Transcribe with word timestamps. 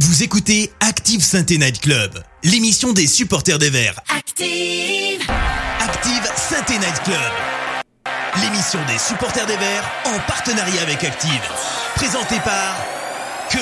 Vous 0.00 0.22
écoutez 0.22 0.72
Active 0.80 1.22
Sainte 1.22 1.50
Night 1.50 1.80
Club, 1.80 2.10
l'émission 2.42 2.92
des 2.92 3.06
supporters 3.06 3.58
des 3.58 3.70
Verts. 3.70 4.00
Active. 4.16 5.20
Active 5.80 6.30
Sainte 6.36 6.70
Night 6.70 7.00
Club, 7.04 8.12
l'émission 8.42 8.80
des 8.88 8.98
supporters 8.98 9.46
des 9.46 9.56
Verts 9.56 9.88
en 10.06 10.18
partenariat 10.26 10.82
avec 10.82 11.04
Active. 11.04 11.40
Présentée 11.94 12.40
par 12.44 12.76
Keun. 13.50 13.60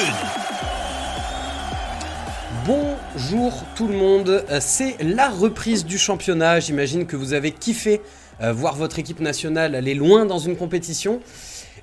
Bonjour 2.64 3.52
tout 3.74 3.88
le 3.88 3.94
monde, 3.96 4.44
Euh, 4.48 4.58
c'est 4.62 4.96
la 5.02 5.28
reprise 5.28 5.84
du 5.84 5.98
championnat. 5.98 6.60
J'imagine 6.60 7.06
que 7.06 7.16
vous 7.16 7.34
avez 7.34 7.50
kiffé 7.50 8.00
euh, 8.40 8.52
voir 8.52 8.76
votre 8.76 8.98
équipe 8.98 9.20
nationale 9.20 9.74
aller 9.74 9.94
loin 9.94 10.24
dans 10.24 10.38
une 10.38 10.56
compétition. 10.56 11.20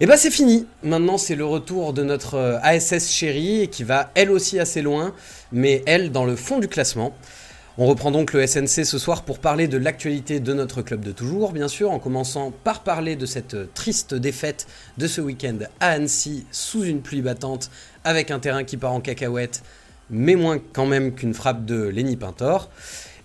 Et 0.02 0.06
bah 0.06 0.16
c'est 0.16 0.32
fini. 0.32 0.66
Maintenant 0.82 1.18
c'est 1.18 1.36
le 1.36 1.44
retour 1.44 1.92
de 1.92 2.04
notre 2.04 2.36
euh, 2.36 2.58
ASS 2.62 3.12
chérie 3.12 3.68
qui 3.70 3.84
va 3.84 4.12
elle 4.16 4.32
aussi 4.32 4.58
assez 4.58 4.82
loin, 4.82 5.14
mais 5.52 5.84
elle 5.86 6.14
dans 6.14 6.24
le 6.24 6.38
fond 6.38 6.60
du 6.60 6.70
classement. 6.70 7.14
On 7.78 7.86
reprend 7.86 8.10
donc 8.10 8.32
le 8.32 8.48
SNC 8.48 8.86
ce 8.86 8.98
soir 8.98 9.24
pour 9.24 9.40
parler 9.40 9.68
de 9.68 9.78
l'actualité 9.78 10.40
de 10.40 10.54
notre 10.54 10.82
club 10.82 11.02
de 11.02 11.12
toujours, 11.12 11.52
bien 11.52 11.68
sûr, 11.68 11.92
en 11.92 12.00
commençant 12.00 12.52
par 12.64 12.84
parler 12.84 13.18
de 13.18 13.26
cette 13.26 13.74
triste 13.74 14.14
défaite 14.16 14.68
de 14.98 15.06
ce 15.06 15.20
week-end 15.20 15.58
à 15.82 15.90
Annecy 15.90 16.46
sous 16.52 16.86
une 16.86 17.02
pluie 17.02 17.22
battante 17.22 17.70
avec 18.06 18.32
un 18.32 18.40
terrain 18.40 18.64
qui 18.64 18.78
part 18.78 18.94
en 18.94 19.02
cacahuète 19.02 19.64
mais 20.10 20.36
moins 20.36 20.60
quand 20.74 20.86
même 20.86 21.14
qu'une 21.14 21.34
frappe 21.34 21.66
de 21.66 21.84
Lenny 21.84 22.16
Pintor. 22.16 22.70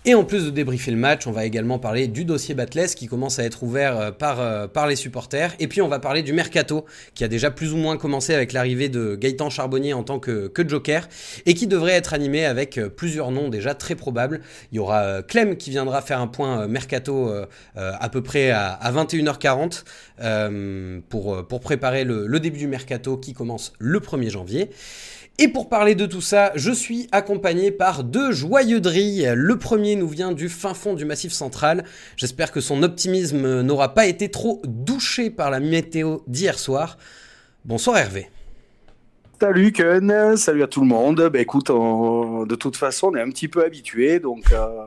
Et 0.06 0.14
en 0.14 0.22
plus 0.22 0.44
de 0.44 0.50
débriefer 0.50 0.90
le 0.90 0.98
match, 0.98 1.26
on 1.26 1.32
va 1.32 1.46
également 1.46 1.78
parler 1.78 2.08
du 2.08 2.26
dossier 2.26 2.54
Batless 2.54 2.94
qui 2.94 3.06
commence 3.06 3.38
à 3.38 3.44
être 3.44 3.62
ouvert 3.62 3.98
euh, 3.98 4.10
par, 4.10 4.38
euh, 4.38 4.66
par 4.68 4.86
les 4.86 4.96
supporters. 4.96 5.54
Et 5.60 5.66
puis 5.66 5.80
on 5.80 5.88
va 5.88 5.98
parler 5.98 6.22
du 6.22 6.34
mercato 6.34 6.84
qui 7.14 7.24
a 7.24 7.28
déjà 7.28 7.50
plus 7.50 7.72
ou 7.72 7.78
moins 7.78 7.96
commencé 7.96 8.34
avec 8.34 8.52
l'arrivée 8.52 8.90
de 8.90 9.14
Gaëtan 9.14 9.48
Charbonnier 9.48 9.94
en 9.94 10.02
tant 10.02 10.18
que, 10.18 10.48
que 10.48 10.68
joker 10.68 11.08
et 11.46 11.54
qui 11.54 11.66
devrait 11.66 11.92
être 11.92 12.12
animé 12.12 12.44
avec 12.44 12.76
euh, 12.76 12.90
plusieurs 12.90 13.30
noms 13.30 13.48
déjà 13.48 13.74
très 13.74 13.94
probables. 13.94 14.42
Il 14.72 14.76
y 14.76 14.78
aura 14.78 15.22
Clem 15.22 15.56
qui 15.56 15.70
viendra 15.70 16.02
faire 16.02 16.20
un 16.20 16.26
point 16.26 16.66
mercato 16.66 17.30
à 17.76 18.08
peu 18.08 18.22
près 18.22 18.50
à, 18.50 18.72
à 18.72 18.92
21h40 18.92 19.84
euh, 20.20 21.00
pour, 21.08 21.46
pour 21.46 21.60
préparer 21.60 22.04
le, 22.04 22.26
le 22.26 22.40
début 22.40 22.58
du 22.58 22.66
mercato 22.66 23.16
qui 23.16 23.32
commence 23.32 23.72
le 23.78 24.00
1er 24.00 24.30
janvier. 24.30 24.70
Et 25.36 25.48
pour 25.48 25.68
parler 25.68 25.96
de 25.96 26.06
tout 26.06 26.20
ça, 26.20 26.52
je 26.54 26.70
suis 26.70 27.08
accompagné 27.10 27.72
par 27.72 28.04
deux 28.04 28.30
joyeux 28.30 28.80
drilles. 28.80 29.32
Le 29.34 29.58
premier 29.58 29.96
nous 29.96 30.06
vient 30.06 30.30
du 30.30 30.48
fin 30.48 30.74
fond 30.74 30.94
du 30.94 31.04
Massif 31.04 31.32
Central. 31.32 31.84
J'espère 32.16 32.52
que 32.52 32.60
son 32.60 32.84
optimisme 32.84 33.62
n'aura 33.62 33.94
pas 33.94 34.06
été 34.06 34.30
trop 34.30 34.62
douché 34.64 35.30
par 35.30 35.50
la 35.50 35.58
météo 35.58 36.18
d'hier 36.28 36.56
soir. 36.56 36.98
Bonsoir 37.64 37.98
Hervé. 37.98 38.30
Salut 39.40 39.72
Ken, 39.72 40.36
salut 40.36 40.62
à 40.62 40.68
tout 40.68 40.80
le 40.80 40.86
monde. 40.86 41.28
Bah 41.32 41.40
écoute, 41.40 41.66
de 41.66 42.54
toute 42.54 42.76
façon, 42.76 43.10
on 43.12 43.16
est 43.16 43.20
un 43.20 43.30
petit 43.30 43.48
peu 43.48 43.64
habitué, 43.64 44.20
donc 44.20 44.52
euh, 44.52 44.84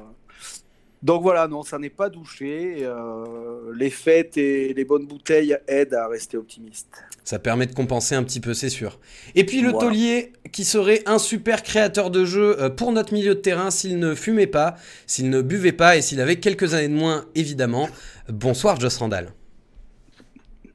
donc 1.03 1.23
voilà, 1.23 1.49
non, 1.49 1.63
ça 1.63 1.77
n'est 1.77 1.89
pas 1.89 2.09
douché. 2.09 2.77
Euh, 2.79 3.73
les 3.75 3.89
fêtes 3.89 4.37
et 4.37 4.73
les 4.73 4.85
bonnes 4.85 5.05
bouteilles 5.05 5.57
aident 5.67 5.95
à 5.95 6.07
rester 6.07 6.37
optimiste. 6.37 7.03
Ça 7.27 7.39
permet 7.39 7.65
de 7.65 7.73
compenser 7.73 8.15
un 8.15 8.23
petit 8.23 8.39
peu, 8.39 8.53
c'est 8.53 8.69
sûr. 8.69 8.99
Et 9.35 9.45
puis 9.45 9.59
le 9.59 9.71
Voilà. 9.71 9.79
taulier 9.89 10.31
qui 10.53 10.63
serait 10.63 11.01
un 11.07 11.19
super 11.19 11.61
créateur 11.61 12.09
de 12.09 12.23
jeu 12.23 12.55
euh, 12.61 12.69
pour 12.69 12.93
notre 12.93 13.13
milieu 13.13 13.35
de 13.35 13.39
terrain 13.41 13.69
s'il 13.69 13.99
ne 13.99 14.15
fumait 14.15 14.47
pas, 14.47 14.75
s'il 15.07 15.29
ne 15.29 15.41
buvait 15.41 15.73
pas 15.73 15.97
et 15.97 16.01
s'il 16.01 16.21
avait 16.21 16.37
quelques 16.39 16.73
années 16.73 16.87
de 16.87 16.93
moins, 16.93 17.25
évidemment. 17.35 17.89
Bonsoir 18.29 18.79
Joss 18.79 18.97
Randall. 18.99 19.33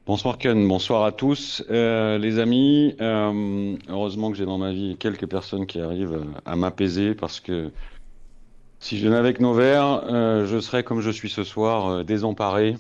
Bonsoir 0.04 0.36
Ken, 0.36 0.66
bonsoir 0.68 1.04
à 1.04 1.12
tous 1.12 1.62
Euh, 1.70 2.18
les 2.18 2.38
amis. 2.38 2.96
euh, 3.00 3.76
heureusement 3.88 4.30
que 4.30 4.36
j'ai 4.36 4.44
dans 4.44 4.58
ma 4.58 4.72
vie 4.72 4.96
quelques 4.98 5.26
personnes 5.26 5.66
qui 5.66 5.80
arrivent 5.80 6.20
à 6.44 6.56
m'apaiser 6.56 7.14
parce 7.14 7.40
que 7.40 7.72
si 8.80 8.98
je 8.98 9.08
n'avais 9.08 9.32
que 9.32 9.40
nos 9.42 9.54
verres, 9.54 10.04
euh, 10.10 10.46
je 10.46 10.58
serais 10.60 10.82
comme 10.84 11.00
je 11.00 11.10
suis 11.10 11.30
ce 11.30 11.44
soir, 11.44 11.88
euh, 11.88 12.04
désemparé, 12.04 12.76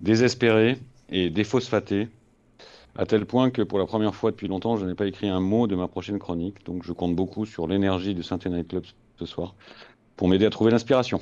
désespéré 0.00 0.78
et 1.10 1.30
déphosphaté, 1.30 2.08
à 2.96 3.06
tel 3.06 3.24
point 3.26 3.50
que 3.50 3.62
pour 3.62 3.78
la 3.78 3.86
première 3.86 4.14
fois 4.14 4.30
depuis 4.30 4.48
longtemps, 4.48 4.76
je 4.76 4.86
n'ai 4.86 4.94
pas 4.94 5.06
écrit 5.06 5.28
un 5.28 5.40
mot 5.40 5.66
de 5.66 5.76
ma 5.76 5.88
prochaine 5.88 6.18
chronique. 6.18 6.64
Donc 6.66 6.84
je 6.84 6.92
compte 6.92 7.14
beaucoup 7.14 7.46
sur 7.46 7.66
l'énergie 7.66 8.14
du 8.14 8.22
Saint 8.22 8.38
Night 8.46 8.68
Club 8.68 8.84
ce 9.18 9.26
soir 9.26 9.54
pour 10.16 10.28
m'aider 10.28 10.46
à 10.46 10.50
trouver 10.50 10.70
l'inspiration. 10.70 11.20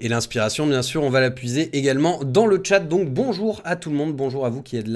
Et 0.00 0.08
l'inspiration, 0.08 0.64
bien 0.66 0.82
sûr, 0.82 1.02
on 1.02 1.10
va 1.10 1.20
la 1.20 1.30
puiser 1.30 1.76
également 1.76 2.20
dans 2.22 2.46
le 2.46 2.60
chat. 2.62 2.78
Donc 2.78 3.08
bonjour 3.08 3.60
à 3.64 3.74
tout 3.74 3.90
le 3.90 3.96
monde, 3.96 4.14
bonjour 4.14 4.46
à 4.46 4.48
vous 4.48 4.62
qui 4.62 4.76
êtes 4.76 4.86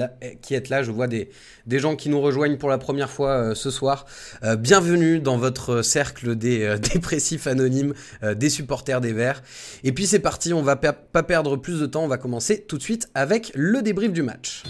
là. 0.69 0.83
Je 0.83 0.91
vois 0.91 1.07
des, 1.07 1.29
gens 1.67 1.97
qui 1.97 2.07
nous 2.07 2.21
rejoignent 2.21 2.57
pour 2.57 2.69
la 2.69 2.77
première 2.77 3.09
fois 3.09 3.31
euh, 3.31 3.55
ce 3.55 3.69
soir. 3.69 4.05
Euh, 4.43 4.55
bienvenue 4.55 5.19
dans 5.19 5.35
votre 5.35 5.81
cercle 5.81 6.37
des 6.37 6.63
euh, 6.63 6.77
dépressifs 6.93 7.47
anonymes, 7.47 7.93
des 8.35 8.49
supporters 8.49 9.01
des 9.01 9.11
Verts. 9.11 9.43
Et 9.83 9.91
puis 9.91 10.07
c'est 10.07 10.19
parti, 10.19 10.53
on 10.53 10.61
va 10.61 10.77
pas 10.77 11.23
perdre 11.23 11.57
plus 11.57 11.81
de 11.81 11.85
temps. 11.85 12.03
On 12.03 12.07
va 12.07 12.17
commencer 12.17 12.61
tout 12.61 12.77
de 12.77 12.83
suite 12.83 13.09
avec 13.13 13.51
le 13.55 13.81
débrief 13.81 14.13
du 14.13 14.23
match. 14.23 14.63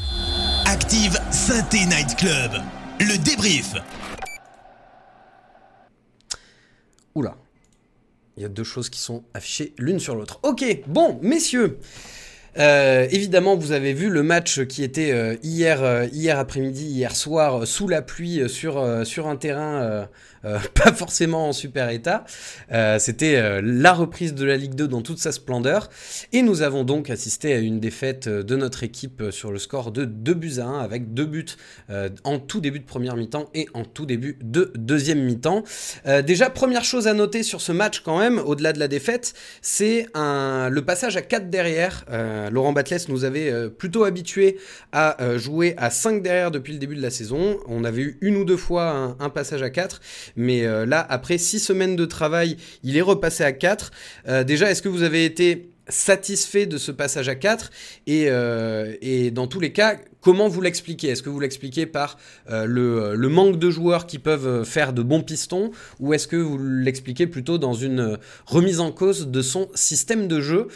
Active 0.73 1.19
Sainte 1.29 1.73
Night 1.73 2.15
Club, 2.17 2.51
le 2.99 3.23
débrief. 3.23 3.75
Oula. 7.13 7.35
Il 8.35 8.41
y 8.41 8.45
a 8.47 8.49
deux 8.49 8.63
choses 8.63 8.89
qui 8.89 8.99
sont 8.99 9.23
affichées 9.35 9.75
l'une 9.77 9.99
sur 9.99 10.15
l'autre. 10.15 10.39
Ok, 10.41 10.65
bon, 10.87 11.19
messieurs. 11.21 11.77
euh, 12.57 13.07
évidemment, 13.11 13.55
vous 13.55 13.71
avez 13.71 13.93
vu 13.93 14.09
le 14.09 14.23
match 14.23 14.63
qui 14.65 14.83
était 14.83 15.11
euh, 15.11 15.35
hier, 15.43 15.83
euh, 15.83 16.07
hier 16.11 16.39
après-midi, 16.39 16.85
hier 16.85 17.15
soir, 17.15 17.67
sous 17.67 17.87
la 17.87 18.01
pluie, 18.01 18.49
sur 18.49 18.79
un 18.79 19.35
terrain 19.35 20.07
euh, 20.45 20.59
pas 20.73 20.93
forcément 20.93 21.49
en 21.49 21.53
super 21.53 21.89
état. 21.89 22.25
Euh, 22.71 22.99
C'était 22.99 23.35
euh, 23.35 23.61
la 23.63 23.93
reprise 23.93 24.33
de 24.33 24.45
la 24.45 24.57
Ligue 24.57 24.75
2 24.75 24.87
dans 24.87 25.01
toute 25.01 25.19
sa 25.19 25.31
splendeur. 25.31 25.89
Et 26.31 26.41
nous 26.41 26.61
avons 26.61 26.83
donc 26.83 27.09
assisté 27.09 27.53
à 27.53 27.59
une 27.59 27.79
défaite 27.79 28.27
de 28.27 28.55
notre 28.55 28.83
équipe 28.83 29.23
sur 29.31 29.51
le 29.51 29.59
score 29.59 29.91
de 29.91 30.05
2 30.05 30.33
buts 30.33 30.53
à 30.59 30.65
1, 30.65 30.79
avec 30.79 31.13
deux 31.13 31.25
buts 31.25 31.45
en 32.23 32.39
tout 32.39 32.59
début 32.59 32.79
de 32.79 32.85
première 32.85 33.15
mi-temps 33.15 33.49
et 33.53 33.67
en 33.73 33.83
tout 33.83 34.05
début 34.05 34.37
de 34.41 34.71
deuxième 34.75 35.23
mi-temps. 35.23 35.63
Déjà, 36.25 36.49
première 36.49 36.83
chose 36.83 37.07
à 37.07 37.13
noter 37.13 37.43
sur 37.43 37.61
ce 37.61 37.71
match 37.71 38.01
quand 38.01 38.17
même, 38.19 38.39
au-delà 38.39 38.73
de 38.73 38.79
la 38.79 38.87
défaite, 38.87 39.33
c'est 39.61 40.07
le 40.15 40.79
passage 40.81 41.17
à 41.17 41.21
4 41.21 41.49
derrière. 41.49 42.05
Laurent 42.51 42.73
Batles 42.73 43.05
nous 43.09 43.25
avait 43.25 43.69
plutôt 43.69 44.03
habitué 44.03 44.57
à 44.91 45.37
jouer 45.37 45.75
à 45.77 45.89
5 45.89 46.21
derrière 46.21 46.51
depuis 46.51 46.73
le 46.73 46.79
début 46.79 46.95
de 46.95 47.01
la 47.01 47.11
saison. 47.11 47.59
On 47.67 47.83
avait 47.83 48.01
eu 48.01 48.17
une 48.21 48.37
ou 48.37 48.45
deux 48.45 48.57
fois 48.57 48.89
un, 48.91 49.17
un 49.19 49.29
passage 49.29 49.61
à 49.61 49.69
4, 49.69 50.01
mais 50.35 50.65
euh, 50.65 50.85
là, 50.85 51.05
après 51.09 51.37
6 51.37 51.59
semaines 51.59 51.95
de 51.95 52.05
travail, 52.05 52.57
il 52.83 52.97
est 52.97 53.01
repassé 53.01 53.43
à 53.43 53.51
4. 53.51 53.91
Euh, 54.27 54.43
déjà, 54.43 54.71
est-ce 54.71 54.81
que 54.81 54.89
vous 54.89 55.03
avez 55.03 55.25
été 55.25 55.69
satisfait 55.89 56.65
de 56.65 56.77
ce 56.77 56.91
passage 56.91 57.27
à 57.27 57.35
4 57.35 57.69
et, 58.07 58.29
euh, 58.29 58.95
et 59.01 59.31
dans 59.31 59.47
tous 59.47 59.59
les 59.59 59.73
cas, 59.73 59.97
comment 60.21 60.47
vous 60.47 60.61
l'expliquez? 60.61 61.09
Est-ce 61.09 61.21
que 61.21 61.29
vous 61.29 61.41
l'expliquez 61.41 61.85
par 61.85 62.17
le, 62.49 63.15
manque 63.27 63.59
de 63.59 63.69
joueurs 63.69 64.07
qui 64.07 64.17
peuvent 64.17 64.63
faire 64.63 64.93
de 64.93 65.03
bons 65.03 65.21
pistons? 65.21 65.71
Ou 65.99 66.13
est-ce 66.13 66.27
que 66.27 66.37
vous 66.37 66.57
l'expliquez 66.57 67.27
plutôt 67.27 67.57
dans 67.57 67.73
une 67.73 68.17
remise 68.45 68.79
en 68.79 68.91
cause 68.91 69.27
de 69.27 69.41
son 69.41 69.69
système 69.75 70.27
de 70.27 70.39
jeu? 70.39 70.67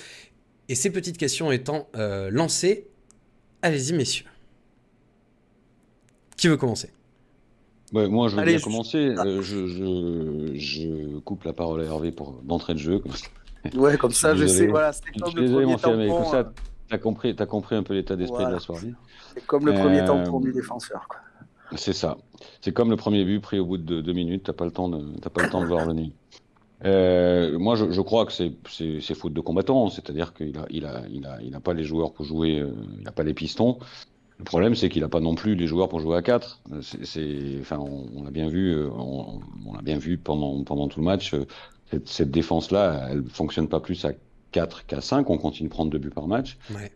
Et 0.70 0.76
ces 0.76 0.90
petites 0.90 1.18
questions 1.18 1.54
étant 1.54 1.88
lancées, 2.30 2.88
allez-y 3.62 3.94
messieurs. 3.94 4.26
Qui 6.36 6.50
veut 6.50 6.58
commencer? 6.58 6.90
Ouais, 7.94 8.08
moi, 8.10 8.28
je 8.28 8.36
veux 8.36 8.42
Allez, 8.42 8.52
bien 8.54 8.60
je- 8.60 8.64
commencer. 8.64 8.98
Euh, 9.18 9.42
je, 9.42 9.68
je, 9.68 10.52
je 10.56 11.18
coupe 11.20 11.44
la 11.46 11.54
parole 11.54 11.82
à 11.82 11.86
Hervé 11.86 12.12
pour 12.12 12.42
d'entrée 12.44 12.74
de 12.74 12.80
jeu. 12.80 13.02
Ouais, 13.76 13.98
comme 13.98 14.12
ça, 14.12 14.36
je 14.36 14.46
sais, 14.46 14.68
voilà, 14.68 14.92
c'était 14.94 15.12
comme 15.20 15.36
le 15.36 15.52
premier 15.52 15.76
tampon, 15.78 16.08
comme 16.24 16.32
ça, 16.32 16.38
euh, 16.38 16.44
t'as 16.90 16.98
compris, 16.98 17.36
t'as 17.36 17.46
compris 17.46 17.76
un 17.76 17.84
peu 17.84 17.94
l'état 17.94 18.16
d'esprit 18.16 18.46
de 18.46 18.52
la 18.52 18.60
soirée. 18.60 18.94
c'est 19.34 19.46
comme 19.46 19.66
le 19.66 19.74
premier 19.74 20.02
Euh, 20.02 20.06
tampon 20.08 20.40
du 20.40 20.52
défenseur. 20.54 21.08
Quoi. 21.10 21.20
C'est 21.76 21.94
ça. 21.94 22.18
C'est 22.62 22.72
comme 22.72 22.90
le 22.90 22.96
premier 22.96 23.26
but 23.26 23.40
pris 23.42 23.60
au 23.60 23.66
bout 23.66 23.78
de 23.78 24.00
deux 24.02 24.14
minutes. 24.14 24.44
T'as 24.46 24.54
pas 24.54 24.64
le 24.66 24.72
temps 24.72 24.88
de, 24.90 25.18
t'as 25.20 25.30
pas 25.30 25.44
le 25.44 25.50
temps 25.50 25.62
de 25.62 25.66
voir 25.68 25.86
venir. 25.86 26.12
Euh, 26.86 27.58
moi, 27.58 27.76
je, 27.76 27.92
je 27.92 28.02
crois 28.02 28.26
que 28.26 28.32
c'est, 28.32 28.54
faute 29.16 29.34
de 29.34 29.42
combattant. 29.42 29.90
C'est-à-dire 29.90 30.34
qu'il 30.34 30.58
a, 30.58 30.66
il 30.70 30.86
a, 30.86 31.02
il 31.12 31.26
a, 31.26 31.42
il 31.42 31.56
a 31.56 31.60
pas 31.60 31.74
les 31.74 31.84
joueurs 31.84 32.14
pour 32.14 32.24
jouer. 32.26 32.60
euh, 32.60 32.72
il 33.02 33.08
a 33.08 33.12
pas 33.12 33.24
les 33.24 33.34
pistons. 33.34 33.80
Le 34.40 34.44
problème, 34.46 34.76
c'est 34.76 34.90
qu'il 34.90 35.04
a 35.04 35.10
pas 35.10 35.20
non 35.20 35.34
plus 35.36 35.56
les 35.56 35.66
joueurs 35.68 35.90
pour 35.90 36.00
jouer 36.00 36.16
à 36.18 36.22
4. 36.22 36.62
C'est, 36.82 37.06
c'est, 37.06 37.58
enfin, 37.60 37.80
on, 37.80 38.08
on 38.16 38.24
l'a 38.24 38.32
bien 38.32 38.50
vu, 38.50 38.72
euh, 38.76 38.90
on, 38.92 39.40
on 39.66 39.74
l'a 39.74 39.82
bien 39.82 39.98
vu 39.98 40.18
pendant, 40.20 40.64
pendant 40.64 40.88
tout 40.88 41.00
le 41.00 41.06
match. 41.06 41.34
euh, 41.34 41.46
Cette, 41.88 42.08
cette 42.08 42.32
défense-là, 42.32 43.08
elle 43.12 43.28
fonctionne 43.30 43.68
pas 43.68 43.80
plus 43.80 44.06
à 44.06 44.14
4 44.52 44.86
qu'à 44.86 45.02
5. 45.02 45.30
On 45.32 45.38
continue 45.40 45.70
de 45.70 45.74
prendre 45.74 45.90
deux 45.92 45.98
buts 46.00 46.12
par 46.12 46.28
match. 46.28 46.58
Ouais. 46.70 46.92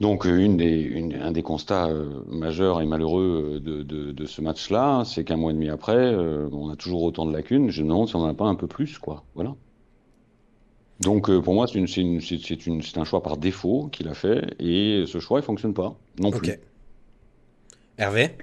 Donc, 0.00 0.26
euh, 0.26 0.36
une 0.38 0.56
des, 0.56 0.80
une- 0.82 1.14
un 1.14 1.32
des 1.32 1.42
constats 1.42 1.88
euh, 1.88 2.22
majeurs 2.26 2.80
et 2.80 2.86
malheureux 2.86 3.60
de, 3.60 3.82
de, 3.82 4.12
de 4.12 4.26
ce 4.26 4.40
match-là, 4.40 5.04
c'est 5.04 5.24
qu'un 5.24 5.36
mois 5.36 5.50
et 5.52 5.54
demi 5.54 5.68
après, 5.70 5.96
euh, 5.96 6.48
on 6.52 6.70
a 6.70 6.76
toujours 6.76 7.02
autant 7.02 7.26
de 7.26 7.32
lacunes. 7.32 7.70
Je 7.70 7.82
me 7.82 7.88
demande 7.88 8.08
si 8.08 8.16
on 8.16 8.20
n'en 8.20 8.28
a 8.28 8.34
pas 8.34 8.46
un 8.46 8.54
peu 8.54 8.68
plus, 8.68 8.98
quoi. 8.98 9.26
Voilà. 9.34 9.56
Donc, 11.00 11.30
euh, 11.30 11.40
pour 11.40 11.54
moi, 11.54 11.66
c'est 11.66 11.78
une, 11.78 11.86
c'est 11.86 12.00
une, 12.00 12.20
c'est 12.20 12.38
c'est 12.38 12.66
une, 12.66 12.82
c'est 12.82 12.98
un 12.98 13.04
choix 13.04 13.22
par 13.22 13.36
défaut 13.36 13.88
qu'il 13.92 14.08
a 14.08 14.14
fait, 14.14 14.54
et 14.58 15.04
ce 15.06 15.20
choix, 15.20 15.38
il 15.40 15.44
fonctionne 15.44 15.74
pas, 15.74 15.94
non 16.18 16.30
plus. 16.30 16.54
Hervé? 17.98 18.36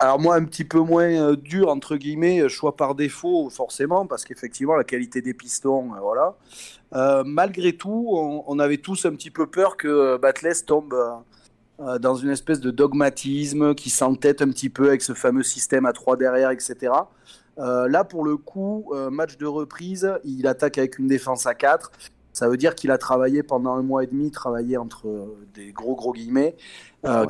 Alors 0.00 0.18
moi, 0.18 0.34
un 0.34 0.44
petit 0.44 0.64
peu 0.64 0.80
moins 0.80 1.34
dur, 1.34 1.68
entre 1.68 1.96
guillemets, 1.96 2.48
choix 2.48 2.76
par 2.76 2.96
défaut, 2.96 3.48
forcément, 3.50 4.04
parce 4.06 4.24
qu'effectivement, 4.24 4.74
la 4.74 4.82
qualité 4.82 5.22
des 5.22 5.32
pistons, 5.32 5.92
voilà. 6.02 6.34
malgré 7.24 7.72
tout, 7.76 8.08
on, 8.46 8.58
avait 8.58 8.78
tous 8.78 9.06
un 9.06 9.12
petit 9.12 9.30
peu 9.30 9.46
peur 9.46 9.76
que 9.76 10.16
Batles 10.16 10.64
tombe 10.66 10.92
dans 11.78 12.16
une 12.16 12.30
espèce 12.30 12.58
de 12.58 12.72
dogmatisme, 12.72 13.76
qui 13.76 13.90
s'entête 13.90 14.42
un 14.42 14.48
petit 14.48 14.70
peu 14.70 14.88
avec 14.88 15.02
ce 15.02 15.14
fameux 15.14 15.44
système 15.44 15.86
à 15.86 15.92
3 15.92 16.16
derrière, 16.16 16.50
etc. 16.50 16.90
Euh, 17.58 17.88
là, 17.88 18.04
pour 18.04 18.24
le 18.24 18.36
coup, 18.36 18.90
euh, 18.92 19.10
match 19.10 19.38
de 19.38 19.46
reprise, 19.46 20.10
il 20.24 20.46
attaque 20.46 20.78
avec 20.78 20.98
une 20.98 21.06
défense 21.06 21.46
à 21.46 21.54
4. 21.54 21.90
Ça 22.32 22.50
veut 22.50 22.58
dire 22.58 22.74
qu'il 22.74 22.90
a 22.90 22.98
travaillé 22.98 23.42
pendant 23.42 23.72
un 23.72 23.82
mois 23.82 24.04
et 24.04 24.06
demi, 24.06 24.30
travaillé 24.30 24.76
entre 24.76 25.08
euh, 25.08 25.38
des 25.54 25.72
gros 25.72 25.94
gros 25.94 26.12
guillemets, 26.12 26.54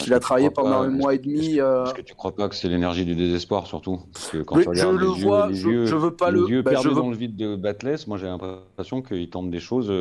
qu'il 0.01 0.15
a 0.15 0.19
travaillé 0.19 0.51
pendant 0.51 0.81
un 0.81 0.89
mois 0.89 1.15
et 1.15 1.19
demi. 1.19 1.59
Est-ce 1.59 1.95
que 1.95 2.01
tu 2.01 2.15
crois 2.15 2.35
pas 2.35 2.49
que 2.49 2.57
c'est 2.57 2.69
l'énergie 2.69 3.05
du 3.05 3.15
désespoir 3.15 3.69
surtout? 3.69 4.01
Parce 4.13 4.31
que 4.31 4.39
quand 4.39 4.57
tu 4.57 4.69
je 4.73 4.89
le 4.89 5.07
vois, 5.07 5.49
yeux, 5.49 5.87
je, 5.87 5.95
veux 5.95 6.17
pas 6.17 6.33
les 6.33 6.41
le. 6.41 6.49
yeux 6.49 6.63
bah, 6.63 6.73
perdus 6.73 6.89
veux... 6.89 6.95
dans 6.95 7.11
le 7.11 7.17
vide 7.17 7.37
de 7.37 7.55
Batless, 7.55 8.09
moi 8.09 8.17
j'ai 8.17 8.27
l'impression 8.27 9.03
qu'il 9.03 9.29
tente 9.31 9.51
des 9.51 9.61
choses. 9.61 9.93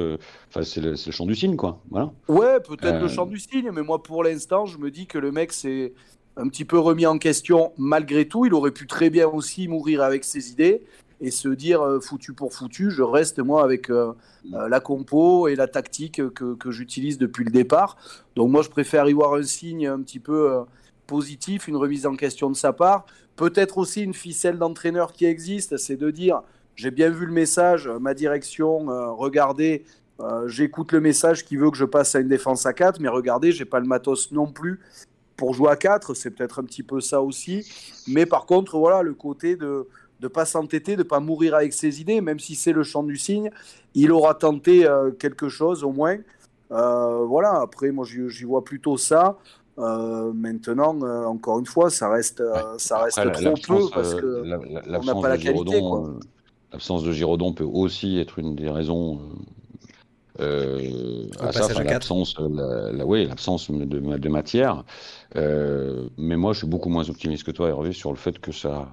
Enfin, 0.50 0.64
c'est 0.64 0.82
le, 0.82 0.92
le, 0.92 1.12
chant 1.12 1.26
du 1.26 1.36
cygne, 1.36 1.58
quoi. 1.58 1.82
Voilà. 1.92 2.12
Ouais, 2.30 2.60
peut-être 2.62 3.02
le 3.02 3.10
chant 3.10 3.26
du 3.28 3.38
cygne, 3.38 3.70
mais 3.72 3.84
moi 3.84 4.02
pour 4.02 4.24
l'instant, 4.24 4.66
je 4.66 4.80
me 4.80 4.90
dis 4.90 5.06
que 5.06 5.20
le 5.20 5.32
mec 5.32 5.52
c'est 5.52 5.94
un 6.38 6.48
petit 6.48 6.66
peu 6.66 6.78
remis 6.80 7.06
en 7.06 7.18
question 7.18 7.72
malgré 7.78 8.28
tout. 8.28 8.46
Il 8.46 8.54
aurait 8.54 8.72
pu 8.72 8.88
très 8.88 9.10
bien 9.10 9.28
aussi 9.28 9.68
mourir 9.68 10.02
avec 10.02 10.24
ses 10.24 10.52
idées 10.52 10.84
et 11.22 11.32
se 11.32 11.48
dire 11.48 11.82
euh, 11.82 12.00
foutu 12.00 12.34
pour 12.34 12.54
foutu, 12.54 12.92
je 12.92 13.02
reste 13.02 13.40
moi 13.40 13.64
avec 13.64 13.90
euh, 13.90 14.14
euh, 14.54 14.68
la 14.68 14.80
compo 14.80 15.48
et 15.48 15.56
la 15.56 15.68
tactique 15.68 16.22
que, 16.34 16.56
que 16.56 16.72
j'utilise 16.72 17.18
depuis 17.18 17.46
le 17.46 17.52
départ. 17.52 17.98
Donc 18.36 18.52
moi 18.52 18.62
je 18.62 18.70
préfère 18.70 19.08
y 19.08 19.14
voir 19.14 19.34
un 19.34 19.44
signe 19.44 19.88
un 19.88 20.02
petit 20.02 20.20
peu 20.20 20.64
positif, 21.08 21.68
une 21.68 21.78
remise 21.78 22.06
en 22.06 22.16
question 22.16 22.50
de 22.50 22.56
sa 22.56 22.74
part. 22.74 23.06
Peut-être 23.36 23.78
aussi 23.78 24.02
une 24.02 24.14
ficelle 24.14 24.58
d'entraîneur 24.58 25.14
qui 25.14 25.26
existe, 25.26 25.78
c'est 25.78 25.98
de 25.98 26.10
dire 26.10 26.42
j'ai 26.76 26.92
bien 26.92 27.10
vu 27.10 27.26
le 27.26 27.32
message, 27.32 27.90
ma 28.02 28.14
direction, 28.14 28.88
regardez, 29.16 29.86
j'écoute 30.48 30.92
le 30.92 31.00
message 31.00 31.46
qui 31.46 31.56
veut 31.56 31.72
que 31.72 31.78
je 31.78 31.86
passe 31.86 32.16
à 32.16 32.20
une 32.20 32.28
défense 32.28 32.66
à 32.66 32.74
4, 32.74 33.00
mais 33.00 33.08
regardez, 33.08 33.54
j'ai 33.54 33.64
pas 33.64 33.80
le 33.80 33.86
matos 33.86 34.32
non 34.34 34.48
plus 34.48 34.82
pour 35.38 35.54
jouer 35.54 35.70
à 35.70 35.76
4, 35.76 36.14
c'est 36.14 36.32
peut-être 36.32 36.60
un 36.60 36.64
petit 36.64 36.84
peu 36.84 37.02
ça 37.02 37.22
aussi. 37.22 37.66
Mais 38.08 38.26
par 38.26 38.46
contre, 38.46 38.78
voilà, 38.78 39.02
le 39.02 39.14
côté 39.14 39.56
de 39.56 39.88
ne 40.22 40.28
pas 40.28 40.46
s'entêter, 40.46 40.94
de 40.94 41.04
ne 41.04 41.08
pas 41.08 41.20
mourir 41.20 41.56
avec 41.56 41.74
ses 41.74 42.02
idées, 42.02 42.22
même 42.22 42.40
si 42.40 42.56
c'est 42.56 42.72
le 42.72 42.84
champ 42.84 43.04
du 43.04 43.18
cygne, 43.18 43.52
il 43.94 44.12
aura 44.12 44.34
tenté 44.34 44.86
euh, 44.86 45.12
quelque 45.12 45.50
chose 45.50 45.84
au 45.84 45.92
moins. 45.92 46.18
Euh, 46.72 47.26
voilà, 47.26 47.60
après, 47.62 47.92
moi, 47.92 48.06
j'y 48.06 48.44
vois 48.44 48.64
plutôt 48.64 48.98
ça. 48.98 49.38
Euh, 49.78 50.32
maintenant, 50.34 50.98
encore 51.26 51.60
une 51.60 51.66
fois, 51.66 51.90
ça 51.90 52.10
reste, 52.10 52.42
ça 52.78 53.00
reste 53.00 53.20
trop 53.34 53.78
peu 53.80 53.90
parce 53.94 54.16
qu'on 54.16 54.46
n'a 54.46 55.22
pas 55.22 55.30
la 55.30 55.38
qualité. 55.38 55.82
L'absence 56.72 57.04
de 57.04 57.12
Giraudon 57.12 57.54
peut 57.54 57.64
aussi 57.64 58.20
être 58.20 58.40
une 58.40 58.56
des 58.56 58.70
raisons 58.70 59.20
euh, 60.40 61.28
à 61.40 61.52
ça, 61.52 61.84
l'absence, 61.84 62.36
la, 62.38 62.92
la, 62.92 63.06
oui, 63.06 63.26
l'absence 63.28 63.72
de, 63.72 63.86
de, 63.86 64.30
matière. 64.30 64.84
Euh, 65.36 66.08
mais 66.18 66.36
moi, 66.36 66.54
je 66.54 66.60
suis 66.60 66.68
beaucoup 66.68 66.90
moins 66.90 67.10
optimiste 67.10 67.44
que 67.44 67.52
toi, 67.52 67.70
Hervé, 67.70 67.94
sur 67.94 68.10
le 68.12 68.18
fait 68.18 68.40
que 68.40 68.52
ça, 68.52 68.90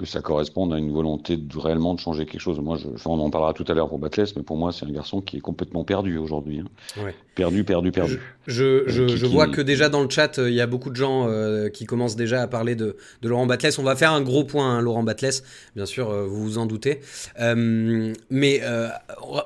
que 0.00 0.06
ça 0.06 0.22
corresponde 0.22 0.72
à 0.72 0.78
une 0.78 0.92
volonté 0.92 1.36
de 1.36 1.58
réellement 1.58 1.92
de 1.92 2.00
changer 2.00 2.24
quelque 2.24 2.40
chose. 2.40 2.58
Moi, 2.58 2.78
je, 2.78 2.88
on 3.04 3.20
en 3.20 3.28
parlera 3.28 3.52
tout 3.52 3.66
à 3.68 3.74
l'heure 3.74 3.90
pour 3.90 3.98
Batless, 3.98 4.34
mais 4.34 4.42
pour 4.42 4.56
moi, 4.56 4.72
c'est 4.72 4.86
un 4.86 4.90
garçon 4.90 5.20
qui 5.20 5.36
est 5.36 5.40
complètement 5.40 5.84
perdu 5.84 6.16
aujourd'hui. 6.16 6.60
Hein. 6.60 7.04
Ouais. 7.04 7.14
Perdu, 7.34 7.64
perdu, 7.64 7.92
perdu. 7.92 8.18
Je, 8.46 8.84
je, 8.86 9.08
je, 9.08 9.26
vois 9.26 9.46
que 9.46 9.60
déjà 9.60 9.90
dans 9.90 10.02
le 10.02 10.08
chat, 10.08 10.38
euh, 10.38 10.48
il 10.48 10.56
y 10.56 10.60
a 10.62 10.66
beaucoup 10.66 10.88
de 10.88 10.96
gens 10.96 11.26
euh, 11.28 11.68
qui 11.68 11.84
commencent 11.84 12.16
déjà 12.16 12.40
à 12.40 12.46
parler 12.46 12.76
de, 12.76 12.96
de, 13.20 13.28
Laurent 13.28 13.46
Batless. 13.46 13.78
On 13.78 13.82
va 13.82 13.94
faire 13.94 14.12
un 14.12 14.22
gros 14.22 14.44
point, 14.44 14.76
hein, 14.76 14.80
Laurent 14.80 15.02
Batless, 15.02 15.44
bien 15.76 15.86
sûr, 15.86 16.08
euh, 16.08 16.24
vous 16.26 16.42
vous 16.42 16.58
en 16.58 16.64
doutez. 16.64 17.00
Euh, 17.38 18.12
mais 18.30 18.60
euh, 18.62 18.88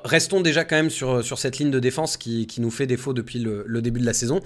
restons 0.05 0.39
déjà 0.39 0.63
quand 0.63 0.77
même 0.77 0.89
sur, 0.89 1.23
sur 1.23 1.37
cette 1.37 1.57
ligne 1.59 1.71
de 1.71 1.79
défense 1.79 2.15
qui, 2.15 2.47
qui 2.47 2.61
nous 2.61 2.71
fait 2.71 2.87
défaut 2.87 3.13
depuis 3.13 3.39
le, 3.39 3.65
le 3.67 3.81
début 3.81 3.99
de 3.99 4.05
la 4.05 4.13
saison. 4.13 4.39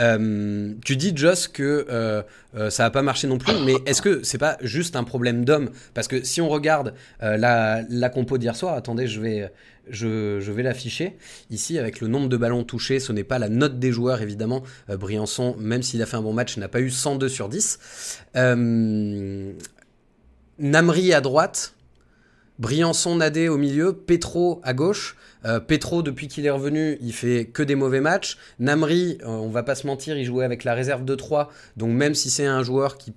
Euh, 0.00 0.72
tu 0.84 0.96
dis, 0.96 1.12
Joss, 1.16 1.46
que 1.46 2.24
ça 2.70 2.82
n'a 2.82 2.90
pas 2.90 3.02
marché 3.02 3.26
non 3.26 3.38
plus, 3.38 3.54
mais 3.64 3.74
est-ce 3.86 4.02
que 4.02 4.22
c'est 4.22 4.38
pas 4.38 4.58
juste 4.60 4.96
un 4.96 5.04
problème 5.04 5.44
d'homme? 5.44 5.70
Parce 5.94 6.08
que 6.08 6.22
si 6.22 6.40
on 6.40 6.48
regarde 6.48 6.94
la, 7.20 7.82
la 7.88 8.08
compo 8.08 8.38
d'hier 8.38 8.56
soir, 8.56 8.74
attendez, 8.74 9.06
je 9.06 9.20
vais 9.20 10.62
l'afficher 10.62 11.16
ici 11.50 11.78
avec 11.78 12.00
le 12.00 12.08
nombre 12.08 12.28
de 12.28 12.36
ballons 12.36 12.64
touchés. 12.64 13.00
Ce 13.00 13.12
n'est 13.12 13.24
pas 13.24 13.38
la 13.38 13.48
note 13.48 13.78
des 13.78 13.92
joueurs, 13.92 14.22
évidemment. 14.22 14.62
Euh, 14.90 14.96
Briançon, 14.96 15.56
même 15.58 15.82
s'il 15.82 16.02
a 16.02 16.06
fait 16.06 16.16
un 16.16 16.22
bon 16.22 16.32
match, 16.32 16.56
n'a 16.56 16.68
pas 16.68 16.80
eu 16.80 16.90
102 16.90 17.28
sur 17.28 17.48
10. 17.48 17.78
Euh, 18.36 19.52
Namri 20.58 21.12
à 21.12 21.20
droite. 21.20 21.74
Briançon, 22.58 23.16
Nadé 23.16 23.48
au 23.48 23.56
milieu, 23.56 23.92
Petro 23.92 24.60
à 24.62 24.74
gauche. 24.74 25.16
Euh, 25.44 25.60
Petro, 25.60 26.02
depuis 26.02 26.28
qu'il 26.28 26.46
est 26.46 26.50
revenu, 26.50 26.98
il 27.00 27.12
fait 27.12 27.46
que 27.46 27.62
des 27.62 27.74
mauvais 27.74 28.00
matchs. 28.00 28.38
Namri, 28.58 29.18
euh, 29.22 29.26
on 29.26 29.48
va 29.48 29.62
pas 29.62 29.74
se 29.74 29.86
mentir, 29.86 30.16
il 30.16 30.24
jouait 30.24 30.44
avec 30.44 30.64
la 30.64 30.74
réserve 30.74 31.04
de 31.04 31.14
3. 31.14 31.50
Donc 31.76 31.90
même 31.90 32.14
si 32.14 32.30
c'est 32.30 32.46
un 32.46 32.62
joueur 32.62 32.98
qui 32.98 33.12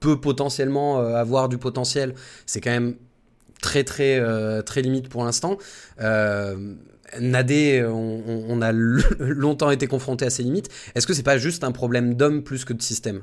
peut 0.00 0.20
potentiellement 0.20 1.00
euh, 1.00 1.14
avoir 1.14 1.48
du 1.48 1.58
potentiel, 1.58 2.14
c'est 2.46 2.60
quand 2.60 2.70
même 2.70 2.96
très 3.60 3.84
très 3.84 4.20
très 4.64 4.82
limite 4.82 5.08
pour 5.08 5.24
l'instant. 5.24 5.56
Nadé, 7.20 7.84
on, 7.86 8.22
on, 8.48 8.62
a 8.62 8.72
longtemps 9.18 9.70
été 9.70 9.86
confronté 9.86 10.24
à 10.24 10.30
ses 10.30 10.42
limites. 10.42 10.68
Est-ce 10.94 11.06
que 11.06 11.14
c'est 11.14 11.22
pas 11.22 11.38
juste 11.38 11.62
un 11.62 11.70
problème 11.70 12.14
d'homme 12.14 12.42
plus 12.42 12.64
que 12.64 12.72
de 12.72 12.82
système? 12.82 13.22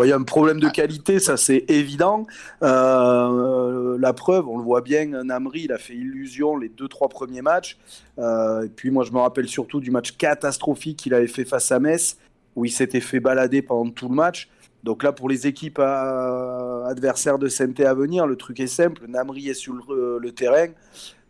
Il 0.00 0.06
y 0.06 0.12
a 0.12 0.16
un 0.16 0.22
problème 0.22 0.60
de 0.60 0.68
qualité, 0.68 1.18
ça 1.18 1.36
c'est 1.36 1.64
évident. 1.68 2.26
Euh, 2.62 3.96
la 3.98 4.12
preuve, 4.12 4.48
on 4.48 4.58
le 4.58 4.64
voit 4.64 4.80
bien, 4.80 5.06
Namri, 5.24 5.62
il 5.64 5.72
a 5.72 5.78
fait 5.78 5.94
illusion 5.94 6.56
les 6.56 6.68
deux, 6.68 6.88
trois 6.88 7.08
premiers 7.08 7.42
matchs. 7.42 7.78
Euh, 8.18 8.64
et 8.64 8.68
puis 8.68 8.90
moi, 8.90 9.04
je 9.04 9.12
me 9.12 9.18
rappelle 9.18 9.48
surtout 9.48 9.80
du 9.80 9.90
match 9.90 10.16
catastrophique 10.16 10.98
qu'il 10.98 11.14
avait 11.14 11.26
fait 11.26 11.44
face 11.44 11.70
à 11.72 11.78
Metz, 11.78 12.16
où 12.56 12.64
il 12.64 12.70
s'était 12.70 13.00
fait 13.00 13.20
balader 13.20 13.62
pendant 13.62 13.90
tout 13.90 14.08
le 14.08 14.14
match. 14.14 14.48
Donc 14.82 15.04
là, 15.04 15.12
pour 15.12 15.28
les 15.28 15.46
équipes 15.46 15.78
euh, 15.78 16.84
adversaires 16.86 17.38
de 17.38 17.48
Sainté 17.48 17.86
à 17.86 17.94
venir, 17.94 18.26
le 18.26 18.36
truc 18.36 18.58
est 18.60 18.66
simple. 18.66 19.02
Namri 19.06 19.48
est 19.48 19.54
sur 19.54 19.74
le, 19.74 20.18
le 20.18 20.32
terrain. 20.32 20.68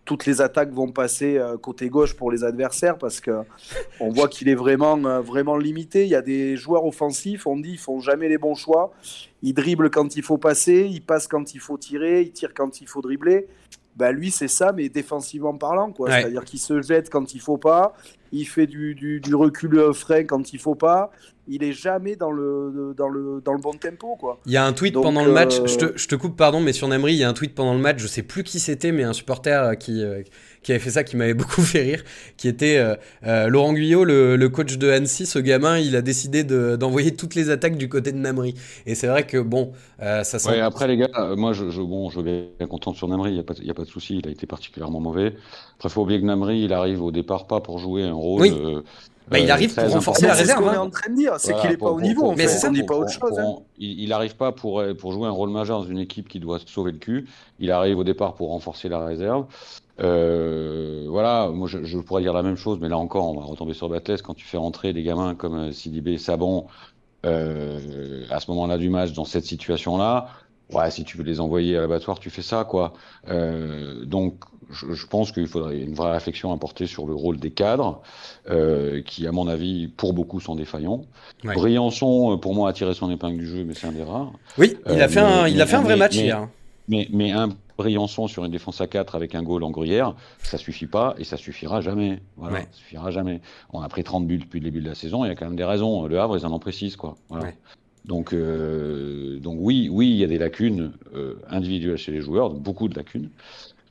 Toutes 0.04 0.26
les 0.26 0.40
attaques 0.40 0.72
vont 0.72 0.90
passer 0.90 1.38
euh, 1.38 1.56
côté 1.56 1.88
gauche 1.88 2.14
pour 2.14 2.32
les 2.32 2.42
adversaires 2.42 2.98
parce 2.98 3.20
que 3.20 3.42
on 4.00 4.10
voit 4.10 4.28
qu'il 4.28 4.48
est 4.48 4.56
vraiment, 4.56 4.98
euh, 5.04 5.20
vraiment 5.20 5.56
limité. 5.56 6.02
Il 6.02 6.08
y 6.08 6.16
a 6.16 6.22
des 6.22 6.56
joueurs 6.56 6.84
offensifs, 6.84 7.46
on 7.46 7.56
dit, 7.56 7.72
ils 7.72 7.78
font 7.78 8.00
jamais 8.00 8.28
les 8.28 8.38
bons 8.38 8.56
choix. 8.56 8.92
Ils 9.42 9.54
dribblent 9.54 9.90
quand 9.90 10.16
il 10.16 10.22
faut 10.24 10.38
passer, 10.38 10.88
ils 10.90 11.02
passent 11.02 11.28
quand 11.28 11.54
il 11.54 11.60
faut 11.60 11.78
tirer, 11.78 12.22
ils 12.22 12.32
tirent 12.32 12.54
quand 12.54 12.80
il 12.80 12.88
faut 12.88 13.00
dribbler. 13.00 13.46
Bah 13.94 14.10
lui, 14.10 14.30
c'est 14.30 14.48
ça, 14.48 14.72
mais 14.72 14.88
défensivement 14.88 15.54
parlant, 15.54 15.92
quoi. 15.92 16.08
Ouais. 16.08 16.20
C'est-à-dire 16.22 16.44
qu'il 16.44 16.58
se 16.58 16.80
jette 16.80 17.10
quand 17.10 17.34
il 17.34 17.40
faut 17.40 17.58
pas, 17.58 17.94
il 18.32 18.46
fait 18.46 18.66
du, 18.66 18.94
du, 18.94 19.20
du 19.20 19.34
recul 19.34 19.92
frein 19.92 20.24
quand 20.24 20.52
il 20.52 20.58
faut 20.58 20.74
pas, 20.74 21.10
il 21.48 21.64
est 21.64 21.72
jamais 21.72 22.16
dans 22.16 22.30
le, 22.30 22.94
dans 22.96 23.08
le, 23.08 23.40
dans 23.44 23.52
le 23.52 23.60
bon 23.60 23.72
tempo. 23.72 24.16
Quoi. 24.16 24.40
Il 24.46 24.52
y 24.52 24.56
a 24.56 24.64
un 24.64 24.72
tweet 24.72 24.94
Donc, 24.94 25.04
pendant 25.04 25.24
le 25.24 25.32
match, 25.32 25.58
euh, 25.58 25.66
je, 25.66 25.76
te, 25.76 25.98
je 25.98 26.08
te 26.08 26.14
coupe, 26.14 26.36
pardon, 26.36 26.60
mais 26.60 26.72
sur 26.72 26.88
Namri, 26.88 27.14
il 27.14 27.18
y 27.18 27.24
a 27.24 27.28
un 27.28 27.32
tweet 27.32 27.54
pendant 27.54 27.74
le 27.74 27.80
match, 27.80 27.98
je 27.98 28.06
sais 28.06 28.22
plus 28.22 28.44
qui 28.44 28.60
c'était, 28.60 28.92
mais 28.92 29.02
un 29.02 29.12
supporter 29.12 29.76
qui, 29.78 30.02
euh, 30.02 30.22
qui 30.62 30.72
avait 30.72 30.78
fait 30.78 30.90
ça 30.90 31.04
qui 31.04 31.16
m'avait 31.16 31.34
beaucoup 31.42 31.62
fait 31.62 31.82
rire, 31.82 32.04
qui 32.36 32.48
était 32.48 32.76
euh, 32.76 32.94
euh, 33.26 33.48
Laurent 33.48 33.72
Guyot, 33.72 34.04
le, 34.04 34.36
le, 34.36 34.48
coach 34.48 34.78
de 34.78 34.90
Annecy. 34.90 35.26
Ce 35.26 35.38
gamin, 35.38 35.78
il 35.78 35.96
a 35.96 36.02
décidé 36.02 36.44
d'envoyer 36.44 37.10
de, 37.10 37.16
toutes 37.16 37.34
les 37.34 37.50
attaques 37.50 37.76
du 37.76 37.88
côté 37.88 38.12
de 38.12 38.18
Namri. 38.18 38.54
Et 38.86 38.94
c'est 38.94 39.06
vrai 39.06 39.26
que 39.26 39.38
bon, 39.38 39.72
euh, 40.00 40.22
ça 40.24 40.38
sent. 40.38 40.50
Ouais, 40.50 40.60
après, 40.60 40.86
les 40.86 40.96
gars, 40.96 41.34
moi, 41.36 41.52
je, 41.52 41.70
je, 41.70 41.82
bon, 41.82 42.10
je 42.10 42.20
vais 42.20 42.50
bien 42.58 42.68
content 42.68 42.94
sur 42.94 43.08
Namri, 43.08 43.30
il 43.30 43.34
n'y 43.34 43.40
a, 43.40 43.44
pas, 43.44 43.54
y 43.60 43.70
a 43.70 43.74
pas 43.74 43.84
de 43.84 43.88
souci, 43.88 44.18
il 44.18 44.28
a 44.28 44.30
été 44.30 44.46
particulièrement 44.46 45.00
mauvais. 45.00 45.34
Après, 45.76 45.88
il 45.88 45.92
faut 45.92 46.02
oublier 46.02 46.20
que 46.20 46.26
Namri, 46.26 46.62
il 46.62 46.72
arrive 46.72 47.02
au 47.02 47.10
départ 47.10 47.46
pas 47.46 47.60
pour 47.60 47.78
jouer 47.78 48.04
un 48.04 48.14
rôle. 48.14 48.42
Oui. 48.42 48.52
Bah, 49.30 49.38
il 49.38 49.50
arrive 49.50 49.74
pour 49.74 49.88
renforcer 49.90 50.26
la 50.26 50.34
réserve. 50.34 50.48
C'est 50.48 50.54
ce 50.54 50.58
qu'on 50.60 50.68
hein. 50.68 50.74
est 50.74 50.78
en 50.86 50.90
train 50.90 51.10
de 51.10 51.16
dire, 51.16 51.34
c'est 51.38 51.52
Voilà, 51.52 51.60
qu'il 51.62 51.70
n'est 51.70 51.76
pas 51.78 51.90
au 51.90 52.00
niveau. 52.00 52.20
pour- 52.22 52.30
en 52.30 52.34
Mais 52.36 52.42
fait. 52.42 52.48
c'est 52.48 52.58
ça, 52.58 52.68
on 52.68 52.72
dit 52.72 52.82
pas 52.82 52.96
autre 52.96 53.10
chose. 53.12 53.38
hein. 53.38 53.56
il, 53.78 54.00
il 54.00 54.12
arrive 54.12 54.36
pas 54.36 54.52
pour, 54.52 54.82
pour 54.98 55.12
jouer 55.12 55.26
un 55.26 55.30
rôle 55.32 55.50
majeur 55.50 55.80
dans 55.80 55.86
une 55.86 55.98
équipe 55.98 56.28
qui 56.28 56.38
doit 56.40 56.58
se 56.58 56.66
sauver 56.68 56.92
le 56.92 56.98
cul. 56.98 57.26
Il 57.58 57.70
arrive 57.70 57.98
au 57.98 58.04
départ 58.04 58.34
pour 58.34 58.50
renforcer 58.50 58.88
la 58.88 59.04
réserve. 59.04 59.46
Euh, 60.00 61.04
voilà, 61.08 61.48
moi 61.48 61.68
je, 61.68 61.84
je 61.84 61.98
pourrais 61.98 62.22
dire 62.22 62.32
la 62.32 62.42
même 62.42 62.56
chose, 62.56 62.78
mais 62.80 62.88
là 62.88 62.98
encore, 62.98 63.28
on 63.28 63.38
va 63.38 63.44
retomber 63.46 63.74
sur 63.74 63.88
Batless. 63.88 64.22
Quand 64.22 64.34
tu 64.34 64.44
fais 64.46 64.56
rentrer 64.56 64.92
des 64.92 65.02
gamins 65.02 65.34
comme 65.34 65.54
euh, 65.68 65.72
Sidibé, 65.72 66.18
Sabon, 66.18 66.66
euh, 67.26 68.24
à 68.30 68.40
ce 68.40 68.50
moment-là 68.50 68.78
du 68.78 68.88
match, 68.90 69.12
dans 69.12 69.24
cette 69.24 69.44
situation-là, 69.44 70.28
ouais, 70.72 70.90
si 70.90 71.04
tu 71.04 71.16
veux 71.16 71.24
les 71.24 71.40
envoyer 71.40 71.76
à 71.76 71.82
l'abattoir, 71.82 72.18
tu 72.18 72.30
fais 72.30 72.42
ça, 72.42 72.64
quoi. 72.64 72.94
Euh, 73.28 74.04
donc, 74.04 74.42
je, 74.72 74.92
je 74.92 75.06
pense 75.06 75.32
qu'il 75.32 75.46
faudrait 75.46 75.78
une 75.78 75.94
vraie 75.94 76.12
réflexion 76.12 76.52
à 76.52 76.56
porter 76.56 76.86
sur 76.86 77.06
le 77.06 77.14
rôle 77.14 77.38
des 77.38 77.50
cadres, 77.50 78.00
euh, 78.50 79.02
qui, 79.02 79.26
à 79.26 79.32
mon 79.32 79.46
avis, 79.48 79.88
pour 79.88 80.12
beaucoup, 80.12 80.40
sont 80.40 80.54
défaillants. 80.54 81.04
Ouais. 81.44 81.54
Briançon, 81.54 82.32
euh, 82.32 82.36
pour 82.36 82.54
moi, 82.54 82.70
a 82.70 82.72
tiré 82.72 82.94
son 82.94 83.10
épingle 83.10 83.38
du 83.38 83.46
jeu, 83.46 83.64
mais 83.64 83.74
c'est 83.74 83.86
un 83.86 83.92
des 83.92 84.02
rares. 84.02 84.32
Oui, 84.58 84.76
il 84.86 85.00
a 85.00 85.04
Euh, 85.04 85.08
fait 85.08 85.20
un, 85.20 85.42
mais- 85.44 85.52
il 85.52 85.60
a 85.62 85.66
fait 85.66 85.76
un 85.76 85.82
vrai 85.82 85.94
mais- 85.94 85.98
match 86.00 86.16
mais- 86.16 86.22
hier. 86.24 86.48
Mais, 86.88 87.06
mais 87.12 87.30
un 87.30 87.48
Briançon 87.78 88.26
sur 88.26 88.44
une 88.44 88.50
défense 88.50 88.80
à 88.80 88.86
4 88.88 89.14
avec 89.14 89.34
un 89.36 89.42
goal 89.42 89.62
en 89.62 89.70
gruyère, 89.70 90.14
ça 90.42 90.58
suffit 90.58 90.86
pas 90.88 91.14
et 91.18 91.24
ça 91.24 91.36
suffira 91.36 91.80
jamais. 91.80 92.20
Voilà, 92.36 92.56
Ouais. 92.56 92.62
ça 92.72 92.78
suffira 92.78 93.10
jamais. 93.12 93.40
On 93.72 93.80
a 93.80 93.88
pris 93.88 94.02
30 94.02 94.26
buts 94.26 94.38
depuis 94.38 94.58
le 94.60 94.64
début 94.64 94.80
de 94.82 94.88
la 94.88 94.94
saison, 94.96 95.24
il 95.24 95.28
y 95.28 95.30
a 95.30 95.34
quand 95.36 95.46
même 95.46 95.56
des 95.56 95.64
raisons. 95.64 96.06
Le 96.06 96.18
Havre, 96.20 96.36
ils 96.36 96.44
en 96.44 96.52
ont 96.52 96.58
précisent, 96.58 96.96
quoi. 96.96 97.16
Voilà. 97.28 97.46
Ouais. 97.46 97.54
Donc, 98.04 98.34
donc 98.34 99.56
oui, 99.60 99.88
oui, 99.90 100.10
il 100.10 100.16
y 100.16 100.24
a 100.24 100.26
des 100.26 100.38
lacunes 100.38 100.92
individuelles 101.48 101.96
chez 101.98 102.10
les 102.12 102.20
joueurs, 102.20 102.50
beaucoup 102.50 102.88
de 102.88 102.96
lacunes. 102.96 103.30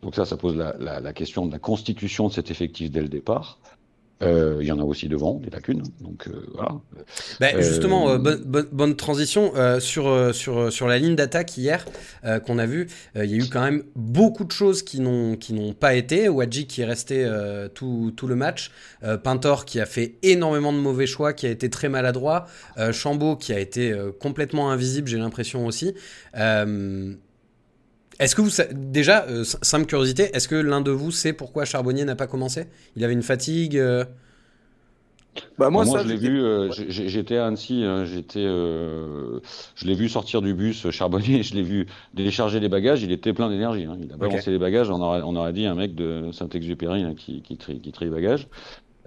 Donc 0.02 0.16
ça, 0.16 0.26
ça 0.26 0.38
pose 0.38 0.56
la, 0.56 1.00
la, 1.00 1.14
question 1.14 1.46
de 1.46 1.52
la 1.52 1.60
constitution 1.60 2.28
de 2.28 2.34
cet 2.34 2.50
effectif 2.50 2.90
dès 2.90 3.02
le 3.02 3.10
départ. 3.10 3.60
Euh, 4.22 4.58
il 4.62 4.68
y 4.68 4.72
en 4.72 4.80
a 4.80 4.84
aussi 4.84 5.08
devant, 5.08 5.36
des 5.36 5.50
lacunes. 5.50 5.84
Donc 6.00 6.28
euh, 6.28 6.46
voilà. 6.54 6.80
Bah, 7.40 7.60
justement, 7.60 8.10
euh, 8.10 8.18
bonne, 8.18 8.68
bonne, 8.72 8.96
transition 8.96 9.54
sur, 9.80 10.36
sur, 10.36 10.72
sur 10.72 10.88
la 10.88 11.00
ligne 11.00 11.16
d'attaque 11.16 11.58
hier 11.58 11.86
qu'on 12.46 12.60
a 12.60 12.66
vu. 12.66 12.88
Il 13.16 13.26
y 13.26 13.34
a 13.34 13.38
eu 13.38 13.50
quand 13.50 13.62
même 13.62 13.84
beaucoup 13.96 14.44
de 14.44 14.52
choses 14.52 14.84
qui 14.84 15.00
n'ont 15.02 15.36
qui 15.36 15.54
n'ont 15.54 15.74
pas 15.74 15.96
été. 15.96 16.30
Wadji 16.30 16.68
qui 16.68 16.82
est 16.82 16.86
resté 16.86 17.28
tout, 17.74 18.14
tout 18.16 18.28
le 18.28 18.36
match. 18.36 18.72
Pintor 19.24 19.66
qui 19.66 19.80
a 19.80 19.86
fait 19.86 20.16
énormément 20.22 20.74
de 20.74 20.78
mauvais 20.78 21.08
choix, 21.08 21.34
qui 21.34 21.48
a 21.48 21.50
été 21.50 21.70
très 21.70 21.90
maladroit. 21.90 22.46
Chambaud 22.92 23.36
qui 23.36 23.54
a 23.54 23.60
été 23.60 23.96
complètement 24.20 24.72
invisible, 24.72 25.08
j'ai 25.08 25.18
l'impression 25.18 25.66
aussi. 25.66 25.96
Est-ce 28.22 28.36
que 28.36 28.42
vous 28.42 28.52
déjà 28.72 29.26
euh, 29.26 29.44
simple 29.44 29.88
curiosité, 29.88 30.30
est-ce 30.34 30.48
que 30.48 30.54
l'un 30.54 30.82
de 30.82 30.92
vous 30.92 31.10
sait 31.10 31.34
pourquoi 31.34 31.66
Charbonnier 31.66 32.06
n'a 32.06 32.16
pas 32.16 32.28
commencé? 32.28 32.68
Il 32.96 33.04
avait 33.04 33.14
une 33.14 33.24
fatigue 33.24 33.78
euh 33.78 34.06
bah 35.58 35.70
moi, 35.70 35.86
je 35.86 36.06
l'ai 36.06 36.18
vu, 36.18 36.44
euh, 36.44 36.70
j'étais 36.90 37.38
à 37.38 37.46
Annecy, 37.46 37.86
hein, 37.86 38.04
j'étais, 38.04 38.44
je 38.44 39.86
l'ai 39.86 39.96
vu 39.96 40.10
sortir 40.10 40.42
du 40.42 40.54
bus 40.54 40.90
Charbonnier, 40.92 41.42
je 41.44 41.56
l'ai 41.56 41.64
vu 41.64 41.88
décharger 42.14 42.60
les 42.60 42.68
bagages, 42.68 43.02
il 43.02 43.14
était 43.14 43.32
plein 43.32 43.50
d'énergie. 43.50 43.86
Hein. 43.86 43.98
il 43.98 44.12
a 44.12 44.18
balancé 44.18 44.52
les 44.52 44.60
bagages, 44.60 44.90
on 44.90 45.02
aurait, 45.02 45.22
on 45.24 45.34
aurait 45.38 45.54
dit 45.54 45.66
un 45.66 45.76
mec 45.76 45.96
de 45.96 46.32
Saint-Exupéry 46.34 47.04
hein, 47.04 47.16
qui, 47.16 47.42
qui, 47.42 47.56
trie, 47.56 47.80
qui 47.80 47.94
trie 47.94 48.06
les 48.06 48.12
bagages. 48.12 48.50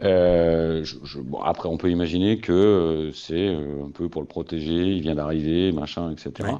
bon, 0.00 1.40
après, 1.44 1.68
on 1.68 1.76
peut 1.76 1.90
imaginer 1.90 2.38
que 2.38 3.10
c'est 3.12 3.48
un 3.48 3.90
peu 3.92 4.08
pour 4.08 4.22
le 4.22 4.26
protéger, 4.26 4.94
il 4.94 5.02
vient 5.02 5.14
d'arriver, 5.14 5.72
machin, 5.72 6.10
etc. 6.10 6.54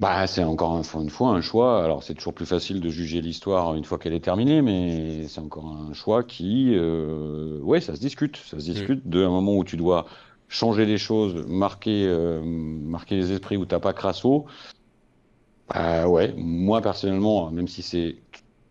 Bah, 0.00 0.26
c'est 0.26 0.42
encore 0.42 0.76
une 0.76 1.10
fois 1.10 1.30
un 1.30 1.40
choix. 1.40 1.84
Alors, 1.84 2.02
c'est 2.02 2.14
toujours 2.14 2.34
plus 2.34 2.46
facile 2.46 2.80
de 2.80 2.88
juger 2.88 3.20
l'histoire 3.20 3.74
une 3.74 3.84
fois 3.84 3.98
qu'elle 3.98 4.12
est 4.12 4.24
terminée, 4.24 4.60
mais 4.60 5.28
c'est 5.28 5.40
encore 5.40 5.66
un 5.66 5.92
choix 5.92 6.24
qui, 6.24 6.72
euh, 6.74 7.60
ouais, 7.60 7.80
ça 7.80 7.94
se 7.94 8.00
discute. 8.00 8.36
Ça 8.36 8.58
se 8.58 8.64
discute 8.64 9.08
de 9.08 9.24
un 9.24 9.30
moment 9.30 9.56
où 9.56 9.64
tu 9.64 9.76
dois 9.76 10.06
changer 10.48 10.84
les 10.84 10.98
choses, 10.98 11.46
marquer, 11.46 12.06
euh, 12.06 12.42
marquer 12.44 13.16
les 13.16 13.32
esprits 13.32 13.56
où 13.56 13.66
t'as 13.66 13.80
pas 13.80 13.92
crasso. 13.92 14.46
Bah, 15.68 16.08
ouais, 16.08 16.34
moi 16.36 16.82
personnellement, 16.82 17.50
même 17.50 17.68
si 17.68 17.82
c'est 17.82 18.16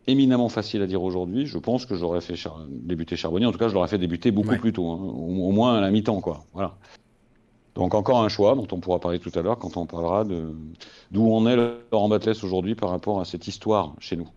éminemment 0.07 0.49
facile 0.49 0.81
à 0.81 0.87
dire 0.87 1.01
aujourd'hui, 1.01 1.45
je 1.45 1.57
pense 1.57 1.85
que 1.85 1.95
j'aurais 1.95 2.21
fait 2.21 2.35
débuter 2.69 3.15
Charbonnier. 3.15 3.45
En 3.45 3.51
tout 3.51 3.57
cas, 3.57 3.69
je 3.69 3.73
l'aurais 3.73 3.87
fait 3.87 3.97
débuter 3.97 4.31
beaucoup 4.31 4.57
plus 4.57 4.73
tôt, 4.73 4.89
hein. 4.91 4.99
au, 5.01 5.47
au, 5.47 5.51
moins 5.51 5.77
à 5.77 5.81
la 5.81 5.89
mi-temps, 5.89 6.19
quoi. 6.21 6.45
Voilà. 6.53 6.77
Donc 7.75 7.95
encore 7.95 8.23
un 8.23 8.29
choix 8.29 8.55
dont 8.55 8.67
on 8.71 8.79
pourra 8.79 8.99
parler 8.99 9.19
tout 9.19 9.31
à 9.35 9.41
l'heure 9.41 9.57
quand 9.57 9.77
on 9.77 9.85
parlera 9.85 10.23
de 10.23 10.51
d'où 11.11 11.27
on 11.27 11.47
est 11.47 11.55
Laurent 11.91 12.09
Batles 12.09 12.35
aujourd'hui 12.43 12.75
par 12.75 12.89
rapport 12.89 13.19
à 13.19 13.25
cette 13.25 13.47
histoire 13.47 13.95
chez 13.99 14.15
nous. 14.15 14.29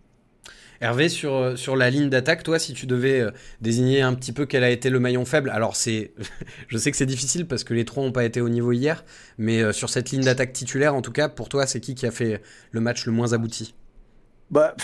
Hervé, 0.79 1.09
sur, 1.09 1.33
euh, 1.33 1.55
sur 1.55 1.75
la 1.75 1.89
ligne 1.89 2.09
d'attaque, 2.09 2.43
toi, 2.43 2.59
si 2.59 2.73
tu 2.73 2.85
devais 2.85 3.19
euh, 3.19 3.31
désigner 3.61 4.01
un 4.01 4.13
petit 4.13 4.31
peu 4.31 4.45
quel 4.45 4.63
a 4.63 4.69
été 4.69 4.91
le 4.91 4.99
maillon 4.99 5.25
faible, 5.25 5.49
alors 5.49 5.75
c'est, 5.75 6.11
je 6.67 6.77
sais 6.77 6.91
que 6.91 6.97
c'est 6.97 7.07
difficile 7.07 7.47
parce 7.47 7.63
que 7.63 7.73
les 7.73 7.83
trois 7.83 8.03
n'ont 8.03 8.11
pas 8.11 8.25
été 8.25 8.41
au 8.41 8.49
niveau 8.49 8.71
hier, 8.71 9.03
mais 9.39 9.61
euh, 9.61 9.73
sur 9.73 9.89
cette 9.89 10.11
ligne 10.11 10.21
d'attaque 10.21 10.53
titulaire, 10.53 10.93
en 10.93 11.01
tout 11.01 11.11
cas, 11.11 11.29
pour 11.29 11.49
toi, 11.49 11.65
c'est 11.65 11.79
qui 11.79 11.95
qui 11.95 12.05
a 12.05 12.11
fait 12.11 12.41
le 12.71 12.79
match 12.79 13.07
le 13.07 13.11
moins 13.11 13.33
abouti? 13.33 13.73
Bah, 14.51 14.75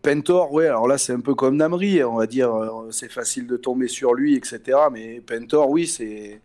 Pentor, 0.00 0.50
ouais, 0.52 0.66
alors 0.66 0.88
là, 0.88 0.96
c'est 0.96 1.12
un 1.12 1.20
peu 1.20 1.34
comme 1.34 1.56
Namri, 1.56 2.02
on 2.04 2.16
va 2.16 2.26
dire, 2.26 2.50
c'est 2.90 3.10
facile 3.10 3.46
de 3.46 3.56
tomber 3.56 3.88
sur 3.88 4.14
lui, 4.14 4.34
etc. 4.34 4.60
Mais 4.92 5.20
Pentor, 5.20 5.68
oui, 5.68 5.86
c'est 5.86 6.40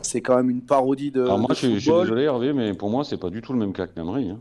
c'est 0.00 0.20
quand 0.20 0.36
même 0.36 0.50
une 0.50 0.62
parodie 0.62 1.10
de. 1.10 1.22
Alors 1.22 1.38
moi, 1.38 1.50
je, 1.50 1.66
suis 1.66 1.74
désolé, 1.74 2.22
Hervé, 2.22 2.52
mais 2.52 2.74
pour 2.74 2.90
moi, 2.90 3.04
c'est 3.04 3.18
pas 3.18 3.30
du 3.30 3.42
tout 3.42 3.52
le 3.52 3.58
même 3.58 3.72
cas 3.72 3.86
que 3.86 3.92
Namri. 3.96 4.30
Hein. 4.30 4.40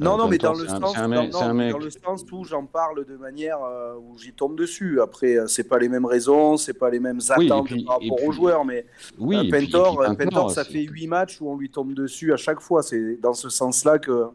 Non, 0.00 0.16
non, 0.16 0.28
mais 0.28 0.38
dans 0.38 0.54
le, 0.54 0.66
sens, 0.66 0.94
dans 0.94 1.78
le 1.78 1.90
sens 1.90 2.24
où 2.32 2.42
j'en 2.44 2.64
parle 2.64 3.04
de 3.04 3.16
manière 3.16 3.58
euh, 3.62 3.94
où 3.96 4.16
j'y 4.16 4.32
tombe 4.32 4.56
dessus. 4.56 4.98
Après, 5.02 5.36
euh, 5.36 5.46
c'est 5.46 5.68
pas 5.68 5.78
les 5.78 5.90
mêmes 5.90 6.06
raisons, 6.06 6.56
c'est 6.56 6.72
pas 6.72 6.88
les 6.88 7.00
mêmes 7.00 7.20
attentes 7.28 7.68
par 7.84 8.00
rapport 8.00 8.24
aux 8.24 8.32
joueurs, 8.32 8.64
mais 8.64 8.86
oui, 9.18 9.36
euh, 9.36 9.50
Pentor, 9.50 10.02
Pentor 10.16 10.50
ça 10.50 10.64
fait 10.64 10.84
8 10.84 11.06
matchs 11.06 11.40
où 11.42 11.50
on 11.50 11.56
lui 11.56 11.68
tombe 11.68 11.92
dessus 11.92 12.32
à 12.32 12.38
chaque 12.38 12.60
fois. 12.60 12.82
C'est 12.82 13.20
dans 13.20 13.34
ce 13.34 13.50
sens-là 13.50 13.98
que, 13.98 14.28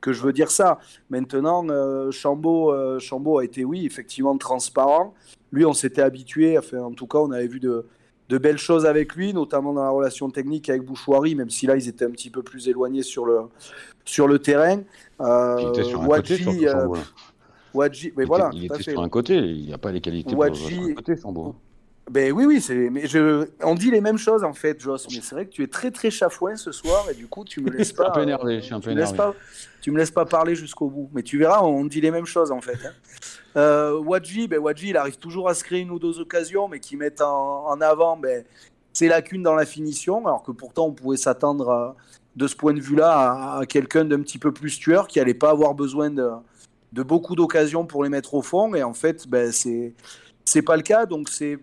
que 0.00 0.12
je 0.12 0.22
veux 0.22 0.32
dire 0.32 0.52
ça. 0.52 0.78
Maintenant, 1.10 1.66
Chambaud, 2.12 2.98
Chambaud 3.00 3.38
a 3.38 3.44
été, 3.44 3.64
oui, 3.64 3.84
effectivement 3.84 4.36
transparent. 4.38 5.14
Lui, 5.50 5.64
on 5.64 5.72
s'était 5.72 6.02
habitué, 6.02 6.56
enfin, 6.56 6.78
en 6.78 6.92
tout 6.92 7.08
cas, 7.08 7.18
on 7.18 7.32
avait 7.32 7.48
vu 7.48 7.58
de 7.58 7.86
de 8.32 8.38
belles 8.38 8.58
choses 8.58 8.86
avec 8.86 9.14
lui, 9.14 9.34
notamment 9.34 9.74
dans 9.74 9.84
la 9.84 9.90
relation 9.90 10.30
technique 10.30 10.70
avec 10.70 10.82
Bouchouari, 10.82 11.34
même 11.34 11.50
si 11.50 11.66
là 11.66 11.76
ils 11.76 11.86
étaient 11.86 12.06
un 12.06 12.10
petit 12.10 12.30
peu 12.30 12.42
plus 12.42 12.66
éloignés 12.66 13.02
sur 13.02 13.26
le, 13.26 13.42
sur 14.06 14.26
le 14.26 14.38
terrain. 14.38 14.80
Euh, 15.20 15.56
il 15.60 15.68
était 15.68 15.84
sur 15.84 16.00
un 16.00 16.06
côté, 16.06 16.66
euh, 16.66 16.88
mais 18.16 18.24
voilà, 18.24 18.48
il 18.54 18.64
était 18.64 18.82
sur 18.82 19.02
un 19.02 19.08
côté, 19.10 19.36
il 19.36 19.66
n'y 19.66 19.74
a 19.74 19.78
pas 19.78 19.92
les 19.92 20.00
qualités 20.00 20.34
pour 20.34 20.56
sur 20.56 20.82
un 20.82 20.94
côté, 20.94 21.14
Ben 22.10 22.32
oui, 22.32 22.46
oui, 22.46 22.62
c'est, 22.62 22.88
mais 22.88 23.06
je, 23.06 23.48
on 23.62 23.74
dit 23.74 23.90
les 23.90 24.00
mêmes 24.00 24.16
choses 24.16 24.44
en 24.44 24.54
fait, 24.54 24.80
Joss. 24.80 25.08
Mais 25.10 25.20
c'est 25.20 25.34
vrai 25.34 25.44
que 25.44 25.50
tu 25.50 25.62
es 25.62 25.66
très 25.66 25.90
très 25.90 26.10
chafouin 26.10 26.56
ce 26.56 26.72
soir 26.72 27.04
et 27.10 27.14
du 27.14 27.26
coup 27.26 27.44
tu 27.44 27.60
me 27.60 27.68
laisses 27.76 27.92
pas. 27.92 28.08
un 28.08 28.12
peu 28.12 28.22
énervé, 28.22 28.60
je 28.60 28.64
suis 28.64 28.74
un 28.74 28.80
peu 28.80 28.92
énervé. 28.92 29.18
Tu 29.82 29.90
me 29.90 29.98
laisses 29.98 30.10
pas 30.10 30.24
parler 30.24 30.54
jusqu'au 30.54 30.88
bout. 30.88 31.10
Mais 31.12 31.22
tu 31.22 31.36
verras, 31.36 31.60
on 31.60 31.84
dit 31.84 32.00
les 32.00 32.10
mêmes 32.10 32.24
choses 32.24 32.50
en 32.50 32.62
fait. 32.62 32.78
Hein. 32.86 32.92
Euh, 33.56 33.98
Wadji, 33.98 34.48
ben, 34.48 34.58
Wadji, 34.58 34.90
il 34.90 34.96
arrive 34.96 35.18
toujours 35.18 35.48
à 35.48 35.54
se 35.54 35.64
créer 35.64 35.80
une 35.80 35.90
ou 35.90 35.98
deux 35.98 36.20
occasions, 36.20 36.68
mais 36.68 36.80
qui 36.80 36.96
mettent 36.96 37.20
en, 37.20 37.80
avant 37.80 38.16
ben, 38.16 38.44
ses 38.92 39.08
lacunes 39.08 39.42
dans 39.42 39.54
la 39.54 39.66
finition, 39.66 40.26
alors 40.26 40.42
que 40.42 40.52
pourtant 40.52 40.86
on 40.86 40.92
pouvait 40.92 41.16
s'attendre 41.16 41.94
de 42.36 42.46
ce 42.46 42.56
point 42.56 42.72
de 42.72 42.80
vue-là 42.80 43.58
à, 43.58 43.66
quelqu'un 43.66 44.04
d'un 44.04 44.20
petit 44.20 44.38
peu 44.38 44.52
plus 44.52 44.78
tueur, 44.78 45.06
qui 45.06 45.18
n'allait 45.18 45.34
pas 45.34 45.50
avoir 45.50 45.74
besoin 45.74 46.10
de, 46.10 46.30
beaucoup 47.02 47.36
d'occasions 47.36 47.84
pour 47.84 48.04
les 48.04 48.10
mettre 48.10 48.34
au 48.34 48.42
fond, 48.42 48.74
et 48.74 48.82
en 48.82 48.94
fait, 48.94 49.28
ben, 49.28 49.52
c'est 49.52 50.62
pas 50.62 50.76
le 50.76 50.82
cas, 50.82 51.06
donc 51.06 51.28
c'est 51.28 51.58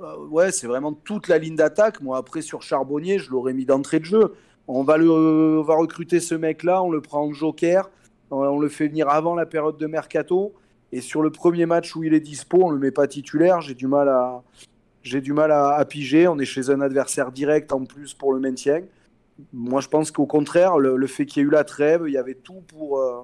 euh, 0.00 0.16
ouais, 0.28 0.50
vraiment 0.64 0.92
toute 0.92 1.28
la 1.28 1.38
ligne 1.38 1.56
d'attaque. 1.56 2.00
Moi, 2.00 2.18
après 2.18 2.42
sur 2.42 2.62
Charbonnier, 2.62 3.18
je 3.18 3.30
l'aurais 3.30 3.54
mis 3.54 3.64
d'entrée 3.64 3.98
de 3.98 4.04
jeu. 4.04 4.34
On 4.68 4.82
va 4.82 4.96
le, 4.96 5.10
on 5.10 5.62
va 5.62 5.76
recruter 5.76 6.20
ce 6.20 6.34
mec-là, 6.34 6.82
on 6.82 6.90
le 6.90 7.00
prend 7.00 7.22
en 7.22 7.32
joker, 7.32 7.88
on 8.30 8.58
le 8.58 8.68
fait 8.68 8.88
venir 8.88 9.08
avant 9.08 9.34
la 9.34 9.46
période 9.46 9.78
de 9.78 9.86
mercato. 9.86 10.54
Et 10.92 11.00
sur 11.00 11.22
le 11.22 11.30
premier 11.30 11.66
match 11.66 11.94
où 11.96 12.04
il 12.04 12.14
est 12.14 12.20
dispo, 12.20 12.58
on 12.62 12.70
le 12.70 12.78
met 12.78 12.90
pas 12.90 13.06
titulaire. 13.06 13.60
J'ai 13.60 13.74
du 13.74 13.86
mal 13.86 14.08
à, 14.08 14.42
j'ai 15.02 15.20
du 15.20 15.32
mal 15.32 15.52
à, 15.52 15.84
piger. 15.84 16.28
On 16.28 16.38
est 16.38 16.44
chez 16.44 16.70
un 16.70 16.80
adversaire 16.80 17.32
direct 17.32 17.72
en 17.72 17.84
plus 17.84 18.14
pour 18.14 18.32
le 18.32 18.40
maintien. 18.40 18.82
Moi, 19.52 19.80
je 19.80 19.88
pense 19.88 20.10
qu'au 20.10 20.26
contraire, 20.26 20.78
le, 20.78 21.06
fait 21.06 21.26
qu'il 21.26 21.42
y 21.42 21.44
ait 21.44 21.48
eu 21.48 21.52
la 21.52 21.64
trêve, 21.64 22.04
il 22.06 22.12
y 22.12 22.18
avait 22.18 22.34
tout 22.34 22.62
pour, 22.68 22.98
euh, 22.98 23.22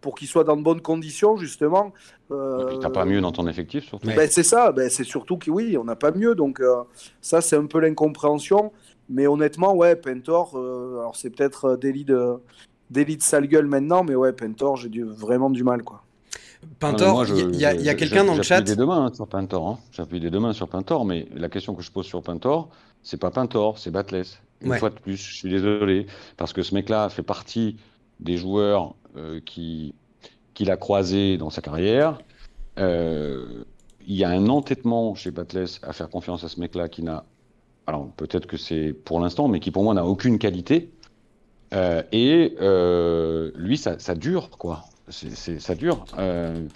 pour 0.00 0.14
qu'il 0.14 0.28
soit 0.28 0.44
dans 0.44 0.56
de 0.56 0.62
bonnes 0.62 0.80
conditions, 0.80 1.36
justement. 1.36 1.92
Euh, 2.30 2.70
tu 2.72 2.78
n'as 2.78 2.90
pas 2.90 3.04
mieux 3.04 3.20
dans 3.20 3.32
ton 3.32 3.46
effectif, 3.46 3.84
surtout. 3.84 4.06
Ben, 4.06 4.28
c'est 4.30 4.42
ça, 4.42 4.72
ben, 4.72 4.88
c'est 4.88 5.04
surtout 5.04 5.36
que 5.36 5.50
oui, 5.50 5.76
on 5.76 5.84
n'a 5.84 5.96
pas 5.96 6.12
mieux. 6.12 6.34
Donc, 6.34 6.60
euh, 6.60 6.82
ça, 7.20 7.40
c'est 7.40 7.56
un 7.56 7.66
peu 7.66 7.80
l'incompréhension. 7.80 8.72
Mais 9.08 9.26
honnêtement, 9.26 9.74
ouais, 9.74 9.96
Pentor, 9.96 10.56
euh, 10.56 11.00
alors 11.00 11.16
c'est 11.16 11.30
peut-être 11.30 11.76
délit 11.76 12.04
de, 12.04 12.36
délit 12.90 13.16
de 13.16 13.22
sale 13.22 13.48
gueule 13.48 13.66
maintenant, 13.66 14.04
mais 14.04 14.14
ouais, 14.14 14.32
Pentor, 14.32 14.76
j'ai 14.76 14.90
vraiment 15.02 15.50
du 15.50 15.64
mal, 15.64 15.82
quoi. 15.82 16.02
Pintor, 16.78 17.26
il 17.26 17.56
y 17.56 17.64
a, 17.64 17.94
quelqu'un 17.94 18.24
dans 18.24 18.34
le 18.34 18.42
chat. 18.42 18.56
J'appuie 18.56 18.70
des 18.70 18.76
deux 18.76 18.86
mains 18.86 19.12
sur 19.12 19.26
Pintor. 19.26 19.68
Hein. 19.68 19.78
J'appuie 19.92 20.20
des 20.20 20.30
deux 20.30 20.40
mains 20.40 20.52
sur 20.52 20.68
Pintor, 20.68 21.04
mais 21.04 21.26
la 21.34 21.48
question 21.48 21.74
que 21.74 21.82
je 21.82 21.90
pose 21.90 22.06
sur 22.06 22.22
Pintor, 22.22 22.68
c'est 23.02 23.18
pas 23.18 23.30
Pintor, 23.30 23.78
c'est 23.78 23.90
Batless. 23.90 24.40
Une 24.62 24.74
fois 24.74 24.90
de 24.90 24.94
plus, 24.94 25.16
je 25.16 25.34
suis 25.34 25.48
désolé, 25.48 26.06
parce 26.36 26.52
que 26.52 26.62
ce 26.62 26.74
mec-là 26.74 27.08
fait 27.08 27.22
partie 27.22 27.76
des 28.20 28.36
joueurs 28.36 28.94
euh, 29.16 29.40
qui 29.44 29.94
qu'il 30.52 30.70
a 30.70 30.76
croisé 30.76 31.38
dans 31.38 31.48
sa 31.48 31.62
carrière. 31.62 32.18
Euh, 32.78 33.64
il 34.06 34.16
y 34.16 34.24
a 34.24 34.28
un 34.28 34.48
entêtement 34.48 35.14
chez 35.14 35.30
Batless 35.30 35.80
à 35.82 35.94
faire 35.94 36.10
confiance 36.10 36.44
à 36.44 36.48
ce 36.48 36.60
mec-là 36.60 36.88
qui 36.88 37.02
n'a, 37.02 37.24
alors 37.86 38.08
peut-être 38.16 38.46
que 38.46 38.58
c'est 38.58 38.92
pour 38.92 39.20
l'instant, 39.20 39.48
mais 39.48 39.60
qui 39.60 39.70
pour 39.70 39.84
moi 39.84 39.94
n'a 39.94 40.04
aucune 40.04 40.38
qualité. 40.38 40.90
Euh, 41.72 42.02
et 42.12 42.56
lui, 43.56 43.78
ça, 43.78 43.98
ça 43.98 44.14
dure, 44.14 44.50
quoi 44.50 44.84
c'est, 45.10 45.60
ça 45.60 45.74
dure. 45.74 46.04
Euh, 46.18 46.66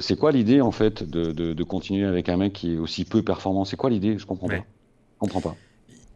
c'est 0.00 0.18
quoi 0.18 0.32
l'idée 0.32 0.60
en 0.60 0.72
fait 0.72 1.02
de, 1.02 1.32
de, 1.32 1.64
continuer 1.64 2.06
avec 2.06 2.28
un 2.28 2.36
mec 2.36 2.52
qui 2.52 2.74
est 2.74 2.78
aussi 2.78 3.04
peu 3.04 3.22
performant? 3.22 3.64
C'est 3.64 3.76
quoi 3.76 3.90
l'idée? 3.90 4.18
Je 4.18 4.26
comprends 4.26 4.48
pas. 4.48 4.56
Je 4.56 5.18
comprends 5.18 5.40
pas. 5.40 5.56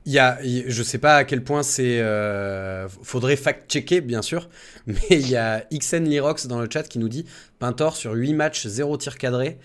Il 0.05 0.13
y 0.13 0.19
a, 0.19 0.39
je 0.43 0.83
sais 0.83 0.99
pas 0.99 1.15
à 1.17 1.25
quel 1.25 1.45
point 1.45 1.63
c'est. 1.63 2.01
Euh, 2.01 2.89
faudrait 2.89 3.37
fact-checker, 3.37 4.01
bien 4.01 4.21
sûr. 4.21 4.49
Mais 4.89 4.97
il 5.11 5.31
y 5.31 5.37
a 5.37 5.65
XN 5.73 6.05
Lirox 6.05 6.49
dans 6.49 6.61
le 6.61 6.69
chat 6.69 6.83
qui 6.83 6.99
nous 6.99 7.09
dit 7.09 7.25
Pintor 7.61 7.95
sur 7.95 8.13
8 8.13 8.35
matchs, 8.35 8.67
0 8.67 8.97
tir 8.97 9.17
cadré. 9.17 9.59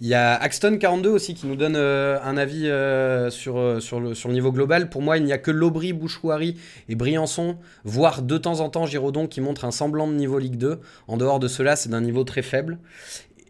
Il 0.00 0.06
y 0.06 0.14
a 0.14 0.38
Axton42 0.46 1.08
aussi 1.08 1.34
qui 1.34 1.48
nous 1.48 1.56
donne 1.56 1.74
euh, 1.74 2.20
un 2.22 2.36
avis 2.36 2.68
euh, 2.68 3.30
sur, 3.30 3.82
sur, 3.82 3.98
le, 3.98 4.14
sur 4.14 4.28
le 4.28 4.34
niveau 4.34 4.52
global. 4.52 4.90
Pour 4.90 5.02
moi, 5.02 5.18
il 5.18 5.24
n'y 5.24 5.32
a 5.32 5.38
que 5.38 5.50
Lobry, 5.50 5.92
Bouchouari 5.92 6.56
et 6.88 6.94
Briançon, 6.94 7.56
voire 7.82 8.22
de 8.22 8.38
temps 8.38 8.60
en 8.60 8.68
temps 8.68 8.86
Giraudon 8.86 9.26
qui 9.26 9.40
montre 9.40 9.64
un 9.64 9.72
semblant 9.72 10.06
de 10.06 10.14
niveau 10.14 10.38
Ligue 10.38 10.56
2. 10.56 10.78
En 11.08 11.16
dehors 11.16 11.40
de 11.40 11.48
cela, 11.48 11.74
c'est 11.74 11.88
d'un 11.88 12.00
niveau 12.00 12.22
très 12.22 12.42
faible. 12.42 12.78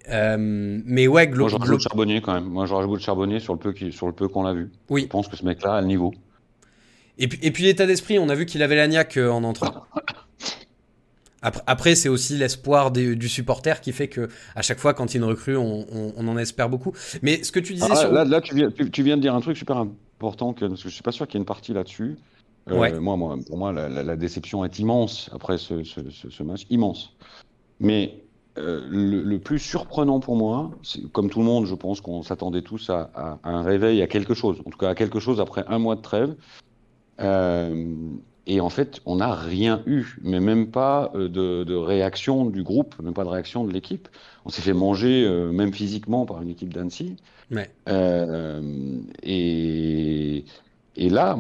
mais 0.09 1.07
ouais, 1.07 1.27
Moi, 1.29 1.49
je 1.49 1.57
rajoute 1.57 1.83
Charbonnier 1.83 2.23
quand 2.23 2.33
même. 2.33 2.45
Moi, 2.45 2.65
je 2.65 2.73
rajoute 2.73 3.01
Charbonnier 3.01 3.41
sur 3.41 3.53
le 3.53 3.59
peu, 3.59 3.75
sur 3.91 4.07
le 4.07 4.15
peu 4.15 4.27
qu'on 4.27 4.43
l'a 4.43 4.55
vu. 4.55 4.71
Oui. 4.89 5.03
Je 5.03 5.09
pense 5.09 5.29
que 5.29 5.37
ce 5.37 5.45
mec-là 5.45 5.75
a 5.75 5.81
le 5.83 5.87
niveau. 5.87 6.15
Et 7.21 7.29
puis, 7.29 7.39
et 7.43 7.51
puis 7.53 7.65
l'état 7.65 7.87
d'esprit, 7.87 8.19
on 8.19 8.29
a 8.29 8.35
vu 8.35 8.47
qu'il 8.47 8.63
avait 8.63 8.77
l'agnac 8.77 9.17
en 9.17 9.45
entrant. 9.45 9.85
Après, 11.43 11.95
c'est 11.95 12.09
aussi 12.09 12.37
l'espoir 12.37 12.91
du 12.91 13.29
supporter 13.29 13.81
qui 13.81 13.93
fait 13.93 14.09
que 14.09 14.29
à 14.55 14.63
chaque 14.63 14.79
fois, 14.79 14.93
quand 14.93 15.15
il 15.15 15.19
y 15.19 15.23
a 15.23 15.25
une 15.25 15.31
recrue, 15.31 15.57
on, 15.57 16.15
en 16.17 16.37
espère 16.37 16.69
beaucoup. 16.69 16.93
Mais 17.23 17.43
ce 17.43 17.53
que 17.53 17.61
tu 17.61 17.73
disais 17.75 17.87
ah, 17.91 17.97
sur... 17.97 18.13
Là, 18.13 18.25
là 18.25 18.41
tu, 18.41 18.55
viens, 18.55 18.71
tu, 18.71 19.03
viens, 19.03 19.17
de 19.17 19.23
dire 19.23 19.35
un 19.35 19.41
truc 19.41 19.57
super 19.57 19.79
important, 19.79 20.53
que, 20.53 20.67
parce 20.67 20.83
que 20.83 20.89
je 20.89 20.95
suis 20.95 21.03
pas 21.03 21.13
sûr 21.13 21.27
qu'il 21.27 21.37
y 21.37 21.39
ait 21.39 21.43
une 21.43 21.47
partie 21.47 21.73
là-dessus. 21.73 22.19
Euh, 22.71 23.01
moi, 23.01 23.17
moi, 23.17 23.39
pour 23.47 23.57
moi, 23.57 23.73
la, 23.73 24.17
déception 24.17 24.65
est 24.65 24.79
immense 24.79 25.31
après 25.33 25.57
ce, 25.57 25.83
ce, 25.83 26.43
match, 26.43 26.67
immense. 26.69 27.17
Mais 27.81 28.23
euh, 28.59 28.87
le, 28.91 29.39
plus 29.39 29.59
surprenant 29.59 30.21
pour 30.21 30.37
moi, 30.37 30.71
comme 31.13 31.31
tout 31.31 31.39
le 31.39 31.47
monde, 31.47 31.65
je 31.65 31.75
pense 31.75 32.03
qu'on 32.03 32.23
s'attendait 32.23 32.63
tous 32.63 32.91
à, 32.91 33.11
à, 33.15 33.39
un 33.45 33.63
réveil, 33.63 34.03
à 34.03 34.07
quelque 34.07 34.35
chose, 34.35 34.61
en 34.67 34.71
tout 34.71 34.79
cas 34.79 34.91
à 34.91 34.95
quelque 34.95 35.21
chose 35.21 35.41
après 35.41 35.65
un 35.69 35.79
mois 35.79 35.97
de 35.97 36.03
trêve. 36.03 36.35
Euh, 37.21 37.95
et 38.51 38.61
en 38.61 38.69
fait, 38.69 39.01
on 39.07 39.17
n'a 39.17 39.33
rien 39.33 39.81
eu, 39.87 40.17
mais 40.23 40.41
même 40.41 40.73
pas 40.73 41.13
euh, 41.15 41.29
de, 41.29 41.75
réaction 41.75 42.47
du 42.47 42.65
groupe, 42.65 43.01
même 43.01 43.15
pas 43.15 43.23
de 43.23 43.29
réaction 43.29 43.65
de 43.65 43.73
l'équipe. 43.73 44.09
On 44.45 44.49
s'est 44.49 44.61
fait 44.61 44.73
manger, 44.73 45.25
euh, 45.25 45.53
même 45.53 45.73
physiquement, 45.73 46.27
par 46.27 46.43
une 46.43 46.49
équipe 46.49 46.75
d'Annecy. 46.75 47.15
Euh, 47.89 49.01
et, 49.23 50.45
et, 50.97 51.11
là, 51.11 51.39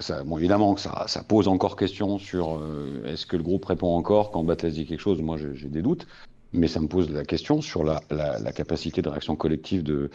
ça, 0.00 0.22
bon, 0.22 0.36
évidemment 0.36 0.74
que 0.74 0.82
ça, 0.82 1.04
ça, 1.06 1.22
pose 1.22 1.48
encore 1.48 1.76
question 1.76 2.18
sur 2.18 2.62
est-ce 3.06 3.24
que 3.24 3.36
le 3.38 3.42
groupe 3.42 3.64
répond 3.64 3.96
encore 3.96 4.30
quand 4.30 4.42
Batles 4.42 4.72
dit 4.72 4.84
quelque 4.84 5.00
chose? 5.00 5.22
Moi, 5.22 5.38
j'ai 5.54 5.68
des 5.68 5.80
doutes. 5.82 6.06
Mais 6.52 6.66
ça 6.68 6.80
me 6.80 6.88
pose 6.88 7.10
la 7.10 7.24
question 7.24 7.60
sur 7.60 7.84
la, 7.84 8.00
la, 8.10 8.38
la 8.38 8.52
capacité 8.52 9.02
de 9.02 9.08
réaction 9.08 9.36
collective 9.36 9.82
de, 9.82 10.10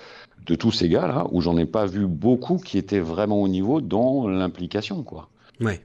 de 0.46 0.56
tous 0.56 0.72
ces 0.72 0.90
gars-là, 0.90 1.28
où 1.32 1.42
j'en 1.42 1.58
ai 1.58 1.66
pas 1.66 1.86
vu 1.86 2.08
beaucoup 2.08 2.58
qui 2.58 2.78
étaient 2.78 3.00
vraiment 3.00 3.42
au 3.42 3.48
niveau 3.48 3.82
dans 3.82 4.28
l'implication, 4.28 5.04
quoi. 5.04 5.30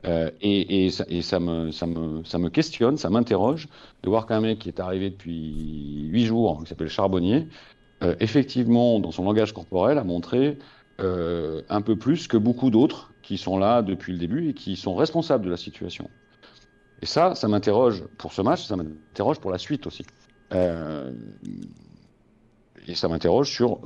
Euh, 0.04 0.30
et, 0.40 0.87
et, 0.87 0.90
ça, 0.90 1.04
et 1.09 1.23
ça, 1.23 1.38
me, 1.38 1.71
ça, 1.71 1.87
me, 1.87 2.25
ça 2.25 2.38
me 2.38 2.50
questionne, 2.50 2.97
ça 2.97 3.09
m'interroge 3.11 3.69
de 4.02 4.09
voir 4.09 4.26
qu'un 4.26 4.40
mec 4.40 4.59
qui 4.59 4.69
est 4.69 4.80
arrivé 4.80 5.11
depuis 5.11 6.09
huit 6.09 6.25
jours, 6.26 6.61
qui 6.64 6.69
s'appelle 6.69 6.88
Charbonnier, 6.88 7.47
euh, 8.02 8.16
effectivement, 8.19 8.99
dans 8.99 9.12
son 9.12 9.25
langage 9.25 9.52
corporel, 9.52 9.99
a 9.99 10.04
montré 10.04 10.59
euh, 11.00 11.62
un 11.69 11.83
peu 11.83 11.97
plus 11.97 12.26
que 12.26 12.37
beaucoup 12.37 12.71
d'autres 12.71 13.14
qui 13.23 13.38
sont 13.38 13.59
là 13.59 13.83
depuis 13.83 14.12
le 14.12 14.19
début 14.19 14.49
et 14.49 14.54
qui 14.54 14.75
sont 14.76 14.95
responsables 14.97 15.45
de 15.45 15.50
la 15.50 15.57
situation. 15.57 16.11
Et 17.02 17.07
ça, 17.07 17.35
ça 17.35 17.49
m'interroge 17.49 18.04
pour 18.19 18.33
ce 18.33 18.42
match, 18.42 18.64
ça 18.64 18.76
m'interroge 18.76 19.38
pour 19.40 19.50
la 19.50 19.59
suite 19.59 19.87
aussi. 19.87 20.04
Et 20.52 21.14
ça 22.95 23.09
m'interroge 23.09 23.50
sur 23.50 23.80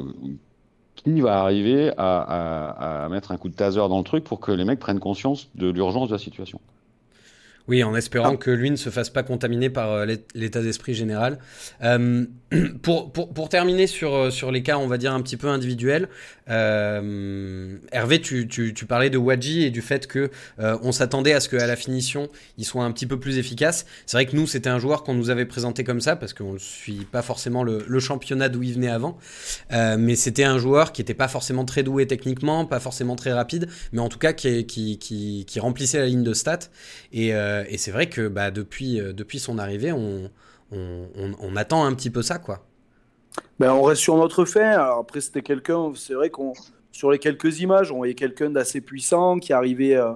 qui 0.94 1.20
va 1.20 1.40
arriver 1.40 1.92
à, 1.96 3.08
mettre 3.10 3.32
un 3.32 3.36
coup 3.36 3.48
de 3.48 3.54
taser 3.54 3.78
dans 3.78 3.98
le 3.98 4.04
truc 4.04 4.24
pour 4.24 4.40
que 4.40 4.52
les 4.52 4.64
mecs 4.64 4.78
prennent 4.78 5.00
conscience 5.00 5.50
de 5.54 5.68
l'urgence 5.68 6.08
de 6.08 6.14
la 6.14 6.18
situation. 6.18 6.60
Oui, 7.66 7.82
en 7.82 7.94
espérant 7.94 8.34
ah. 8.34 8.36
que 8.36 8.50
lui 8.50 8.70
ne 8.70 8.76
se 8.76 8.90
fasse 8.90 9.08
pas 9.08 9.22
contaminer 9.22 9.70
par 9.70 9.90
euh, 9.90 10.06
l'état 10.34 10.60
d'esprit 10.60 10.94
général. 10.94 11.38
Euh, 11.82 12.26
pour, 12.82 13.12
pour, 13.12 13.32
pour, 13.32 13.48
terminer 13.48 13.86
sur, 13.86 14.14
euh, 14.14 14.30
sur 14.30 14.50
les 14.50 14.62
cas, 14.62 14.78
on 14.78 14.86
va 14.86 14.98
dire 14.98 15.12
un 15.12 15.22
petit 15.22 15.36
peu 15.36 15.48
individuels, 15.48 16.08
euh, 16.50 17.76
Hervé, 17.92 18.20
tu, 18.20 18.46
tu, 18.48 18.74
tu, 18.74 18.86
parlais 18.86 19.10
de 19.10 19.18
Wadji 19.18 19.64
et 19.64 19.70
du 19.70 19.82
fait 19.82 20.06
que 20.06 20.30
euh, 20.58 20.76
on 20.82 20.92
s'attendait 20.92 21.32
à 21.32 21.40
ce 21.40 21.48
qu'à 21.48 21.66
la 21.66 21.76
finition, 21.76 22.28
il 22.58 22.64
soit 22.64 22.84
un 22.84 22.92
petit 22.92 23.06
peu 23.06 23.18
plus 23.18 23.38
efficace. 23.38 23.86
C'est 24.06 24.16
vrai 24.16 24.26
que 24.26 24.36
nous, 24.36 24.46
c'était 24.46 24.68
un 24.68 24.78
joueur 24.78 25.02
qu'on 25.02 25.14
nous 25.14 25.30
avait 25.30 25.46
présenté 25.46 25.84
comme 25.84 26.00
ça, 26.00 26.16
parce 26.16 26.32
qu'on 26.34 26.54
ne 26.54 26.58
suit 26.58 27.06
pas 27.10 27.22
forcément 27.22 27.62
le, 27.62 27.84
le 27.86 28.00
championnat 28.00 28.48
d'où 28.48 28.62
il 28.62 28.74
venait 28.74 28.88
avant. 28.88 29.18
mais 29.70 30.16
c'était 30.16 30.44
un 30.44 30.58
joueur 30.58 30.92
qui 30.92 31.00
n'était 31.00 31.14
pas 31.14 31.28
forcément 31.28 31.64
très 31.64 31.82
doué 31.82 32.06
techniquement, 32.06 32.66
pas 32.66 32.80
forcément 32.80 33.16
très 33.16 33.32
rapide, 33.32 33.68
mais 33.92 34.00
en 34.00 34.08
tout 34.08 34.18
cas 34.18 34.32
qui, 34.32 34.66
qui, 34.66 34.98
qui, 34.98 35.44
qui 35.46 35.60
remplissait 35.60 35.98
la 35.98 36.06
ligne 36.06 36.22
de 36.22 36.34
stats. 36.34 36.70
Et 37.12 37.32
euh, 37.54 37.64
et 37.68 37.78
c'est 37.78 37.90
vrai 37.90 38.08
que 38.08 38.28
bah, 38.28 38.50
depuis, 38.50 39.00
euh, 39.00 39.12
depuis 39.12 39.38
son 39.38 39.58
arrivée, 39.58 39.92
on, 39.92 40.30
on, 40.72 41.56
attend 41.56 41.84
un 41.84 41.94
petit 41.94 42.10
peu 42.10 42.22
ça, 42.22 42.38
quoi. 42.38 42.66
Ben, 43.60 43.72
on 43.72 43.82
reste 43.82 44.02
sur 44.02 44.16
notre 44.16 44.44
fait. 44.44 44.64
après, 44.64 45.20
c'était 45.20 45.42
quelqu'un, 45.42 45.92
c'est 45.94 46.14
vrai 46.14 46.30
qu'on, 46.30 46.52
sur 46.90 47.12
les 47.12 47.18
quelques 47.18 47.60
images, 47.60 47.92
on 47.92 47.98
voyait 47.98 48.14
quelqu'un 48.14 48.50
d'assez 48.50 48.80
puissant 48.80 49.38
qui 49.38 49.52
arrivait 49.52 49.94
euh, 49.94 50.12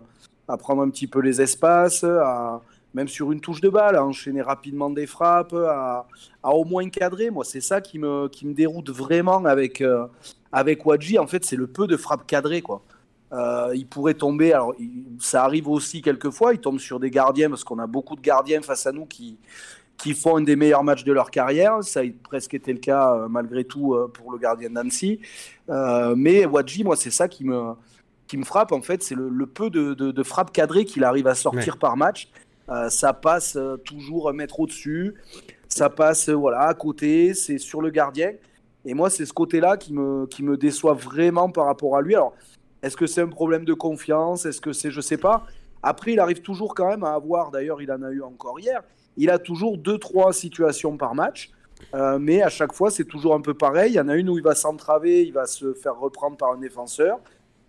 à 0.48 0.57
prendre 0.57 0.83
un 0.83 0.90
petit 0.90 1.07
peu 1.07 1.20
les 1.20 1.40
espaces, 1.40 2.03
à, 2.03 2.61
même 2.94 3.07
sur 3.07 3.31
une 3.31 3.40
touche 3.40 3.61
de 3.61 3.68
balle, 3.68 3.94
à 3.94 4.05
enchaîner 4.05 4.42
rapidement 4.42 4.90
des 4.90 5.07
frappes, 5.07 5.55
à, 5.55 6.07
au 6.42 6.64
moins 6.64 6.88
cadrer. 6.88 7.31
Moi, 7.31 7.44
c'est 7.44 7.61
ça 7.61 7.81
qui 7.81 8.01
me, 8.01 8.29
qui 8.29 8.44
me 8.46 8.55
déroute 8.55 8.90
vraiment 8.90 9.44
avec, 9.44 9.85
avec 10.51 10.85
Wadji. 10.85 11.18
En 11.18 11.29
fait, 11.29 11.44
c'est 11.44 11.57
le 11.57 11.68
peu 11.68 11.87
de 11.87 11.96
frappes 11.96 12.27
cadrées, 12.27 12.62
quoi. 12.62 12.83
Euh, 13.33 13.73
il 13.75 13.87
pourrait 13.87 14.14
tomber, 14.14 14.53
alors 14.53 14.75
ça 15.21 15.45
arrive 15.45 15.69
aussi 15.69 16.01
quelquefois, 16.01 16.55
il 16.55 16.61
tombe 16.61 16.79
sur 16.79 16.99
des 16.99 17.11
gardiens, 17.11 17.51
parce 17.51 17.62
qu'on 17.62 17.79
a 17.79 17.87
beaucoup 17.87 18.17
de 18.17 18.23
gardiens 18.23 18.62
face 18.62 18.87
à 18.87 18.93
nous 18.93 19.05
qui, 19.05 19.38
qui 19.99 20.14
font 20.14 20.38
un 20.38 20.43
des 20.43 20.57
meilleurs 20.57 20.83
matchs 20.83 21.05
de 21.05 21.12
leur 21.12 21.31
carrière. 21.31 21.83
Ça 21.83 22.01
a 22.01 22.05
presque 22.23 22.55
été 22.55 22.73
le 22.73 22.79
cas 22.79 23.14
euh, 23.14 23.29
malgré 23.29 23.64
tout 23.64 23.95
euh, 23.95 24.09
pour 24.09 24.33
le 24.33 24.38
gardien 24.38 24.71
Nancy. 24.71 25.21
mais 25.69 26.47
Wadji, 26.47 26.85
moi, 26.85 26.97
c'est 26.97 27.11
ça 27.11 27.29
qui 27.29 27.45
me, 27.45 27.75
qui 28.27 28.38
me 28.38 28.45
frappe, 28.45 28.73
en 28.73 28.81
fait, 28.81 29.03
c'est 29.03 29.14
le, 29.14 29.47
peu 29.47 29.69
de, 29.69 29.93
de, 29.95 30.23
frappes 30.23 30.53
cadrées 30.53 30.85
qu'il 30.85 31.05
arrive 31.05 31.27
à 31.27 31.35
sortir 31.35 31.77
par 31.77 31.97
match. 31.97 32.31
ça 32.88 33.12
passe 33.12 33.59
toujours 33.85 34.31
un 34.31 34.33
mètre 34.33 34.61
au-dessus, 34.61 35.14
ça 35.69 35.91
passe 35.91 36.31
voilà, 36.31 36.62
à 36.62 36.75
côté, 36.75 37.35
c'est 37.35 37.59
sur 37.59 37.83
le 37.83 37.91
gardien. 37.91 38.33
Et 38.85 38.95
moi, 38.95 39.11
c'est 39.11 39.27
ce 39.27 39.33
côté-là 39.35 39.77
qui 39.77 39.93
me, 39.93 40.27
qui 40.27 40.43
me 40.43 40.57
déçoit 40.57 40.95
vraiment 40.95 41.51
par 41.51 41.67
rapport 41.67 41.97
à 41.97 42.01
lui. 42.01 42.14
Alors, 42.14 42.35
est-ce 42.83 42.97
que 42.97 43.07
c'est 43.07 43.21
un 43.21 43.29
problème 43.29 43.64
de 43.64 43.75
confiance? 43.75 44.47
Est-ce 44.47 44.61
que 44.61 44.73
c'est, 44.73 44.91
je 44.91 45.01
sais 45.01 45.17
pas. 45.19 45.47
Après, 45.83 46.12
il 46.12 46.21
arrive 46.21 46.43
toujours 46.43 46.75
quand 46.75 46.88
même 46.88 47.05
à 47.05 47.12
avoir, 47.12 47.51
d'ailleurs, 47.51 47.83
il 47.83 47.91
en 47.91 48.03
a 48.03 48.11
eu 48.11 48.23
encore 48.23 48.59
hier, 48.59 48.83
il 49.17 49.31
a 49.31 49.38
toujours 49.38 49.79
deux, 49.79 49.99
trois 49.99 50.33
situations 50.33 50.97
par 50.97 51.14
match. 51.14 51.51
Euh, 51.95 52.19
mais 52.21 52.43
à 52.43 52.49
chaque 52.49 52.73
fois, 52.73 52.91
c'est 52.91 53.05
toujours 53.05 53.35
un 53.35 53.41
peu 53.41 53.55
pareil. 53.55 53.93
Il 53.93 53.95
y 53.95 54.01
en 54.01 54.09
a 54.09 54.17
une 54.17 54.29
où 54.29 54.37
il 54.37 54.43
va 54.43 54.55
s'entraver, 54.55 55.23
il 55.23 55.33
va 55.33 55.47
se 55.47 55.75
faire 55.75 55.97
reprendre 55.99 56.37
par 56.37 56.53
un 56.53 56.59
défenseur. 56.59 57.19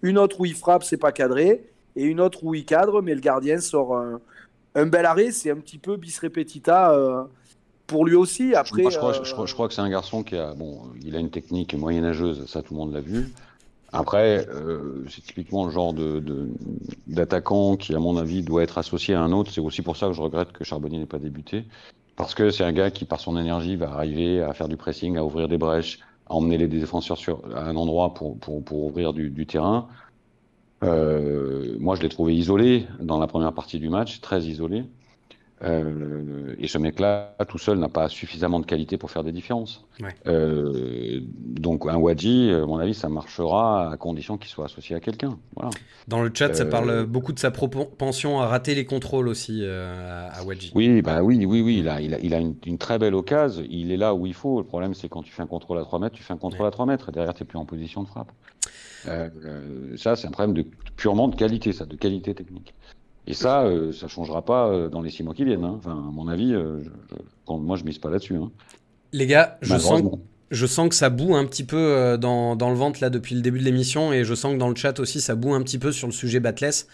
Une 0.02 0.18
autre 0.18 0.40
où 0.40 0.46
il 0.46 0.56
frappe, 0.56 0.84
c'est 0.84 0.98
pas 0.98 1.12
cadré. 1.12 1.64
Et 1.96 2.04
une 2.04 2.20
autre 2.20 2.44
où 2.44 2.56
il 2.56 2.66
cadre, 2.66 3.02
mais 3.02 3.14
le 3.14 3.22
gardien 3.22 3.60
sort 3.60 3.96
un, 3.96 4.86
bel 4.86 5.06
arrêt. 5.06 5.32
C'est 5.32 5.52
un 5.52 5.58
petit 5.58 5.78
peu 5.78 5.96
bis 5.96 6.18
repetita 6.20 6.94
euh, 6.94 7.24
pour 7.86 8.06
lui 8.06 8.16
aussi. 8.16 8.56
Après, 8.56 8.90
je, 8.90 8.98
crois, 8.98 9.14
je, 9.14 9.54
crois, 9.54 9.68
que 9.68 9.74
c'est 9.74 9.82
un 9.82 9.90
garçon 9.90 10.24
qui 10.24 10.38
a, 10.38 10.54
bon, 10.54 10.82
il 11.04 11.16
a 11.16 11.20
une 11.20 11.30
technique 11.30 11.74
moyenâgeuse, 11.76 12.46
ça 12.48 12.64
tout 12.64 12.74
le 12.74 12.80
monde 12.80 12.94
l'a 12.94 13.02
vu. 13.02 13.32
Après, 13.92 14.48
euh, 14.50 15.04
c'est 15.10 15.22
typiquement 15.22 15.66
le 15.66 15.72
genre 15.72 15.94
de, 15.94 16.24
d'attaquant 17.08 17.76
qui, 17.76 17.96
à 17.96 18.00
mon 18.00 18.18
avis, 18.18 18.44
doit 18.44 18.64
être 18.64 18.78
associé 18.78 19.16
à 19.16 19.22
un 19.22 19.32
autre. 19.32 19.52
C'est 19.52 19.62
aussi 19.62 19.82
pour 19.82 19.98
ça 19.98 20.08
que 20.08 20.14
je 20.14 20.22
regrette 20.22 20.52
que 20.52 20.64
Charbonnier 20.64 21.00
n'ait 21.00 21.06
pas 21.06 21.20
débuté. 21.20 21.66
Parce 22.16 22.36
que 22.36 22.52
c'est 22.52 22.64
un 22.64 22.74
gars 22.74 22.92
qui, 22.92 23.06
par 23.06 23.20
son 23.20 23.38
énergie, 23.38 23.76
va 23.76 23.92
arriver 23.92 24.42
à 24.42 24.54
faire 24.54 24.68
du 24.68 24.78
pressing, 24.78 25.18
à 25.18 25.24
ouvrir 25.24 25.48
des 25.48 25.58
brèches, 25.58 26.00
à 26.28 26.36
emmener 26.36 26.58
les 26.58 26.68
défenseurs 26.68 27.18
sur, 27.18 27.42
à 27.56 27.64
un 27.64 27.76
endroit 27.76 28.14
pour, 28.14 28.38
pour, 28.38 28.64
pour 28.64 28.84
ouvrir 28.84 29.14
du, 29.14 29.30
du 29.30 29.48
terrain. 29.48 29.88
Euh, 30.84 31.76
moi, 31.80 31.96
je 31.96 32.02
l'ai 32.02 32.10
trouvé 32.10 32.36
isolé 32.36 32.88
dans 33.00 33.20
la 33.20 33.28
première 33.28 33.54
partie 33.54 33.80
du 33.80 33.90
match, 33.90 34.22
très 34.22 34.44
isolé. 34.44 34.86
Euh, 35.64 36.56
et 36.58 36.68
ce 36.68 36.78
mec-là, 36.78 37.36
tout 37.48 37.58
seul, 37.58 37.78
n'a 37.78 37.90
pas 37.90 38.08
suffisamment 38.08 38.60
de 38.60 38.66
qualité 38.66 38.98
pour 38.98 39.12
faire 39.12 39.24
des 39.24 39.32
différences. 39.32 39.86
Euh, 40.28 41.20
donc 41.24 41.86
un 41.86 41.98
Wadji, 41.98 42.52
à 42.52 42.66
mon 42.66 42.78
avis, 42.78 42.94
ça 42.94 43.10
marchera 43.10 43.92
à 43.92 43.98
condition 43.98 44.38
qu'il 44.38 44.50
soit 44.50 44.66
associé 44.66 44.96
à 44.96 45.00
quelqu'un. 45.00 45.38
Voilà. 45.56 45.72
Dans 46.08 46.22
le 46.22 46.32
chat, 46.34 46.54
ça 46.54 46.64
euh, 46.64 46.70
parle 46.70 47.06
beaucoup 47.06 47.34
de 47.34 47.40
sa 47.40 47.52
propension 47.52 48.40
à 48.40 48.48
rater 48.48 48.74
les 48.74 48.86
contrôles 48.86 49.28
aussi 49.28 49.66
à 49.66 50.44
Wadji. 50.46 50.72
Oui, 50.76 51.02
bah 51.02 51.22
oui, 51.24 51.46
oui, 51.46 51.62
oui. 51.62 51.80
Il 51.80 51.90
a, 51.90 52.02
il 52.02 52.14
a, 52.14 52.20
il 52.20 52.34
a 52.34 52.40
une, 52.40 52.78
très 52.78 52.98
belle 52.98 53.16
occasion. 53.16 53.64
Il 53.70 53.92
est 53.92 53.98
là 53.98 54.14
où 54.14 54.26
il 54.26 54.34
faut. 54.34 54.60
Le 54.60 54.66
problème, 54.66 54.94
c'est 54.94 55.10
quand 55.10 55.24
tu 55.24 55.32
fais 55.32 55.42
un 55.42 55.48
contrôle 55.48 55.80
à 55.80 55.84
3 55.84 56.00
mètres, 56.00 56.16
tu 56.16 56.24
fais 56.24 56.34
un 56.34 56.38
contrôle 56.38 56.68
à 56.68 56.72
3 56.72 56.86
mètres. 56.86 57.10
Et 57.10 57.12
derrière, 57.12 57.34
tu 57.34 57.44
n'es 57.44 57.48
plus 57.48 57.58
en 57.58 57.66
position 57.66 58.04
de 58.04 58.08
frappe. 58.08 58.32
ça, 59.98 60.16
c'est 60.16 60.28
un 60.28 60.32
problème 60.32 60.54
de, 60.54 60.66
purement 60.96 61.28
de 61.28 61.36
qualité, 61.36 61.74
ça, 61.74 61.86
de 61.86 61.96
qualité 61.98 62.34
technique. 62.34 62.74
Et 63.30 63.36
ça, 63.36 63.62
euh, 63.62 63.94
ça 63.94 64.08
ne 64.08 64.10
changera 64.10 64.44
pas 64.44 64.68
euh, 64.68 64.90
dans 64.90 65.04
les 65.04 65.12
six 65.12 65.22
mois 65.22 65.36
qui 65.36 65.46
viennent. 65.46 65.64
Hein. 65.64 65.76
Enfin, 65.78 65.92
à 65.92 66.12
mon 66.12 66.28
avis, 66.28 66.52
euh, 66.52 66.80
moi, 67.48 67.78
je 67.78 67.84
mise 67.84 68.00
pas 68.00 68.10
là-dessus. 68.10 68.36
Hein. 68.36 68.50
Les 69.14 69.28
gars, 69.28 69.60
je 69.62 69.78
sens, 69.78 70.02
je 70.50 70.66
sens 70.66 70.90
que 70.90 70.96
ça 70.96 71.12
boue 71.12 71.36
un 71.36 71.46
petit 71.46 71.64
peu 71.64 72.18
dans, 72.20 72.56
dans, 72.56 72.70
le 72.70 72.76
ventre 72.76 73.00
là 73.02 73.12
depuis 73.12 73.36
le 73.36 73.42
début 73.42 73.60
de 73.60 73.64
l'émission 73.64 74.12
et 74.12 74.24
je 74.24 74.34
sens 74.34 74.54
que 74.54 74.58
dans 74.58 74.70
le 74.70 74.76
chat 74.76 75.00
aussi, 75.00 75.22
ça 75.22 75.36
boue 75.36 75.54
un 75.54 75.62
petit 75.62 75.78
peu 75.78 75.92
sur 75.92 76.08
le 76.08 76.14
sujet 76.14 76.40
Batless. 76.40 76.88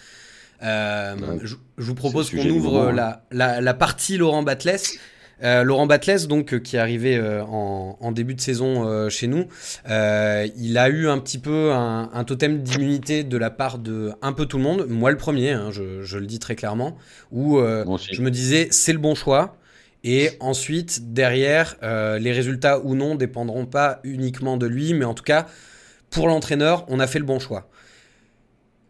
je, 0.61 1.55
vous 1.77 1.95
propose 1.95 2.29
qu'on 2.29 2.49
ouvre 2.49 2.91
la, 2.91 3.25
la, 3.31 3.61
la, 3.61 3.73
partie 3.73 4.17
Laurent 4.17 4.43
Batless. 4.43 4.97
Euh, 5.43 5.63
Laurent 5.63 5.85
Batles, 5.85 6.27
donc, 6.27 6.53
euh, 6.53 6.59
qui 6.59 6.75
est 6.75 6.79
arrivé 6.79 7.17
euh, 7.17 7.43
en, 7.43 8.11
début 8.11 8.35
de 8.35 8.41
saison 8.41 9.09
chez 9.09 9.27
nous, 9.27 9.45
il 9.85 10.77
a 10.77 10.89
eu 10.89 11.07
un 11.07 11.17
petit 11.19 11.37
peu 11.37 11.73
un, 11.73 12.23
totem 12.23 12.61
d'immunité 12.61 13.23
de 13.23 13.37
la 13.37 13.49
part 13.49 13.77
de 13.77 14.11
un 14.21 14.31
peu 14.31 14.45
tout 14.45 14.57
le 14.57 14.63
monde. 14.63 14.85
Moi, 14.87 15.11
le 15.11 15.17
premier, 15.17 15.51
hein, 15.51 15.69
je, 15.71 16.17
le 16.17 16.25
dis 16.25 16.39
très 16.39 16.55
clairement, 16.55 16.97
où 17.31 17.59
je 17.59 18.21
me 18.21 18.31
disais 18.31 18.69
c'est 18.71 18.93
le 18.93 18.99
bon 18.99 19.15
choix. 19.15 19.57
Et 20.07 20.29
ensuite, 20.39 21.13
derrière, 21.13 21.75
les 21.81 22.31
résultats 22.31 22.79
ou 22.79 22.95
non 22.95 23.15
dépendront 23.15 23.65
pas 23.65 23.99
uniquement 24.03 24.55
de 24.55 24.67
lui, 24.67 24.93
mais 24.93 25.05
en 25.05 25.13
tout 25.13 25.23
cas, 25.23 25.47
pour 26.09 26.27
l'entraîneur, 26.27 26.85
on 26.87 26.99
a 26.99 27.07
fait 27.07 27.19
le 27.19 27.25
bon 27.25 27.39
choix. 27.39 27.67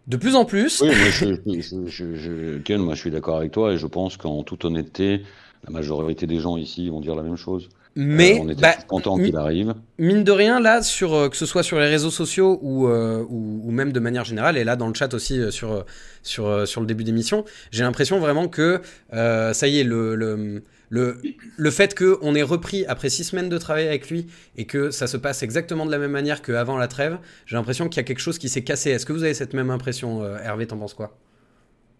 De 0.08 0.18
plus 0.18 0.36
en 0.36 0.46
plus. 0.46 0.82
Oui, 0.82 0.90
moi 1.42 1.88
je, 1.88 2.58
Ken, 2.60 2.80
moi 2.80 2.94
je 2.94 3.00
suis 3.00 3.12
d'accord 3.12 3.38
avec 3.38 3.52
toi 3.52 3.74
et 3.74 3.78
je 3.78 3.88
pense 3.88 4.18
qu'en 4.18 4.44
toute 4.44 4.66
honnêteté, 4.66 5.24
la 5.66 5.72
majorité 5.72 6.28
des 6.28 6.40
gens 6.40 6.58
ici 6.58 6.90
vont 6.90 7.02
dire 7.02 7.16
la 7.16 7.24
même 7.24 7.38
chose. 7.38 7.70
Mais 7.96 8.38
euh, 8.38 8.42
on 8.44 8.50
était 8.50 8.62
bah, 8.62 8.76
content 8.88 9.18
qu'il 9.18 9.36
arrive. 9.38 9.74
Mine 9.98 10.24
de 10.24 10.32
rien, 10.32 10.60
là, 10.60 10.84
sur, 10.84 11.14
euh, 11.14 11.30
que 11.30 11.38
ce 11.38 11.46
soit 11.46 11.64
sur 11.64 11.80
les 11.80 11.88
réseaux 11.88 12.12
sociaux 12.12 12.60
ou, 12.62 12.88
euh, 12.88 13.24
ou, 13.30 13.62
ou, 13.64 13.72
même 13.72 13.94
de 13.94 14.00
manière 14.02 14.26
générale, 14.26 14.58
et 14.58 14.66
là 14.66 14.76
dans 14.76 14.88
le 14.88 14.94
chat 14.94 15.14
aussi 15.14 15.52
sur, 15.52 15.86
sur, 16.22 16.68
sur 16.68 16.82
le 16.82 16.88
début 16.88 17.06
d'émission, 17.06 17.46
j'ai 17.72 17.84
l'impression 17.84 18.20
vraiment 18.20 18.48
que 18.50 18.82
ça 19.12 19.68
y 19.68 19.80
est, 19.80 19.84
le, 19.86 20.16
le, 20.16 20.62
le, 20.90 21.18
le 21.58 21.72
fait 21.72 21.98
qu'on 21.98 22.36
ait 22.36 22.44
repris 22.44 22.86
après 22.86 23.10
six 23.10 23.24
semaines 23.24 23.50
de 23.50 23.58
travail 23.58 23.88
avec 23.88 24.10
lui 24.10 24.28
et 24.58 24.66
que 24.66 24.92
ça 24.92 25.08
se 25.08 25.16
passe 25.16 25.42
exactement 25.42 25.86
de 25.86 25.92
la 25.92 25.98
même 25.98 26.12
manière 26.12 26.42
qu'avant 26.42 26.78
la 26.78 26.90
trêve, 26.90 27.18
j'ai 27.46 27.56
l'impression 27.56 27.88
qu'il 27.88 27.98
y 27.98 28.02
a 28.02 28.04
quelque 28.04 28.20
chose 28.20 28.38
qui 28.38 28.50
s'est 28.50 28.64
cassé. 28.64 28.90
Est-ce 28.90 29.06
que 29.06 29.14
vous 29.14 29.24
avez 29.24 29.34
cette 29.34 29.54
même 29.54 29.70
impression, 29.70 30.26
Hervé 30.38 30.68
T'en 30.68 30.78
penses 30.78 30.94
quoi? 30.94 31.16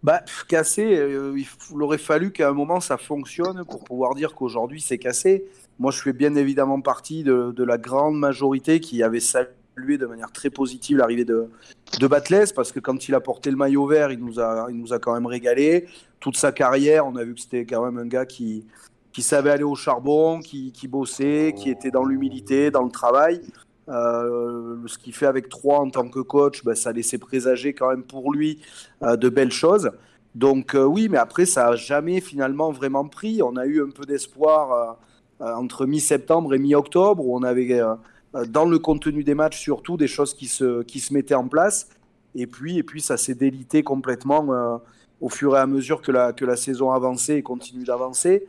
Bah, 0.06 0.22
cassé, 0.48 0.84
il 1.36 1.82
aurait 1.82 1.98
fallu 1.98 2.32
qu'à 2.32 2.50
un 2.50 2.54
moment 2.54 2.80
ça 2.80 2.98
fonctionne 2.98 3.66
pour 3.66 3.84
pouvoir 3.84 4.14
dire 4.14 4.36
qu'aujourd'hui 4.36 4.80
c'est 4.80 4.98
cassé. 4.98 5.46
Moi, 5.80 5.92
je 5.92 6.02
fais 6.02 6.14
bien 6.14 6.36
évidemment 6.36 6.80
partie 6.80 7.24
de, 7.24 7.64
la 7.64 7.78
grande 7.78 8.18
majorité 8.18 8.80
qui 8.80 9.04
avait 9.04 9.20
salué 9.20 9.98
de 9.98 10.06
manière 10.06 10.32
très 10.32 10.50
positive 10.50 10.98
l'arrivée 10.98 11.26
de, 11.26 11.50
de 12.00 12.08
Batles, 12.08 12.54
parce 12.56 12.72
que 12.72 12.80
quand 12.80 13.10
il 13.10 13.16
a 13.16 13.20
porté 13.20 13.52
le 13.52 13.58
maillot 13.58 13.86
vert, 13.86 14.12
il 14.12 14.20
nous 14.20 14.40
a, 14.40 15.00
quand 15.02 15.14
même 15.14 15.26
régalé. 15.26 15.88
Toute 16.20 16.38
sa 16.38 16.52
carrière, 16.52 17.06
on 17.06 17.16
a 17.18 17.24
vu 17.24 17.36
que 17.36 17.42
c'était 17.42 17.66
quand 17.66 17.84
même 17.84 17.98
un 17.98 18.08
gars 18.08 18.26
qui, 18.26 18.66
qui 19.12 19.22
savait 19.22 19.50
aller 19.50 19.64
au 19.64 19.76
charbon, 19.76 20.40
qui, 20.40 20.72
qui 20.72 20.88
bossait, 20.88 21.54
qui 21.58 21.70
était 21.70 21.92
dans 21.92 22.06
l'humilité, 22.06 22.72
dans 22.72 22.84
le 22.84 22.92
travail. 22.92 23.42
Euh, 23.88 24.78
ce 24.88 24.98
qu'il 24.98 25.14
fait 25.14 25.28
avec 25.28 25.48
trois 25.50 25.80
en 25.80 25.90
tant 25.90 26.10
que 26.10 26.20
coach, 26.20 26.64
bah, 26.64 26.76
ça 26.76 26.92
laissait 26.92 27.18
présager 27.18 27.74
quand 27.74 27.90
même 27.90 28.04
pour 28.04 28.34
lui 28.34 28.60
euh, 29.04 29.16
de 29.16 29.30
belles 29.30 29.52
choses. 29.52 29.92
Donc 30.34 30.76
euh, 30.76 30.84
oui, 30.84 31.08
mais 31.10 31.18
après, 31.18 31.46
ça 31.46 31.70
n'a 31.70 31.76
jamais 31.76 32.20
finalement 32.20 32.72
vraiment 32.72 33.08
pris. 33.08 33.42
On 33.44 33.56
a 33.56 33.66
eu 33.66 33.84
un 33.84 33.90
peu 33.90 34.06
d'espoir 34.06 34.98
entre 35.40 35.86
mi-septembre 35.86 36.54
et 36.54 36.60
mi-octobre, 36.60 37.26
où 37.26 37.36
on 37.36 37.44
avait 37.44 37.82
dans 38.48 38.66
le 38.66 38.80
contenu 38.80 39.24
des 39.24 39.36
matchs 39.36 39.60
surtout 39.60 39.98
des 39.98 40.08
choses 40.08 40.34
qui 40.34 40.48
se, 40.48 40.82
qui 40.84 41.00
se 41.00 41.14
mettaient 41.14 41.36
en 41.36 41.48
place. 41.48 41.90
Et 42.36 42.48
puis, 42.48 42.78
et 42.78 42.84
puis 42.84 43.02
ça 43.02 43.18
s'est 43.18 43.36
délité 43.36 43.84
complètement 43.84 44.82
au 45.22 45.30
fur 45.30 45.56
et 45.56 45.60
à 45.60 45.68
mesure 45.68 46.02
que 46.02 46.12
la, 46.12 46.34
que 46.34 46.46
la 46.46 46.56
saison 46.56 46.92
avançait 46.92 47.38
et 47.38 47.44
continue 47.44 47.84
d'avancer. 47.84 48.48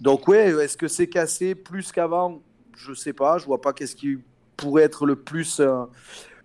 Donc 0.00 0.28
ouais, 0.28 0.50
est-ce 0.62 0.76
que 0.76 0.88
c'est 0.88 1.08
cassé 1.08 1.54
plus 1.54 1.92
qu'avant? 1.92 2.42
Je 2.76 2.94
sais 2.94 3.12
pas, 3.12 3.38
je 3.38 3.46
vois 3.46 3.60
pas 3.60 3.72
qu'est-ce 3.72 3.96
qui 3.96 4.18
pourrait 4.56 4.84
être 4.84 5.06
le 5.06 5.16
plus, 5.16 5.60
euh, 5.60 5.84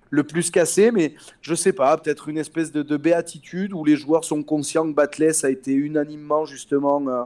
le 0.10 0.24
plus 0.24 0.52
cassé, 0.52 0.92
mais 0.92 1.16
je 1.42 1.56
sais 1.56 1.74
pas, 1.74 1.98
peut-être 1.98 2.30
une 2.30 2.38
espèce 2.38 2.72
de, 2.72 2.82
de, 2.82 2.98
béatitude 2.98 3.74
où 3.74 3.86
les 3.86 3.96
joueurs 3.96 4.24
sont 4.24 4.44
conscients 4.44 4.88
que 4.88 4.94
Batless 4.94 5.44
a 5.44 5.50
été 5.50 5.74
unanimement 5.74 6.46
justement 6.46 7.08
euh, 7.08 7.24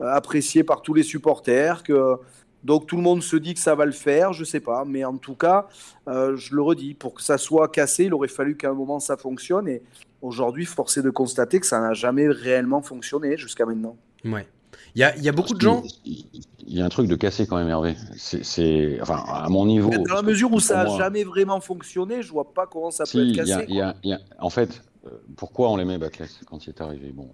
apprécié 0.00 0.64
par 0.64 0.82
tous 0.82 0.94
les 0.94 1.02
supporters, 1.02 1.82
que 1.82 2.16
donc 2.64 2.86
tout 2.86 2.96
le 2.96 3.02
monde 3.02 3.22
se 3.22 3.36
dit 3.36 3.54
que 3.54 3.60
ça 3.60 3.74
va 3.74 3.84
le 3.84 3.92
faire, 3.92 4.32
je 4.32 4.42
sais 4.42 4.60
pas, 4.60 4.84
mais 4.86 5.04
en 5.04 5.18
tout 5.18 5.34
cas, 5.34 5.68
euh, 6.08 6.34
je 6.36 6.54
le 6.54 6.62
redis, 6.62 6.94
pour 6.94 7.14
que 7.14 7.22
ça 7.22 7.38
soit 7.38 7.68
cassé, 7.68 8.04
il 8.04 8.14
aurait 8.14 8.28
fallu 8.28 8.56
qu'à 8.56 8.70
un 8.70 8.74
moment 8.74 9.00
ça 9.00 9.16
fonctionne, 9.16 9.68
et 9.68 9.82
aujourd'hui, 10.22 10.64
force 10.64 10.96
est 10.96 11.02
de 11.02 11.10
constater 11.10 11.60
que 11.60 11.66
ça 11.66 11.80
n'a 11.80 11.92
jamais 11.92 12.26
réellement 12.28 12.80
fonctionné 12.80 13.36
jusqu'à 13.36 13.66
maintenant. 13.66 13.96
Ouais. 14.24 14.46
Il 14.94 15.00
y 15.00 15.04
a, 15.04 15.16
y 15.18 15.28
a, 15.28 15.32
beaucoup 15.32 15.54
de 15.54 15.60
gens. 15.60 15.82
Il 16.04 16.32
y 16.68 16.80
a 16.80 16.84
un 16.84 16.88
truc 16.88 17.08
de 17.08 17.16
cassé 17.16 17.46
quand 17.46 17.56
même, 17.56 17.68
Hervé. 17.68 17.96
C'est, 18.16 18.98
enfin, 19.00 19.24
à 19.26 19.48
mon 19.48 19.66
niveau. 19.66 19.90
Mais 19.90 19.98
dans 19.98 20.14
la 20.14 20.22
mesure 20.22 20.52
où 20.52 20.60
ça 20.60 20.84
n'a 20.84 20.96
jamais 20.96 21.24
vraiment 21.24 21.60
fonctionné, 21.60 22.22
je 22.22 22.30
vois 22.30 22.52
pas 22.54 22.66
comment 22.66 22.90
ça 22.90 23.04
si, 23.04 23.16
peut 23.16 23.28
être 23.28 23.36
cassé. 23.36 23.66
Y 23.68 23.80
a, 23.80 23.96
y 24.04 24.12
a, 24.12 24.20
en 24.38 24.50
fait, 24.50 24.82
euh, 25.06 25.10
pourquoi 25.36 25.70
on 25.70 25.76
l'aimait 25.76 25.98
Backless 25.98 26.40
quand 26.46 26.66
il 26.66 26.70
est 26.70 26.80
arrivé? 26.80 27.10
Bon, 27.12 27.28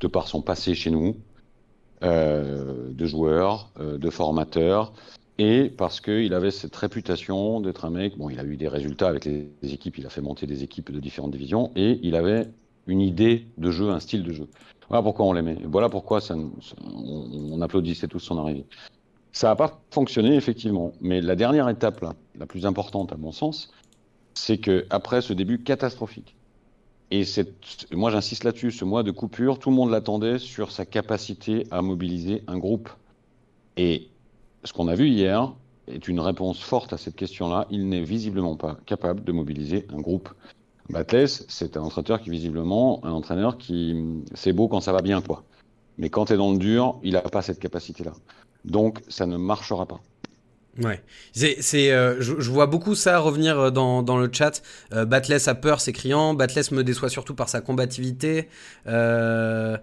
de 0.00 0.06
par 0.08 0.26
son 0.26 0.42
passé 0.42 0.74
chez 0.74 0.90
nous, 0.90 1.16
euh, 2.02 2.92
de 2.92 3.06
joueur, 3.06 3.70
euh, 3.78 3.96
de 3.96 4.10
formateur, 4.10 4.92
et 5.38 5.70
parce 5.70 6.00
qu'il 6.00 6.34
avait 6.34 6.50
cette 6.50 6.74
réputation 6.74 7.60
d'être 7.60 7.84
un 7.84 7.90
mec. 7.90 8.18
Bon, 8.18 8.28
il 8.28 8.40
a 8.40 8.44
eu 8.44 8.56
des 8.56 8.68
résultats 8.68 9.08
avec 9.08 9.24
les 9.24 9.48
équipes, 9.62 9.98
il 9.98 10.06
a 10.06 10.10
fait 10.10 10.20
monter 10.20 10.46
des 10.46 10.64
équipes 10.64 10.90
de 10.90 10.98
différentes 10.98 11.30
divisions, 11.30 11.70
et 11.76 12.00
il 12.02 12.16
avait 12.16 12.48
une 12.88 13.00
idée 13.00 13.46
de 13.58 13.70
jeu, 13.70 13.90
un 13.90 14.00
style 14.00 14.24
de 14.24 14.32
jeu. 14.32 14.48
Voilà 14.88 15.02
pourquoi 15.02 15.26
on 15.26 15.32
l'aimait. 15.32 15.58
Voilà 15.64 15.88
pourquoi 15.88 16.20
ça, 16.20 16.34
on, 16.34 16.50
on, 16.84 17.60
applaudissait 17.60 18.08
tous 18.08 18.20
son 18.20 18.38
arrivée. 18.38 18.64
Ça 19.32 19.48
n'a 19.48 19.56
pas 19.56 19.80
fonctionné 19.90 20.34
effectivement, 20.34 20.92
mais 21.00 21.20
la 21.20 21.36
dernière 21.36 21.68
étape 21.68 22.00
là, 22.00 22.14
la 22.36 22.46
plus 22.46 22.66
importante 22.66 23.12
à 23.12 23.16
mon 23.16 23.30
sens, 23.30 23.70
c'est 24.34 24.58
que 24.58 24.86
après 24.90 25.20
ce 25.20 25.32
début 25.32 25.62
catastrophique, 25.62 26.34
et 27.10 27.24
moi 27.92 28.10
j'insiste 28.10 28.44
là-dessus, 28.44 28.70
ce 28.70 28.84
mois 28.84 29.02
de 29.02 29.10
coupure, 29.10 29.58
tout 29.58 29.70
le 29.70 29.76
monde 29.76 29.90
l'attendait 29.90 30.38
sur 30.38 30.72
sa 30.72 30.84
capacité 30.84 31.66
à 31.70 31.80
mobiliser 31.82 32.42
un 32.46 32.58
groupe. 32.58 32.90
Et 33.76 34.08
ce 34.64 34.72
qu'on 34.72 34.88
a 34.88 34.94
vu 34.94 35.08
hier 35.08 35.54
est 35.86 36.08
une 36.08 36.20
réponse 36.20 36.60
forte 36.60 36.92
à 36.92 36.98
cette 36.98 37.16
question-là. 37.16 37.66
Il 37.70 37.88
n'est 37.88 38.02
visiblement 38.02 38.56
pas 38.56 38.78
capable 38.84 39.24
de 39.24 39.32
mobiliser 39.32 39.86
un 39.90 40.00
groupe. 40.00 40.28
Batless, 40.90 41.44
c'est 41.48 41.76
un 41.76 41.82
entraîneur 41.82 42.20
qui 42.20 42.30
visiblement, 42.30 43.04
un 43.04 43.12
entraîneur 43.12 43.58
qui, 43.58 44.22
c'est 44.34 44.52
beau 44.52 44.68
quand 44.68 44.80
ça 44.80 44.92
va 44.92 45.02
bien, 45.02 45.20
quoi. 45.20 45.44
Mais 45.98 46.10
quand 46.10 46.26
tu 46.26 46.34
es 46.34 46.36
dans 46.36 46.52
le 46.52 46.58
dur, 46.58 46.98
il 47.02 47.14
n'a 47.14 47.20
pas 47.20 47.42
cette 47.42 47.58
capacité-là. 47.58 48.12
Donc, 48.64 49.00
ça 49.08 49.26
ne 49.26 49.36
marchera 49.36 49.86
pas. 49.86 50.00
Ouais, 50.82 51.02
c'est, 51.32 51.90
euh, 51.90 52.20
je, 52.20 52.50
vois 52.50 52.66
beaucoup 52.66 52.94
ça 52.94 53.18
revenir 53.18 53.72
dans, 53.72 54.02
dans 54.02 54.16
le 54.16 54.30
chat. 54.32 54.62
Euh, 54.92 55.04
a 55.10 55.54
peur, 55.54 55.80
c'est 55.80 55.92
criant. 55.92 56.34
Batless 56.34 56.70
me 56.70 56.84
déçoit 56.84 57.08
surtout 57.08 57.34
par 57.34 57.48
sa 57.48 57.60
combativité. 57.60 58.48
Euh, 58.86 59.76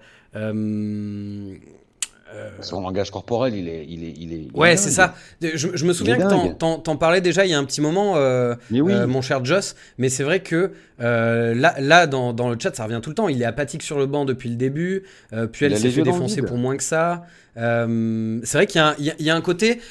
son 2.62 2.82
langage 2.82 3.12
corporel, 3.12 3.56
il 3.56 3.68
est, 3.70 3.86
il 3.88 4.04
est, 4.04 4.14
il 4.18 4.34
est. 4.34 4.48
Ouais, 4.58 4.78
c'est 4.78 4.90
ça. 4.90 5.16
Je, 5.42 5.70
je, 5.74 5.86
me 5.86 5.94
souviens 5.94 6.18
que 6.18 6.54
t'en, 6.54 6.80
t'en 6.80 6.98
parlais 6.98 7.22
déjà 7.22 7.46
il 7.46 7.52
y 7.52 7.54
a 7.54 7.60
un 7.60 7.64
petit 7.64 7.82
moment, 7.82 8.14
euh, 8.16 8.56
oui. 8.72 8.94
euh, 8.94 9.08
mon 9.08 9.22
cher 9.22 9.44
Joss. 9.46 9.76
Mais 9.98 10.10
c'est 10.10 10.24
vrai 10.24 10.42
que 10.42 10.72
euh, 11.02 11.54
là, 11.54 11.76
là 11.80 12.08
dans, 12.08 12.34
dans, 12.34 12.50
le 12.50 12.58
chat, 12.60 12.76
ça 12.76 12.86
revient 12.86 13.00
tout 13.02 13.10
le 13.10 13.16
temps. 13.16 13.28
Il 13.30 13.42
est 13.42 13.46
apathique 13.46 13.84
sur 13.84 14.00
le 14.00 14.06
banc 14.06 14.26
depuis 14.26 14.50
le 14.50 14.56
début. 14.56 15.04
puis 15.52 15.66
elle 15.66 15.78
s'est 15.78 15.92
fait 15.92 16.02
défoncer 16.02 16.42
pour 16.42 16.58
moins 16.58 16.78
que 16.78 16.84
ça. 16.84 17.24
c'est 17.56 18.54
vrai 18.54 18.68
qu'il 18.68 18.82
y 18.82 18.84
a, 18.84 18.96
il 19.20 19.26
y 19.26 19.30
un 19.30 19.42
côté. 19.42 19.82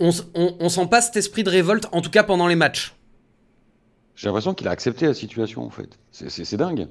On, 0.00 0.10
on, 0.34 0.56
on 0.58 0.68
sent 0.68 0.86
pas 0.90 1.00
cet 1.00 1.16
esprit 1.16 1.44
de 1.44 1.50
révolte, 1.50 1.86
en 1.92 2.00
tout 2.00 2.10
cas 2.10 2.24
pendant 2.24 2.48
les 2.48 2.56
matchs. 2.56 2.96
J'ai 4.16 4.26
l'impression 4.26 4.54
qu'il 4.54 4.66
a 4.68 4.70
accepté 4.70 5.06
la 5.06 5.14
situation, 5.14 5.62
en 5.64 5.70
fait. 5.70 5.88
C'est 6.10 6.56
dingue. 6.56 6.88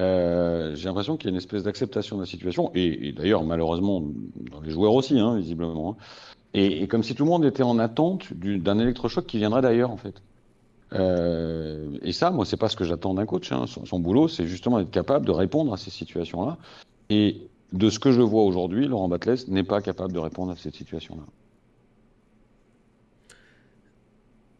Euh, 0.00 0.74
j'ai 0.74 0.86
l'impression 0.86 1.16
qu'il 1.16 1.26
y 1.26 1.30
a 1.30 1.32
une 1.32 1.36
espèce 1.36 1.62
d'acceptation 1.62 2.16
de 2.16 2.22
la 2.22 2.26
situation, 2.26 2.70
et, 2.74 3.12
d'ailleurs, 3.12 3.44
malheureusement, 3.44 4.02
dans 4.50 4.60
les 4.60 4.70
joueurs 4.70 4.94
aussi, 4.94 5.18
hein, 5.18 5.36
visiblement. 5.36 5.96
Et, 6.54 6.82
et, 6.82 6.88
comme 6.88 7.02
si 7.02 7.14
tout 7.14 7.24
le 7.24 7.30
monde 7.30 7.44
était 7.44 7.62
en 7.62 7.78
attente 7.78 8.32
d'un 8.32 8.78
électrochoc 8.78 9.26
qui 9.26 9.38
viendrait 9.38 9.62
d'ailleurs, 9.62 9.90
en 9.90 9.96
fait. 9.96 10.22
Euh, 10.92 11.98
et 12.02 12.12
ça, 12.12 12.30
moi, 12.30 12.44
c'est 12.44 12.56
pas 12.56 12.68
ce 12.68 12.76
que 12.76 12.84
j'attends 12.84 13.14
d'un 13.14 13.26
coach. 13.26 13.52
Hein. 13.52 13.66
Son, 13.66 13.84
son, 13.84 14.00
boulot, 14.00 14.26
c'est 14.26 14.46
justement 14.46 14.78
d'être 14.78 14.90
capable 14.90 15.26
de 15.26 15.32
répondre 15.32 15.72
à 15.72 15.76
ces 15.76 15.90
situations-là. 15.90 16.56
Et 17.10 17.48
de 17.72 17.90
ce 17.90 17.98
que 17.98 18.10
je 18.10 18.22
vois 18.22 18.42
aujourd'hui, 18.42 18.88
Laurent 18.88 19.08
Batles 19.08 19.44
n'est 19.48 19.64
pas 19.64 19.80
capable 19.80 20.12
de 20.12 20.18
répondre 20.18 20.50
à 20.50 20.56
cette 20.56 20.74
situation-là. 20.74 21.22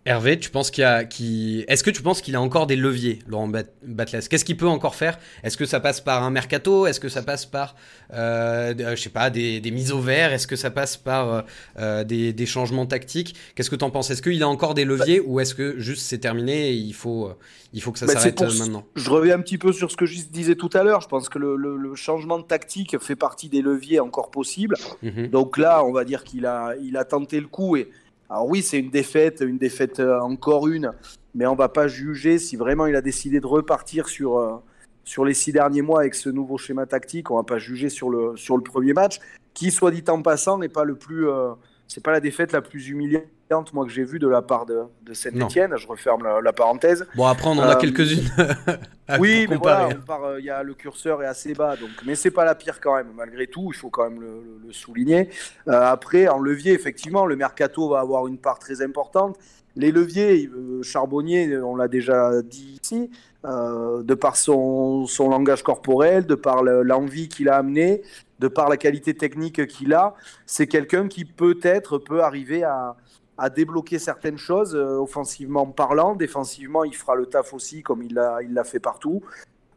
Hervé, 0.06 0.38
tu 0.38 0.48
penses 0.48 0.70
qu'il 0.70 0.82
a, 0.84 1.04
qu 1.04 1.62
est-ce 1.68 1.84
que 1.84 1.90
tu 1.90 2.00
penses 2.00 2.22
qu'il 2.22 2.34
a 2.34 2.40
encore 2.40 2.66
des 2.66 2.76
leviers, 2.76 3.18
Laurent 3.26 3.48
Batles? 3.48 4.20
Qu'est-ce 4.30 4.46
qu'il 4.46 4.56
peut 4.56 4.66
encore 4.66 4.94
faire? 4.94 5.18
Est-ce 5.42 5.58
que 5.58 5.66
ça 5.66 5.78
passe 5.78 6.00
par 6.00 6.22
un 6.22 6.30
mercato? 6.30 6.86
Est-ce 6.86 7.00
que 7.00 7.10
ça 7.10 7.22
passe 7.22 7.44
par, 7.44 7.76
euh, 8.14 8.72
je 8.96 9.00
sais 9.00 9.10
pas, 9.10 9.28
des, 9.28 9.60
des, 9.60 9.70
mises 9.70 9.92
au 9.92 10.00
vert? 10.00 10.32
Est-ce 10.32 10.46
que 10.46 10.56
ça 10.56 10.70
passe 10.70 10.96
par 10.96 11.44
euh, 11.78 12.02
des, 12.04 12.32
des, 12.32 12.46
changements 12.46 12.86
tactiques? 12.86 13.36
Qu'est-ce 13.54 13.68
que 13.68 13.76
tu 13.76 13.84
en 13.84 13.90
penses? 13.90 14.10
Est-ce 14.10 14.22
qu'il 14.22 14.42
a 14.42 14.48
encore 14.48 14.72
des 14.72 14.86
leviers 14.86 15.20
bah, 15.20 15.26
ou 15.28 15.38
est-ce 15.38 15.54
que 15.54 15.78
juste 15.78 16.02
c'est 16.06 16.18
terminé 16.18 16.70
et 16.70 16.74
il 16.74 16.94
faut, 16.94 17.30
il 17.74 17.82
faut 17.82 17.92
que 17.92 17.98
ça 17.98 18.06
bah, 18.06 18.14
s'arrête 18.14 18.40
maintenant? 18.40 18.86
Je 18.96 19.10
reviens 19.10 19.34
un 19.34 19.42
petit 19.42 19.58
peu 19.58 19.70
sur 19.70 19.90
ce 19.90 19.98
que 19.98 20.06
je 20.06 20.22
disais 20.30 20.54
tout 20.54 20.70
à 20.72 20.82
l'heure. 20.82 21.02
Je 21.02 21.08
pense 21.08 21.28
que 21.28 21.38
le, 21.38 21.56
le, 21.56 21.76
le, 21.76 21.94
changement 21.94 22.38
de 22.38 22.44
tactique 22.44 22.98
fait 23.00 23.16
partie 23.16 23.50
des 23.50 23.60
leviers 23.60 24.00
encore 24.00 24.30
possibles. 24.30 24.76
Mm 25.02 25.08
-hmm. 25.08 25.30
Donc 25.30 25.58
là, 25.58 25.84
on 25.84 25.92
va 25.92 26.04
dire 26.04 26.24
qu'il 26.24 26.46
a, 26.46 26.74
il 26.82 26.96
a 26.96 27.04
tenté 27.04 27.38
le 27.38 27.48
coup 27.48 27.76
et 27.76 27.90
alors 28.30 28.46
oui, 28.46 28.62
c'est 28.62 28.78
une 28.78 28.90
défaite, 28.90 29.42
une 29.44 29.58
défaite 29.58 29.98
euh, 29.98 30.20
encore 30.20 30.68
une, 30.68 30.92
mais 31.34 31.46
on 31.46 31.56
va 31.56 31.68
pas 31.68 31.88
juger 31.88 32.38
si 32.38 32.54
vraiment 32.54 32.86
il 32.86 32.94
a 32.94 33.02
décidé 33.02 33.40
de 33.40 33.46
repartir 33.46 34.08
sur, 34.08 34.38
euh, 34.38 34.56
sur 35.02 35.24
les 35.24 35.34
six 35.34 35.50
derniers 35.50 35.82
mois 35.82 35.98
avec 36.00 36.14
ce 36.14 36.30
nouveau 36.30 36.56
schéma 36.56 36.86
tactique. 36.86 37.32
On 37.32 37.36
va 37.36 37.42
pas 37.42 37.58
juger 37.58 37.88
sur 37.88 38.08
le, 38.08 38.36
sur 38.36 38.56
le 38.56 38.62
premier 38.62 38.92
match, 38.92 39.18
qui, 39.52 39.72
soit 39.72 39.90
dit 39.90 40.04
en 40.06 40.22
passant, 40.22 40.58
n'est 40.58 40.68
pas 40.68 40.84
le 40.84 40.94
plus, 40.94 41.28
euh, 41.28 41.54
c'est 41.88 42.04
pas 42.04 42.12
la 42.12 42.20
défaite 42.20 42.52
la 42.52 42.62
plus 42.62 42.88
humiliante 42.88 43.24
moi 43.72 43.84
que 43.84 43.90
j'ai 43.90 44.04
vue 44.04 44.18
de 44.18 44.28
la 44.28 44.42
part 44.42 44.64
de, 44.64 44.82
de 45.02 45.12
Saint-Etienne. 45.12 45.76
Je 45.76 45.86
referme 45.86 46.22
la, 46.22 46.40
la, 46.40 46.52
parenthèse. 46.52 47.06
Bon 47.16 47.26
après 47.26 47.48
on 47.48 47.58
en 47.58 47.62
a 47.62 47.74
euh, 47.74 47.78
quelques-unes. 47.78 48.28
oui, 49.18 49.46
mais 49.50 49.56
voilà, 49.56 49.88
il 49.90 49.98
voilà, 50.06 50.38
y 50.38 50.50
a 50.50 50.62
le 50.62 50.74
curseur 50.74 51.22
est 51.22 51.26
assez 51.26 51.52
bas, 51.54 51.76
donc 51.76 51.90
mais 52.06 52.14
c'est 52.14 52.30
pas 52.30 52.44
la 52.44 52.54
pire 52.54 52.80
quand 52.80 52.94
même. 52.94 53.08
Malgré 53.16 53.48
tout, 53.48 53.70
il 53.72 53.76
faut 53.76 53.90
quand 53.90 54.08
même 54.08 54.20
le, 54.20 54.28
le, 54.28 54.66
le 54.66 54.72
souligner. 54.72 55.30
Euh, 55.66 55.72
après 55.72 56.28
en 56.28 56.38
levier, 56.38 56.72
effectivement, 56.72 57.26
le 57.26 57.34
mercato 57.34 57.88
va 57.88 58.00
avoir 58.00 58.28
une 58.28 58.38
part 58.38 58.60
très 58.60 58.82
importante. 58.82 59.36
Les 59.76 59.92
leviers, 59.92 60.48
euh, 60.48 60.82
Charbonnier, 60.82 61.56
on 61.58 61.76
l'a 61.76 61.88
déjà 61.88 62.42
dit 62.42 62.78
ici, 62.82 63.10
euh, 63.44 64.02
de 64.02 64.14
par 64.14 64.36
son, 64.36 65.06
son, 65.06 65.30
langage 65.30 65.62
corporel, 65.62 66.26
de 66.26 66.34
par 66.34 66.62
l'envie 66.62 67.28
qu'il 67.28 67.48
a 67.48 67.56
amené, 67.56 68.02
de 68.40 68.48
par 68.48 68.68
la 68.68 68.76
qualité 68.76 69.14
technique 69.14 69.66
qu'il 69.66 69.94
a. 69.94 70.14
C'est 70.44 70.66
quelqu'un 70.66 71.08
qui 71.08 71.24
peut-être 71.24 71.98
peut 71.98 72.22
arriver 72.22 72.64
à, 72.64 72.96
à, 73.40 73.50
débloquer 73.50 73.98
certaines 73.98 74.38
choses, 74.38 74.74
euh, 74.74 74.98
offensivement 74.98 75.66
parlant. 75.66 76.14
Défensivement, 76.14 76.84
il 76.84 76.94
fera 76.94 77.14
le 77.14 77.26
taf 77.26 77.54
aussi, 77.54 77.82
comme 77.82 78.02
il 78.02 78.14
l'a 78.14 78.38
il 78.42 78.60
fait 78.64 78.80
partout. 78.80 79.22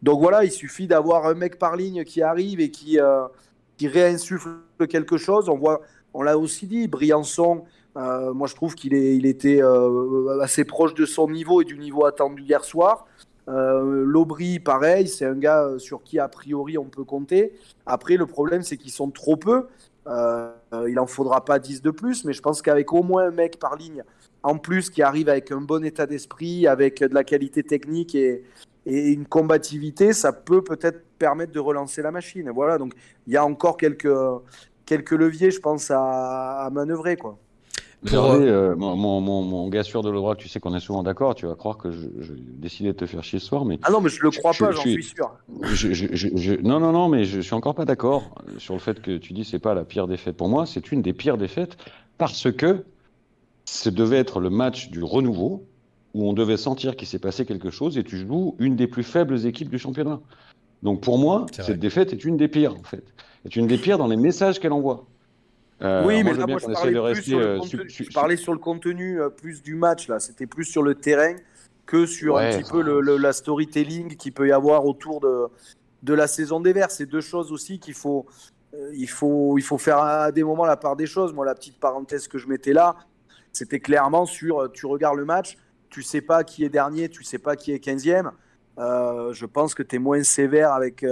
Donc 0.02 0.20
voilà, 0.20 0.44
il 0.44 0.52
suffit 0.52 0.88
d'avoir 0.88 1.26
un 1.26 1.34
mec 1.34 1.58
par 1.58 1.76
ligne 1.76 2.04
qui 2.04 2.22
arrive 2.22 2.60
et 2.60 2.72
qui, 2.72 3.00
euh, 3.00 3.26
qui 3.78 3.88
réinsuffle 3.88 4.58
quelque 4.90 5.18
chose. 5.18 5.50
On 5.50 5.58
voit, 5.58 5.82
on 6.14 6.22
l'a 6.22 6.38
aussi 6.38 6.68
dit, 6.68 6.88
Briançon, 6.88 7.64
euh, 7.96 8.34
moi 8.34 8.48
je 8.48 8.56
trouve 8.56 8.76
qu'il 8.76 8.94
il 8.94 9.26
était 9.26 9.62
assez 10.42 10.66
proche 10.66 10.94
de 10.94 11.06
son 11.06 11.30
niveau 11.30 11.62
et 11.62 11.66
du 11.66 11.78
niveau 11.78 12.06
attendu 12.06 12.44
hier 12.44 12.64
soir. 12.64 13.06
L'Aubry, 13.48 14.60
pareil, 14.60 15.08
c'est 15.08 15.26
un 15.26 15.36
gars 15.36 15.70
sur 15.78 16.02
qui 16.04 16.18
a 16.18 16.28
priori 16.30 16.78
on 16.78 16.86
peut 16.86 17.04
compter. 17.04 17.54
Après, 17.86 18.16
le 18.16 18.26
problème, 18.26 18.62
c'est 18.62 18.78
qu'ils 18.78 18.92
sont 18.92 19.10
trop 19.10 19.36
peu. 19.36 19.68
Euh, 20.08 20.52
il 20.90 21.00
en 21.00 21.08
faudra 21.08 21.46
pas 21.46 21.60
10 21.60 21.82
de 21.82 21.92
plus, 21.92 22.26
mais 22.26 22.34
je 22.34 22.42
pense 22.42 22.62
qu'avec 22.62 22.92
au 22.94 23.04
moins 23.04 23.28
un 23.28 23.32
mec 23.32 23.58
par 23.60 23.76
ligne 23.76 24.04
en 24.44 24.58
plus 24.58 24.90
qui 24.90 25.02
arrive 25.02 25.30
avec 25.30 25.52
un 25.52 25.62
bon 25.62 25.84
état 25.86 26.06
d'esprit, 26.06 26.68
avec 26.68 27.00
de 27.00 27.14
la 27.14 27.24
qualité 27.24 27.64
technique 27.64 28.16
et, 28.16 28.44
une 28.86 29.26
combativité, 29.26 30.12
ça 30.12 30.34
peut 30.34 30.62
peut-être 30.62 31.06
permettre 31.18 31.54
de 31.54 31.60
relancer 31.62 32.02
la 32.02 32.12
machine. 32.12 32.52
Voilà, 32.52 32.78
donc 32.78 32.94
il 33.28 33.34
y 33.34 33.38
a 33.38 33.46
encore 33.46 33.78
quelques, 33.78 34.14
quelques 34.86 35.12
leviers, 35.12 35.52
je 35.52 35.62
pense, 35.62 35.90
à, 35.90 36.66
à 36.66 36.70
manœuvrer. 36.70 37.16
Quoi. 37.16 37.40
Euh, 38.12 38.76
mon, 38.76 38.96
mon, 38.96 39.42
mon, 39.44 39.68
gars 39.70 39.84
sûr 39.84 40.02
de 40.02 40.10
l'Aubrac, 40.10 40.38
tu 40.38 40.50
sais 40.50 40.60
qu'on 40.60 40.76
est 40.76 40.80
souvent 40.80 41.04
d'accord, 41.04 41.36
tu 41.36 41.46
vas 41.46 41.56
croire 41.56 41.78
que 41.78 41.92
je, 41.92 42.08
je 42.20 42.34
décidé 42.34 42.90
de 42.90 42.98
te 42.98 43.06
faire 43.06 43.24
chier 43.24 43.40
ce 43.40 43.46
soir, 43.46 43.66
mais... 43.66 43.80
Ah 43.84 43.92
non, 43.92 44.02
mais 44.02 44.10
je 44.10 44.22
le 44.22 44.32
crois 44.32 44.52
pas, 44.52 44.72
j'en 44.72 44.82
suis 44.82 45.04
sûr. 45.04 45.32
Je, 45.62 46.62
non, 46.62 46.80
non, 46.80 46.92
non, 46.92 47.08
mais 47.10 47.24
je 47.24 47.40
suis 47.40 47.54
encore 47.54 47.76
pas 47.76 47.86
d'accord 47.86 48.36
sur 48.58 48.74
le 48.74 48.80
fait 48.80 49.02
que 49.02 49.18
tu 49.18 49.34
dis 49.34 49.46
c'est 49.46 49.60
pas 49.60 49.74
la 49.74 49.84
pire 49.84 50.08
défaite. 50.08 50.36
Pour 50.36 50.50
moi, 50.50 50.66
c'est 50.66 50.92
une 50.92 51.02
des 51.02 51.14
pires 51.14 51.38
défaites 51.38 51.78
parce 52.18 52.52
que 52.52 52.84
ce 53.66 53.90
devait 53.90 54.18
être 54.18 54.40
le 54.40 54.50
match 54.50 54.90
du 54.90 55.04
renouveau 55.04 55.66
où 56.14 56.28
on 56.28 56.34
devait 56.34 56.58
sentir 56.58 56.96
qu'il 56.96 57.08
s'est 57.08 57.20
passé 57.20 57.46
quelque 57.46 57.70
chose 57.70 57.98
et 57.98 58.04
tu 58.04 58.18
joues 58.18 58.56
une 58.60 58.76
des 58.76 58.88
plus 58.88 59.04
faibles 59.04 59.46
équipes 59.46 59.70
du 59.70 59.80
championnat. 59.80 60.20
Donc 60.84 61.02
pour 61.02 61.18
moi, 61.18 61.46
cette 61.52 61.80
défaite 61.80 62.14
est 62.14 62.26
une 62.26 62.38
des 62.38 62.48
pires, 62.48 62.76
en 62.76 62.84
fait. 62.84 63.04
Est 63.46 63.56
une 63.56 63.68
des 63.68 63.78
pires 63.78 63.98
dans 63.98 64.08
les 64.08 64.18
messages 64.18 64.60
qu'elle 64.60 64.74
envoie. 64.74 65.06
Euh, 65.84 66.04
oui, 66.06 66.24
mais 66.24 66.34
là, 66.34 66.48
moi, 66.48 66.60
je 66.60 66.68
parlais, 66.68 67.16
sur 67.22 67.40
le 67.40 67.46
euh, 67.46 67.60
contenu, 67.60 67.90
je 67.90 68.14
parlais 68.14 68.38
sur 68.38 68.54
le 68.54 68.60
contenu 68.60 69.20
euh, 69.20 69.30
plus 69.30 69.62
du 69.62 69.76
match. 69.76 70.08
Là, 70.08 70.20
c'était 70.20 70.46
plus 70.46 70.64
sur 70.64 70.82
le 70.82 70.96
terrain 70.96 71.36
que 71.86 72.06
sur 72.06 72.38
un 72.38 72.52
petit 72.52 72.70
peu 72.70 72.82
le, 72.82 73.18
la 73.18 73.34
storytelling 73.34 74.16
qu'il 74.16 74.32
peut 74.32 74.48
y 74.48 74.54
avoir 74.54 74.86
autour 74.86 75.20
de, 75.20 75.48
de 76.04 76.14
la 76.14 76.28
saison 76.28 76.62
des 76.62 76.72
Verts. 76.72 76.92
C'est 76.92 77.06
deux 77.06 77.22
choses 77.22 77.52
aussi 77.52 77.80
qu'il 77.80 77.94
faut, 77.94 78.26
il 78.94 79.10
faut, 79.10 79.58
il 79.58 79.64
faut 79.64 79.78
faire 79.78 79.98
à 79.98 80.32
des 80.32 80.44
moments 80.44 80.66
la 80.66 80.78
part 80.78 80.96
des 80.96 81.06
choses. 81.06 81.34
Moi, 81.34 81.46
la 81.46 81.56
petite 81.56 81.80
parenthèse 81.80 82.30
que 82.30 82.38
je 82.38 82.48
mettais 82.48 82.72
là, 82.72 82.96
c'était 83.52 83.82
clairement 83.82 84.26
sur 84.26 84.72
tu 84.72 84.86
regardes 84.86 85.18
le 85.18 85.26
match, 85.26 85.58
tu 85.90 86.02
sais 86.02 86.22
pas 86.22 86.46
qui 86.46 86.64
est 86.64 86.70
dernier, 86.70 87.10
tu 87.10 87.26
sais 87.26 87.38
pas 87.38 87.58
qui 87.58 87.74
est 87.74 87.86
15e. 87.86 88.32
je 88.78 89.46
pense 89.46 89.76
que 89.76 89.84
tu 89.84 89.98
es 89.98 90.00
moins 90.00 90.24
sévère 90.24 90.72
avec, 90.72 91.06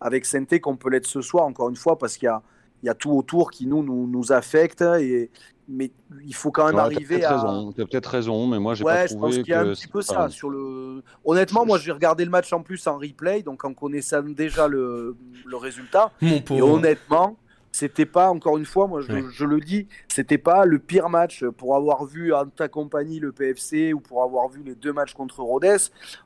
avec 0.00 0.24
Sainté 0.24 0.60
qu'on 0.60 0.76
peut 0.76 0.90
l'être 0.90 1.06
ce 1.06 1.20
soir, 1.20 1.44
encore 1.44 1.68
une 1.68 1.76
fois, 1.76 1.98
parce 1.98 2.16
qu'il 2.16 2.26
y 2.26 2.28
a 2.28 2.42
il 2.82 2.86
y 2.86 2.88
a 2.88 2.94
tout 2.94 3.10
autour 3.10 3.50
qui 3.50 3.66
nous, 3.66 3.82
nous, 3.82 4.06
nous 4.06 4.32
affecte. 4.32 4.82
Et, 4.82 5.30
mais 5.68 5.90
il 6.26 6.34
faut 6.34 6.50
quand 6.50 6.66
même 6.66 6.78
arriver 6.78 7.24
as 7.24 7.40
à. 7.40 7.64
Tu 7.74 7.80
as 7.80 7.86
peut-être 7.86 8.06
raison, 8.06 8.46
mais 8.46 8.58
moi, 8.58 8.74
j'ai 8.74 8.84
ouais, 8.84 9.02
pas 9.02 9.08
trouvé. 9.08 9.32
Je 9.32 9.36
pense 9.36 9.44
qu'il 9.44 9.52
y 9.52 9.54
a 9.54 9.60
un 9.60 9.72
petit 9.72 9.86
peu 9.86 10.02
ça. 10.02 10.28
Sur 10.28 10.50
le... 10.50 11.02
Honnêtement, 11.24 11.64
moi, 11.64 11.78
j'ai 11.78 11.92
regardé 11.92 12.24
le 12.24 12.30
match 12.30 12.52
en 12.52 12.62
plus 12.62 12.86
en 12.86 12.98
replay, 12.98 13.42
donc 13.42 13.64
en 13.64 13.72
connaissant 13.72 14.22
déjà 14.22 14.68
le, 14.68 15.16
le 15.46 15.56
résultat. 15.56 16.12
Et 16.22 16.62
honnêtement, 16.62 17.36
c'était 17.72 18.06
pas, 18.06 18.30
encore 18.30 18.58
une 18.58 18.64
fois, 18.64 18.88
moi, 18.88 19.00
je, 19.00 19.28
je 19.30 19.44
le 19.44 19.60
dis, 19.60 19.86
c'était 20.08 20.38
pas 20.38 20.64
le 20.64 20.80
pire 20.80 21.08
match 21.08 21.44
pour 21.56 21.76
avoir 21.76 22.04
vu 22.04 22.34
en 22.34 22.46
ta 22.46 22.68
compagnie 22.68 23.20
le 23.20 23.30
PFC 23.30 23.92
ou 23.92 24.00
pour 24.00 24.24
avoir 24.24 24.48
vu 24.48 24.62
les 24.64 24.74
deux 24.74 24.92
matchs 24.92 25.14
contre 25.14 25.42
Rodez. 25.42 25.76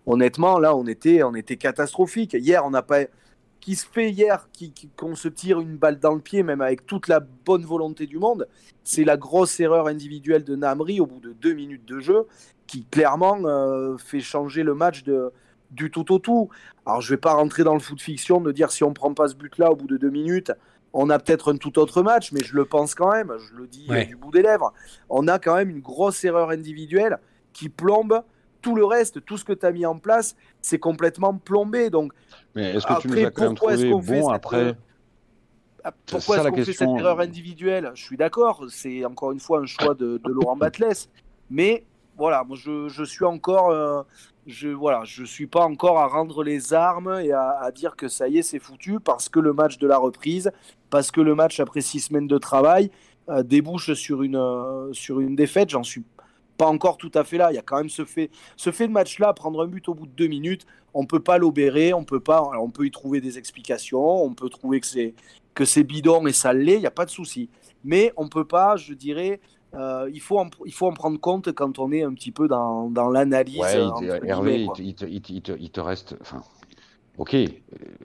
Honnêtement, 0.06 0.58
là, 0.58 0.74
on 0.74 0.86
était, 0.86 1.22
on 1.22 1.34
était 1.34 1.56
catastrophique. 1.56 2.32
Hier, 2.32 2.64
on 2.64 2.70
n'a 2.70 2.82
pas 2.82 3.00
qui 3.64 3.76
se 3.76 3.86
fait 3.86 4.10
hier, 4.10 4.46
qu'on 4.94 5.14
se 5.14 5.26
tire 5.26 5.58
une 5.58 5.78
balle 5.78 5.98
dans 5.98 6.12
le 6.12 6.20
pied, 6.20 6.42
même 6.42 6.60
avec 6.60 6.84
toute 6.84 7.08
la 7.08 7.20
bonne 7.20 7.64
volonté 7.64 8.06
du 8.06 8.18
monde, 8.18 8.46
c'est 8.82 9.04
la 9.04 9.16
grosse 9.16 9.58
erreur 9.58 9.86
individuelle 9.86 10.44
de 10.44 10.54
Namri 10.54 11.00
au 11.00 11.06
bout 11.06 11.20
de 11.20 11.32
deux 11.32 11.54
minutes 11.54 11.86
de 11.86 11.98
jeu, 11.98 12.26
qui 12.66 12.84
clairement 12.84 13.38
euh, 13.46 13.96
fait 13.96 14.20
changer 14.20 14.64
le 14.64 14.74
match 14.74 15.02
de, 15.04 15.32
du 15.70 15.90
tout 15.90 16.12
au 16.12 16.18
tout. 16.18 16.50
Alors 16.84 17.00
je 17.00 17.08
vais 17.08 17.16
pas 17.16 17.32
rentrer 17.32 17.64
dans 17.64 17.72
le 17.72 17.80
foot 17.80 18.02
fiction 18.02 18.38
de 18.42 18.52
dire 18.52 18.70
si 18.70 18.84
on 18.84 18.92
prend 18.92 19.14
pas 19.14 19.28
ce 19.28 19.34
but-là 19.34 19.72
au 19.72 19.76
bout 19.76 19.86
de 19.86 19.96
deux 19.96 20.10
minutes, 20.10 20.52
on 20.92 21.08
a 21.08 21.18
peut-être 21.18 21.50
un 21.50 21.56
tout 21.56 21.78
autre 21.78 22.02
match, 22.02 22.32
mais 22.32 22.40
je 22.44 22.54
le 22.54 22.66
pense 22.66 22.94
quand 22.94 23.12
même, 23.12 23.32
je 23.38 23.54
le 23.56 23.66
dis 23.66 23.88
du 24.06 24.16
bout 24.16 24.30
des 24.30 24.42
lèvres. 24.42 24.74
On 25.08 25.26
a 25.26 25.38
quand 25.38 25.56
même 25.56 25.70
une 25.70 25.80
grosse 25.80 26.22
erreur 26.22 26.50
individuelle 26.50 27.18
qui 27.54 27.70
plombe 27.70 28.22
tout 28.64 28.74
le 28.74 28.86
reste, 28.86 29.22
tout 29.26 29.36
ce 29.36 29.44
que 29.44 29.52
tu 29.52 29.66
as 29.66 29.72
mis 29.72 29.84
en 29.84 29.98
place, 29.98 30.34
c'est 30.62 30.78
complètement 30.78 31.34
plombé. 31.34 31.90
Donc, 31.90 32.14
Mais 32.54 32.70
est-ce 32.70 32.86
que 32.86 32.98
tu 33.02 33.08
nous 33.08 33.26
as 33.26 33.30
quand 33.30 33.42
même 33.42 33.54
trouvé 33.54 33.90
bon 33.90 34.30
après 34.30 34.74
ah, 35.86 35.92
pourquoi 36.06 36.38
est-ce 36.38 36.48
qu'on 36.48 36.64
fait 36.64 36.72
cette 36.72 36.88
erreur 36.88 37.20
individuelle? 37.20 37.90
Je 37.94 38.02
suis 38.02 38.16
d'accord, 38.16 38.64
c'est 38.70 39.04
encore 39.04 39.32
une 39.32 39.38
fois 39.38 39.60
un 39.60 39.66
choix 39.66 39.94
de, 39.94 40.18
Laurent 40.24 40.56
Batles, 40.56 41.08
mais 41.50 41.84
voilà, 42.16 42.42
moi 42.42 42.56
je, 42.58 42.88
je 42.88 43.04
suis 43.04 43.26
encore, 43.26 43.68
euh, 43.68 44.02
je 44.46 44.70
voilà, 44.70 45.02
je 45.04 45.24
suis 45.24 45.46
pas 45.46 45.66
encore 45.66 45.98
à 45.98 46.06
rendre 46.06 46.42
les 46.42 46.72
armes 46.72 47.20
et 47.22 47.32
à, 47.32 47.70
dire 47.70 47.96
que 47.96 48.08
ça 48.08 48.28
y 48.28 48.38
est, 48.38 48.42
c'est 48.42 48.60
foutu 48.60 48.98
parce 48.98 49.28
que 49.28 49.40
le 49.40 49.52
match 49.52 49.76
de 49.76 49.86
la 49.86 49.98
reprise, 49.98 50.50
parce 50.88 51.10
que 51.10 51.20
le 51.20 51.34
match 51.34 51.60
après 51.60 51.82
six 51.82 52.00
semaines 52.00 52.28
de 52.28 52.38
travail 52.38 52.90
euh, 53.28 53.42
débouche 53.42 53.92
sur 53.92 54.22
une 54.22 54.36
euh, 54.36 54.90
sur 54.94 55.20
une 55.20 55.36
défaite. 55.36 55.68
J'en 55.68 55.82
suis 55.82 56.02
pas 56.56 56.66
encore 56.66 56.96
tout 56.96 57.10
à 57.14 57.24
fait 57.24 57.38
là. 57.38 57.52
Il 57.52 57.54
y 57.54 57.58
a 57.58 57.62
quand 57.62 57.78
même 57.78 57.88
ce 57.88 58.04
fait, 58.04 58.30
ce 58.56 58.70
fait 58.70 58.86
de 58.86 58.92
match-là, 58.92 59.32
prendre 59.32 59.62
un 59.62 59.66
but 59.66 59.88
au 59.88 59.94
bout 59.94 60.06
de 60.06 60.12
deux 60.12 60.26
minutes, 60.26 60.66
on 60.92 61.06
peut 61.06 61.20
pas 61.20 61.38
l'obérer, 61.38 61.92
on 61.92 62.04
peut 62.04 62.20
pas, 62.20 62.42
on 62.60 62.70
peut 62.70 62.86
y 62.86 62.90
trouver 62.90 63.20
des 63.20 63.38
explications, 63.38 64.22
on 64.22 64.34
peut 64.34 64.48
trouver 64.48 64.80
que 64.80 64.86
c'est 64.86 65.14
que 65.54 65.64
c'est 65.64 65.84
bidon 65.84 66.26
et 66.26 66.32
ça 66.32 66.52
l'est, 66.52 66.74
il 66.74 66.80
n'y 66.80 66.86
a 66.86 66.90
pas 66.90 67.04
de 67.04 67.10
souci. 67.10 67.48
Mais 67.84 68.12
on 68.16 68.28
peut 68.28 68.44
pas, 68.44 68.76
je 68.76 68.92
dirais, 68.92 69.40
euh, 69.74 70.10
il, 70.12 70.20
faut 70.20 70.38
en, 70.38 70.48
il 70.64 70.72
faut 70.72 70.86
en 70.86 70.92
prendre 70.92 71.18
compte 71.18 71.52
quand 71.52 71.78
on 71.78 71.92
est 71.92 72.02
un 72.02 72.12
petit 72.12 72.30
peu 72.30 72.48
dans, 72.48 72.90
dans 72.90 73.08
l'analyse. 73.08 73.58
Ouais, 73.58 74.20
Hervé, 74.24 74.62
il 74.78 74.94
te, 74.94 75.04
il, 75.04 75.42
te, 75.42 75.52
il 75.52 75.70
te, 75.70 75.80
reste, 75.80 76.16
enfin, 76.20 76.42
Ok, 77.16 77.34
euh, 77.34 77.48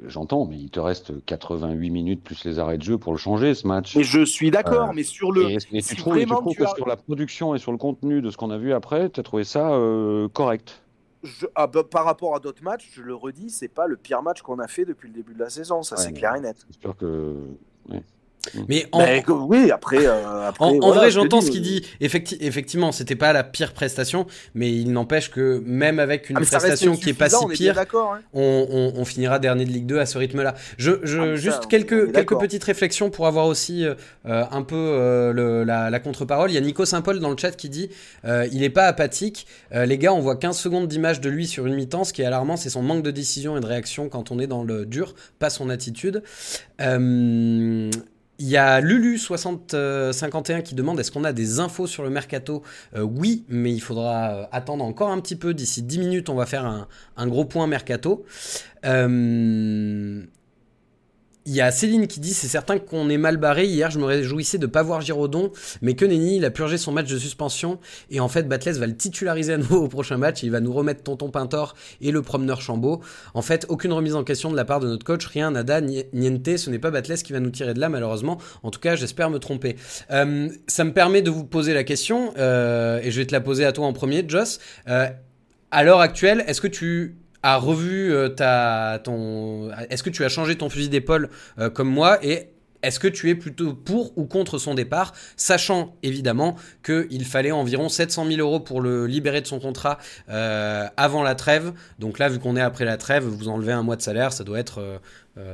j'entends, 0.06 0.46
mais 0.46 0.58
il 0.58 0.70
te 0.70 0.80
reste 0.80 1.26
88 1.26 1.90
minutes 1.90 2.24
plus 2.24 2.46
les 2.46 2.60
arrêts 2.60 2.78
de 2.78 2.84
jeu 2.84 3.00
pour 3.00 3.12
le 3.12 3.18
changer 3.18 3.56
ce 3.56 3.66
match. 3.66 3.96
Et 3.98 4.04
je 4.04 4.24
suis 4.24 4.52
d'accord, 4.52 4.90
euh, 4.90 4.94
mais 4.94 5.02
sur 5.02 5.32
le. 5.32 5.50
Et, 5.50 5.82
tu, 5.82 5.96
trouves, 5.96 6.16
que 6.56 6.68
sur 6.76 6.88
la 6.88 6.96
production 6.96 7.56
et 7.56 7.60
sur 7.60 7.72
le 7.72 7.80
contenu 7.80 8.22
de 8.22 8.30
ce 8.30 8.38
qu'on 8.38 8.52
a 8.52 8.58
vu 8.58 8.72
après, 8.72 9.10
tu 9.10 9.20
as 9.20 9.24
trouvé 9.24 9.44
ça 9.44 9.72
euh, 9.72 10.28
correct? 10.30 10.84
Ah, 11.56 11.66
bah, 11.66 11.84
Par 11.84 12.06
rapport 12.06 12.36
à 12.36 12.40
d'autres 12.40 12.64
matchs, 12.64 12.92
je 12.94 13.02
le 13.02 13.16
redis, 13.16 13.50
c'est 13.50 13.68
pas 13.68 13.88
le 13.88 13.98
pire 13.98 14.22
match 14.22 14.44
qu'on 14.44 14.60
a 14.60 14.68
fait 14.68 14.86
depuis 14.86 15.08
le 15.08 15.16
début 15.16 15.34
de 15.34 15.40
la 15.40 15.50
saison, 15.50 15.82
ça 15.82 15.98
c'est 15.98 16.14
clair 16.14 16.36
et 16.36 16.42
net. 16.42 16.58
Sûr 16.80 16.96
que. 16.96 17.36
Mais 18.68 18.88
en... 18.92 19.06
oui, 19.28 19.70
après, 19.72 20.06
euh, 20.06 20.52
en, 20.60 20.92
vrai, 20.92 21.12
j'entends 21.12 21.42
ce 21.42 21.52
qu'il 21.52 21.62
dit. 21.62 21.86
Effecti 22.00 22.38
effectivement, 22.40 22.92
c'était 22.92 23.16
pas 23.16 23.34
la 23.34 23.44
pire 23.44 23.74
prestation, 23.74 24.26
mais 24.56 24.72
il 24.72 24.92
n'empêche 24.92 25.30
que 25.30 25.62
même 25.66 26.00
avec 26.00 26.30
une 26.30 26.38
ah, 26.38 26.42
prestation 26.42 26.96
qui 26.96 27.10
est 27.10 27.14
pas 27.14 27.30
si 27.30 27.46
pire, 27.48 27.78
hein. 27.78 28.20
on, 28.34 28.94
on, 28.96 29.06
finira 29.06 29.40
dernier 29.40 29.66
de 29.66 29.70
Ligue 29.70 29.86
2 29.86 30.00
à 30.00 30.06
ce 30.06 30.18
rythme-là. 30.18 30.56
Je, 30.78 30.92
je 31.04 31.20
ah, 31.20 31.36
juste 31.36 31.68
quelques 31.68 32.14
quelques 32.14 32.38
petites 32.40 32.64
réflexions 32.64 33.10
pour 33.10 33.28
avoir 33.28 33.46
aussi 33.46 33.86
euh, 33.86 33.96
un 34.26 34.62
peu 34.62 34.76
euh, 34.76 35.34
le, 35.34 35.64
la, 35.64 35.90
la 35.90 36.00
contre-parole. 36.00 36.50
Il 36.50 36.54
y 36.54 36.58
a 36.58 36.62
Nico 36.62 36.86
Saint-Paul 36.86 37.20
dans 37.20 37.30
le 37.30 37.38
chat 37.38 37.52
qui 37.52 37.70
dit 37.70 37.90
il 38.26 38.64
est 38.64 38.70
pas 38.70 38.86
apathique. 38.86 39.48
les 39.72 39.98
gars, 39.98 40.14
on 40.14 40.20
voit 40.20 40.38
15 40.38 40.58
secondes 40.58 40.88
d'image 40.88 41.22
de 41.22 41.30
lui 41.30 41.46
sur 41.46 41.66
une 41.66 41.76
mi-temps. 41.76 42.04
Ce 42.04 42.14
qui 42.14 42.22
est 42.22 42.26
alarmant, 42.26 42.58
c'est 42.58 42.70
son 42.70 42.82
manque 42.82 43.04
de 43.04 43.12
décision 43.12 43.58
et 43.58 43.60
de 43.60 43.66
réaction 43.66 44.10
quand 44.10 44.32
on 44.32 44.40
est 44.40 44.48
dans 44.48 44.64
le 44.64 44.86
dur, 44.86 45.14
pas 45.40 45.50
son 45.50 45.70
attitude. 45.70 46.24
Euh, 46.82 47.90
il 48.40 48.48
y 48.48 48.58
a 48.58 48.82
Lulu6051 48.82 50.64
qui 50.64 50.74
demande 50.74 51.00
est-ce 51.00 51.12
qu'on 51.12 51.26
a 51.26 51.34
des 51.34 51.60
infos 51.60 51.88
sur 51.88 52.04
le 52.04 52.10
mercato 52.10 52.64
euh, 52.96 53.02
Oui, 53.02 53.44
mais 53.50 53.72
il 53.74 53.82
faudra 53.82 54.32
euh, 54.32 54.46
attendre 54.52 54.84
encore 54.84 55.10
un 55.10 55.20
petit 55.20 55.36
peu. 55.36 55.54
D'ici 55.54 55.84
10 55.84 56.00
minutes, 56.00 56.30
on 56.30 56.36
va 56.36 56.46
faire 56.46 56.66
un, 56.66 57.28
gros 57.28 57.46
point 57.46 57.68
mercato. 57.68 58.26
Euh, 58.86 60.24
il 61.46 61.54
y 61.54 61.62
a 61.62 61.72
Céline 61.72 62.08
qui 62.08 62.20
dit 62.20 62.34
c'est 62.34 62.48
certain 62.48 62.78
qu'on 62.78 63.10
est 63.10 63.18
mal 63.18 63.38
barré. 63.38 63.66
Hier, 63.66 63.90
je 63.90 64.00
me 64.00 64.06
réjouissais 64.06 64.58
de 64.58 64.68
pas 64.68 64.84
voir 64.84 65.02
Giraudon, 65.02 65.52
mais 65.82 65.96
que 65.96 66.06
nenni, 66.06 66.38
il 66.38 66.46
a 66.46 66.52
purgé 66.52 66.78
son 66.78 66.92
match 66.92 67.10
de 67.10 67.18
suspension 67.18 67.80
et 68.10 68.20
en 68.20 68.28
fait, 68.28 68.44
Batles 68.48 68.78
va 68.78 68.88
le 68.88 68.96
titulariser 68.96 69.54
à 69.54 69.58
nouveau 69.58 69.78
au 69.84 69.88
prochain 69.88 70.18
match. 70.18 70.44
Il 70.44 70.52
va 70.52 70.60
nous 70.60 70.74
remettre 70.74 71.04
Tonton 71.04 71.30
Pintor 71.30 71.76
et 72.02 72.12
le 72.12 72.22
promeneur 72.22 72.62
Chambaud. 72.62 73.02
En 73.34 73.42
fait, 73.42 73.66
aucune 73.70 73.94
remise 73.94 74.16
en 74.16 74.24
question 74.24 74.52
de 74.52 74.56
la 74.56 74.66
part 74.66 74.80
de 74.80 74.88
notre 74.88 75.06
coach, 75.06 75.26
rien, 75.26 75.52
nada, 75.52 75.82
niente. 75.82 76.58
Ce 76.58 76.70
n'est 76.70 76.80
pas 76.80 76.92
Batles 76.92 77.16
qui 77.16 77.34
va 77.34 77.40
nous 77.40 77.52
tirer 77.52 77.74
de 77.74 77.80
là, 77.80 77.90
malheureusement. 77.90 78.38
En 78.64 78.72
tout 78.72 78.80
cas, 78.80 78.96
j'espère 78.96 79.30
me 79.30 79.40
tromper. 79.40 79.76
Euh, 80.12 80.50
ça 80.68 80.84
me 80.84 80.94
permet 80.94 81.22
de 81.22 81.32
vous 81.32 81.46
poser 81.46 81.74
la 81.74 81.84
question 81.84 82.34
euh, 82.38 83.00
et 83.02 83.12
je 83.12 83.20
vais 83.20 83.26
te 83.26 83.34
la 83.34 83.42
poser 83.42 83.66
à 83.66 83.72
toi 83.72 83.86
en 83.86 83.94
premier, 83.94 84.24
Joss. 84.28 84.60
Euh, 84.88 85.08
à 85.72 85.84
l'heure 85.84 86.00
actuelle, 86.00 86.44
est-ce 86.48 86.62
que 86.62 86.68
tu 86.68 87.16
a 87.44 87.58
revu 87.58 88.14
ta 88.36 89.00
ton 89.04 89.72
Est-ce 89.90 90.04
que 90.04 90.10
tu 90.10 90.24
as 90.26 90.30
changé 90.30 90.58
ton 90.58 90.70
fusil 90.70 90.90
d'épaule 90.90 91.30
comme 91.74 91.90
moi 91.90 92.24
et 92.24 92.50
est-ce 92.82 93.00
que 93.00 93.08
tu 93.08 93.30
es 93.30 93.36
plutôt 93.36 93.74
pour 93.74 94.18
ou 94.18 94.26
contre 94.26 94.58
son 94.58 94.74
départ, 94.74 95.14
sachant 95.36 95.96
évidemment 96.04 96.56
qu'il 96.84 97.26
fallait 97.26 97.52
environ 97.52 97.90
700 97.90 98.28
000 98.28 98.40
euros 98.40 98.60
pour 98.60 98.82
le 98.82 99.06
libérer 99.06 99.42
de 99.42 99.48
son 99.48 99.60
contrat 99.60 99.98
euh, 100.30 100.88
avant 100.96 101.24
la 101.24 101.36
trêve. 101.36 101.74
Donc 102.00 102.20
là, 102.20 102.30
vu 102.30 102.40
qu'on 102.40 102.56
est 102.56 102.62
après 102.62 102.86
la 102.86 102.98
trêve, 102.98 103.24
vous 103.24 103.50
enlevez 103.50 103.74
un 103.74 103.84
mois 103.84 103.96
de 103.96 104.02
salaire, 104.02 104.32
ça 104.32 104.44
doit 104.44 104.60
être 104.60 105.02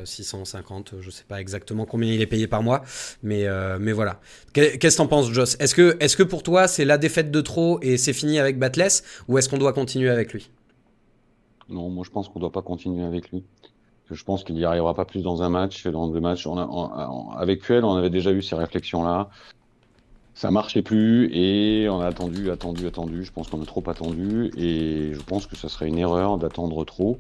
650, 0.04 0.93
euh, 0.93 0.98
euh, 0.98 1.02
je 1.02 1.08
ne 1.08 1.12
sais 1.12 1.24
pas 1.28 1.41
exactement 1.41 1.86
combien 1.86 2.12
il 2.12 2.21
est 2.21 2.28
payé 2.28 2.48
par 2.48 2.62
mois, 2.62 2.84
mais, 3.24 3.48
mais 3.80 3.91
voilà. 3.91 4.19
Qu'est-ce 4.54 4.78
que 4.78 4.98
t'en 4.98 5.08
penses, 5.08 5.32
Joss? 5.32 5.58
Est-ce 5.60 5.74
que, 5.74 5.98
est 6.00 6.15
que 6.15 6.24
pour 6.24 6.43
toi, 6.43 6.67
c'est 6.67 6.86
la 6.86 6.98
défaite 6.98 7.32
de 7.32 7.41
trop 7.41 7.80
et 7.82 7.98
c'est 7.98 8.13
fini 8.13 8.39
avec 8.39 8.60
Batless, 8.60 9.04
ou 9.28 9.38
est-ce 9.38 9.50
qu'on 9.50 9.58
doit 9.58 9.74
continuer 9.74 10.10
avec 10.10 10.34
lui? 10.34 10.50
Non, 11.69 11.89
moi 11.89 12.04
je 12.06 12.12
pense 12.12 12.30
qu'on 12.30 12.39
ne 12.39 12.41
doit 12.41 12.51
pas 12.51 12.62
continuer 12.62 13.04
avec 13.04 13.32
lui 13.32 13.43
je 14.12 14.23
pense 14.23 14.43
qu'il 14.43 14.56
n'y 14.56 14.65
arrivera 14.65 14.93
pas 14.93 15.06
plus 15.06 15.23
dans 15.23 15.41
un 15.41 15.49
match, 15.49 15.86
dans 15.88 16.08
deux 16.08 16.19
matchs. 16.19 16.47
Avec 17.38 17.62
Puel, 17.62 17.84
on 17.84 17.95
avait 17.95 18.10
déjà 18.10 18.32
eu 18.32 18.41
ces 18.41 18.56
réflexions-là. 18.56 19.30
Ça 20.36 20.51
marchait 20.51 20.82
plus 20.82 21.30
et 21.34 21.88
on 21.89 22.01
a 22.01 22.08
attendu, 22.08 22.51
attendu, 22.51 22.86
attendu. 22.88 23.23
Je 23.23 23.32
pense 23.32 23.49
qu'on 23.49 23.62
a 23.62 23.65
trop 23.65 23.84
attendu 23.89 24.51
et 24.58 25.13
je 25.13 25.21
pense 25.21 25.47
que 25.47 25.56
ce 25.56 25.69
serait 25.69 25.88
une 25.88 25.97
erreur 25.97 26.38
d'attendre 26.38 26.84
trop. 26.84 27.17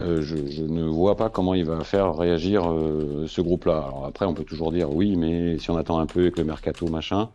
Euh, 0.00 0.22
je, 0.22 0.62
ne 0.62 0.84
vois 0.84 1.16
pas 1.16 1.28
comment 1.28 1.54
il 1.54 1.64
va 1.64 1.82
faire 1.84 2.16
réagir 2.16 2.70
euh, 2.70 3.26
ce 3.28 3.40
groupe-là. 3.40 3.92
Après, 4.06 4.26
on 4.26 4.32
peut 4.32 4.44
toujours 4.44 4.72
dire 4.72 4.94
oui, 4.94 5.16
mais 5.16 5.58
si 5.58 5.70
on 5.70 5.76
attend 5.76 5.98
un 5.98 6.06
peu 6.06 6.20
avec 6.20 6.38
le 6.38 6.44
mercato, 6.44 6.86
machin, 6.86 7.30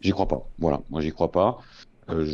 j'y 0.00 0.10
crois 0.10 0.26
pas. 0.26 0.42
Voilà, 0.58 0.80
moi 0.90 1.00
j'y 1.00 1.12
crois 1.12 1.30
pas. 1.30 1.60
Euh, 2.10 2.24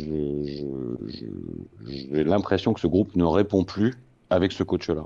j'ai 1.85 2.23
l'impression 2.23 2.73
que 2.73 2.79
ce 2.79 2.87
groupe 2.87 3.15
ne 3.15 3.23
répond 3.23 3.63
plus 3.63 3.93
avec 4.29 4.51
ce 4.51 4.63
coach-là 4.63 5.05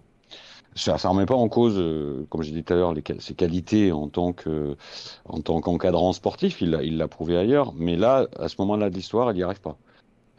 ça 0.76 0.93
ne 1.04 1.08
remet 1.08 1.26
pas 1.26 1.36
en 1.36 1.49
cause, 1.49 1.76
euh, 1.78 2.26
comme 2.30 2.41
j'ai 2.41 2.52
dit 2.52 2.63
tout 2.63 2.73
à 2.73 2.76
l'heure, 2.76 2.93
ses 3.19 3.34
qualités 3.34 3.91
en 3.91 4.08
tant 4.08 4.34
que 4.34 4.76
en 5.26 5.41
tant 5.41 5.62
qu'encadrant 5.62 6.13
sportif. 6.13 6.62
Il 6.62 6.97
l'a 6.97 7.08
prouvé 7.08 7.38
ailleurs, 7.38 7.73
mais 7.76 7.95
là, 7.95 8.28
à 8.39 8.47
ce 8.47 8.56
moment-là 8.60 8.89
de 8.89 8.95
l'histoire, 8.95 9.32
il 9.32 9.36
n'y 9.36 9.43
arrive 9.43 9.62
pas. 9.62 9.78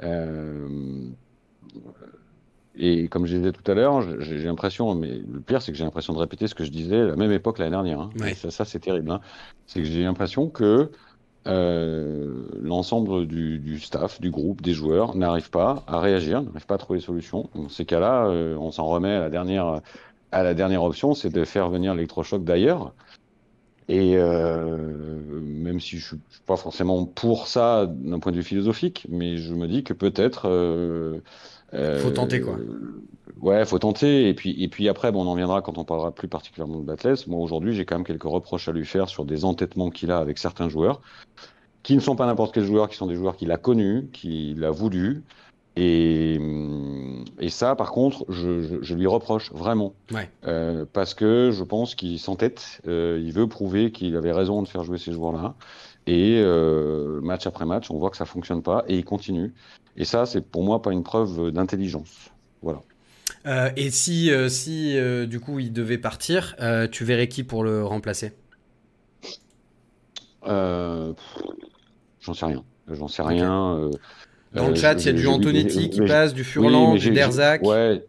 Euh, 0.03 1.09
et 2.77 3.07
comme 3.09 3.27
je 3.27 3.37
disais 3.37 3.53
tout 3.53 3.71
à 3.71 3.75
l'heure, 3.75 4.21
j'ai 4.21 4.39
l'impression, 4.39 4.95
mais 4.95 5.09
le 5.09 5.41
pire, 5.41 5.63
c'est 5.63 5.71
que 5.71 5.79
j'ai 5.79 5.85
l'impression 5.85 6.13
de 6.13 6.19
répéter 6.19 6.49
ce 6.49 6.55
que 6.55 6.65
je 6.65 6.71
disais 6.71 7.01
à 7.01 7.07
la 7.07 7.17
même 7.17 7.33
époque 7.33 7.59
l'année 7.59 7.71
dernière. 7.71 8.01
Hein. 8.01 8.11
Ça, 8.35 8.51
ça 8.51 8.65
c'est 8.65 8.81
terrible. 8.81 9.11
Hein. 9.13 9.21
C'est 9.67 9.81
que 9.81 9.87
j'ai 9.87 10.03
l'impression 10.03 10.49
que 10.49 10.91
euh, 11.47 12.47
l'ensemble 12.61 13.27
du, 13.27 13.59
du, 13.59 13.79
staff, 13.79 14.21
du 14.21 14.31
groupe, 14.31 14.63
des 14.63 14.73
joueurs 14.73 15.15
n'arrive 15.15 15.51
pas 15.51 15.85
à 15.87 16.01
réagir, 16.01 16.43
n'arrive 16.43 16.67
pas 16.67 16.77
à 16.77 16.79
trouver 16.79 16.99
des 17.01 17.05
solutions. 17.05 17.51
Dans 17.55 17.69
ces 17.69 17.85
cas-là, 17.85 18.27
euh, 18.27 18.57
on 18.57 18.71
s'en 18.71 18.87
remet 18.87 19.13
à 19.13 19.21
la 19.21 19.31
dernière 19.31 19.81
à 20.33 20.43
la 20.43 20.55
dernière 20.55 20.83
option, 20.83 21.15
c'est 21.15 21.31
de 21.31 21.45
faire 21.45 21.71
venir 21.71 21.95
l'électrochoc 21.95 22.43
d'ailleurs. 22.43 22.93
Et 23.89 24.17
euh, 24.17 25.41
même 25.43 25.79
si 25.79 25.99
je 25.99 26.07
suis 26.07 26.17
pas 26.47 26.57
forcément 26.57 27.05
pour 27.05 27.47
ça 27.47 27.87
d'un 27.87 28.19
point 28.19 28.33
de 28.33 28.39
vue 28.39 28.43
philosophique, 28.43 29.07
mais 29.09 29.37
je 29.37 29.55
me 29.55 29.69
dis 29.69 29.85
que 29.85 29.93
peut-être. 29.93 30.49
Euh, 31.75 31.99
faut 32.01 32.11
tenter 32.11 32.41
quoi. 32.41 32.57
ouais, 33.41 33.65
faut 33.65 33.79
tenter. 33.79 34.29
Et 34.29 34.35
puis, 34.35 34.63
et 34.63 34.69
puis 34.69 34.89
après, 34.89 35.13
bon, 35.13 35.25
on 35.25 35.29
en 35.29 35.35
viendra 35.35 35.63
quand 35.63 35.79
on 35.79 35.85
parlera 35.85 36.13
plus 36.13 36.29
particulièrement 36.29 36.79
de 36.81 36.85
Batless. 36.85 37.27
Moi 37.27 37.41
aujourd'hui, 37.41 37.75
j'ai 37.75 37.85
quand 37.85 37.97
même 37.97 38.05
quelques 38.07 38.23
reproches 38.25 38.69
à 38.69 38.73
lui 38.73 38.85
faire 38.85 39.09
sur 39.09 39.25
des 39.25 39.45
entêtements 39.45 39.91
qu'il 39.91 40.11
a 40.11 40.19
avec 40.19 40.39
certains 40.39 40.69
joueurs, 40.69 41.01
qui 41.83 41.95
ne 41.95 42.01
sont 42.01 42.17
pas 42.17 42.27
n'importe 42.27 42.55
quel 42.55 42.65
joueur, 42.65 42.89
qui 42.89 42.97
sont 42.97 43.07
des 43.07 43.17
joueurs 43.17 43.37
qu'il 43.37 43.51
a 43.53 43.57
connus, 43.57 44.09
qu'il 44.13 44.65
a 44.65 44.71
voulu, 44.71 45.25
et, 45.77 46.39
et, 47.41 47.49
ça, 47.49 47.75
par 47.75 47.91
contre, 47.91 48.25
je, 48.29 48.63
je, 48.63 48.77
je 48.81 48.95
lui 48.95 49.07
reproche 49.07 49.53
vraiment. 49.53 49.95
Ouais. 50.13 50.31
Euh, 50.47 50.85
parce 50.93 51.15
que 51.15 51.51
je 51.53 51.65
pense 51.65 51.97
qu'il 51.97 52.19
s'entête, 52.21 52.81
euh, 52.87 53.21
il 53.21 53.33
veut 53.33 53.49
prouver 53.49 53.91
qu'il 53.91 54.15
avait 54.17 54.31
raison 54.31 54.63
de 54.63 54.69
faire 54.69 54.85
jouer 54.85 54.99
ces 54.99 55.13
joueurs-là. 55.13 55.55
Et 56.07 56.39
euh, 56.39 57.21
match 57.23 57.47
après 57.47 57.65
match, 57.65 57.91
on 57.91 57.99
voit 57.99 58.11
que 58.11 58.17
ça 58.17 58.27
fonctionne 58.27 58.63
pas 58.63 58.85
et 58.89 58.97
il 58.97 59.05
continue. 59.05 59.55
Et 59.97 60.05
ça, 60.05 60.27
c'est 60.27 60.43
pour 60.43 60.63
moi 60.63 60.83
pas 60.83 60.93
une 60.93 61.03
preuve 61.03 61.51
d'intelligence. 61.51 62.31
Voilà. 62.63 62.81
Euh, 63.47 63.71
et 63.77 63.91
si, 63.91 64.31
euh, 64.31 64.49
si 64.49 64.97
du 65.27 65.41
coup 65.41 65.61
il 65.61 65.73
devait 65.73 65.99
partir, 65.99 66.57
tu 66.91 67.05
verrais 67.05 67.29
qui 67.29 67.43
pour 67.43 67.65
le 67.65 67.85
remplacer? 67.85 68.33
J'en 70.47 71.15
sais 72.35 72.45
rien. 72.45 72.65
J'en 72.89 73.09
sais 73.09 73.23
okay. 73.23 73.35
rien. 73.35 73.91
Dans 74.53 74.69
le 74.69 74.75
chat, 74.75 74.95
il 74.95 75.07
y 75.07 75.09
a 75.09 75.13
du 75.13 75.27
Antonetti 75.27 75.89
qui 75.89 76.03
passe, 76.03 76.35
du 76.35 76.45
Furlan, 76.45 76.97
du 76.97 77.11
Derzac. 77.11 77.63
Ouais. 77.63 78.05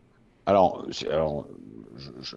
Alors, 0.45 0.85
alors 1.09 1.47
je, 2.21 2.35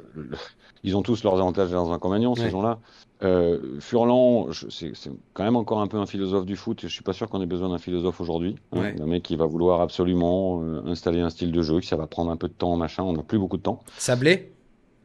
ils 0.84 0.96
ont 0.96 1.02
tous 1.02 1.24
leurs 1.24 1.34
avantages 1.34 1.70
et 1.70 1.74
leurs 1.74 1.92
inconvénients, 1.92 2.34
ces 2.34 2.50
gens-là. 2.50 2.78
Euh, 3.22 3.80
Furlan, 3.80 4.48
c'est 4.52 4.92
quand 5.32 5.42
même 5.42 5.56
encore 5.56 5.80
un 5.80 5.88
peu 5.88 5.98
un 5.98 6.06
philosophe 6.06 6.46
du 6.46 6.56
foot. 6.56 6.80
Je 6.82 6.88
suis 6.88 7.02
pas 7.02 7.12
sûr 7.12 7.28
qu'on 7.28 7.42
ait 7.42 7.46
besoin 7.46 7.68
d'un 7.68 7.78
philosophe 7.78 8.20
aujourd'hui. 8.20 8.56
Hein. 8.72 8.80
Ouais. 8.80 8.94
Un 9.00 9.06
mec 9.06 9.24
qui 9.24 9.34
va 9.34 9.46
vouloir 9.46 9.80
absolument 9.80 10.62
euh, 10.62 10.82
installer 10.86 11.20
un 11.20 11.30
style 11.30 11.50
de 11.50 11.62
jeu, 11.62 11.80
que 11.80 11.86
ça 11.86 11.96
va 11.96 12.06
prendre 12.06 12.30
un 12.30 12.36
peu 12.36 12.48
de 12.48 12.52
temps, 12.52 12.76
machin. 12.76 13.02
On 13.02 13.12
n'a 13.12 13.22
plus 13.22 13.38
beaucoup 13.38 13.56
de 13.56 13.62
temps. 13.62 13.82
Sablé? 13.96 14.52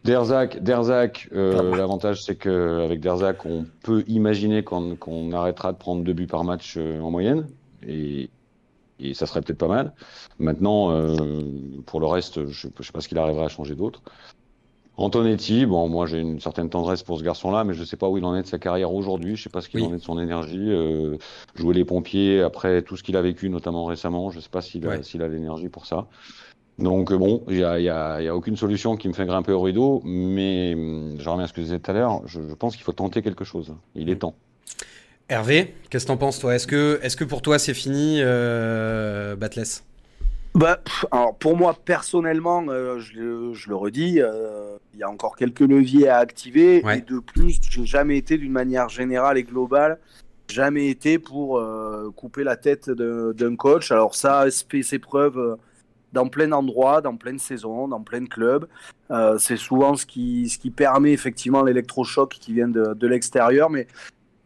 Derzac, 0.03 0.61
Derzac 0.61 1.29
euh, 1.31 1.77
l'avantage 1.77 2.21
c'est 2.23 2.35
qu'avec 2.35 2.99
Derzac, 2.99 3.45
on 3.45 3.65
peut 3.83 4.03
imaginer 4.07 4.61
qu'on 4.61 4.97
qu 4.97 5.33
arrêtera 5.33 5.71
de 5.71 5.77
prendre 5.77 6.03
deux 6.03 6.11
buts 6.11 6.27
par 6.27 6.43
match 6.43 6.77
en 6.77 7.09
moyenne. 7.09 7.47
Et, 7.87 8.29
et 8.99 9.13
ça 9.13 9.25
serait 9.25 9.41
peut-être 9.41 9.57
pas 9.57 9.69
mal. 9.69 9.93
Maintenant, 10.39 10.89
pour 11.85 12.01
le 12.01 12.05
reste, 12.05 12.45
je 12.47 12.67
ne 12.67 12.83
sais 12.83 12.91
pas 12.91 12.99
ce 12.99 13.07
qu'il 13.07 13.17
arrivera 13.17 13.45
à 13.45 13.47
changer 13.47 13.75
d'autre. 13.75 14.01
Antonetti, 14.95 15.65
bon, 15.65 15.89
moi 15.89 16.05
j'ai 16.05 16.19
une 16.19 16.39
certaine 16.39 16.69
tendresse 16.69 17.01
pour 17.01 17.17
ce 17.17 17.23
garçon-là, 17.23 17.63
mais 17.63 17.73
je 17.73 17.79
ne 17.79 17.85
sais 17.85 17.97
pas 17.97 18.07
où 18.07 18.17
il 18.17 18.25
en 18.25 18.35
est 18.35 18.43
de 18.43 18.47
sa 18.47 18.59
carrière 18.59 18.93
aujourd'hui. 18.93 19.35
Je 19.35 19.41
ne 19.41 19.43
sais 19.43 19.49
pas 19.49 19.61
ce 19.61 19.69
qu'il 19.69 19.81
oui. 19.81 19.87
en 19.87 19.93
est 19.93 19.97
de 19.97 20.03
son 20.03 20.19
énergie. 20.19 20.69
Euh, 20.69 21.17
jouer 21.55 21.73
les 21.73 21.83
pompiers 21.83 22.41
après 22.41 22.83
tout 22.83 22.95
ce 22.95 23.01
qu'il 23.01 23.17
a 23.17 23.21
vécu, 23.21 23.49
notamment 23.49 23.85
récemment, 23.85 24.29
je 24.29 24.37
ne 24.37 24.41
sais 24.41 24.49
pas 24.49 24.61
s'il 24.61 24.85
a, 24.85 24.89
ouais. 24.89 25.21
a 25.21 25.27
l'énergie 25.27 25.69
pour 25.69 25.87
ça. 25.87 26.07
Donc 26.77 27.11
euh, 27.11 27.17
bon, 27.17 27.43
il 27.47 27.57
n'y 27.57 27.63
a, 27.63 27.79
y 27.79 27.89
a, 27.89 28.21
y 28.21 28.27
a, 28.27 28.35
aucune 28.35 28.55
solution 28.55 28.95
qui 28.95 29.07
me 29.07 29.13
fait 29.13 29.25
grimper 29.25 29.51
au 29.51 29.61
rideau, 29.61 30.01
mais 30.05 30.73
je 30.73 31.29
reviens 31.29 31.45
à 31.45 31.47
ce 31.47 31.53
que 31.53 31.61
je 31.61 31.65
disais 31.65 31.79
tout 31.79 31.89
à 31.89 31.93
l'heure. 31.95 32.21
Je, 32.25 32.41
je 32.47 32.53
pense 32.53 32.75
qu'il 32.75 32.83
faut 32.83 32.93
tenter 32.93 33.21
quelque 33.23 33.43
chose. 33.43 33.73
Il 33.95 34.09
est 34.09 34.17
temps. 34.17 34.35
Hervé, 35.29 35.73
qu'est-ce 35.89 36.05
que 36.05 36.09
t'en 36.09 36.17
penses 36.17 36.37
toi? 36.37 36.53
Est-ce 36.53 36.67
que, 36.67 36.99
est 37.01 37.15
que 37.15 37.23
pour 37.23 37.41
toi 37.41 37.57
c'est 37.57 37.73
fini, 37.73 38.17
euh, 38.19 39.35
Batless 39.35 39.83
bah, 40.55 40.79
alors 41.11 41.35
pour 41.35 41.57
moi 41.57 41.75
personnellement, 41.83 42.63
euh, 42.69 42.99
je, 42.99 43.53
je, 43.53 43.69
le 43.69 43.75
redis, 43.75 44.21
euh, 44.21 44.77
il 44.93 44.99
y 44.99 45.03
a 45.03 45.09
encore 45.09 45.35
quelques 45.35 45.61
leviers 45.61 46.07
à 46.09 46.17
activer. 46.17 46.83
Ouais. 46.83 46.99
Et 46.99 47.01
de 47.01 47.19
plus, 47.19 47.59
j'ai 47.69 47.85
jamais 47.85 48.17
été 48.17 48.37
d'une 48.37 48.51
manière 48.51 48.89
générale 48.89 49.37
et 49.37 49.43
globale, 49.43 49.99
jamais 50.47 50.89
été 50.89 51.17
pour 51.17 51.57
euh, 51.57 52.11
couper 52.15 52.43
la 52.43 52.55
tête 52.55 52.89
d'un 52.91 53.55
coach. 53.55 53.91
Alors 53.91 54.13
ça 54.13 54.45
fait 54.69 54.83
ses 54.83 54.99
preuves 54.99 55.57
dans 56.11 56.27
plein 56.27 56.51
endroit, 56.51 57.01
dans 57.01 57.17
pleine 57.17 57.39
saison, 57.39 57.87
dans 57.87 58.01
plein 58.01 58.25
club. 58.25 58.67
C'est 59.39 59.57
souvent 59.57 59.95
ce 59.95 60.05
qui, 60.05 60.49
ce 60.49 60.59
qui 60.59 60.69
permet 60.69 61.13
effectivement 61.13 61.63
l'électrochoc 61.63 62.29
qui 62.29 62.53
vient 62.53 62.67
de, 62.67 62.93
de 62.93 63.07
l'extérieur. 63.07 63.71
Mais 63.71 63.87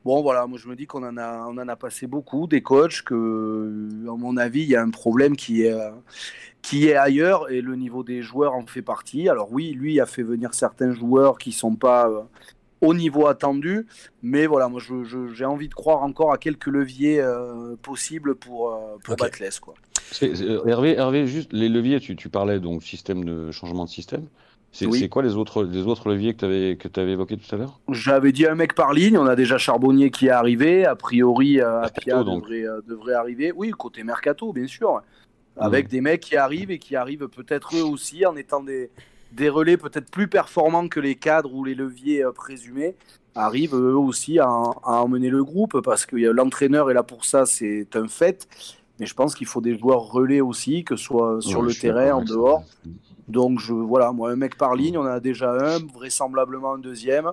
Bon, 0.08 0.22
voilà, 0.22 0.48
moi 0.48 0.58
je 0.58 0.70
me 0.70 0.76
dis 0.78 0.88
qu'on 0.88 1.04
en 1.04 1.18
a, 1.18 1.48
on 1.50 1.58
en 1.58 1.68
a 1.68 1.76
passé 1.76 2.08
beaucoup, 2.08 2.48
des 2.48 2.62
coachs, 2.62 3.02
que, 3.02 3.90
à 4.08 4.16
mon 4.16 4.38
avis, 4.38 4.62
il 4.62 4.70
y 4.70 4.76
a 4.78 4.82
un 4.82 4.90
problème 4.90 5.36
qui 5.36 5.64
est, 5.64 5.76
qui 6.62 6.88
est 6.88 6.96
ailleurs 6.96 7.52
et 7.52 7.60
le 7.60 7.76
niveau 7.76 8.06
des 8.06 8.22
joueurs 8.22 8.54
en 8.54 8.66
fait 8.66 8.82
partie. 8.82 9.28
Alors, 9.28 9.52
oui, 9.52 9.74
lui 9.74 10.00
a 10.00 10.06
fait 10.06 10.24
venir 10.24 10.54
certains 10.54 10.94
joueurs 10.94 11.38
qui 11.38 11.50
ne 11.50 11.56
sont 11.56 11.76
pas 11.76 12.08
euh, 12.08 12.22
au 12.80 12.94
niveau 12.94 13.28
attendu, 13.28 13.86
mais 14.24 14.48
voilà, 14.48 14.70
moi 14.70 14.80
j'ai 14.80 15.04
je, 15.04 15.28
je, 15.28 15.44
envie 15.44 15.68
de 15.68 15.74
croire 15.74 16.02
encore 16.04 16.32
à 16.32 16.38
quelques 16.38 16.68
leviers 16.68 17.20
euh, 17.20 17.76
possibles 17.82 18.36
pour, 18.36 18.72
euh, 18.72 18.78
pour 19.04 19.16
okay. 19.16 19.26
Batless. 19.26 19.60
Quoi. 19.60 19.74
Hervé, 20.22 20.96
Hervé, 20.96 21.28
juste 21.28 21.52
les 21.52 21.68
leviers, 21.68 22.00
tu, 22.00 22.16
tu 22.16 22.30
parlais 22.30 22.62
donc 22.62 22.82
système 22.82 23.26
de 23.26 23.52
changement 23.52 23.84
de 23.84 23.90
système. 23.90 24.26
C'est 24.78 24.86
oui. 24.86 25.10
quoi 25.10 25.24
les 25.24 25.36
autres, 25.36 25.64
les 25.64 25.88
autres 25.88 26.08
leviers 26.08 26.36
que 26.36 26.40
tu 26.40 26.46
avais, 26.46 26.78
que 26.78 27.00
avais 27.00 27.14
évoqués 27.14 27.36
tout 27.36 27.56
à 27.56 27.58
l'heure? 27.58 27.80
J'avais 27.90 28.32
dit 28.32 28.46
un 28.46 28.54
mec 28.54 28.76
par 28.76 28.94
ligne. 28.94 29.18
On 29.18 29.26
a 29.26 29.36
déjà 29.36 29.58
Charbonnier 29.58 30.12
qui 30.12 30.28
est 30.28 30.32
arrivé. 30.32 30.86
A 30.86 30.96
priori, 30.96 31.60
euh, 31.60 31.82
Apia 31.82 32.24
devrait, 32.24 32.68
euh, 32.68 32.82
devrait, 32.88 33.16
arriver. 33.16 33.52
Oui, 33.52 33.72
côté 33.72 34.04
Mercato, 34.04 34.54
bien 34.54 34.68
sûr. 34.68 35.02
Avec 35.56 35.88
mmh. 35.88 35.90
des 35.90 36.02
mecs 36.02 36.22
qui 36.22 36.38
arrivent 36.38 36.70
et 36.70 36.78
qui 36.78 36.96
arrivent 36.96 37.28
peut-être 37.28 37.76
eux 37.76 37.84
aussi 37.84 38.24
en 38.28 38.36
étant 38.36 38.62
des, 38.62 38.92
des 39.32 39.50
relais 39.50 39.78
peut-être 39.78 40.12
plus 40.12 40.28
performants 40.28 40.88
que 40.88 41.00
les 41.00 41.16
cadres 41.16 41.56
ou 41.56 41.64
les 41.64 41.74
leviers 41.74 42.24
euh, 42.24 42.32
présumés 42.32 42.96
arrivent 43.34 43.74
eux 43.74 43.98
aussi 43.98 44.38
à, 44.38 44.46
à 44.46 45.02
emmener 45.02 45.32
le 45.32 45.44
groupe 45.44 45.82
parce 45.82 46.06
que 46.06 46.16
l'entraîneur 46.16 46.92
est 46.92 46.94
là 46.94 47.02
pour 47.02 47.26
ça, 47.26 47.48
c'est 47.48 47.96
un 47.96 48.08
fait. 48.08 48.48
Mais 49.00 49.08
je 49.08 49.16
pense 49.16 49.34
qu'il 49.34 49.48
faut 49.48 49.62
des 49.62 49.76
joueurs 49.76 50.12
relais 50.12 50.42
aussi, 50.42 50.84
que 50.84 50.96
ce 50.96 51.04
soit 51.04 51.42
sur 51.42 51.62
ouais, 51.62 51.68
le 51.68 51.74
terrain, 51.74 52.14
en 52.14 52.24
dehors. 52.24 52.64
Donc 53.28 53.60
je, 53.60 53.74
voilà, 53.74 54.12
moi 54.12 54.32
un 54.32 54.36
mec 54.36 54.58
par 54.58 54.76
ligne, 54.76 54.98
on 54.98 55.02
en 55.02 55.06
a 55.06 55.20
déjà 55.20 55.52
un, 55.52 55.80
vraisemblablement 55.94 56.74
un 56.74 56.78
deuxième. 56.78 57.32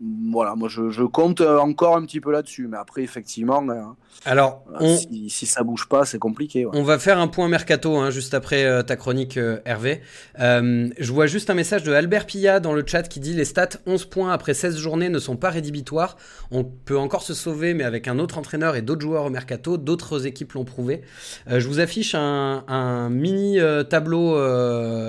Voilà, 0.00 0.54
moi 0.54 0.68
je, 0.68 0.88
je, 0.88 1.02
compte 1.02 1.42
encore 1.42 1.96
un 1.96 2.02
petit 2.06 2.20
peu 2.20 2.32
là-dessus, 2.32 2.66
mais 2.68 2.78
après 2.78 3.02
effectivement, 3.02 3.62
euh, 3.68 3.82
alors 4.24 4.64
on... 4.78 4.96
si, 4.96 5.28
si, 5.28 5.46
ça 5.46 5.62
bouge 5.62 5.88
pas, 5.88 6.06
c'est 6.06 6.18
compliqué. 6.18 6.64
Ouais. 6.64 6.72
On 6.74 6.82
va 6.82 6.98
faire 6.98 7.18
un 7.18 7.28
point 7.28 7.48
mercato 7.48 7.96
hein, 7.96 8.10
juste 8.10 8.32
après 8.32 8.64
euh, 8.64 8.82
ta 8.82 8.96
chronique 8.96 9.36
euh, 9.36 9.60
Hervé. 9.66 10.00
Euh, 10.38 10.88
je 10.98 11.12
vois 11.12 11.26
juste 11.26 11.50
un 11.50 11.54
message 11.54 11.82
de 11.82 11.92
Albert 11.92 12.26
Pilla 12.26 12.60
dans 12.60 12.72
le 12.72 12.82
chat 12.86 13.02
qui 13.02 13.20
dit 13.20 13.34
les 13.34 13.44
stats 13.44 13.78
11 13.86 14.06
points 14.06 14.32
après 14.32 14.54
16 14.54 14.78
journées 14.78 15.10
ne 15.10 15.18
sont 15.18 15.36
pas 15.36 15.50
rédhibitoires. 15.50 16.16
On 16.50 16.64
peut 16.64 16.98
encore 16.98 17.22
se 17.22 17.34
sauver, 17.34 17.74
mais 17.74 17.84
avec 17.84 18.08
un 18.08 18.18
autre 18.18 18.38
entraîneur 18.38 18.76
et 18.76 18.82
d'autres 18.82 19.02
joueurs 19.02 19.26
au 19.26 19.30
mercato, 19.30 19.76
d'autres 19.76 20.26
équipes 20.26 20.52
l'ont 20.52 20.64
prouvé. 20.64 21.02
je 21.46 21.66
vous 21.66 21.80
affiche 21.80 22.14
un, 22.14 22.64
un 22.68 23.10
mini 23.10 23.58
tableau 23.88 24.38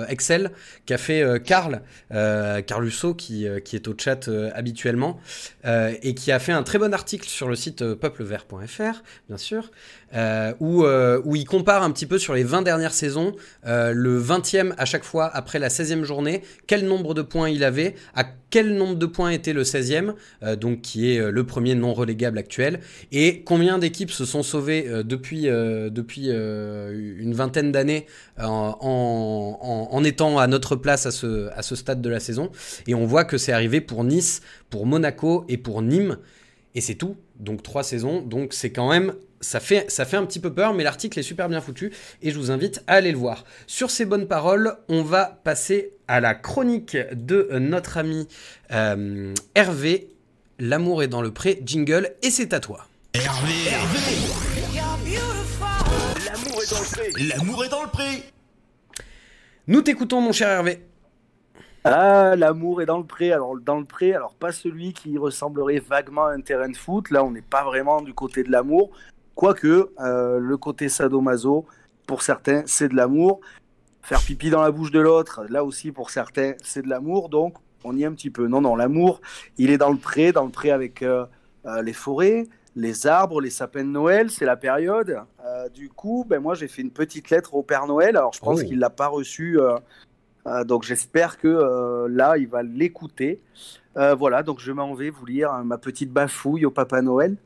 Excel 0.06 0.52
qu'a 0.86 0.98
fait 0.98 1.42
Karl, 1.44 1.82
Karl 2.10 2.84
Husso 2.84 3.14
qui, 3.14 3.46
qui 3.64 3.76
est 3.76 3.88
au 3.88 3.94
chat 3.96 4.28
habituel 4.54 4.81
euh, 5.64 5.94
et 6.02 6.14
qui 6.14 6.32
a 6.32 6.38
fait 6.38 6.52
un 6.52 6.62
très 6.62 6.78
bon 6.78 6.92
article 6.92 7.28
sur 7.28 7.48
le 7.48 7.56
site 7.56 7.82
euh, 7.82 7.94
peuplevert.fr, 7.94 9.02
bien 9.28 9.36
sûr, 9.36 9.70
euh, 10.14 10.52
où, 10.60 11.36
il 11.36 11.44
compare 11.44 11.82
un 11.82 11.90
petit 11.90 12.06
peu 12.06 12.18
sur 12.18 12.34
les 12.34 12.44
20 12.44 12.62
dernières 12.62 12.94
saisons, 12.94 13.34
le 13.64 14.20
20e 14.20 14.74
à 14.78 14.84
chaque 14.84 15.04
fois 15.04 15.30
après 15.32 15.58
la 15.58 15.68
16e 15.68 16.04
journée, 16.04 16.42
quel 16.66 16.86
nombre 16.86 17.14
de 17.14 17.22
points 17.22 17.48
il 17.48 17.64
avait, 17.64 17.94
à 18.14 18.24
quel 18.52 18.74
nombre 18.74 18.94
de 18.94 19.06
points 19.06 19.30
était 19.30 19.52
le 19.52 19.64
16e, 19.64 20.14
donc 20.56 20.82
qui 20.82 21.10
est 21.10 21.30
le 21.32 21.44
premier 21.44 21.74
non 21.74 21.94
relégable 21.94 22.38
actuel, 22.38 22.78
et 23.10 23.42
combien 23.42 23.78
d'équipes 23.78 24.10
se 24.10 24.24
sont 24.24 24.44
sauvées 24.44 24.86
depuis, 25.04 25.44
depuis 25.44 26.28
une 26.28 27.32
vingtaine 27.32 27.72
d'années 27.72 28.06
en, 28.38 30.02
étant 30.04 30.38
à 30.38 30.46
notre 30.46 30.76
place 30.76 31.06
à 31.06 31.10
ce, 31.10 31.48
à 31.56 31.62
ce 31.62 31.74
stade 31.74 32.02
de 32.02 32.08
la 32.10 32.20
saison. 32.20 32.50
Et 32.86 32.94
on 32.94 33.06
voit 33.06 33.24
que 33.24 33.38
c'est 33.38 33.52
arrivé 33.52 33.80
pour 33.80 34.04
Nice, 34.04 34.42
pour 34.70 34.86
Monaco 34.86 35.44
et 35.48 35.56
pour 35.56 35.82
Nîmes. 35.82 36.18
Et 36.74 36.80
c'est 36.80 36.94
tout. 36.94 37.16
Donc 37.38 37.62
trois 37.62 37.82
saisons. 37.82 38.20
Donc 38.20 38.52
c'est 38.52 38.70
quand 38.70 38.90
même. 38.90 39.14
Ça 39.42 39.58
fait, 39.58 39.90
ça 39.90 40.04
fait 40.04 40.16
un 40.16 40.24
petit 40.24 40.38
peu 40.38 40.52
peur, 40.52 40.72
mais 40.72 40.84
l'article 40.84 41.18
est 41.18 41.24
super 41.24 41.48
bien 41.48 41.60
foutu 41.60 41.92
et 42.22 42.30
je 42.30 42.38
vous 42.38 42.52
invite 42.52 42.82
à 42.86 42.94
aller 42.94 43.10
le 43.10 43.18
voir. 43.18 43.44
Sur 43.66 43.90
ces 43.90 44.04
bonnes 44.04 44.28
paroles, 44.28 44.76
on 44.88 45.02
va 45.02 45.40
passer 45.42 45.94
à 46.06 46.20
la 46.20 46.34
chronique 46.36 46.96
de 47.12 47.48
notre 47.58 47.98
ami 47.98 48.28
euh, 48.72 49.34
Hervé. 49.56 50.08
L'amour 50.60 51.02
est 51.02 51.08
dans 51.08 51.22
le 51.22 51.32
pré, 51.32 51.60
jingle, 51.64 52.12
et 52.22 52.30
c'est 52.30 52.52
à 52.52 52.60
toi. 52.60 52.86
Hervé, 53.14 53.52
Hervé 53.68 53.98
L'amour 56.24 56.62
est 56.62 56.70
dans 56.70 56.80
le 56.80 56.86
pré 56.86 57.26
L'amour 57.26 57.64
est 57.64 57.68
dans 57.68 57.82
le 57.82 57.88
pré 57.88 58.22
Nous 59.66 59.82
t'écoutons, 59.82 60.20
mon 60.20 60.32
cher 60.32 60.50
Hervé. 60.50 60.84
Ah, 61.84 62.36
l'amour 62.36 62.80
est 62.80 62.86
dans 62.86 62.98
le 62.98 63.04
pré. 63.04 63.32
Alors, 63.32 63.56
dans 63.58 63.80
le 63.80 63.84
pré, 63.84 64.14
alors 64.14 64.34
pas 64.34 64.52
celui 64.52 64.92
qui 64.92 65.18
ressemblerait 65.18 65.80
vaguement 65.80 66.26
à 66.26 66.32
un 66.32 66.40
terrain 66.40 66.68
de 66.68 66.76
foot. 66.76 67.10
Là, 67.10 67.24
on 67.24 67.32
n'est 67.32 67.42
pas 67.42 67.64
vraiment 67.64 68.02
du 68.02 68.14
côté 68.14 68.44
de 68.44 68.52
l'amour. 68.52 68.92
Quoique, 69.34 69.90
euh, 70.00 70.38
le 70.38 70.56
côté 70.56 70.88
sadomaso, 70.88 71.66
pour 72.06 72.22
certains, 72.22 72.62
c'est 72.66 72.88
de 72.88 72.94
l'amour. 72.96 73.40
Faire 74.02 74.20
pipi 74.20 74.50
dans 74.50 74.62
la 74.62 74.70
bouche 74.70 74.90
de 74.90 75.00
l'autre, 75.00 75.44
là 75.48 75.64
aussi, 75.64 75.92
pour 75.92 76.10
certains, 76.10 76.54
c'est 76.62 76.82
de 76.82 76.88
l'amour. 76.88 77.28
Donc, 77.28 77.54
on 77.84 77.96
y 77.96 78.02
est 78.02 78.06
un 78.06 78.12
petit 78.12 78.30
peu. 78.30 78.46
Non, 78.48 78.60
non, 78.60 78.76
l'amour, 78.76 79.20
il 79.58 79.70
est 79.70 79.78
dans 79.78 79.90
le 79.90 79.96
pré, 79.96 80.32
dans 80.32 80.44
le 80.44 80.50
pré 80.50 80.70
avec 80.70 81.02
euh, 81.02 81.24
euh, 81.66 81.82
les 81.82 81.92
forêts, 81.92 82.46
les 82.74 83.06
arbres, 83.06 83.40
les 83.40 83.50
sapins 83.50 83.84
de 83.84 83.88
Noël, 83.90 84.30
c'est 84.30 84.44
la 84.44 84.56
période. 84.56 85.18
Euh, 85.44 85.68
du 85.68 85.88
coup, 85.88 86.24
ben, 86.28 86.40
moi, 86.40 86.54
j'ai 86.54 86.68
fait 86.68 86.82
une 86.82 86.90
petite 86.90 87.30
lettre 87.30 87.54
au 87.54 87.62
Père 87.62 87.86
Noël. 87.86 88.16
Alors, 88.16 88.32
je 88.32 88.40
pense 88.40 88.60
Oh. 88.60 88.64
qu'il 88.66 88.78
l'a 88.78 88.90
pas 88.90 89.08
reçu. 89.08 89.58
euh, 89.60 90.64
donc 90.64 90.82
j'espère 90.82 91.38
que 91.38 92.06
là, 92.10 92.36
il 92.36 92.48
va 92.48 92.64
l'écouter. 92.64 93.40
Voilà, 93.94 94.42
donc 94.42 94.58
je 94.58 94.72
m'en 94.72 94.92
vais 94.94 95.10
vous 95.10 95.24
lire 95.24 95.52
hein, 95.52 95.62
ma 95.64 95.78
petite 95.78 96.10
bafouille 96.10 96.64
au 96.66 96.72
Papa 96.72 97.00
Noël. 97.02 97.36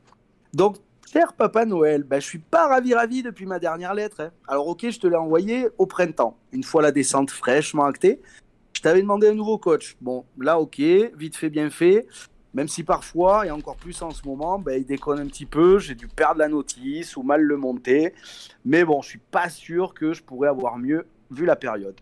Donc, 0.55 0.77
cher 1.11 1.33
Papa 1.33 1.65
Noël, 1.65 2.03
ben, 2.03 2.21
je 2.21 2.27
suis 2.27 2.39
pas 2.39 2.69
ravi 2.69 2.95
ravi 2.95 3.23
depuis 3.23 3.47
ma 3.47 3.59
dernière 3.59 3.95
lettre. 3.95 4.21
hein. 4.21 4.31
Alors 4.49 4.69
ok, 4.69 4.91
je 4.91 4.99
te 4.99 5.07
l'ai 5.07 5.17
envoyé 5.17 5.69
au 5.79 5.87
printemps, 5.87 6.37
une 6.53 6.65
fois 6.65 6.83
la 6.83 6.93
descente 6.93 7.31
fraîchement 7.31 7.85
actée. 7.85 8.21
Je 8.75 8.83
t'avais 8.83 9.01
demandé 9.01 9.29
un 9.29 9.35
nouveau 9.35 9.59
coach. 9.59 9.97
Bon, 10.01 10.25
là 10.39 10.61
ok, 10.61 10.79
vite 10.79 11.37
fait, 11.37 11.51
bien 11.51 11.71
fait. 11.71 12.07
Même 12.55 12.69
si 12.69 12.85
parfois, 12.85 13.47
et 13.47 13.51
encore 13.51 13.77
plus 13.77 14.01
en 14.01 14.11
ce 14.11 14.27
moment, 14.27 14.59
ben, 14.59 14.81
il 14.81 14.87
déconne 14.87 15.21
un 15.21 15.27
petit 15.27 15.47
peu, 15.47 15.79
j'ai 15.79 15.95
dû 15.95 16.09
perdre 16.09 16.39
la 16.39 16.49
notice 16.49 17.17
ou 17.17 17.23
mal 17.23 17.43
le 17.43 17.57
monter. 17.57 18.15
Mais 18.65 18.85
bon, 18.85 19.03
je 19.03 19.11
suis 19.11 19.21
pas 19.31 19.51
sûr 19.51 19.93
que 19.95 20.13
je 20.13 20.23
pourrais 20.23 20.49
avoir 20.49 20.79
mieux 20.79 21.07
vu 21.31 21.45
la 21.45 21.57
période. 21.57 22.01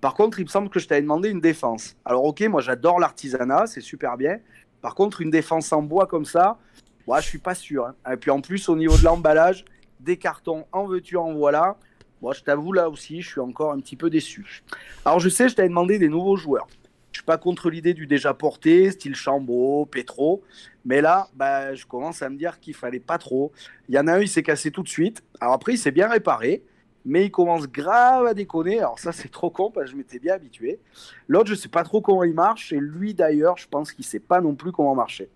Par 0.00 0.12
contre, 0.14 0.38
il 0.40 0.44
me 0.44 0.50
semble 0.50 0.68
que 0.68 0.78
je 0.78 0.86
t'avais 0.86 1.00
demandé 1.00 1.30
une 1.30 1.40
défense. 1.40 1.96
Alors, 2.04 2.24
ok, 2.24 2.42
moi 2.42 2.60
j'adore 2.60 3.00
l'artisanat, 3.00 3.66
c'est 3.66 3.80
super 3.80 4.18
bien. 4.18 4.38
Par 4.82 4.94
contre, 4.94 5.22
une 5.22 5.30
défense 5.30 5.72
en 5.72 5.80
bois 5.80 6.06
comme 6.06 6.26
ça, 6.26 6.58
moi 7.06 7.20
je 7.20 7.28
suis 7.28 7.38
pas 7.38 7.54
sûr. 7.54 7.86
hein. 7.86 7.94
Et 8.12 8.16
puis 8.16 8.30
en 8.30 8.40
plus, 8.40 8.68
au 8.68 8.76
niveau 8.76 8.96
de 8.96 9.04
l'emballage, 9.04 9.64
des 10.00 10.16
cartons 10.16 10.66
en 10.72 10.86
veux-tu, 10.86 11.16
en 11.16 11.32
voilà. 11.32 11.76
Moi, 12.22 12.32
je 12.32 12.40
t'avoue, 12.40 12.72
là 12.72 12.88
aussi, 12.88 13.20
je 13.20 13.28
suis 13.28 13.40
encore 13.40 13.72
un 13.72 13.80
petit 13.80 13.96
peu 13.96 14.08
déçu. 14.08 14.62
Alors, 15.04 15.20
je 15.20 15.28
sais, 15.28 15.48
je 15.50 15.56
t'avais 15.56 15.68
demandé 15.68 15.98
des 15.98 16.08
nouveaux 16.08 16.36
joueurs. 16.36 16.66
Je 17.12 17.18
suis 17.18 17.24
pas 17.24 17.36
contre 17.36 17.68
l'idée 17.68 17.92
du 17.92 18.06
déjà 18.06 18.32
porté, 18.32 18.90
style 18.90 19.14
Chambaud, 19.14 19.86
Petro. 19.86 20.42
Mais 20.86 21.02
là, 21.02 21.28
bah, 21.34 21.74
je 21.74 21.84
commence 21.84 22.22
à 22.22 22.30
me 22.30 22.36
dire 22.36 22.60
qu'il 22.60 22.74
fallait 22.74 22.98
pas 22.98 23.18
trop. 23.18 23.52
Il 23.88 23.94
y 23.94 23.98
en 23.98 24.06
a 24.06 24.14
un, 24.14 24.20
il 24.20 24.28
s'est 24.28 24.42
cassé 24.42 24.70
tout 24.70 24.82
de 24.82 24.88
suite. 24.88 25.22
Alors 25.38 25.52
après, 25.52 25.74
il 25.74 25.78
s'est 25.78 25.90
bien 25.90 26.08
réparé 26.08 26.62
mais 27.04 27.26
il 27.26 27.30
commence 27.30 27.66
grave 27.68 28.26
à 28.26 28.34
déconner. 28.34 28.78
Alors 28.78 28.98
ça, 28.98 29.12
c'est 29.12 29.30
trop 29.30 29.50
con 29.50 29.70
parce 29.70 29.86
que 29.86 29.92
je 29.92 29.96
m'étais 29.96 30.18
bien 30.18 30.34
habitué. 30.34 30.80
L'autre, 31.28 31.48
je 31.50 31.54
sais 31.54 31.68
pas 31.68 31.84
trop 31.84 32.00
comment 32.00 32.24
il 32.24 32.34
marche. 32.34 32.72
Et 32.72 32.78
lui, 32.80 33.14
d'ailleurs, 33.14 33.56
je 33.58 33.68
pense 33.68 33.92
qu'il 33.92 34.04
sait 34.04 34.20
pas 34.20 34.40
non 34.40 34.54
plus 34.54 34.72
comment 34.72 34.94
marcher. 34.94 35.28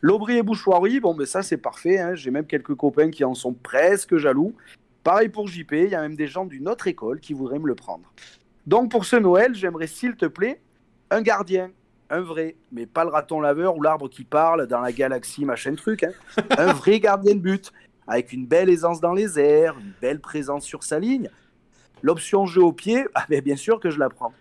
L'Aubry 0.00 0.38
et 0.38 0.42
Bouchoirie, 0.42 1.00
bon, 1.00 1.14
ben 1.14 1.26
ça, 1.26 1.42
c'est 1.42 1.58
parfait. 1.58 1.98
hein. 1.98 2.14
J'ai 2.14 2.30
même 2.30 2.46
quelques 2.46 2.74
copains 2.74 3.10
qui 3.10 3.24
en 3.24 3.34
sont 3.34 3.52
presque 3.52 4.16
jaloux. 4.16 4.54
Pareil 5.04 5.28
pour 5.28 5.48
JP, 5.48 5.72
il 5.72 5.88
y 5.90 5.94
a 5.94 6.00
même 6.00 6.16
des 6.16 6.28
gens 6.28 6.44
d'une 6.44 6.68
autre 6.68 6.86
école 6.86 7.20
qui 7.20 7.34
voudraient 7.34 7.58
me 7.58 7.66
le 7.66 7.74
prendre. 7.74 8.12
Donc 8.66 8.90
pour 8.90 9.04
ce 9.04 9.16
Noël, 9.16 9.54
j'aimerais, 9.54 9.88
s'il 9.88 10.14
te 10.16 10.26
plaît, 10.26 10.60
un 11.10 11.22
gardien. 11.22 11.70
Un 12.08 12.20
vrai, 12.20 12.56
mais 12.70 12.84
pas 12.84 13.04
le 13.04 13.10
raton 13.10 13.40
laveur 13.40 13.74
ou 13.74 13.82
l'arbre 13.82 14.06
qui 14.08 14.24
parle 14.24 14.66
dans 14.66 14.80
la 14.80 14.92
galaxie, 14.92 15.46
machin 15.46 15.74
truc. 15.74 16.02
hein. 16.02 16.12
Un 16.58 16.72
vrai 16.74 17.00
gardien 17.00 17.34
de 17.34 17.40
but 17.40 17.72
avec 18.06 18.32
une 18.32 18.46
belle 18.46 18.68
aisance 18.68 19.00
dans 19.00 19.12
les 19.12 19.38
airs, 19.38 19.76
une 19.78 19.92
belle 20.00 20.20
présence 20.20 20.64
sur 20.64 20.82
sa 20.82 20.98
ligne. 20.98 21.30
L'option 22.02 22.46
jeu 22.46 22.62
au 22.62 22.72
pied, 22.72 23.04
ah 23.14 23.24
ben 23.28 23.40
bien 23.40 23.56
sûr 23.56 23.80
que 23.80 23.90
je 23.90 23.98
la 23.98 24.08
prends. 24.08 24.32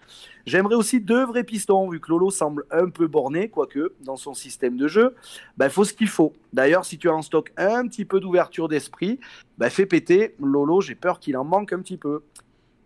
J'aimerais 0.45 0.75
aussi 0.75 0.99
deux 0.99 1.25
vrais 1.25 1.43
pistons, 1.43 1.87
vu 1.89 1.99
que 1.99 2.09
Lolo 2.09 2.31
semble 2.31 2.65
un 2.71 2.89
peu 2.89 3.07
borné, 3.07 3.49
quoique 3.49 3.93
dans 4.01 4.15
son 4.15 4.33
système 4.33 4.75
de 4.75 4.87
jeu, 4.87 5.15
il 5.61 5.69
faut 5.69 5.83
ce 5.83 5.93
qu'il 5.93 6.07
faut. 6.07 6.33
D'ailleurs, 6.51 6.83
si 6.83 6.97
tu 6.97 7.09
as 7.09 7.13
en 7.13 7.21
stock 7.21 7.51
un 7.57 7.87
petit 7.87 8.05
peu 8.05 8.19
d'ouverture 8.19 8.67
d'esprit, 8.67 9.19
ben, 9.59 9.69
fais 9.69 9.85
péter. 9.85 10.35
Lolo, 10.39 10.81
j'ai 10.81 10.95
peur 10.95 11.19
qu'il 11.19 11.37
en 11.37 11.43
manque 11.43 11.73
un 11.73 11.79
petit 11.79 11.97
peu. 11.97 12.23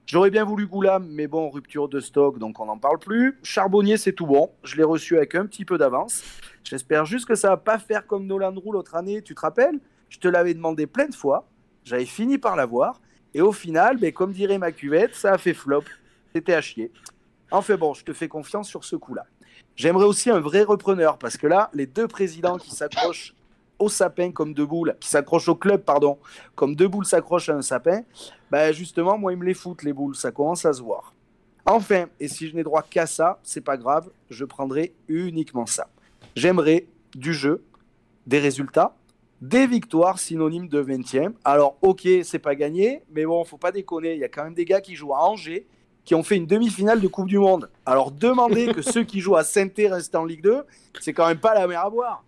J'aurais 0.05 0.29
bien 0.29 0.43
voulu 0.43 0.67
Goulam, 0.67 1.07
mais 1.09 1.25
bon, 1.25 1.49
rupture 1.49 1.89
de 1.89 1.99
stock, 1.99 2.37
donc 2.37 2.59
on 2.59 2.65
n'en 2.65 2.77
parle 2.77 2.99
plus. 2.99 3.39
Charbonnier, 3.41 3.97
c'est 3.97 4.13
tout 4.13 4.27
bon. 4.27 4.51
Je 4.63 4.75
l'ai 4.75 4.83
reçu 4.83 5.17
avec 5.17 5.33
un 5.33 5.47
petit 5.47 5.65
peu 5.65 5.79
d'avance. 5.79 6.23
J'espère 6.63 7.05
juste 7.05 7.25
que 7.25 7.33
ça 7.33 7.49
va 7.49 7.57
pas 7.57 7.79
faire 7.79 8.05
comme 8.05 8.27
Nolan 8.27 8.53
Roux 8.53 8.71
l'autre 8.71 8.95
année, 8.95 9.23
tu 9.23 9.33
te 9.33 9.41
rappelles? 9.41 9.79
Je 10.15 10.19
te 10.21 10.29
l'avais 10.29 10.53
demandé 10.53 10.87
plein 10.87 11.07
de 11.07 11.13
fois. 11.13 11.45
J'avais 11.83 12.05
fini 12.05 12.37
par 12.37 12.55
l'avoir. 12.55 13.01
Et 13.33 13.41
au 13.41 13.51
final, 13.51 13.97
ben, 13.97 14.13
comme 14.13 14.31
dirait 14.31 14.57
ma 14.57 14.71
cuvette, 14.71 15.13
ça 15.13 15.33
a 15.33 15.37
fait 15.37 15.53
flop. 15.53 15.83
C'était 16.33 16.53
à 16.53 16.61
chier. 16.61 16.89
Enfin 17.51 17.75
bon, 17.75 17.93
je 17.93 18.05
te 18.05 18.13
fais 18.13 18.29
confiance 18.29 18.69
sur 18.69 18.85
ce 18.85 18.95
coup-là. 18.95 19.25
J'aimerais 19.75 20.05
aussi 20.05 20.29
un 20.29 20.39
vrai 20.39 20.63
repreneur, 20.63 21.17
parce 21.17 21.35
que 21.35 21.47
là, 21.47 21.69
les 21.73 21.85
deux 21.85 22.07
présidents 22.07 22.57
qui 22.57 22.71
s'accrochent 22.71 23.35
au 23.77 23.89
sapin 23.89 24.31
comme 24.31 24.53
deux 24.53 24.65
boules, 24.65 24.95
qui 25.01 25.09
s'accrochent 25.09 25.49
au 25.49 25.55
club, 25.55 25.81
pardon, 25.81 26.17
comme 26.55 26.77
deux 26.77 26.87
boules 26.87 27.05
s'accrochent 27.05 27.49
à 27.49 27.55
un 27.55 27.61
sapin, 27.61 28.03
ben 28.49 28.71
justement, 28.71 29.17
moi, 29.17 29.33
ils 29.33 29.37
me 29.37 29.43
les 29.43 29.53
foutent, 29.53 29.83
les 29.83 29.91
boules, 29.91 30.15
ça 30.15 30.31
commence 30.31 30.65
à 30.65 30.71
se 30.71 30.81
voir. 30.81 31.13
Enfin, 31.65 32.05
et 32.21 32.29
si 32.29 32.47
je 32.47 32.55
n'ai 32.55 32.63
droit 32.63 32.83
qu'à 32.83 33.05
ça, 33.05 33.37
c'est 33.43 33.59
pas 33.59 33.75
grave, 33.75 34.09
je 34.29 34.45
prendrai 34.45 34.93
uniquement 35.09 35.65
ça. 35.65 35.89
J'aimerais 36.37 36.87
du 37.13 37.33
jeu, 37.33 37.65
des 38.27 38.39
résultats, 38.39 38.95
des 39.41 39.67
victoires 39.67 40.19
synonymes 40.19 40.67
de 40.67 40.81
20e. 40.81 41.33
Alors, 41.43 41.77
ok, 41.81 42.07
c'est 42.23 42.39
pas 42.39 42.55
gagné, 42.55 43.03
mais 43.13 43.25
bon, 43.25 43.43
faut 43.43 43.57
pas 43.57 43.71
déconner, 43.71 44.13
il 44.13 44.19
y 44.19 44.23
a 44.23 44.29
quand 44.29 44.43
même 44.43 44.53
des 44.53 44.65
gars 44.65 44.81
qui 44.81 44.95
jouent 44.95 45.13
à 45.13 45.23
Angers, 45.23 45.67
qui 46.03 46.15
ont 46.15 46.23
fait 46.23 46.37
une 46.37 46.45
demi-finale 46.45 47.01
de 47.01 47.07
Coupe 47.07 47.27
du 47.27 47.39
Monde. 47.39 47.69
Alors, 47.85 48.11
demander 48.11 48.67
que 48.73 48.81
ceux 48.93 49.03
qui 49.03 49.19
jouent 49.19 49.35
à 49.35 49.43
saint 49.43 49.67
restent 49.77 50.15
en 50.15 50.25
Ligue 50.25 50.43
2, 50.43 50.63
c'est 50.99 51.13
quand 51.13 51.27
même 51.27 51.39
pas 51.39 51.53
la 51.53 51.67
mer 51.67 51.81
à 51.81 51.89
boire. 51.89 52.23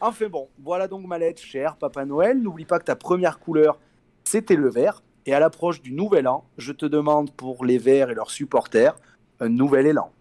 Enfin 0.00 0.28
bon, 0.28 0.48
voilà 0.62 0.88
donc 0.88 1.06
ma 1.06 1.18
lettre, 1.18 1.40
cher 1.40 1.76
Papa 1.76 2.04
Noël. 2.04 2.40
N'oublie 2.40 2.66
pas 2.66 2.78
que 2.78 2.84
ta 2.84 2.96
première 2.96 3.38
couleur, 3.38 3.78
c'était 4.24 4.56
le 4.56 4.68
vert. 4.68 5.02
Et 5.24 5.34
à 5.34 5.40
l'approche 5.40 5.82
du 5.82 5.92
nouvel 5.92 6.28
an, 6.28 6.44
je 6.58 6.72
te 6.72 6.86
demande 6.86 7.32
pour 7.32 7.64
les 7.64 7.78
Verts 7.78 8.10
et 8.10 8.14
leurs 8.14 8.30
supporters 8.30 8.94
un 9.40 9.48
nouvel 9.48 9.86
élan. 9.86 10.12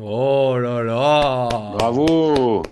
Oh 0.00 0.56
là 0.58 0.82
là 0.82 1.48
Bravo 1.74 2.62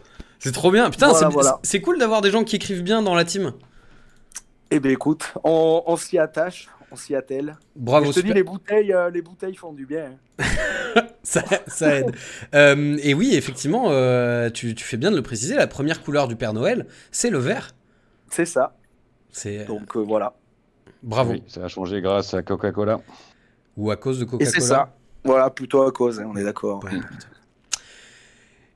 C'est 0.40 0.52
trop 0.52 0.70
bien. 0.72 0.90
Putain, 0.90 1.08
Voilà, 1.12 1.28
c'est 1.62 1.78
voilà. 1.78 1.84
cool 1.84 1.98
d'avoir 1.98 2.20
des 2.22 2.30
gens 2.30 2.42
qui 2.44 2.56
écrivent 2.56 2.82
bien 2.82 3.02
dans 3.02 3.14
la 3.14 3.24
team. 3.24 3.52
Eh 4.72 4.80
bien 4.80 4.90
écoute, 4.92 5.32
on, 5.44 5.82
on 5.86 5.96
s'y 5.96 6.18
attache, 6.18 6.68
on 6.90 6.96
s'y 6.96 7.14
attelle. 7.14 7.56
Bravo, 7.76 8.06
je 8.12 8.20
te 8.20 8.26
dis, 8.26 8.32
les 8.32 8.42
bouteilles, 8.42 8.92
euh, 8.92 9.10
les 9.10 9.20
bouteilles 9.22 9.54
font 9.56 9.72
du 9.72 9.84
bien. 9.86 10.12
hein. 10.38 10.44
ça, 11.22 11.42
ça 11.66 11.96
aide. 11.96 12.12
Euh, 12.54 12.96
et 13.02 13.12
oui, 13.14 13.34
effectivement, 13.34 13.86
euh, 13.90 14.48
tu, 14.50 14.74
tu 14.74 14.84
fais 14.84 14.96
bien 14.96 15.10
de 15.10 15.16
le 15.16 15.22
préciser, 15.22 15.56
la 15.56 15.66
première 15.66 16.02
couleur 16.02 16.26
du 16.28 16.36
Père 16.36 16.52
Noël, 16.52 16.86
c'est 17.10 17.30
le 17.30 17.38
vert. 17.38 17.72
C'est 18.30 18.46
ça. 18.46 18.76
C'est 19.30 19.64
Donc 19.66 19.96
euh, 19.96 20.00
voilà. 20.00 20.34
bravo. 21.02 21.32
Oui, 21.32 21.42
ça 21.48 21.64
a 21.64 21.68
changé 21.68 22.00
grâce 22.00 22.32
à 22.34 22.42
Coca-Cola. 22.42 23.00
Ou 23.76 23.90
à 23.90 23.96
cause 23.96 24.18
de 24.18 24.24
Et 24.24 24.28
Coca-Cola. 24.28 24.50
c'est 24.52 24.60
ça. 24.66 24.94
Voilà, 25.24 25.50
plutôt 25.50 25.82
à 25.82 25.92
cause, 25.92 26.18
hein, 26.20 26.26
on 26.32 26.36
est 26.36 26.44
d'accord. 26.44 26.82
Ouais. 26.84 26.92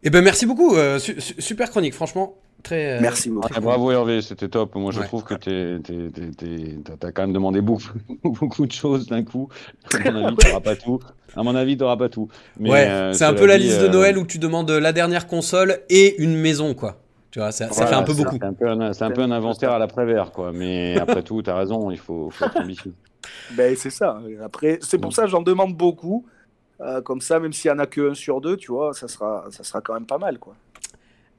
Eh 0.04 0.10
ben 0.10 0.22
merci 0.22 0.44
beaucoup, 0.46 0.74
euh, 0.76 0.98
su- 0.98 1.20
su- 1.20 1.40
super 1.40 1.70
chronique, 1.70 1.94
franchement. 1.94 2.34
Très, 2.62 2.96
euh, 2.96 2.98
Merci 3.02 3.28
beaucoup. 3.30 3.52
Ouais, 3.52 3.60
bravo 3.60 3.90
Hervé, 3.90 4.22
c'était 4.22 4.48
top. 4.48 4.74
Moi 4.74 4.90
je 4.92 5.00
Ouais. 5.00 5.06
trouve 5.06 5.22
que 5.24 5.34
t'as, 5.34 6.96
t'as 6.98 7.12
quand 7.12 7.22
même 7.22 7.32
demandé 7.32 7.60
beaucoup, 7.60 7.82
beaucoup 8.24 8.66
de 8.66 8.72
choses 8.72 9.06
d'un 9.06 9.22
coup. 9.22 9.48
À 9.92 10.10
mon 10.10 10.24
avis, 10.26 10.36
t'auras 10.36 10.60
pas 10.60 10.76
tout. 10.76 11.00
À 11.36 11.42
mon 11.42 11.54
avis, 11.54 11.76
t'auras 11.76 11.96
pas 11.96 12.08
tout. 12.08 12.28
Mais, 12.58 12.70
ouais, 12.70 12.86
euh, 12.88 13.12
c'est 13.12 13.24
un 13.24 13.34
peu 13.34 13.44
la 13.46 13.58
dit, 13.58 13.64
liste 13.64 13.80
de 13.82 13.88
Noël 13.88 14.16
où 14.18 14.24
tu 14.24 14.38
demandes 14.38 14.70
la 14.70 14.92
dernière 14.92 15.26
console 15.26 15.80
et 15.90 16.22
une 16.22 16.36
maison, 16.36 16.74
quoi. 16.74 17.00
Tu 17.30 17.38
vois, 17.40 17.50
ça, 17.52 17.66
ça 17.68 17.74
voilà, 17.74 17.90
fait 17.90 17.96
un 17.96 18.02
peu 18.04 18.14
c'est- 18.14 18.22
beaucoup. 18.24 18.36
C'est 18.40 18.46
un 18.46 18.52
peu 18.52 18.68
un, 18.68 18.92
c'est 18.92 19.04
un 19.04 19.10
peu 19.10 19.22
un 19.22 19.30
inventaire 19.32 19.72
à 19.72 19.78
l'après-vert, 19.78 20.30
quoi. 20.32 20.52
Mais 20.52 20.96
après 20.98 21.22
tout, 21.22 21.42
t'as 21.42 21.56
raison, 21.56 21.90
il 21.90 21.98
faut, 21.98 22.30
faut 22.30 22.44
être 22.46 22.56
ambitieux. 22.60 22.94
Ben, 23.56 23.74
c'est 23.76 23.90
ça. 23.90 24.20
Après, 24.42 24.78
c'est 24.80 24.98
pour 24.98 25.12
ça 25.12 25.22
que 25.24 25.28
j'en 25.28 25.42
demande 25.42 25.74
beaucoup. 25.76 26.24
Euh, 26.80 27.00
comme 27.02 27.20
ça, 27.20 27.38
même 27.40 27.52
s'il 27.52 27.70
n'y 27.70 27.76
en 27.76 27.80
a 27.80 27.86
que 27.86 28.10
un 28.10 28.14
sur 28.14 28.40
deux, 28.40 28.56
tu 28.56 28.72
vois, 28.72 28.94
ça 28.94 29.08
sera, 29.08 29.46
ça 29.50 29.64
sera 29.64 29.80
quand 29.80 29.94
même 29.94 30.06
pas 30.06 30.18
mal, 30.18 30.38
quoi. 30.38 30.54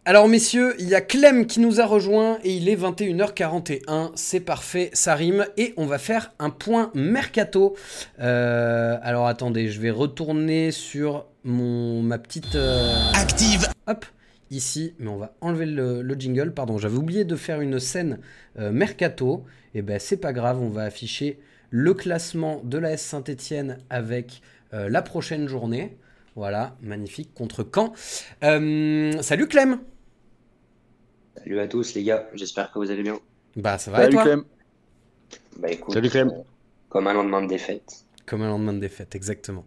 Alors 0.08 0.28
messieurs, 0.28 0.76
il 0.78 0.88
y 0.88 0.94
a 0.94 1.02
Clem 1.02 1.48
qui 1.48 1.60
nous 1.60 1.82
a 1.82 1.86
rejoint 1.88 2.38
et 2.44 2.56
il 2.56 2.70
est 2.70 2.76
21h41, 2.76 4.12
c'est 4.14 4.40
parfait, 4.40 4.92
ça 4.94 5.16
rime 5.16 5.48
et 5.58 5.74
on 5.78 5.88
va 5.88 5.98
faire 5.98 6.32
un 6.38 6.52
point 6.52 6.92
mercato. 6.94 7.76
Euh, 8.20 9.00
alors 9.02 9.26
attendez, 9.26 9.68
je 9.70 9.82
vais 9.82 9.90
retourner 9.90 10.70
sur 10.70 11.26
mon 11.44 12.04
ma 12.04 12.20
petite 12.20 12.54
euh, 12.54 12.94
Active 13.16 13.68
hop 13.88 14.06
ici, 14.52 14.94
mais 15.00 15.08
on 15.08 15.18
va 15.18 15.34
enlever 15.42 15.66
le, 15.66 16.04
le 16.04 16.14
jingle. 16.14 16.54
Pardon, 16.54 16.78
j'avais 16.78 16.98
oublié 16.98 17.26
de 17.26 17.36
faire 17.36 17.60
une 17.60 17.80
scène 17.80 18.20
euh, 18.60 18.72
mercato. 18.72 19.44
Et 19.74 19.82
ben 19.82 20.00
c'est 20.00 20.18
pas 20.18 20.34
grave, 20.34 20.62
on 20.62 20.70
va 20.70 20.84
afficher 20.84 21.40
le 21.72 21.96
classement 21.96 22.62
de 22.64 22.78
la 22.78 22.92
S 22.92 23.02
Saint-Étienne 23.02 23.80
avec 23.90 24.44
euh, 24.74 24.90
la 24.90 25.02
prochaine 25.02 25.48
journée. 25.48 25.98
Voilà, 26.36 26.76
magnifique 26.82 27.34
contre 27.34 27.66
Caen. 27.74 27.94
Euh, 28.44 29.22
salut 29.22 29.48
Clem. 29.48 29.80
Salut 31.38 31.60
à 31.60 31.68
tous 31.68 31.94
les 31.94 32.04
gars, 32.04 32.28
j'espère 32.34 32.72
que 32.72 32.80
vous 32.80 32.92
allez 32.92 33.04
bien. 33.04 33.20
Bah 33.56 33.78
ça 33.78 33.92
va 33.92 34.00
et 34.00 34.02
Salut 34.04 34.16
toi 34.16 34.24
Clem. 34.24 34.44
Bah 35.60 35.70
écoute, 35.72 35.94
Salut, 35.94 36.10
Clem. 36.10 36.30
euh, 36.30 36.42
comme 36.90 37.08
un 37.08 37.14
lendemain 37.14 37.42
de 37.42 37.48
défaite. 37.48 38.02
Comme 38.26 38.42
un 38.42 38.48
lendemain 38.48 38.74
de 38.74 38.80
défaite, 38.80 39.14
exactement. 39.16 39.66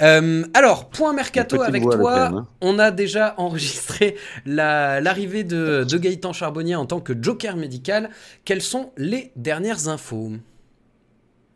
Euh, 0.00 0.44
alors, 0.54 0.88
point 0.90 1.12
mercato 1.12 1.60
avec 1.60 1.82
toi. 1.82 2.26
Hein. 2.28 2.46
On 2.60 2.78
a 2.78 2.92
déjà 2.92 3.34
enregistré 3.36 4.16
la- 4.44 5.00
l'arrivée 5.00 5.42
de, 5.42 5.82
de 5.84 5.98
Gaëtan 5.98 6.32
Charbonnier 6.32 6.76
en 6.76 6.86
tant 6.86 7.00
que 7.00 7.12
joker 7.20 7.56
médical. 7.56 8.10
Quelles 8.44 8.62
sont 8.62 8.92
les 8.96 9.32
dernières 9.34 9.88
infos? 9.88 10.30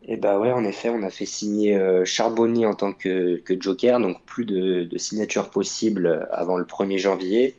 Et 0.03 0.17
bah 0.17 0.39
ouais, 0.39 0.51
en 0.51 0.63
effet, 0.63 0.89
on 0.89 1.03
a 1.03 1.09
fait 1.11 1.25
signer 1.25 1.75
euh, 1.77 2.05
Charbonnier 2.05 2.65
en 2.65 2.73
tant 2.73 2.91
que, 2.91 3.41
joker, 3.47 3.99
donc 3.99 4.23
plus 4.25 4.45
de, 4.45 4.83
de 4.83 4.97
signatures 4.97 5.51
possibles 5.51 6.27
avant 6.31 6.57
le 6.57 6.65
1er 6.65 6.97
janvier, 6.97 7.55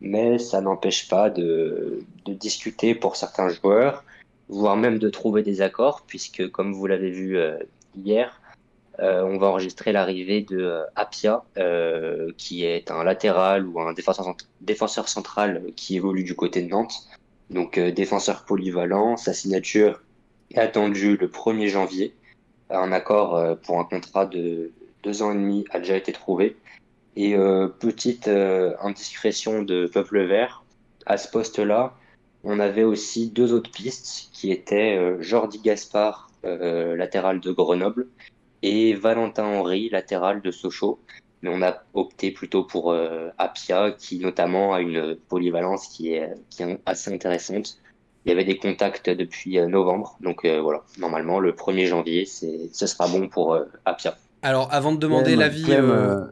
mais 0.00 0.38
ça 0.38 0.60
n'empêche 0.60 1.08
pas 1.08 1.30
de, 1.30 2.00
discuter 2.26 2.94
pour 2.94 3.16
certains 3.16 3.48
joueurs, 3.48 4.04
voire 4.48 4.76
même 4.76 4.98
de 4.98 5.08
trouver 5.08 5.42
des 5.42 5.62
accords, 5.62 6.02
puisque 6.06 6.50
comme 6.50 6.74
vous 6.74 6.86
l'avez 6.86 7.10
vu 7.10 7.38
euh, 7.38 7.56
hier, 7.96 8.42
euh, 9.00 9.22
on 9.22 9.38
va 9.38 9.46
enregistrer 9.46 9.92
l'arrivée 9.92 10.42
de 10.42 10.82
Apia, 10.96 11.44
qui 12.36 12.64
est 12.64 12.90
un 12.90 13.04
latéral 13.04 13.66
ou 13.66 13.80
un 13.80 13.94
défenseur, 13.94 14.36
défenseur 14.60 15.08
central 15.08 15.62
qui 15.76 15.96
évolue 15.96 16.24
du 16.24 16.34
côté 16.34 16.62
de 16.62 16.68
Nantes. 16.68 17.08
Donc 17.48 17.78
défenseur 17.78 18.44
polyvalent, 18.44 19.16
sa 19.16 19.32
signature 19.32 20.00
est 20.50 20.58
attendue 20.58 21.16
le 21.16 21.28
1er 21.28 21.68
janvier. 21.68 22.14
Un 22.70 22.92
accord 22.92 23.36
euh, 23.36 23.54
pour 23.54 23.78
un 23.78 23.84
contrat 23.84 24.26
de 24.26 24.72
deux 25.02 25.22
ans 25.22 25.32
et 25.32 25.36
demi 25.36 25.64
a 25.70 25.78
déjà 25.78 25.96
été 25.96 26.12
trouvé. 26.12 26.56
Et 27.16 27.34
euh, 27.34 27.68
petite 27.68 28.28
euh, 28.28 28.74
indiscrétion 28.80 29.62
de 29.62 29.86
Peuple 29.86 30.24
Vert, 30.24 30.64
à 31.06 31.16
ce 31.16 31.30
poste-là, 31.30 31.94
on 32.48 32.60
avait 32.60 32.84
aussi 32.84 33.30
deux 33.30 33.52
autres 33.52 33.70
pistes 33.70 34.28
qui 34.32 34.52
étaient 34.52 34.96
euh, 34.96 35.20
Jordi 35.20 35.58
Gaspard, 35.58 36.30
euh, 36.44 36.94
latéral 36.94 37.40
de 37.40 37.50
Grenoble, 37.50 38.06
et 38.62 38.94
Valentin 38.94 39.44
Henry, 39.44 39.88
latéral 39.88 40.42
de 40.42 40.50
Sochaux. 40.52 41.00
Mais 41.42 41.50
on 41.52 41.60
a 41.62 41.82
opté 41.92 42.30
plutôt 42.30 42.64
pour 42.64 42.92
euh, 42.92 43.30
Apia, 43.38 43.90
qui 43.90 44.20
notamment 44.20 44.74
a 44.74 44.80
une 44.80 45.16
polyvalence 45.28 45.88
qui 45.88 46.12
est, 46.12 46.34
qui 46.50 46.62
est 46.62 46.78
assez 46.86 47.12
intéressante. 47.12 47.80
Il 48.26 48.30
y 48.30 48.32
avait 48.32 48.44
des 48.44 48.58
contacts 48.58 49.08
depuis 49.08 49.56
euh, 49.58 49.68
novembre, 49.68 50.16
donc 50.20 50.44
euh, 50.44 50.60
voilà, 50.60 50.82
normalement 50.98 51.38
le 51.38 51.52
1er 51.52 51.86
janvier, 51.86 52.24
c'est, 52.26 52.68
ce 52.72 52.86
sera 52.88 53.06
bon 53.06 53.28
pour 53.28 53.54
euh, 53.54 53.64
Apia. 53.84 54.16
Alors, 54.42 54.68
avant 54.72 54.92
de 54.92 54.98
demander 54.98 55.36
l'avis. 55.36 55.64
Euh, 55.72 56.24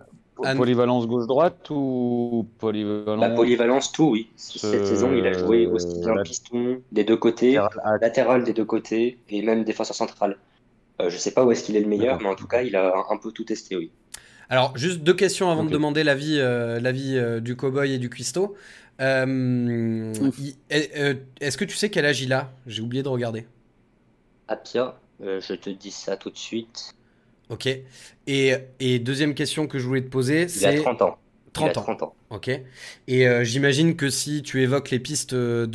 euh. 0.45 0.55
Polyvalence 0.57 1.07
gauche-droite 1.07 1.71
ou 1.71 2.47
polyvalence 2.59 3.21
La 3.21 3.31
polyvalence, 3.31 3.93
tout, 3.93 4.11
oui. 4.11 4.29
Cette 4.35 4.65
Euh, 4.65 4.85
saison, 4.85 5.13
il 5.15 5.25
a 5.29 5.33
joué 5.33 5.67
aussi 5.69 6.01
bien 6.01 6.17
piston 6.25 6.83
des 6.91 7.05
deux 7.05 7.17
côtés, 7.17 7.61
latéral 8.01 8.43
des 8.43 8.53
deux 8.53 8.65
côtés, 8.65 9.21
et 9.29 9.43
même 9.43 9.63
défenseur 9.63 9.95
central. 9.95 10.37
Euh, 11.01 11.09
je 11.11 11.17
sais 11.19 11.33
pas 11.33 11.45
où 11.45 11.53
est-ce 11.53 11.63
qu'il 11.63 11.77
est 11.77 11.81
le 11.81 11.87
meilleur, 11.89 12.21
mais 12.21 12.29
en 12.29 12.35
tout 12.35 12.49
cas, 12.49 12.63
il 12.63 12.75
a 12.75 12.93
un, 12.97 13.05
un 13.15 13.17
peu 13.17 13.31
tout 13.31 13.45
testé, 13.45 13.77
oui. 13.77 13.93
Alors, 14.51 14.77
juste 14.77 15.01
deux 15.03 15.15
questions 15.15 15.51
avant 15.51 15.65
de 15.65 15.71
demander 15.71 16.05
l'avis 16.05 16.39
euh, 16.39 16.81
l'avis, 16.81 17.17
euh, 17.17 17.41
du 17.41 17.57
cowboy 17.57 17.93
et 17.93 17.99
du 17.99 18.11
cuistot. 18.11 18.55
Euh, 19.01 20.13
euh, 20.73 21.15
Est-ce 21.41 21.57
que 21.59 21.65
tu 21.65 21.77
sais 21.77 21.91
quel 21.91 22.07
âge 22.07 22.21
il 22.23 22.33
a? 22.33 22.53
J'ai 22.67 22.83
oublié 22.83 23.03
de 23.03 23.09
regarder. 23.09 23.47
Apia, 24.49 25.03
euh, 25.21 25.39
je 25.41 25.53
te 25.55 25.69
dis 25.69 25.91
ça 25.91 26.17
tout 26.17 26.31
de 26.31 26.39
suite. 26.39 26.95
Ok. 27.51 27.69
Et, 28.27 28.55
et 28.81 28.99
deuxième 28.99 29.35
question 29.35 29.67
que 29.67 29.79
je 29.79 29.87
voulais 29.87 30.03
te 30.03 30.09
poser, 30.09 30.47
Il 30.55 30.67
a 30.67 30.73
c'est 30.73 30.77
30 30.77 31.03
ans. 31.03 31.19
Il 31.47 31.53
30 31.53 31.77
a 31.77 31.81
ans. 31.81 31.83
30 31.83 32.03
ans. 32.03 32.15
Ok. 32.31 32.49
Et 33.07 33.29
euh, 33.29 33.45
j'imagine 33.45 33.97
que 33.97 34.11
si 34.11 34.43
tu 34.43 34.63
évoques 34.63 34.91
les 34.91 34.99
pistes 34.99 35.35
de, 35.35 35.67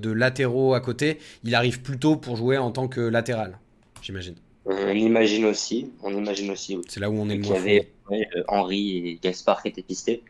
de 0.00 0.10
latéraux 0.10 0.74
à 0.74 0.80
côté, 0.80 1.18
il 1.42 1.54
arrive 1.54 1.82
plutôt 1.82 2.16
pour 2.16 2.36
jouer 2.36 2.58
en 2.58 2.70
tant 2.70 2.88
que 2.88 3.00
latéral. 3.00 3.58
J'imagine. 4.02 4.36
On 4.66 4.88
imagine 4.88 5.44
aussi, 5.46 5.92
on 6.02 6.12
imagine 6.12 6.50
aussi, 6.50 6.76
oui. 6.76 6.82
C'est 6.88 7.00
là 7.00 7.08
où 7.08 7.14
on 7.14 7.28
est 7.28 7.36
le 7.36 7.42
qu'il 7.42 7.50
y 7.50 7.52
moins 7.52 7.60
avait 7.60 7.88
ouais, 8.10 8.28
euh, 8.36 8.42
Henri 8.48 9.08
et 9.08 9.18
Gaspard 9.22 9.62
qui 9.62 9.68
étaient 9.68 9.82
pistés. 9.82 10.22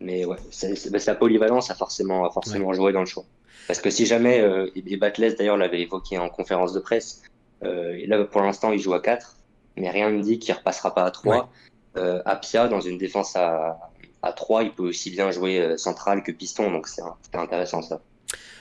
Mais 0.00 0.24
ouais, 0.24 0.36
c'est, 0.50 0.74
c'est- 0.74 0.90
bah, 0.90 0.98
sa 0.98 1.14
polyvalence 1.14 1.70
a 1.70 1.74
forcément, 1.74 2.24
a 2.26 2.30
forcément 2.30 2.72
joué 2.72 2.92
dans 2.92 3.00
le 3.00 3.06
choix. 3.06 3.24
Parce 3.66 3.80
que 3.80 3.90
si 3.90 4.04
jamais, 4.06 4.40
euh, 4.40 4.70
et 4.76 4.96
Batles 4.96 5.34
d'ailleurs 5.36 5.56
l'avait 5.56 5.80
évoqué 5.80 6.18
en 6.18 6.28
conférence 6.28 6.72
de 6.72 6.80
presse, 6.80 7.22
euh, 7.64 7.98
là 8.06 8.24
pour 8.24 8.42
l'instant 8.42 8.72
il 8.72 8.78
joue 8.78 8.94
à 8.94 9.00
4, 9.00 9.36
mais 9.76 9.90
rien 9.90 10.10
ne 10.10 10.22
dit 10.22 10.38
qu'il 10.38 10.54
repassera 10.54 10.94
pas 10.94 11.04
à 11.04 11.10
3. 11.10 11.48
Euh, 11.96 12.20
Apia, 12.26 12.68
dans 12.68 12.80
une 12.80 12.98
défense 12.98 13.36
à, 13.36 13.78
à 14.22 14.32
3, 14.32 14.64
il 14.64 14.72
peut 14.72 14.88
aussi 14.88 15.10
bien 15.10 15.30
jouer 15.30 15.60
euh, 15.60 15.76
central 15.76 16.22
que 16.22 16.30
piston, 16.32 16.70
donc 16.70 16.88
c'est 16.88 17.02
intéressant 17.32 17.82
ça. 17.82 18.00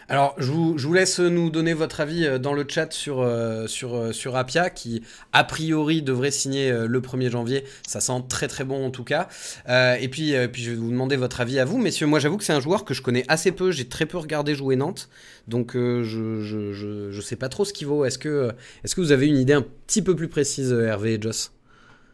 Alors, 0.07 0.35
je 0.37 0.51
vous, 0.51 0.93
laisse 0.93 1.19
nous 1.19 1.49
donner 1.49 1.73
votre 1.73 1.99
avis 1.99 2.25
euh, 2.25 2.37
dans 2.37 2.53
le 2.53 2.63
chat 2.67 2.93
sur, 2.93 3.21
euh, 3.21 3.65
euh, 3.83 4.11
sur 4.11 4.35
Apia, 4.35 4.69
qui 4.69 5.01
a 5.33 5.43
priori 5.43 6.03
devrait 6.03 6.29
signer 6.29 6.71
le 6.71 7.01
1er 7.01 7.31
janvier. 7.31 7.63
Ça 7.87 7.99
sent 7.99 8.23
très 8.29 8.47
très 8.47 8.63
bon 8.63 8.85
en 8.85 8.91
tout 8.91 9.03
cas. 9.03 9.27
Et 9.67 10.07
puis, 10.09 10.33
puis 10.51 10.63
je 10.63 10.71
vais 10.71 10.77
vous 10.77 10.91
demander 10.91 11.15
votre 11.15 11.41
avis 11.41 11.59
à 11.59 11.65
vous, 11.65 11.77
messieurs. 11.77 12.05
Moi, 12.05 12.19
j'avoue 12.19 12.37
que 12.37 12.43
c'est 12.43 12.53
un 12.53 12.59
joueur 12.59 12.85
que 12.85 12.93
je 12.93 13.01
connais 13.01 13.25
assez 13.27 13.51
peu. 13.51 13.71
J'ai 13.71 13.87
très 13.87 14.05
peu 14.05 14.17
regardé 14.17 14.53
jouer 14.53 14.75
Nantes, 14.75 15.09
donc 15.47 15.71
je, 15.73 16.03
je, 16.03 16.73
je, 16.73 17.11
je 17.11 17.21
sais 17.21 17.35
pas 17.35 17.49
trop 17.49 17.65
ce 17.65 17.73
qu'il 17.73 17.87
vaut. 17.87 18.05
Est-ce 18.05 18.19
que, 18.19 18.51
est-ce 18.83 18.95
que 18.95 19.01
vous 19.01 19.11
avez 19.11 19.27
une 19.27 19.37
idée 19.37 19.53
un 19.53 19.65
petit 19.87 20.01
peu 20.01 20.15
plus 20.15 20.27
précise, 20.27 20.71
Hervé 20.71 21.15
et 21.15 21.21
Joss? 21.21 21.51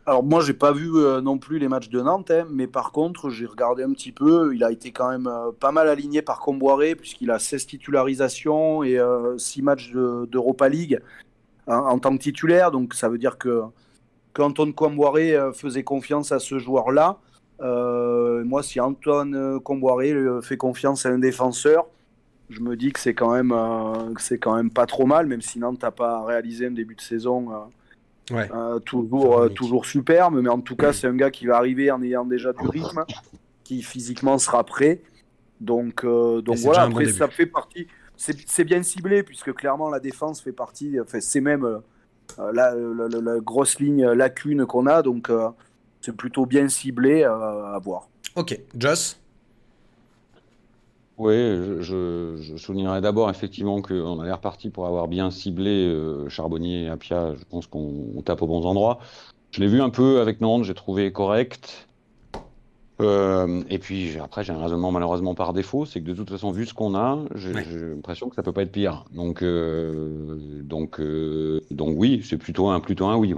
Alors 0.07 0.23
moi, 0.23 0.41
j'ai 0.41 0.53
pas 0.53 0.71
vu 0.71 0.89
euh, 0.95 1.21
non 1.21 1.37
plus 1.37 1.59
les 1.59 1.67
matchs 1.67 1.89
de 1.89 2.01
Nantes, 2.01 2.31
hein, 2.31 2.47
mais 2.49 2.65
par 2.67 2.91
contre, 2.91 3.29
j'ai 3.29 3.45
regardé 3.45 3.83
un 3.83 3.93
petit 3.93 4.11
peu. 4.11 4.53
Il 4.55 4.63
a 4.63 4.71
été 4.71 4.91
quand 4.91 5.09
même 5.09 5.27
euh, 5.27 5.51
pas 5.51 5.71
mal 5.71 5.87
aligné 5.87 6.21
par 6.23 6.39
Comboiré, 6.39 6.95
puisqu'il 6.95 7.29
a 7.29 7.37
16 7.39 7.67
titularisations 7.67 8.83
et 8.83 8.99
6 9.37 9.61
matchs 9.61 9.91
de- 9.91 10.25
d'Europa 10.31 10.69
League 10.69 10.99
en, 11.67 11.75
en 11.75 11.99
tant 11.99 12.17
que 12.17 12.21
titulaire. 12.23 12.71
Donc 12.71 12.93
ça 12.95 13.09
veut 13.09 13.19
dire 13.19 13.37
que 13.37 13.61
qu'Antoine 14.33 14.73
Comboiré 14.73 15.35
euh, 15.35 15.51
faisait 15.53 15.83
confiance 15.83 16.31
à 16.31 16.39
ce 16.39 16.57
joueur-là. 16.57 17.17
Euh, 17.61 18.43
moi, 18.43 18.63
si 18.63 18.79
Antoine 18.79 19.35
euh, 19.35 19.59
Comboiré 19.59 20.13
euh, 20.13 20.41
fait 20.41 20.57
confiance 20.57 21.05
à 21.05 21.09
un 21.09 21.19
défenseur, 21.19 21.85
je 22.49 22.59
me 22.61 22.75
dis 22.75 22.91
que 22.91 22.99
c'est 22.99 23.13
quand 23.13 23.33
même 23.33 23.51
euh, 23.51 24.13
c'est 24.19 24.39
quand 24.39 24.55
même 24.55 24.71
pas 24.71 24.87
trop 24.87 25.05
mal, 25.05 25.27
même 25.27 25.41
si 25.41 25.59
Nantes 25.59 25.83
n'a 25.83 25.91
pas 25.91 26.23
réalisé 26.25 26.67
un 26.67 26.71
début 26.71 26.95
de 26.95 27.01
saison. 27.01 27.49
Euh, 28.31 28.35
Ouais. 28.35 28.49
euh, 28.53 28.79
toujours, 28.79 29.37
euh, 29.39 29.49
toujours 29.49 29.85
superbe, 29.85 30.39
mais 30.41 30.49
en 30.49 30.59
tout 30.61 30.75
cas, 30.75 30.93
c'est 30.93 31.07
un 31.07 31.15
gars 31.15 31.31
qui 31.31 31.45
va 31.45 31.57
arriver 31.57 31.91
en 31.91 32.01
ayant 32.01 32.25
déjà 32.25 32.53
du 32.53 32.67
rythme, 32.67 33.03
qui 33.63 33.81
physiquement 33.83 34.37
sera 34.37 34.63
prêt. 34.63 35.01
Donc, 35.59 36.03
euh, 36.03 36.41
donc 36.41 36.57
voilà, 36.57 36.87
bon 36.87 36.91
après, 36.91 37.05
ça 37.11 37.27
fait 37.27 37.45
partie. 37.45 37.87
C'est 38.17 38.63
bien 38.63 38.83
ciblé, 38.83 39.23
puisque 39.23 39.53
clairement, 39.53 39.89
la 39.89 39.99
défense 39.99 40.41
fait 40.41 40.51
partie. 40.51 40.99
Enfin, 40.99 41.19
c'est 41.21 41.41
même 41.41 41.81
la, 42.37 42.51
la- 42.51 43.07
la- 43.09 43.21
la 43.21 43.39
grosse 43.39 43.79
ligne 43.79 44.05
lacune 44.11 44.65
qu'on 44.65 44.85
a. 44.87 45.01
Donc, 45.01 45.31
c'est 46.01 46.15
plutôt 46.15 46.45
bien 46.45 46.67
ciblé 46.67 47.23
à, 47.23 47.79
voir. 47.83 48.09
Ok, 48.35 48.59
Joss? 48.77 49.19
Oui, 51.21 51.33
je, 51.79 52.37
je, 52.39 52.57
soulignerai 52.57 53.01
d'abord 53.01 53.29
effectivement 53.29 53.81
qu'on 53.81 54.19
a 54.19 54.25
l'air 54.25 54.39
parti 54.39 54.69
pour 54.69 54.87
avoir 54.87 55.07
bien 55.07 55.31
ciblé 55.31 55.93
Charbonnier 56.29 56.83
et 56.83 56.89
Apia. 56.89 57.33
Je 57.37 57.43
pense 57.49 57.67
qu'on 57.67 58.21
tape 58.25 58.41
aux 58.41 58.47
bons 58.47 58.65
endroits. 58.65 58.99
Je 59.51 59.59
l'ai 59.59 59.67
vu 59.67 59.81
un 59.81 59.89
peu 59.89 60.21
avec 60.21 60.41
Nantes, 60.41 60.63
j'ai 60.63 60.73
trouvé 60.73 61.11
correct. 61.11 61.87
Euh, 63.01 63.63
et 63.69 63.79
puis 63.79 64.17
après, 64.19 64.43
j'ai 64.43 64.53
un 64.53 64.61
raisonnement 64.61 64.91
malheureusement 64.91 65.33
par 65.33 65.53
défaut, 65.53 65.85
c'est 65.85 66.01
que 66.01 66.05
de 66.05 66.13
toute 66.13 66.29
façon, 66.29 66.51
vu 66.51 66.65
ce 66.65 66.73
qu'on 66.73 66.95
a, 66.95 67.19
j'ai 67.35 67.51
l'impression 67.51 68.29
que 68.29 68.35
ça 68.35 68.43
peut 68.43 68.51
pas 68.51 68.61
être 68.61 68.71
pire. 68.71 69.05
Donc, 69.13 69.41
euh, 69.41 70.37
donc, 70.61 70.99
euh, 70.99 71.61
donc 71.71 71.95
oui, 71.97 72.21
c'est 72.23 72.37
plutôt 72.37 72.69
un, 72.69 72.79
plutôt 72.79 73.07
un 73.07 73.17
oui. 73.17 73.33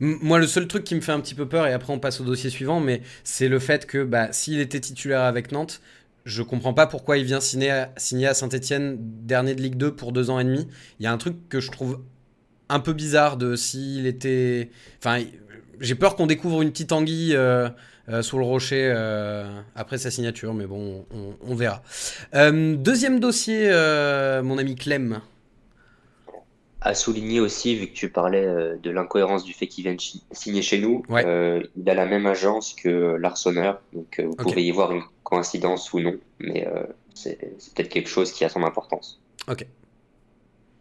Moi, 0.00 0.38
le 0.38 0.46
seul 0.46 0.68
truc 0.68 0.84
qui 0.84 0.94
me 0.94 1.00
fait 1.00 1.12
un 1.12 1.20
petit 1.20 1.34
peu 1.34 1.46
peur, 1.46 1.66
et 1.66 1.72
après 1.72 1.92
on 1.92 1.98
passe 1.98 2.20
au 2.20 2.24
dossier 2.24 2.50
suivant, 2.50 2.80
mais 2.80 3.02
c'est 3.24 3.48
le 3.48 3.58
fait 3.58 3.86
que 3.86 4.04
bah, 4.04 4.32
s'il 4.32 4.60
était 4.60 4.80
titulaire 4.80 5.22
avec 5.22 5.52
Nantes, 5.52 5.80
je 6.24 6.42
comprends 6.42 6.74
pas 6.74 6.86
pourquoi 6.86 7.18
il 7.18 7.24
vient 7.24 7.40
signer 7.40 7.70
à, 7.70 7.92
signer 7.96 8.26
à 8.28 8.34
Saint-Etienne, 8.34 8.96
dernier 9.00 9.54
de 9.54 9.60
Ligue 9.60 9.76
2 9.76 9.94
pour 9.94 10.12
deux 10.12 10.30
ans 10.30 10.38
et 10.38 10.44
demi. 10.44 10.68
Il 11.00 11.04
y 11.04 11.06
a 11.06 11.12
un 11.12 11.18
truc 11.18 11.48
que 11.48 11.60
je 11.60 11.70
trouve 11.70 12.00
un 12.68 12.80
peu 12.80 12.92
bizarre 12.92 13.36
de 13.36 13.56
s'il 13.56 14.06
était. 14.06 14.70
Enfin, 14.98 15.24
j'ai 15.80 15.94
peur 15.94 16.16
qu'on 16.16 16.26
découvre 16.26 16.62
une 16.62 16.70
petite 16.70 16.92
anguille. 16.92 17.36
Euh, 18.08 18.20
sous 18.20 18.36
le 18.36 18.44
rocher 18.44 18.90
euh, 18.92 19.60
après 19.76 19.96
sa 19.96 20.10
signature, 20.10 20.54
mais 20.54 20.66
bon, 20.66 21.06
on, 21.40 21.54
verra. 21.54 21.82
Euh, 22.34 22.74
deuxième 22.74 23.20
dossier, 23.20 23.70
mon 24.42 24.58
ami 24.58 24.74
Clem. 24.74 25.20
À 26.80 26.94
souligner 26.94 27.38
aussi, 27.38 27.76
vu 27.76 27.86
que 27.86 27.92
tu 27.92 28.08
parlais 28.08 28.76
de 28.82 28.90
l'incohérence 28.90 29.44
du 29.44 29.52
fait 29.52 29.68
qu'il 29.68 29.84
vienne 29.84 29.98
signer 30.32 30.62
chez 30.62 30.80
nous, 30.80 31.04
il 31.10 31.90
a 31.90 31.94
la 31.94 32.06
même 32.06 32.26
agence 32.26 32.74
que 32.74 33.16
l'Arseneur, 33.20 33.80
donc 33.92 34.20
vous 34.20 34.34
pouvez 34.34 34.64
y 34.64 34.72
voir 34.72 34.90
une 34.92 35.02
coïncidence 35.32 35.92
ou 35.92 36.00
non, 36.00 36.16
mais 36.38 36.66
c'est 37.14 37.38
peut-être 37.74 37.88
quelque 37.88 38.08
chose 38.08 38.32
qui 38.32 38.44
a 38.44 38.48
son 38.48 38.62
importance. 38.62 39.20
Ok. 39.48 39.66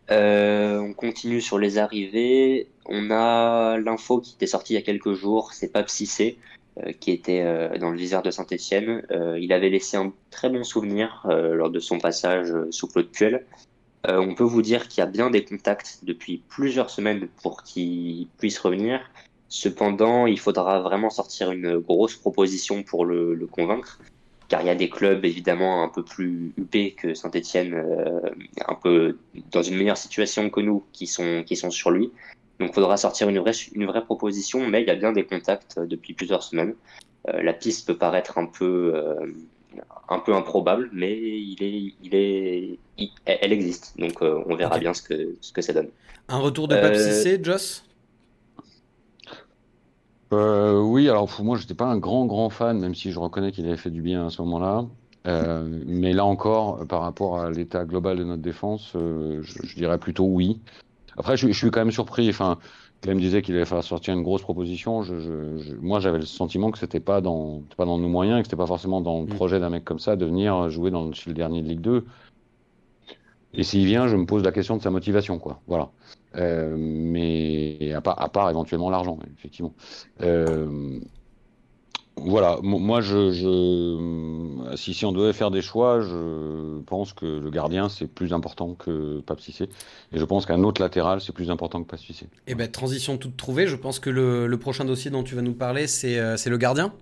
on 0.10 0.94
continue 0.96 1.42
sur 1.42 1.58
les 1.58 1.78
arrivées. 1.78 2.68
On 2.86 3.12
a 3.12 3.78
l'info 3.78 4.20
qui 4.20 4.36
était 4.36 4.48
sortie 4.48 4.74
il 4.74 4.76
y 4.76 4.80
a 4.80 4.82
quelques 4.82 5.14
jours, 5.14 5.54
c'est 5.54 5.72
pas 5.72 5.88
Cissé, 5.88 6.38
euh, 6.78 6.94
qui 6.98 7.12
était 7.12 7.42
euh, 7.42 7.78
dans 7.78 7.92
le 7.92 7.98
viseur 7.98 8.22
de 8.22 8.32
Saint-Etienne. 8.32 9.04
Euh, 9.12 9.38
il 9.38 9.52
avait 9.52 9.70
laissé 9.70 9.98
un 9.98 10.14
très 10.30 10.50
bon 10.50 10.64
souvenir 10.64 11.28
lors 11.28 11.70
de 11.70 11.80
son 11.80 11.98
passage 11.98 12.54
sous 12.70 12.88
Claude 12.88 13.10
Puel. 13.12 13.46
on 14.08 14.34
peut 14.36 14.46
vous 14.46 14.62
dire 14.62 14.88
qu'il 14.88 15.00
y 15.00 15.04
a 15.04 15.10
bien 15.10 15.30
des 15.30 15.44
contacts 15.44 16.00
depuis 16.04 16.42
plusieurs 16.48 16.90
semaines 16.90 17.28
pour 17.44 17.64
qu'il 17.64 18.28
puisse 18.38 18.58
revenir. 18.60 19.02
Cependant, 19.50 20.28
il 20.28 20.40
faudra 20.40 20.80
vraiment 20.80 21.10
sortir 21.10 21.52
une 21.52 21.78
grosse 21.78 22.16
proposition 22.16 22.84
pour 22.84 23.04
le, 23.06 23.34
le 23.34 23.48
convaincre, 23.48 24.00
car 24.52 24.62
il 24.62 24.68
y 24.68 24.70
a 24.70 24.76
des 24.76 24.90
clubs 24.90 25.24
évidemment 25.24 25.82
un 25.82 25.88
peu 25.88 26.04
plus 26.04 26.52
huppés 26.58 26.92
que 26.92 27.14
Saint-Etienne, 27.14 27.74
un 28.68 28.76
peu 28.76 29.18
dans 29.52 29.64
une 29.64 29.78
meilleure 29.78 29.96
situation 29.96 30.50
que 30.50 30.60
nous, 30.60 30.84
qui 30.92 31.08
sont, 31.08 31.44
qui 31.46 31.56
sont 31.56 31.72
sur 31.72 31.90
lui. 31.90 32.12
Donc 32.62 32.70
il 32.70 32.74
faudra 32.76 32.96
sortir 32.96 33.28
une 33.28 33.40
vraie, 33.40 33.54
une 33.74 33.88
vraie 33.88 34.06
proposition, 34.06 34.68
mais 34.68 34.84
il 34.84 34.88
y 34.88 34.92
a 34.92 34.96
bien 34.96 35.12
des 35.12 35.26
contacts 35.26 35.80
euh, 35.80 35.88
depuis 35.88 36.14
plusieurs 36.14 36.44
semaines. 36.44 36.76
Euh, 37.28 37.42
la 37.42 37.54
piste 37.54 37.88
peut 37.88 37.98
paraître 37.98 38.38
un 38.38 38.46
peu, 38.46 38.92
euh, 38.94 39.34
un 40.10 40.20
peu 40.20 40.36
improbable, 40.36 40.92
mais 40.94 41.12
il 41.12 41.58
est, 41.64 41.96
il 42.04 42.14
est, 42.14 42.78
elle 43.26 43.52
existe. 43.52 43.98
Donc 43.98 44.22
on 44.22 44.56
verra 44.56 44.78
bien 44.78 44.94
ce 44.94 45.02
que, 45.02 45.36
ce 45.42 45.52
que 45.52 45.62
ça 45.64 45.74
donne. 45.74 45.90
Un 46.28 46.38
retour 46.38 46.68
de 46.68 46.76
Pape 46.76 46.96
Cissé, 46.96 47.40
Joss? 47.42 47.84
Oui, 50.32 51.10
alors 51.10 51.30
moi, 51.42 51.58
je 51.58 51.64
n'étais 51.64 51.74
pas 51.74 51.86
un 51.86 51.98
grand, 51.98 52.26
grand 52.26 52.50
fan, 52.50 52.80
même 52.80 52.96
si 52.96 53.12
je 53.12 53.20
reconnais 53.20 53.52
qu'il 53.52 53.66
avait 53.66 53.78
fait 53.78 53.90
du 53.90 54.02
bien 54.02 54.28
à 54.28 54.30
ce 54.30 54.42
moment-là. 54.42 54.86
mais 55.86 56.14
là 56.14 56.26
encore, 56.26 56.86
par 56.88 57.02
rapport 57.02 57.40
à 57.40 57.50
l'état 57.50 57.86
global 57.86 58.18
de 58.18 58.24
notre 58.24 58.42
défense, 58.42 58.92
je, 58.94 59.76
dirais 59.76 59.98
plutôt 59.98 60.26
oui. 60.26 60.60
Après, 61.18 61.38
je, 61.38 61.52
suis 61.52 61.72
quand 61.72 61.82
même 61.82 61.92
surpris. 61.92 62.30
Enfin, 62.30 62.58
Clem 63.02 63.20
disait 63.20 63.42
qu'il 63.42 63.56
allait 63.56 63.66
faire 63.66 63.84
sortir 63.84 64.14
une 64.14 64.22
grosse 64.22 64.44
proposition. 64.44 65.02
Je, 65.02 65.76
moi, 65.82 66.00
j'avais 66.00 66.20
le 66.20 66.26
sentiment 66.26 66.72
que 66.72 66.78
c'était 66.78 67.00
pas 67.00 67.20
dans, 67.20 67.64
pas 67.76 67.86
dans 67.86 67.98
nos 67.98 68.08
moyens, 68.08 68.42
que 68.42 68.46
c'était 68.46 68.58
pas 68.58 68.68
forcément 68.68 69.02
dans 69.02 69.22
le 69.22 69.26
mm. 69.26 69.36
projet 69.36 69.60
d'un 69.60 69.70
mec 69.70 69.84
comme 69.84 70.00
ça 70.00 70.16
de 70.16 70.26
venir 70.26 70.70
jouer 70.70 70.92
dans, 70.92 71.12
chez 71.12 71.30
le 71.30 71.34
dernier 71.34 71.62
de 71.62 71.68
Ligue 71.68 71.82
2. 71.82 72.06
Et 73.54 73.64
s'il 73.64 73.86
vient, 73.86 74.08
je 74.08 74.16
me 74.16 74.26
pose 74.26 74.44
la 74.44 74.52
question 74.52 74.78
de 74.78 74.82
sa 74.82 74.90
motivation, 74.90 75.40
quoi. 75.40 75.62
Voilà. 75.68 75.90
Euh, 76.36 76.76
mais 76.78 77.94
à 77.94 78.30
part, 78.30 78.50
éventuellement 78.50 78.90
l'argent, 78.90 79.20
effectivement. 79.38 79.74
Euh, 80.22 81.00
voilà, 82.18 82.60
moi, 82.62 83.02
je, 83.02 84.76
si, 84.76 84.94
si 84.94 85.06
on 85.06 85.12
devait 85.12 85.34
faire 85.34 85.50
des 85.50 85.62
choix, 85.62 86.02
je 86.02 86.80
pense 86.82 87.14
que 87.14 87.26
le 87.26 87.50
gardien, 87.50 87.90
c'est 87.90 88.08
plus 88.08 88.34
important 88.34 88.76
que 88.76 89.22
Pape 89.22 89.40
Cissé. 89.40 89.70
Et 90.12 90.20
je 90.20 90.26
pense 90.26 90.46
qu'un 90.46 90.64
autre 90.64 90.82
latéral, 90.82 91.20
c'est 91.20 91.34
plus 91.34 91.50
important 91.50 91.82
que 91.82 91.88
Pape 91.90 92.00
Cissé. 92.00 92.26
Et 92.26 92.52
eh 92.52 92.56
ben, 92.56 92.70
transition 92.70 93.18
toute 93.18 93.38
trouvée. 93.38 93.66
Je 93.66 93.76
pense 93.76 94.00
que 94.00 94.10
le, 94.10 94.56
prochain 94.58 94.86
dossier 94.86 95.10
dont 95.10 95.24
tu 95.24 95.36
vas 95.36 95.42
nous 95.42 95.54
parler, 95.54 95.88
c'est 95.88 96.20
euh, 96.20 96.36
le 96.46 96.58
gardien 96.58 96.94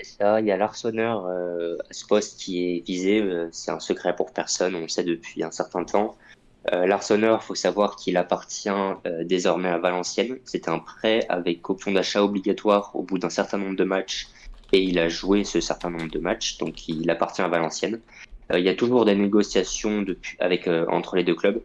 Il 0.00 0.46
y 0.46 0.50
a 0.50 0.56
l'Arseneur 0.56 1.26
euh, 1.26 1.76
à 1.88 1.92
ce 1.92 2.06
poste 2.06 2.40
qui 2.40 2.64
est 2.64 2.86
visé. 2.86 3.20
Euh, 3.20 3.48
c'est 3.52 3.70
un 3.70 3.80
secret 3.80 4.14
pour 4.16 4.32
personne, 4.32 4.74
on 4.74 4.80
le 4.80 4.88
sait 4.88 5.04
depuis 5.04 5.42
un 5.42 5.50
certain 5.50 5.84
temps. 5.84 6.16
Euh, 6.72 6.86
L'Arseneur, 6.86 7.42
faut 7.42 7.54
savoir 7.54 7.96
qu'il 7.96 8.16
appartient 8.16 8.68
euh, 8.68 9.24
désormais 9.24 9.68
à 9.68 9.78
Valenciennes. 9.78 10.38
C'est 10.44 10.68
un 10.68 10.78
prêt 10.78 11.26
avec 11.28 11.68
option 11.68 11.92
d'achat 11.92 12.22
obligatoire 12.22 12.94
au 12.94 13.02
bout 13.02 13.18
d'un 13.18 13.30
certain 13.30 13.58
nombre 13.58 13.76
de 13.76 13.84
matchs 13.84 14.28
et 14.72 14.80
il 14.80 14.98
a 14.98 15.08
joué 15.08 15.44
ce 15.44 15.60
certain 15.60 15.90
nombre 15.90 16.10
de 16.10 16.18
matchs, 16.18 16.56
donc 16.58 16.88
il 16.88 17.10
appartient 17.10 17.42
à 17.42 17.48
Valenciennes. 17.48 18.00
Euh, 18.52 18.58
il 18.58 18.64
y 18.64 18.68
a 18.68 18.74
toujours 18.74 19.04
des 19.04 19.14
négociations 19.14 20.02
depuis, 20.02 20.36
avec, 20.38 20.68
entre 20.88 21.16
les 21.16 21.24
deux 21.24 21.34
clubs. 21.34 21.60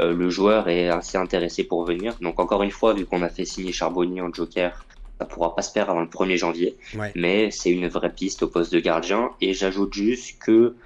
le 0.00 0.30
joueur 0.30 0.68
est 0.68 0.88
assez 0.88 1.18
intéressé 1.18 1.64
pour 1.64 1.84
venir. 1.84 2.16
Donc 2.20 2.40
encore 2.40 2.62
une 2.62 2.70
fois, 2.70 2.94
vu 2.94 3.04
qu'on 3.04 3.22
a 3.22 3.28
fait 3.28 3.44
signer 3.44 3.72
Charbonnier 3.72 4.22
en 4.22 4.32
joker, 4.32 4.84
ça 5.18 5.26
pourra 5.26 5.54
pas 5.54 5.62
se 5.62 5.72
faire 5.72 5.90
avant 5.90 6.00
le 6.00 6.06
1er 6.06 6.36
janvier. 6.36 6.76
Mais 7.14 7.50
c'est 7.50 7.70
une 7.70 7.88
vraie 7.88 8.12
piste 8.12 8.42
au 8.42 8.48
poste 8.48 8.72
de 8.72 8.80
gardien. 8.80 9.30
Et 9.40 9.52
j'ajoute 9.52 9.92
juste 9.94 10.38
que 10.40 10.76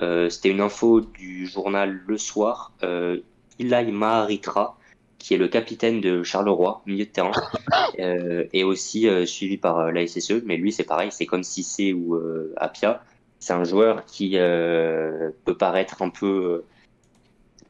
euh, 0.00 0.28
c'était 0.30 0.50
une 0.50 0.60
info 0.60 1.00
du 1.00 1.46
journal 1.46 2.00
Le 2.06 2.16
Soir. 2.16 2.72
Euh, 2.82 3.18
Ilai 3.58 3.90
Maharitra, 3.90 4.78
qui 5.18 5.34
est 5.34 5.38
le 5.38 5.48
capitaine 5.48 6.00
de 6.00 6.22
Charleroi, 6.22 6.82
milieu 6.86 7.04
de 7.04 7.10
terrain, 7.10 7.32
euh, 7.98 8.44
et 8.52 8.64
aussi 8.64 9.08
euh, 9.08 9.26
suivi 9.26 9.58
par 9.58 9.92
la 9.92 10.06
SSE. 10.06 10.42
Mais 10.44 10.56
lui, 10.56 10.72
c'est 10.72 10.84
pareil, 10.84 11.10
c'est 11.10 11.26
comme 11.26 11.42
si 11.42 11.62
c'est 11.62 11.92
ou 11.92 12.18
Apia. 12.56 13.02
C'est 13.38 13.54
un 13.54 13.64
joueur 13.64 14.04
qui 14.04 14.36
peut 14.36 15.56
paraître 15.58 16.02
un 16.02 16.10
peu, 16.10 16.62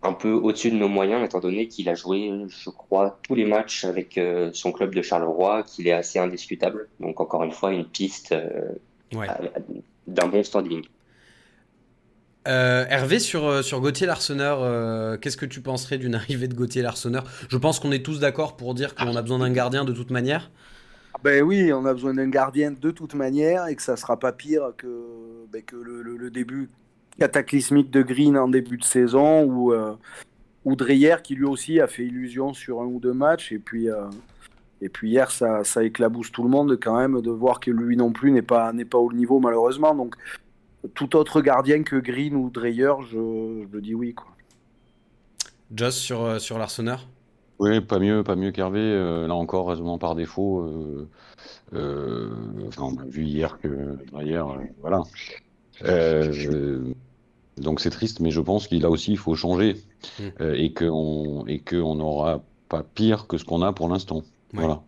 un 0.03 0.12
peu 0.12 0.32
au-dessus 0.32 0.70
de 0.70 0.76
nos 0.76 0.88
moyens, 0.88 1.24
étant 1.24 1.40
donné 1.40 1.68
qu'il 1.68 1.88
a 1.88 1.94
joué, 1.94 2.32
je 2.48 2.70
crois, 2.70 3.18
tous 3.22 3.34
les 3.34 3.44
matchs 3.44 3.84
avec 3.84 4.18
son 4.55 4.72
club 4.72 4.94
de 4.94 5.03
Charleroi, 5.03 5.62
qu'il 5.62 5.86
est 5.88 5.92
assez 5.92 6.18
indiscutable. 6.18 6.88
Donc, 7.01 7.20
encore 7.20 7.44
une 7.44 7.53
fois, 7.53 7.72
une 7.72 7.84
piste 7.84 8.34
d'un 10.07 10.28
bon 10.28 10.42
standing. 10.42 10.84
Euh, 12.48 12.86
Hervé, 12.88 13.18
sur, 13.18 13.46
euh, 13.46 13.62
sur 13.62 13.80
Gauthier 13.80 14.07
Larsonneur, 14.07 14.61
euh, 14.62 15.18
qu'est-ce 15.18 15.36
que 15.36 15.46
tu 15.46 15.61
penserais 15.61 15.98
d'une 15.98 16.14
arrivée 16.14 16.48
de 16.48 16.55
Gauthier 16.55 16.80
Larsonneur? 16.80 17.24
Je 17.51 17.57
pense 17.59 17.80
qu'on 17.80 17.92
est 17.92 18.05
tous 18.05 18.18
d'accord 18.18 18.57
pour 18.57 18.74
dire 18.74 18.94
qu'on 18.94 19.14
a 19.14 19.22
besoin 19.22 19.40
d'un 19.40 19.51
gardien 19.51 19.84
de 19.84 19.92
toute 19.92 20.11
manière. 20.11 20.51
Ah 21.12 21.18
ben 21.22 21.42
oui, 21.42 21.70
on 21.72 21.84
a 21.84 21.92
besoin 21.92 22.14
d'un 22.14 22.30
gardien 22.30 22.70
de 22.70 22.90
toute 22.90 23.14
manière 23.14 23.66
et 23.66 23.76
que 23.76 23.82
ça 23.82 23.96
sera 23.96 24.18
pas 24.18 24.32
pire 24.32 24.72
que, 24.78 24.86
ben 25.53 25.62
que 25.62 25.76
le, 25.76 26.30
début 26.30 26.70
cataclysmique 27.20 27.90
de 27.90 28.02
Green 28.02 28.36
en 28.36 28.48
début 28.48 28.78
de 28.78 28.84
saison 28.84 29.44
ou, 29.44 29.72
ou 30.64 30.76
Dreyer 30.76 31.16
qui 31.22 31.36
lui 31.36 31.44
aussi 31.44 31.80
a 31.80 31.86
fait 31.86 32.04
illusion 32.04 32.52
sur 32.52 32.80
un 32.80 32.86
ou 32.86 32.98
deux 32.98 33.12
matchs 33.12 33.52
et 33.52 33.58
puis, 33.58 33.86
et 34.80 34.88
puis 34.88 35.10
hier 35.10 35.30
ça, 35.30 35.62
ça 35.62 35.84
éclabousse 35.84 36.32
tout 36.32 36.42
le 36.42 36.48
monde 36.48 36.76
quand 36.82 36.96
même 36.96 37.20
de 37.20 37.30
voir 37.30 37.60
que 37.60 37.70
lui 37.70 37.96
non 37.96 38.10
plus 38.10 38.32
n'est 38.32 38.42
pas, 38.42 38.72
n'est 38.72 38.84
pas 38.84 38.98
au 38.98 39.12
niveau 39.12 39.38
malheureusement. 39.38 39.94
Donc 39.94 40.16
tout 40.94 41.16
autre 41.16 41.40
gardien 41.40 41.82
que 41.82 41.96
Green 41.96 42.34
ou 42.34 42.50
Dreyer, 42.50 42.92
je, 43.10 43.66
je 43.72 43.78
dis 43.78 43.94
oui. 43.94 44.14
Quoi. 44.14 44.28
Joss 45.74 45.96
sur, 45.96 46.22
euh, 46.24 46.38
sur 46.38 46.58
l'Arseneur 46.58 47.06
Oui, 47.58 47.80
pas 47.80 47.98
mieux, 47.98 48.24
pas 48.24 48.36
mieux 48.36 48.50
qu'Hervé. 48.50 48.80
Euh, 48.80 49.26
là 49.26 49.34
encore, 49.34 49.68
raisonnement 49.68 49.98
par 49.98 50.14
défaut. 50.14 51.06
Euh, 51.72 52.30
enfin, 52.66 52.82
on 52.82 52.98
a 52.98 53.04
vu 53.04 53.24
hier 53.24 53.58
que 53.60 53.98
Dreyer, 54.10 54.42
voilà. 54.80 55.02
Donc 57.61 57.80
c'est 57.80 57.90
triste, 57.90 58.20
mais 58.20 58.30
je 58.30 58.40
pense 58.40 58.66
qu'il 58.66 58.84
a 58.84 58.90
aussi, 58.90 59.12
il 59.12 59.18
faut 59.18 59.34
changer 59.34 59.76
hmm. 60.18 60.54
et 60.54 60.72
qu'on 60.72 61.44
et 61.46 61.61
que 61.61 61.76
on 61.76 61.94
n'aura 61.94 62.42
pas 62.68 62.82
pire 62.82 63.26
que 63.26 63.38
ce 63.38 63.44
qu'on 63.44 63.62
a 63.62 63.72
pour 63.72 63.88
l'instant. 63.88 64.22
Voilà. 64.52 64.82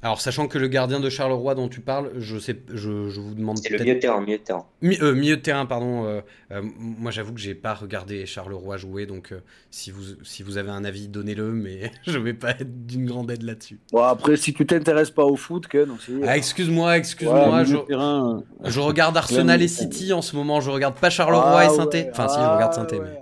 Alors, 0.00 0.20
sachant 0.20 0.46
que 0.46 0.58
le 0.58 0.68
gardien 0.68 1.00
de 1.00 1.10
Charleroi 1.10 1.56
dont 1.56 1.68
tu 1.68 1.80
parles, 1.80 2.12
je 2.18 2.38
sais, 2.38 2.56
je, 2.72 3.08
je 3.08 3.20
vous 3.20 3.34
demande. 3.34 3.58
C'est 3.58 3.70
le 3.70 3.78
milieu 3.80 3.94
de 3.96 3.98
terrain, 4.00 4.20
milieu 4.20 4.38
de 4.38 4.42
terrain. 4.44 4.64
euh, 4.84 5.12
milieu 5.12 5.36
de 5.36 5.42
terrain, 5.42 5.66
pardon. 5.66 6.04
Euh, 6.04 6.20
euh, 6.52 6.62
moi, 6.62 7.10
j'avoue 7.10 7.32
que 7.32 7.40
j'ai 7.40 7.56
pas 7.56 7.74
regardé 7.74 8.24
Charleroi 8.24 8.76
jouer, 8.76 9.06
donc 9.06 9.32
euh, 9.32 9.40
si 9.72 9.90
vous 9.90 10.02
si 10.22 10.44
vous 10.44 10.56
avez 10.56 10.70
un 10.70 10.84
avis, 10.84 11.08
donnez-le, 11.08 11.50
mais 11.52 11.90
je 12.06 12.16
vais 12.16 12.32
pas 12.34 12.50
être 12.50 12.86
d'une 12.86 13.06
grande 13.06 13.28
aide 13.32 13.42
là-dessus. 13.42 13.80
Bon, 13.90 14.04
après, 14.04 14.36
si 14.36 14.54
tu 14.54 14.64
t'intéresses 14.64 15.10
pas 15.10 15.24
au 15.24 15.34
foot, 15.34 15.66
Ken 15.66 15.90
aussi. 15.90 16.12
Ah, 16.24 16.36
excuse-moi, 16.36 16.96
excuse-moi. 16.96 17.50
Ouais, 17.58 17.64
je, 17.64 17.76
terrain, 17.78 18.44
euh, 18.64 18.70
regarde 18.80 19.16
Arsenal 19.16 19.60
et 19.62 19.68
City 19.68 20.12
en 20.12 20.22
ce 20.22 20.36
moment. 20.36 20.60
Je 20.60 20.70
regarde 20.70 20.94
pas 20.96 21.10
Charleroi 21.10 21.42
Ah, 21.58 21.64
et 21.66 21.70
Sainté. 21.70 22.02
ouais, 22.02 22.10
Enfin, 22.12 22.28
si, 22.28 22.36
je 22.36 22.40
ah, 22.40 22.54
regarde 22.54 22.72
Sainté. 22.72 23.00
ouais, 23.00 23.04
mais... 23.04 23.20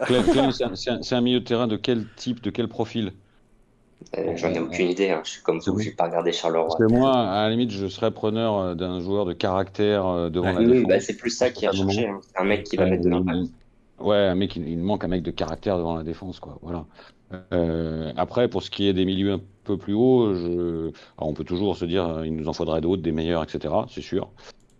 ah, 0.00 0.50
c'est 0.74 0.90
un- 0.90 1.18
un 1.18 1.20
milieu 1.20 1.40
de 1.40 1.44
terrain 1.44 1.66
de 1.66 1.76
quel 1.76 2.06
type, 2.16 2.40
de 2.40 2.48
quel 2.48 2.68
profil? 2.68 3.12
Euh, 4.16 4.36
J'en 4.36 4.52
ai 4.52 4.58
aucune 4.60 4.88
idée. 4.88 5.10
hein. 5.10 5.20
Je 5.24 5.30
suis 5.30 5.42
comme 5.42 5.58
vous, 5.60 5.72
oui. 5.72 5.84
j'ai 5.84 5.90
pas 5.92 6.04
regardé 6.06 6.32
Charleroi. 6.32 6.66
Parce 6.68 6.78
que 6.80 6.92
moi, 6.92 7.12
à 7.16 7.42
la 7.44 7.50
limite, 7.50 7.70
je 7.70 7.86
serais 7.86 8.10
preneur 8.10 8.56
euh, 8.58 8.74
d'un 8.74 9.00
joueur 9.00 9.24
de 9.26 9.32
caractère 9.32 10.06
euh, 10.06 10.30
devant 10.30 10.46
Ouais. 10.48 10.54
la 10.54 10.60
Oui, 10.60 10.66
défense. 10.72 10.88
bah, 10.88 11.00
c'est 11.00 11.16
plus 11.16 11.30
ça 11.30 11.50
qui 11.50 11.64
est 11.64 11.68
recherché. 11.68 12.08
hein. 12.08 12.20
C'est 12.22 12.40
un 12.40 12.44
mec 12.44 12.64
qui 12.64 12.76
va 12.76 12.84
Euh, 12.84 12.90
mettre 12.90 13.04
de 13.04 13.08
l'impact. 13.10 13.38
Ouais, 14.00 14.16
un 14.16 14.34
mec, 14.34 14.56
il, 14.56 14.66
il 14.68 14.78
manque 14.78 15.04
un 15.04 15.08
mec 15.08 15.22
de 15.22 15.30
caractère 15.30 15.76
devant 15.76 15.94
la 15.96 16.02
défense, 16.02 16.40
quoi. 16.40 16.58
Voilà. 16.62 16.86
Euh, 17.52 18.12
après, 18.16 18.48
pour 18.48 18.62
ce 18.62 18.70
qui 18.70 18.88
est 18.88 18.92
des 18.92 19.04
milieux 19.04 19.34
un 19.34 19.40
peu 19.64 19.76
plus 19.76 19.94
hauts, 19.94 20.34
je... 20.34 20.90
on 21.18 21.32
peut 21.34 21.44
toujours 21.44 21.76
se 21.76 21.84
dire, 21.84 22.24
il 22.24 22.34
nous 22.34 22.48
en 22.48 22.52
faudrait 22.52 22.80
d'autres, 22.80 23.02
des 23.02 23.12
meilleurs, 23.12 23.42
etc. 23.44 23.72
C'est 23.88 24.00
sûr. 24.00 24.30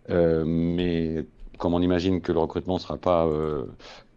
Euh, 0.08 0.42
mais 0.46 1.26
comme 1.58 1.74
on 1.74 1.82
imagine 1.82 2.22
que 2.22 2.32
le 2.32 2.38
recrutement 2.40 2.78
sera 2.78 2.96
pas 2.96 3.26
euh, 3.26 3.66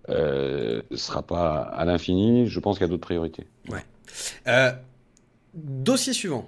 euh, 0.09 0.81
sera 0.95 1.21
pas 1.21 1.57
à 1.57 1.85
l'infini, 1.85 2.47
je 2.47 2.59
pense 2.59 2.77
qu'il 2.77 2.85
y 2.85 2.89
a 2.89 2.89
d'autres 2.89 3.01
priorités. 3.05 3.45
Euh, 4.47 4.71
dossier 5.53 6.13
suivant. 6.13 6.47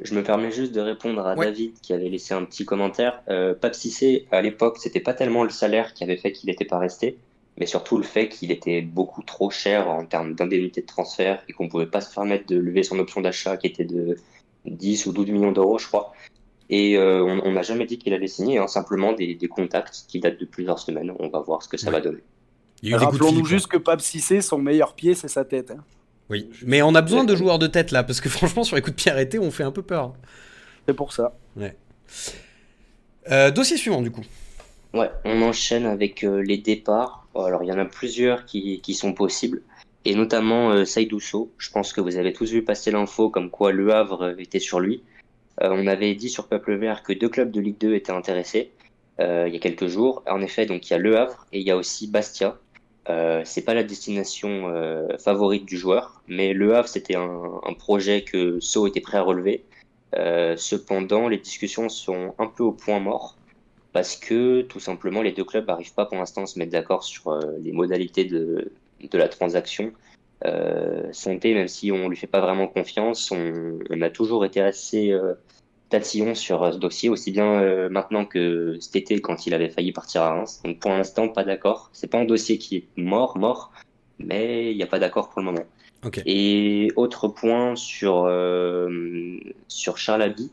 Je 0.00 0.14
me 0.14 0.22
permets 0.24 0.50
juste 0.50 0.72
de 0.72 0.80
répondre 0.80 1.24
à 1.26 1.34
Ouais. 1.36 1.46
David 1.46 1.74
qui 1.80 1.92
avait 1.92 2.08
laissé 2.08 2.34
un 2.34 2.44
petit 2.44 2.64
commentaire. 2.64 3.22
Euh, 3.28 3.54
Pape 3.54 3.74
Cissé, 3.74 4.26
à 4.32 4.42
l'époque, 4.42 4.78
c'était 4.78 5.00
pas 5.00 5.14
tellement 5.14 5.44
le 5.44 5.50
salaire 5.50 5.94
qui 5.94 6.02
avait 6.02 6.16
fait 6.16 6.32
qu'il 6.32 6.48
n'était 6.50 6.64
pas 6.64 6.78
resté, 6.78 7.16
mais 7.58 7.66
surtout 7.66 7.96
le 7.96 8.02
fait 8.02 8.28
qu'il 8.28 8.50
était 8.50 8.82
beaucoup 8.82 9.22
trop 9.22 9.50
cher 9.50 9.88
en 9.88 10.04
termes 10.04 10.34
d'indemnité 10.34 10.80
de 10.80 10.86
transfert 10.86 11.42
et 11.48 11.52
qu'on 11.52 11.68
pouvait 11.68 11.86
pas 11.86 12.00
se 12.00 12.12
permettre 12.12 12.46
de 12.46 12.56
lever 12.56 12.82
son 12.82 12.98
option 12.98 13.20
d'achat 13.20 13.56
qui 13.56 13.68
était 13.68 13.84
de 13.84 14.16
10 14.66 15.06
ou 15.06 15.12
12 15.12 15.30
millions 15.30 15.52
d'euros, 15.52 15.78
je 15.78 15.86
crois. 15.86 16.12
Et 16.70 16.96
euh, 16.98 17.22
on 17.22 17.52
n'a 17.52 17.62
jamais 17.62 17.84
dit 17.86 17.98
qu'il 17.98 18.12
allait 18.14 18.26
signer, 18.26 18.58
hein, 18.58 18.66
simplement 18.66 19.12
des, 19.12 19.34
des 19.34 19.48
contacts 19.48 20.06
qui 20.08 20.18
datent 20.18 20.40
de 20.40 20.46
plusieurs 20.46 20.78
semaines. 20.80 21.12
On 21.20 21.28
va 21.28 21.38
voir 21.40 21.62
ce 21.62 21.68
que 21.68 21.76
ça 21.76 21.88
Ouais. 21.88 21.92
va 21.92 22.00
donner. 22.00 22.22
Rappelons-nous 22.92 23.44
juste 23.44 23.68
que 23.68 23.76
Pape 23.76 24.00
Cissé, 24.00 24.40
son 24.40 24.58
meilleur 24.58 24.94
pied, 24.94 25.14
c'est 25.14 25.28
sa 25.28 25.44
tête. 25.44 25.70
hein. 25.70 25.84
Oui, 26.30 26.50
mais 26.64 26.82
on 26.82 26.94
a 26.94 27.02
besoin 27.02 27.24
de 27.24 27.36
joueurs 27.36 27.58
de 27.58 27.66
tête 27.66 27.90
là, 27.90 28.02
parce 28.02 28.20
que 28.20 28.28
franchement, 28.30 28.64
sur 28.64 28.76
les 28.76 28.82
coups 28.82 28.96
de 28.96 29.02
pied 29.02 29.10
arrêtés, 29.10 29.38
on 29.38 29.50
fait 29.50 29.64
un 29.64 29.72
peu 29.72 29.82
peur. 29.82 30.14
C'est 30.86 30.94
pour 30.94 31.12
ça. 31.12 31.36
Euh, 33.30 33.50
dossier 33.50 33.76
suivant, 33.76 34.02
du 34.02 34.10
coup. 34.10 34.24
Ouais, 34.92 35.10
on 35.24 35.42
enchaîne 35.42 35.86
avec 35.86 36.24
euh, 36.24 36.42
les 36.42 36.58
départs. 36.58 37.26
Alors, 37.34 37.64
il 37.64 37.68
y 37.68 37.72
en 37.72 37.78
a 37.78 37.84
plusieurs 37.84 38.44
qui, 38.46 38.80
qui 38.80 38.94
sont 38.94 39.12
possibles, 39.12 39.62
et 40.04 40.14
notamment 40.14 40.70
euh. 40.70 40.84
Je 40.84 41.70
pense 41.70 41.92
que 41.92 42.00
vous 42.00 42.16
avez 42.16 42.32
tous 42.32 42.50
vu 42.52 42.62
passer 42.62 42.90
l'info 42.90 43.30
comme 43.30 43.50
quoi 43.50 43.72
Le 43.72 43.92
Havre 43.92 44.22
euh, 44.22 44.36
était 44.38 44.60
sur 44.60 44.80
lui. 44.80 45.02
Euh, 45.62 45.70
on 45.70 45.86
avait 45.86 46.14
dit 46.14 46.28
sur 46.28 46.48
Peuple 46.48 46.74
Vert 46.74 47.02
que 47.02 47.12
deux 47.12 47.28
clubs 47.28 47.50
de 47.50 47.60
Ligue 47.60 47.78
2 47.78 47.94
étaient 47.94 48.12
intéressés 48.12 48.72
euh, 49.20 49.44
il 49.46 49.54
y 49.54 49.56
a 49.56 49.60
quelques 49.60 49.86
jours. 49.86 50.22
En 50.28 50.40
effet, 50.42 50.66
donc 50.66 50.88
il 50.88 50.92
y 50.92 50.94
a 50.94 50.98
Le 50.98 51.16
Havre 51.16 51.46
et 51.52 51.60
il 51.60 51.66
y 51.66 51.70
a 51.70 51.76
aussi 51.76 52.08
Bastia. 52.08 52.58
Euh, 53.10 53.42
c'est 53.44 53.62
pas 53.62 53.74
la 53.74 53.82
destination 53.82 54.68
euh, 54.68 55.18
favorite 55.18 55.66
du 55.66 55.76
joueur, 55.76 56.22
mais 56.26 56.54
Le 56.54 56.74
Havre 56.74 56.88
c'était 56.88 57.16
un, 57.16 57.60
un 57.62 57.74
projet 57.74 58.22
que 58.22 58.60
Sceaux 58.60 58.86
était 58.86 59.00
prêt 59.00 59.18
à 59.18 59.22
relever. 59.22 59.64
Euh, 60.16 60.56
cependant, 60.56 61.28
les 61.28 61.38
discussions 61.38 61.88
sont 61.88 62.34
un 62.38 62.46
peu 62.46 62.62
au 62.62 62.72
point 62.72 63.00
mort 63.00 63.36
parce 63.92 64.16
que 64.16 64.62
tout 64.62 64.80
simplement 64.80 65.22
les 65.22 65.32
deux 65.32 65.44
clubs 65.44 65.66
n'arrivent 65.66 65.94
pas 65.94 66.06
pour 66.06 66.16
l'instant 66.18 66.42
à 66.42 66.46
se 66.46 66.58
mettre 66.58 66.72
d'accord 66.72 67.04
sur 67.04 67.28
euh, 67.28 67.40
les 67.60 67.72
modalités 67.72 68.24
de, 68.24 68.72
de 69.10 69.18
la 69.18 69.28
transaction. 69.28 69.92
Euh, 70.46 71.08
Santé, 71.12 71.54
même 71.54 71.68
si 71.68 71.92
on 71.92 72.08
lui 72.08 72.16
fait 72.16 72.26
pas 72.26 72.40
vraiment 72.40 72.66
confiance, 72.66 73.30
on, 73.30 73.78
on 73.90 74.00
a 74.02 74.10
toujours 74.10 74.44
été 74.44 74.60
assez 74.60 75.10
euh, 75.12 75.34
tatillon 75.94 76.34
sur 76.34 76.62
euh, 76.62 76.72
ce 76.72 76.78
dossier, 76.78 77.08
aussi 77.08 77.30
bien 77.30 77.60
euh, 77.62 77.88
maintenant 77.88 78.24
que 78.24 78.76
cet 78.80 78.96
été 78.96 79.20
quand 79.20 79.46
il 79.46 79.54
avait 79.54 79.70
failli 79.70 79.92
partir 79.92 80.22
à 80.22 80.34
Reims. 80.34 80.60
Donc 80.64 80.80
pour 80.80 80.90
l'instant, 80.90 81.28
pas 81.28 81.44
d'accord. 81.44 81.90
C'est 81.92 82.08
pas 82.08 82.18
un 82.18 82.24
dossier 82.24 82.58
qui 82.58 82.76
est 82.76 82.86
mort, 82.96 83.38
mort, 83.38 83.72
mais 84.18 84.72
il 84.72 84.76
n'y 84.76 84.82
a 84.82 84.86
pas 84.88 84.98
d'accord 84.98 85.28
pour 85.28 85.40
le 85.40 85.46
moment. 85.46 85.64
Et 86.26 86.92
autre 86.96 87.28
point 87.28 87.76
sur, 87.76 88.24
euh, 88.26 89.38
sur 89.68 89.96
Charles 89.96 90.22
Abbey, 90.22 90.50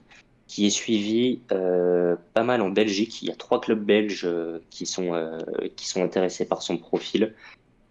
qui 0.48 0.66
est 0.66 0.70
suivi 0.70 1.42
euh, 1.52 2.16
pas 2.34 2.44
mal 2.44 2.62
en 2.62 2.70
Belgique. 2.70 3.22
Il 3.22 3.28
y 3.28 3.32
a 3.32 3.36
trois 3.36 3.60
clubs 3.60 3.84
belges 3.84 4.30
qui 4.70 4.86
sont, 4.86 5.14
euh, 5.14 5.40
qui 5.76 5.88
sont 5.88 6.04
intéressés 6.04 6.46
par 6.46 6.62
son 6.62 6.78
profil. 6.78 7.34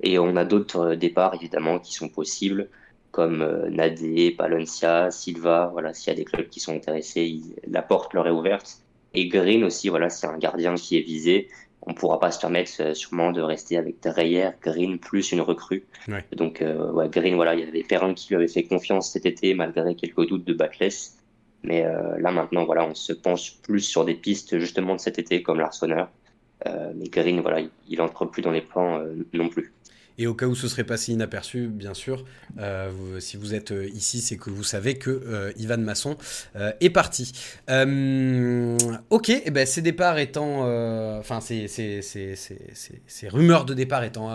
Et 0.02 0.18
on 0.18 0.36
a 0.36 0.46
d'autres 0.46 0.94
départs, 0.94 1.34
évidemment, 1.34 1.78
qui 1.78 1.92
sont 1.92 2.08
possibles, 2.08 2.70
comme 3.10 3.42
euh, 3.42 3.68
Nadé, 3.70 4.30
Palencia, 4.30 5.10
Silva. 5.10 5.68
Voilà, 5.72 5.94
s'il 5.94 6.12
y 6.12 6.16
a 6.16 6.16
des 6.16 6.24
clubs 6.24 6.48
qui 6.48 6.60
sont 6.60 6.74
intéressés, 6.74 7.22
il- 7.22 7.54
la 7.66 7.82
porte 7.82 8.14
leur 8.14 8.26
est 8.26 8.30
ouverte. 8.30 8.78
Et 9.14 9.26
Green 9.28 9.64
aussi, 9.64 9.88
voilà, 9.88 10.08
c'est 10.08 10.26
un 10.26 10.38
gardien 10.38 10.74
qui 10.76 10.96
est 10.96 11.02
visé. 11.02 11.48
On 11.82 11.94
pourra 11.94 12.20
pas 12.20 12.30
se 12.30 12.38
permettre 12.38 12.72
euh, 12.80 12.94
sûrement 12.94 13.32
de 13.32 13.40
rester 13.40 13.76
avec 13.78 14.02
Dreyer, 14.02 14.50
Green 14.62 14.98
plus 14.98 15.32
une 15.32 15.40
recrue. 15.40 15.84
Ouais. 16.08 16.24
Donc, 16.36 16.60
euh, 16.62 16.92
ouais, 16.92 17.08
Green, 17.08 17.34
voilà, 17.34 17.54
il 17.54 17.60
y 17.60 17.68
avait 17.68 17.82
Perrin 17.82 18.14
qui 18.14 18.28
lui 18.28 18.36
avait 18.36 18.48
fait 18.48 18.64
confiance 18.64 19.10
cet 19.10 19.24
été, 19.26 19.54
malgré 19.54 19.94
quelques 19.94 20.28
doutes 20.28 20.44
de 20.44 20.52
Backless. 20.52 21.16
Mais 21.62 21.84
euh, 21.84 22.18
là, 22.18 22.30
maintenant, 22.30 22.64
voilà, 22.64 22.86
on 22.86 22.94
se 22.94 23.12
penche 23.12 23.56
plus 23.62 23.80
sur 23.80 24.04
des 24.04 24.14
pistes 24.14 24.58
justement 24.58 24.94
de 24.94 25.00
cet 25.00 25.18
été, 25.18 25.42
comme 25.42 25.58
l'Arsenal. 25.58 26.08
Euh, 26.66 26.92
mais 26.94 27.08
Green, 27.08 27.40
voilà, 27.40 27.60
il, 27.60 27.70
il 27.88 28.00
entre 28.02 28.26
plus 28.26 28.42
dans 28.42 28.50
les 28.50 28.60
plans 28.60 28.98
euh, 29.00 29.14
non 29.32 29.48
plus. 29.48 29.72
Et 30.20 30.26
au 30.26 30.34
cas 30.34 30.44
où 30.44 30.54
ce 30.54 30.68
serait 30.68 30.84
passé 30.84 31.12
inaperçu, 31.12 31.68
bien 31.68 31.94
sûr, 31.94 32.26
euh, 32.58 32.90
si 33.20 33.38
vous 33.38 33.54
êtes 33.54 33.72
euh, 33.72 33.88
ici, 33.88 34.20
c'est 34.20 34.36
que 34.36 34.50
vous 34.50 34.62
savez 34.62 34.96
que 34.96 35.08
euh, 35.08 35.50
Ivan 35.56 35.78
Masson 35.78 36.18
euh, 36.56 36.72
est 36.82 36.90
parti. 36.90 37.32
Ok, 39.08 39.30
et 39.30 39.50
ben 39.50 39.66
ces 39.66 39.80
départs 39.80 40.18
étant, 40.18 40.60
enfin 41.18 41.40
ces, 41.40 41.66
rumeurs 43.30 43.64
de 43.64 43.72
départ 43.72 44.04
étant 44.04 44.28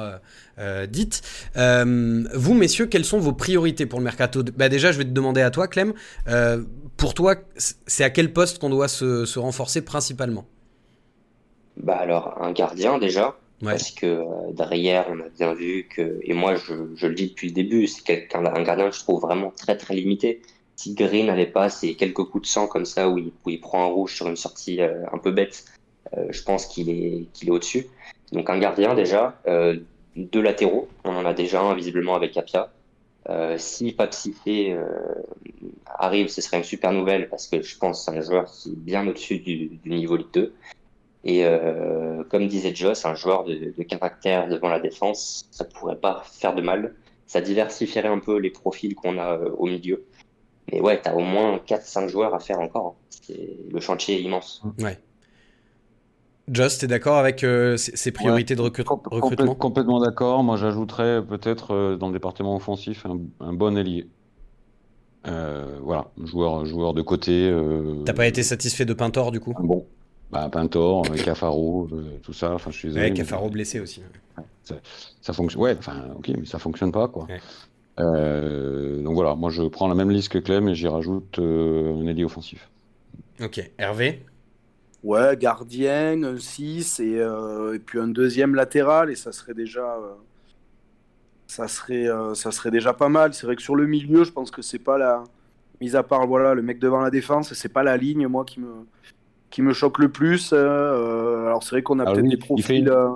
dites, 0.90 1.22
vous 1.56 2.54
messieurs, 2.56 2.88
quelles 2.88 3.06
sont 3.06 3.20
vos 3.20 3.34
priorités 3.34 3.86
pour 3.86 4.00
le 4.00 4.06
mercato 4.06 4.42
bah 4.58 4.70
Déjà, 4.70 4.92
je 4.92 4.98
vais 4.98 5.06
te 5.06 5.10
demander 5.12 5.42
à 5.42 5.52
toi, 5.52 5.68
Clem. 5.68 5.94
pour 6.98 7.14
toi, 7.14 7.36
c'est 7.86 8.04
à 8.04 8.10
quel 8.10 8.34
poste 8.34 8.58
qu'on 8.58 8.72
doit 8.72 8.88
se, 8.88 9.26
se 9.26 9.38
renforcer 9.38 9.84
principalement? 9.84 10.48
Bah 11.78 11.98
alors, 11.98 12.42
un 12.42 12.54
gardien 12.54 12.98
déjà, 12.98 13.36
Ouais. 13.62 13.72
parce 13.72 13.91
que 13.91 14.06
euh, 14.06 14.51
derrière, 14.51 15.06
on 15.10 15.20
a 15.22 15.30
bien 15.30 15.53
vu 15.53 15.88
que, 15.89 16.20
et 16.24 16.34
moi 16.34 16.56
je, 16.56 16.74
le 16.74 17.14
dis 17.14 17.30
depuis 17.30 17.47
le 17.47 17.53
début, 17.53 17.88
c'est 17.88 18.03
quelqu'un, 18.03 18.45
un 18.45 18.64
gardien 18.64 18.89
que 18.89 18.95
je 18.95 18.99
trouve 18.99 19.22
vraiment 19.22 19.51
très 19.51 19.78
très 19.78 19.93
limité. 19.93 20.41
Si 20.76 20.93
Green 20.93 21.28
n'avait 21.28 21.45
pas 21.45 21.70
ces 21.70 21.95
quelques 21.95 22.26
coups 22.26 22.43
de 22.43 22.47
sang 22.47 22.68
comme 22.68 22.86
ça 22.86 23.10
où 23.10 23.18
il, 23.18 23.62
prend 23.62 23.84
un 23.84 23.88
rouge 23.88 24.14
sur 24.14 24.28
une 24.28 24.36
sortie 24.36 24.82
euh, 24.82 25.06
un 25.14 25.18
peu 25.18 25.32
bête, 25.32 25.66
euh, 26.18 26.28
je 26.32 26.43
pense 26.43 26.66
qu'il 26.66 26.89
est, 26.89 27.28
est 27.43 27.49
au-dessus. 27.49 27.88
Donc 28.34 28.49
un 28.49 28.60
gardien 28.60 28.93
déjà, 28.93 29.39
deux 30.16 30.41
latéraux, 30.41 30.89
on 31.03 31.16
en 31.16 31.26
a 31.26 31.34
déjà 31.34 31.62
un 31.62 31.76
visiblement 31.76 32.16
avec 32.16 32.36
Apia. 32.36 32.72
Si 33.58 33.95
euh, 34.47 34.86
arrive, 35.86 36.28
ce 36.28 36.41
serait 36.41 36.58
une 36.58 36.64
super 36.64 36.91
nouvelle 36.91 37.30
parce 37.30 37.47
que 37.47 37.62
je 37.62 37.78
pense 37.78 38.06
que 38.06 38.12
c'est 38.12 38.18
un 38.18 38.22
joueur 38.22 38.45
qui 38.45 38.70
est 38.70 38.76
bien 38.76 39.08
au-dessus 39.08 39.39
du, 39.39 39.68
du 39.84 39.89
niveau 39.89 40.16
Ligue 40.16 40.32
2. 40.34 40.53
Et 41.26 41.44
euh, 41.46 42.24
comme 42.30 42.48
disait 42.48 42.74
Joss, 42.76 43.06
un 43.06 43.16
joueur 43.16 43.44
de, 43.46 43.74
de 43.76 43.84
caractère 43.84 44.48
devant 44.48 44.70
la 44.70 44.80
défense, 44.80 45.46
ça 45.52 45.66
pourrait 45.66 45.98
pas 46.00 46.24
faire 46.26 46.56
de 46.56 46.62
mal. 46.62 46.96
Ça 47.26 47.42
diversifierait 47.42 48.08
un 48.10 48.20
peu 48.20 48.38
les 48.38 48.52
profils 48.52 48.94
qu'on 48.96 49.18
a 49.18 49.34
euh, 49.40 49.50
au 49.58 49.66
milieu. 49.66 50.06
Mais 50.72 50.82
ouais, 50.82 51.02
t'as 51.02 51.14
au 51.16 51.22
moins 51.22 51.60
4-5 51.60 52.08
joueurs 52.10 52.36
à 52.36 52.40
faire 52.40 52.60
encore. 52.60 52.98
hein. 53.30 53.34
Le 53.72 53.80
chantier 53.80 54.16
est 54.16 54.22
immense. 54.22 54.62
Ouais. 54.80 55.00
Joss, 56.48 56.78
t'es 56.78 56.88
d'accord 56.88 57.18
avec 57.18 57.44
euh, 57.44 57.76
ces, 57.76 58.12
priorités 58.12 58.56
de 58.56 58.62
recrut- 58.62 58.84
Com- 58.86 59.00
complè- 59.00 59.12
recrutement? 59.16 59.56
complètement 59.56 60.00
d'accord. 60.00 60.44
Moi, 60.44 60.58
j'ajouterais 60.58 61.26
peut-être 61.26 61.72
euh, 61.72 61.96
dans 61.98 62.08
le 62.08 62.14
département 62.14 62.56
offensif 62.56 63.04
un, 63.08 63.18
un 63.40 63.54
bon 63.54 63.76
ailier. 63.76 64.08
Euh, 65.28 65.80
voilà, 65.82 66.12
joueur, 66.24 66.66
joueur 66.66 66.94
de 66.94 67.02
côté. 67.02 67.50
euh, 67.50 68.04
T'as 68.06 68.14
pas 68.14 68.28
été 68.28 68.44
satisfait 68.44 68.86
de 68.86 68.94
Pintor 68.94 69.32
du 69.32 69.40
coup? 69.40 69.56
Un 69.58 69.64
bon. 69.64 69.88
Bah, 70.32 70.50
Pintor, 70.52 71.06
euh, 71.12 71.16
Cafaro, 71.16 71.88
euh, 71.92 72.20
tout 72.24 72.34
ça. 72.34 72.54
Enfin, 72.54 72.72
je 72.72 72.78
suis 72.78 72.88
désolé, 72.90 73.06
Ouais, 73.06 73.12
mais 73.12 73.18
Cafaro 73.18 73.50
blessé 73.50 73.80
aussi. 73.80 74.02
Ça 75.22 75.34
fonctionne. 75.34 75.62
Ouais, 75.62 75.76
enfin, 75.78 76.06
ok, 76.18 76.30
mais 76.38 76.46
ça 76.46 76.60
fonctionne 76.60 76.92
pas, 76.92 77.08
quoi. 77.08 77.26
Ouais. 77.26 77.40
Euh, 78.00 79.02
donc 79.02 79.14
voilà, 79.14 79.36
moi 79.36 79.50
je 79.50 79.64
prends 79.64 79.88
la 79.88 79.96
même 79.96 80.12
liste 80.12 80.30
que 80.30 80.38
Clem 80.38 80.68
et 80.68 80.76
j'y 80.76 80.88
rajoute 80.88 81.40
euh, 81.40 81.96
un 81.96 82.08
ailier 82.08 82.26
offensif. 82.26 82.70
Ok, 83.42 83.72
Hervé? 83.78 84.26
Ouais, 85.04 85.38
gardien, 85.38 86.22
un 86.24 86.38
6 86.38 87.00
et, 87.00 87.20
euh, 87.20 87.76
et 87.76 87.80
puis 87.80 88.00
un 88.00 88.08
deuxième 88.08 88.56
latéral 88.56 89.12
et 89.12 89.16
ça 89.16 89.32
serait 89.32 89.54
déjà 89.54 89.96
euh, 89.96 90.14
ça 91.48 91.68
serait 91.68 92.10
euh, 92.10 92.34
ça 92.34 92.52
serait 92.52 92.72
déjà 92.72 92.94
pas 92.94 93.08
mal. 93.08 93.34
C'est 93.34 93.46
vrai 93.46 93.56
que 93.56 93.62
sur 93.62 93.76
le 93.76 93.86
milieu, 93.86 94.24
je 94.24 94.32
pense 94.32 94.52
que 94.52 94.62
c'est 94.62 94.80
pas 94.80 94.98
la 94.98 95.24
mis 95.80 95.96
à 95.96 96.04
part 96.04 96.26
voilà, 96.28 96.54
le 96.54 96.62
mec 96.62 96.80
devant 96.80 97.02
la 97.02 97.12
défense, 97.12 97.54
c'est 97.54 97.70
pas 97.70 97.84
la 97.84 97.98
ligne, 97.98 98.28
moi, 98.28 98.46
qui 98.46 98.60
me, 98.60 98.86
qui 99.56 99.62
me 99.62 99.72
choque 99.72 99.99
le 99.99 100.10
plus. 100.10 100.51
Euh, 100.51 101.45
alors 101.47 101.64
c'est 101.64 101.70
vrai 101.76 101.82
qu'on 101.82 101.99
a 101.99 102.03
Ah 102.06 102.12
peut-être 102.12 102.24
oui, 102.24 102.30
des 102.32 102.36
il 102.36 102.41
fait 102.41 102.45
profils. 102.45 102.76
une- 102.82 102.89
euh, 102.89 103.08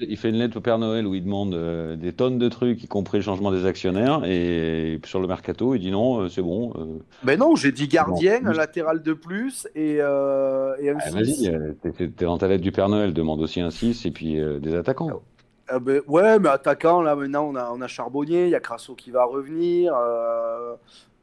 Il 0.00 0.16
fait 0.16 0.28
une 0.28 0.36
lettre 0.36 0.56
au 0.56 0.60
Père 0.60 0.78
Noël 0.78 1.08
où 1.08 1.14
il 1.16 1.24
demande 1.24 1.54
euh, 1.54 1.96
des 1.96 2.12
tonnes 2.12 2.38
de 2.38 2.48
trucs, 2.48 2.84
y 2.84 2.86
compris 2.86 3.18
le 3.18 3.24
changement 3.24 3.50
des 3.50 3.66
actionnaires. 3.66 4.22
Et 4.24 5.00
sur 5.04 5.18
le 5.20 5.26
mercato, 5.26 5.74
il 5.74 5.80
dit 5.80 5.90
non, 5.90 6.20
euh, 6.20 6.28
c'est 6.28 6.40
bon. 6.42 6.72
euh, 6.76 6.98
Ben 7.24 7.36
non, 7.36 7.56
j'ai 7.56 7.72
dit 7.72 7.88
gardien, 7.88 8.38
Bon. 8.40 8.50
un 8.50 8.52
latéral 8.52 9.02
de 9.02 9.12
plus 9.12 9.66
et, 9.74 9.96
euh, 10.00 10.76
et 10.78 10.90
un 10.90 10.98
ah. 11.04 11.10
Vas-y, 11.10 11.48
euh, 11.48 11.72
t'es- 11.82 12.06
dans 12.24 12.38
ta 12.38 12.46
lettre 12.46 12.62
du 12.62 12.70
Père 12.70 12.88
Noël, 12.88 13.12
demande 13.12 13.40
aussi 13.40 13.60
un 13.60 13.70
6 13.70 14.06
et 14.06 14.12
puis 14.12 14.38
euh, 14.38 14.60
des 14.60 14.76
attaquants. 14.76 15.20
Ah 15.68 15.80
ben, 15.80 16.00
ouais, 16.06 16.38
mais 16.38 16.48
attaquant, 16.48 17.02
là 17.02 17.16
maintenant 17.16 17.44
on 17.50 17.56
a, 17.56 17.70
on 17.74 17.80
a 17.80 17.88
Charbonnier, 17.88 18.44
il 18.44 18.50
y 18.50 18.54
a 18.54 18.60
Crasso 18.60 18.94
qui 18.94 19.10
va 19.10 19.24
revenir. 19.24 19.92
euh, 19.96 20.74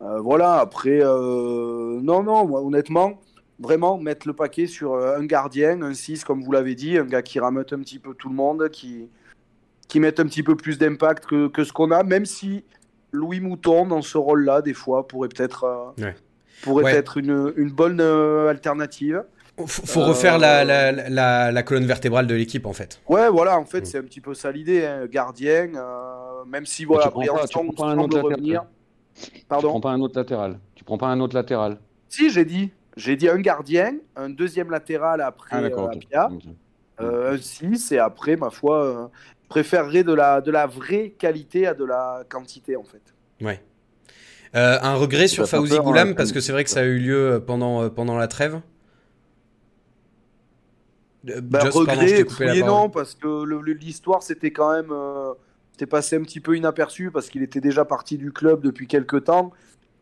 euh, 0.01 0.19
voilà, 0.19 0.55
après, 0.59 0.99
euh, 1.01 2.01
non, 2.01 2.21
non, 2.23 2.45
moi, 2.45 2.61
honnêtement, 2.61 3.13
vraiment 3.59 3.97
mettre 3.97 4.27
le 4.27 4.33
paquet 4.33 4.67
sur 4.67 4.93
euh, 4.93 5.17
un 5.17 5.25
gardien, 5.25 5.81
un 5.81 5.93
6, 5.93 6.23
comme 6.23 6.43
vous 6.43 6.51
l'avez 6.51 6.75
dit, 6.75 6.97
un 6.97 7.05
gars 7.05 7.21
qui 7.21 7.39
rameute 7.39 7.71
un 7.73 7.79
petit 7.79 7.99
peu 7.99 8.13
tout 8.13 8.29
le 8.29 8.35
monde, 8.35 8.69
qui, 8.69 9.09
qui 9.87 9.99
mette 9.99 10.19
un 10.19 10.25
petit 10.25 10.43
peu 10.43 10.55
plus 10.55 10.77
d'impact 10.77 11.25
que, 11.25 11.47
que 11.47 11.63
ce 11.63 11.71
qu'on 11.73 11.91
a, 11.91 12.03
même 12.03 12.25
si 12.25 12.63
Louis 13.11 13.39
Mouton, 13.39 13.85
dans 13.85 14.01
ce 14.01 14.17
rôle-là, 14.17 14.61
des 14.61 14.73
fois, 14.73 15.07
pourrait 15.07 15.29
peut-être 15.29 15.63
euh, 15.63 16.03
Ouais. 16.03 16.15
pourrait 16.63 16.83
Ouais. 16.85 16.95
être 16.95 17.17
une, 17.17 17.53
une 17.55 17.71
bonne 17.71 17.99
euh, 18.01 18.49
alternative. 18.49 19.23
Faut, 19.57 19.67
faut 19.67 20.01
Euh, 20.01 20.07
refaire 20.07 20.37
la, 20.37 20.65
la, 20.65 20.91
la, 20.91 21.49
la 21.49 21.63
colonne 21.63 21.85
vertébrale 21.85 22.27
de 22.27 22.35
l'équipe 22.35 22.65
en 22.65 22.73
fait. 22.73 22.99
Ouais, 23.07 23.29
voilà, 23.29 23.57
en 23.57 23.63
fait, 23.63 23.81
Mm. 23.81 23.85
c'est 23.85 23.97
un 23.99 24.03
petit 24.03 24.19
peu 24.19 24.33
ça 24.33 24.51
l'idée, 24.51 24.85
hein, 24.85 25.05
gardien, 25.09 25.69
euh, 25.75 26.43
même 26.45 26.65
si, 26.65 26.83
voilà, 26.83 27.03
tu 27.05 27.09
prends 27.11 27.19
pas- 27.21 27.25
tu 27.25 27.31
Briançon 27.33 27.63
prends 27.73 27.85
pas 27.85 27.91
un 27.93 27.97
autre 27.99 28.17
latéral. 28.17 28.33
revenir. 28.35 28.63
Tu 29.15 29.45
Pardon 29.47 29.69
prends 29.69 29.79
pas 29.79 29.91
un 29.91 30.01
autre 30.01 30.17
latéral. 30.19 30.59
Tu 30.75 30.83
prends 30.83 30.97
pas 30.97 31.07
un 31.07 31.21
autre 31.21 31.35
latéral. 31.35 31.77
Si, 32.09 32.29
j'ai 32.29 32.43
dit. 32.43 32.71
J'ai 32.97 33.15
dit 33.15 33.27
un 33.27 33.39
gardien, 33.39 33.97
un 34.15 34.29
deuxième 34.29 34.69
latéral 34.71 35.21
après 35.21 35.57
Ah 35.57 35.61
euh. 35.61 35.87
Apia, 35.87 36.29
euh, 37.01 37.33
un 37.33 37.37
6, 37.37 37.91
et 37.91 37.99
après, 37.99 38.37
ma 38.37 38.49
foi, 38.49 38.83
euh, 38.83 39.07
préférerais 39.49 40.03
de 40.03 40.13
la, 40.13 40.41
de 40.41 40.51
la 40.51 40.65
vraie 40.65 41.09
qualité 41.09 41.67
à 41.67 41.73
de 41.73 41.83
la 41.83 42.23
quantité, 42.29 42.75
en 42.75 42.83
fait. 42.83 43.01
Ouais. 43.41 43.61
Euh, 44.55 44.77
un 44.81 44.95
regret 44.95 45.27
sur 45.27 45.45
fait 45.45 45.57
Fawzi 45.57 45.75
peur, 45.75 45.83
Goulam 45.83 46.09
hein, 46.09 46.13
parce 46.15 46.31
que 46.31 46.39
c'est 46.39 46.53
vrai 46.53 46.63
que 46.63 46.69
ça 46.69 46.79
a 46.79 46.83
eu 46.83 46.97
lieu 46.97 47.43
pendant, 47.45 47.89
pendant 47.89 48.17
la 48.17 48.29
trêve? 48.29 48.61
Ben, 51.25 51.59
Just, 51.59 51.73
pardon, 51.73 51.79
regret, 51.79 52.23
la 52.39 52.53
oui 52.53 52.59
et 52.59 52.63
non, 52.63 52.89
parce 52.89 53.15
que 53.15 53.71
l'histoire, 53.71 54.21
c'était 54.21 54.51
quand 54.51 54.71
même. 54.71 54.91
euh, 54.91 55.33
c'était 55.71 55.87
passé 55.87 56.15
un 56.15 56.21
petit 56.21 56.39
peu 56.39 56.55
inaperçu 56.55 57.11
parce 57.11 57.27
qu'il 57.27 57.43
était 57.43 57.59
déjà 57.59 57.83
parti 57.83 58.17
du 58.17 58.31
club 58.31 58.61
depuis 58.61 58.87
quelques 58.87 59.25
temps. 59.25 59.51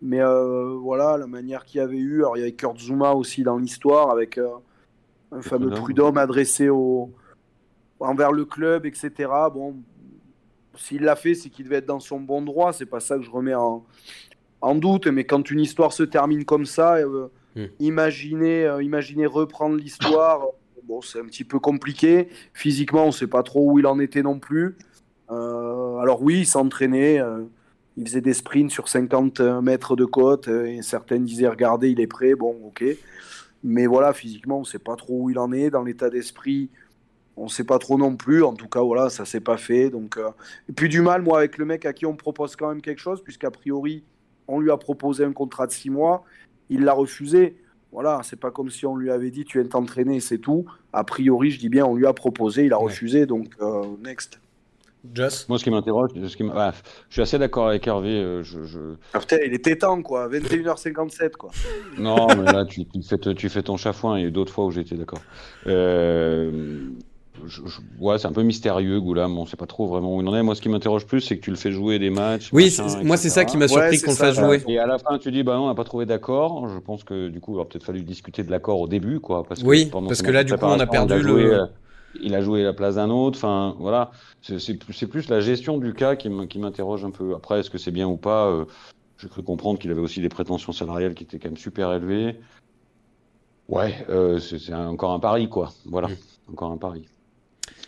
Mais 0.04 0.22
euh, 0.22 0.76
voilà, 0.82 1.18
la 1.18 1.28
manière 1.28 1.64
qu'il 1.64 1.80
y 1.80 1.82
avait 1.82 1.98
eu. 1.98 2.20
Alors, 2.20 2.36
il 2.36 2.42
y 2.42 2.44
avait 2.44 2.52
Kurt 2.52 2.78
Zuma 2.78 3.14
aussi 3.14 3.42
dans 3.42 3.58
l'histoire 3.58 4.12
avec 4.12 4.38
euh, 4.38 4.50
un 5.32 5.42
fameux 5.42 5.70
Prud'homme. 5.70 6.18
adressé 6.18 6.68
au, 6.68 7.10
envers 8.02 8.34
le 8.34 8.44
club, 8.44 8.86
etc. 8.86 9.12
Bon, 9.54 9.78
s'il 10.76 11.04
l'a 11.04 11.16
fait, 11.16 11.36
c'est 11.36 11.50
qu'il 11.50 11.64
devait 11.66 11.78
être 11.78 11.86
dans 11.86 12.02
son 12.02 12.20
bon 12.20 12.42
droit. 12.42 12.74
C'est 12.74 12.86
pas 12.86 13.00
ça 13.00 13.16
que 13.16 13.24
je 13.24 13.32
remets 13.32 13.56
en, 13.56 13.86
en 14.60 14.76
doute. 14.76 15.08
Mais 15.08 15.24
quand 15.24 15.50
une 15.50 15.62
histoire 15.62 15.94
se 15.94 16.04
termine 16.04 16.44
comme 16.44 16.66
ça, 16.66 16.96
euh, 16.98 17.30
imaginez, 17.80 18.66
euh, 18.66 18.84
imaginez 18.84 19.26
reprendre 19.26 19.78
l'histoire. 19.78 20.48
Bon, 20.84 21.02
c'est 21.02 21.22
un 21.22 21.26
petit 21.26 21.46
peu 21.46 21.60
compliqué. 21.60 22.28
Physiquement, 22.54 23.06
on 23.06 23.14
sait 23.14 23.28
pas 23.28 23.42
trop 23.42 23.72
où 23.72 23.80
il 23.80 23.88
en 23.88 24.00
était 24.00 24.22
non 24.22 24.38
plus. 24.38 24.76
Alors 25.30 26.22
oui, 26.22 26.40
il 26.40 26.46
s'entraînait. 26.46 27.22
Euh, 27.98 28.02
il 28.02 28.08
faisait 28.08 28.22
des 28.22 28.34
sprints 28.34 28.72
sur 28.72 28.88
50 28.88 29.40
mètres 29.62 29.96
de 29.96 30.06
côte. 30.06 30.48
euh, 30.48 30.66
et 30.66 30.82
certains 30.82 31.20
disaient, 31.20 31.48
regardez, 31.48 31.90
il 31.92 32.00
est 32.00 32.08
prêt. 32.08 32.36
Bon, 32.36 32.56
ok. 32.66 32.84
Mais 33.64 33.86
voilà, 33.86 34.14
physiquement, 34.14 34.60
on 34.60 34.64
sait 34.64 34.80
pas 34.80 34.96
trop 34.96 35.22
où 35.24 35.30
il 35.30 35.40
en 35.40 35.52
est. 35.54 35.70
Dans 35.70 35.84
l'état 35.84 36.10
d'esprit, 36.10 36.70
on 37.38 37.48
sait 37.48 37.64
pas 37.64 37.80
trop 37.80 37.98
non 37.98 38.16
plus. 38.16 38.44
En 38.44 38.54
tout 38.54 38.68
cas, 38.68 38.82
voilà, 38.82 39.10
ça 39.10 39.26
s'est 39.26 39.40
pas 39.40 39.58
fait. 39.58 39.90
Donc, 39.90 40.18
euh, 40.18 40.30
Et 40.70 40.74
puis 40.74 40.90
du 40.90 41.02
mal, 41.02 41.22
moi, 41.22 41.38
avec 41.40 41.58
le 41.58 41.66
mec 41.66 41.86
à 41.86 41.94
qui 41.94 42.06
on 42.06 42.16
propose 42.16 42.56
quand 42.56 42.68
même 42.70 42.82
quelque 42.82 43.00
chose, 43.00 43.22
puisqu'a 43.24 43.52
priori, 43.52 44.04
on 44.48 44.60
lui 44.60 44.70
a 44.72 44.78
proposé 44.78 45.24
un 45.24 45.32
contrat 45.32 45.68
de 45.68 45.72
six 45.72 45.90
mois. 45.90 46.24
Il 46.70 46.82
l'a 46.84 46.94
refusé. 46.94 47.58
Voilà, 47.94 48.22
c'est 48.24 48.40
pas 48.40 48.50
comme 48.50 48.72
si 48.72 48.86
on 48.88 48.96
lui 48.96 49.12
avait 49.12 49.30
dit 49.30 49.46
tu 49.46 49.60
viens 49.60 49.68
t'entraîner, 49.70 50.20
c'est 50.20 50.40
tout. 50.40 50.66
A 50.92 51.04
priori, 51.04 51.52
je 51.52 51.60
dis 51.60 51.70
bien, 51.70 51.86
on 51.86 51.96
lui 51.96 52.08
a 52.08 52.14
proposé, 52.14 52.66
il 52.66 52.74
a 52.74 52.80
Ouais. 52.80 52.86
refusé, 52.86 53.28
donc 53.28 53.50
euh, 53.62 53.84
next. 54.04 54.40
Just. 55.14 55.50
Moi, 55.50 55.58
ce 55.60 55.64
qui 55.64 55.70
m'interroge, 55.72 56.12
ce 56.28 56.38
qui 56.38 56.44
m'a- 56.44 56.54
bah, 56.54 56.74
je 57.10 57.14
suis 57.14 57.22
assez 57.22 57.38
d'accord 57.38 57.68
avec 57.68 57.86
Hervé. 57.88 58.10
euh, 58.12 58.44
je, 58.44 58.64
je- 58.64 58.96
Ah, 59.14 59.20
putain, 59.20 59.38
il 59.46 59.54
était 59.54 59.76
temps, 59.78 60.02
quoi, 60.02 60.28
21h57, 60.30 61.32
quoi. 61.36 61.52
Non, 61.98 62.28
mais 62.28 62.52
là, 62.52 62.64
tu, 62.66 62.86
tu 62.86 63.02
fais, 63.04 63.18
tu 63.36 63.50
fais 63.50 63.64
ton 63.64 63.76
chafouin. 63.78 64.18
Il 64.18 64.22
y 64.22 64.26
a 64.26 64.28
eu 64.30 64.32
d'autres 64.32 64.54
fois 64.54 64.66
où 64.66 64.72
j'étais 64.72 64.96
d'accord. 64.96 65.20
Euh, 65.68 66.88
je- 67.46 67.62
je- 67.66 67.82
ouais, 68.00 68.18
c'est 68.18 68.28
un 68.28 68.32
peu 68.32 68.44
mystérieux, 68.44 69.00
Goulam. 69.02 69.38
On 69.38 69.46
sait 69.46 69.58
pas 69.58 69.66
trop 69.66 69.88
vraiment 69.88 70.16
où 70.16 70.22
il 70.22 70.28
en 70.28 70.36
est. 70.36 70.44
Moi, 70.44 70.56
ce 70.56 70.62
qui 70.62 70.70
m'interroge 70.70 71.06
plus, 71.06 71.20
c'est 71.22 71.38
que 71.38 71.44
tu 71.44 71.50
le 71.50 71.58
fais 71.58 71.72
jouer 71.72 72.00
des 72.00 72.10
matchs. 72.10 72.50
Oui, 72.54 72.66
machin, 72.66 72.88
c'est- 72.88 73.04
moi 73.04 73.18
c'est 73.18 73.30
ça 73.30 73.44
qui 73.44 73.58
m'a 73.58 73.68
surpris 73.68 73.98
Ouais, 73.98 74.02
qu'on 74.02 74.12
le 74.12 74.18
fasse 74.18 74.36
jouer. 74.36 74.64
Et 74.68 74.80
à 74.80 74.86
la 74.86 75.00
fin, 75.00 75.18
tu 75.18 75.32
dis, 75.32 75.44
bah 75.44 75.56
non, 75.56 75.64
on 75.66 75.68
n'a 75.68 75.76
pas 75.76 75.84
trouvé 75.84 76.06
d'accord. 76.06 76.70
Je 76.70 76.80
pense 76.80 77.04
que 77.04 77.28
du 77.30 77.40
coup, 77.42 77.54
il 77.54 77.56
aurait 77.58 77.68
peut-être 77.68 77.84
fallu 77.84 78.02
discuter 78.04 78.44
de 78.44 78.52
l'accord 78.52 78.80
au 78.80 78.88
début, 78.88 79.20
quoi. 79.20 79.44
Parce 79.44 79.62
que 79.62 79.68
Oui, 79.68 79.90
parce 79.92 80.22
que 80.22 80.32
là, 80.32 80.44
du 80.44 80.54
coup, 80.54 80.60
on 80.66 80.80
a 80.80 80.88
perdu 80.88 81.22
joué, 81.22 81.44
le- 81.44 81.54
euh, 81.62 81.66
Il 82.22 82.36
a 82.36 82.42
joué 82.42 82.64
la 82.64 82.74
place 82.74 82.96
d'un 82.96 83.10
autre. 83.10 83.38
Enfin, 83.38 83.76
voilà. 83.80 84.12
C'est 84.42 84.78
plus 85.08 85.30
la 85.30 85.40
gestion 85.42 85.78
du 85.78 85.94
cas 85.94 86.16
qui 86.16 86.30
m'interroge 86.30 87.04
un 87.06 87.12
peu. 87.12 87.34
Après, 87.36 87.60
est-ce 87.60 87.70
que 87.70 87.78
c'est 87.78 87.92
bien 87.92 88.08
ou 88.08 88.18
pas 88.18 88.48
euh, 88.48 88.66
J'ai 89.18 89.30
cru 89.30 89.44
comprendre 89.44 89.80
qu'il 89.80 89.92
avait 89.92 90.02
aussi 90.02 90.22
des 90.22 90.30
prétentions 90.30 90.72
salariales 90.74 91.16
qui 91.16 91.24
étaient 91.24 91.40
quand 91.40 91.50
même 91.50 91.58
super 91.58 91.92
élevées. 91.94 92.40
Ouais, 93.70 94.06
euh, 94.10 94.40
c'est 94.40 94.74
encore 94.74 95.14
un 95.14 95.20
pari, 95.20 95.50
quoi. 95.50 95.72
Voilà, 95.86 96.10
encore 96.52 96.72
un 96.72 96.78
pari. 96.78 97.06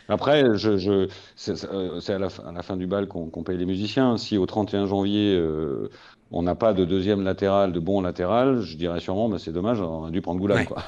Après, 0.08 0.56
je, 0.56 0.78
je, 0.78 1.10
c'est 1.36 1.66
euh, 1.66 2.00
à 2.08 2.18
la, 2.18 2.30
fin- 2.30 2.44
à 2.46 2.52
la 2.52 2.62
fin 2.62 2.78
du 2.78 2.88
bal 2.88 3.08
qu'on 3.08 3.30
qu'on 3.30 3.44
paye 3.44 3.58
les 3.58 3.66
musiciens. 3.66 4.18
Si 4.18 4.38
au 4.38 4.46
31 4.46 4.86
janvier, 4.86 5.36
euh, 5.36 5.90
on 6.36 6.44
n'a 6.44 6.54
pas 6.54 6.74
de 6.74 6.84
deuxième 6.84 7.24
latéral, 7.24 7.72
de 7.72 7.80
bon 7.80 8.02
latéral, 8.02 8.60
je 8.60 8.76
dirais 8.76 9.00
sûrement, 9.00 9.30
bah, 9.30 9.38
c'est 9.40 9.54
dommage, 9.54 9.80
on 9.80 10.04
a 10.04 10.12
dû 10.12 10.22
prendre 10.22 10.42
Goulam. 10.42 10.58
Ouais. 10.58 10.66
Quoi. 10.66 10.84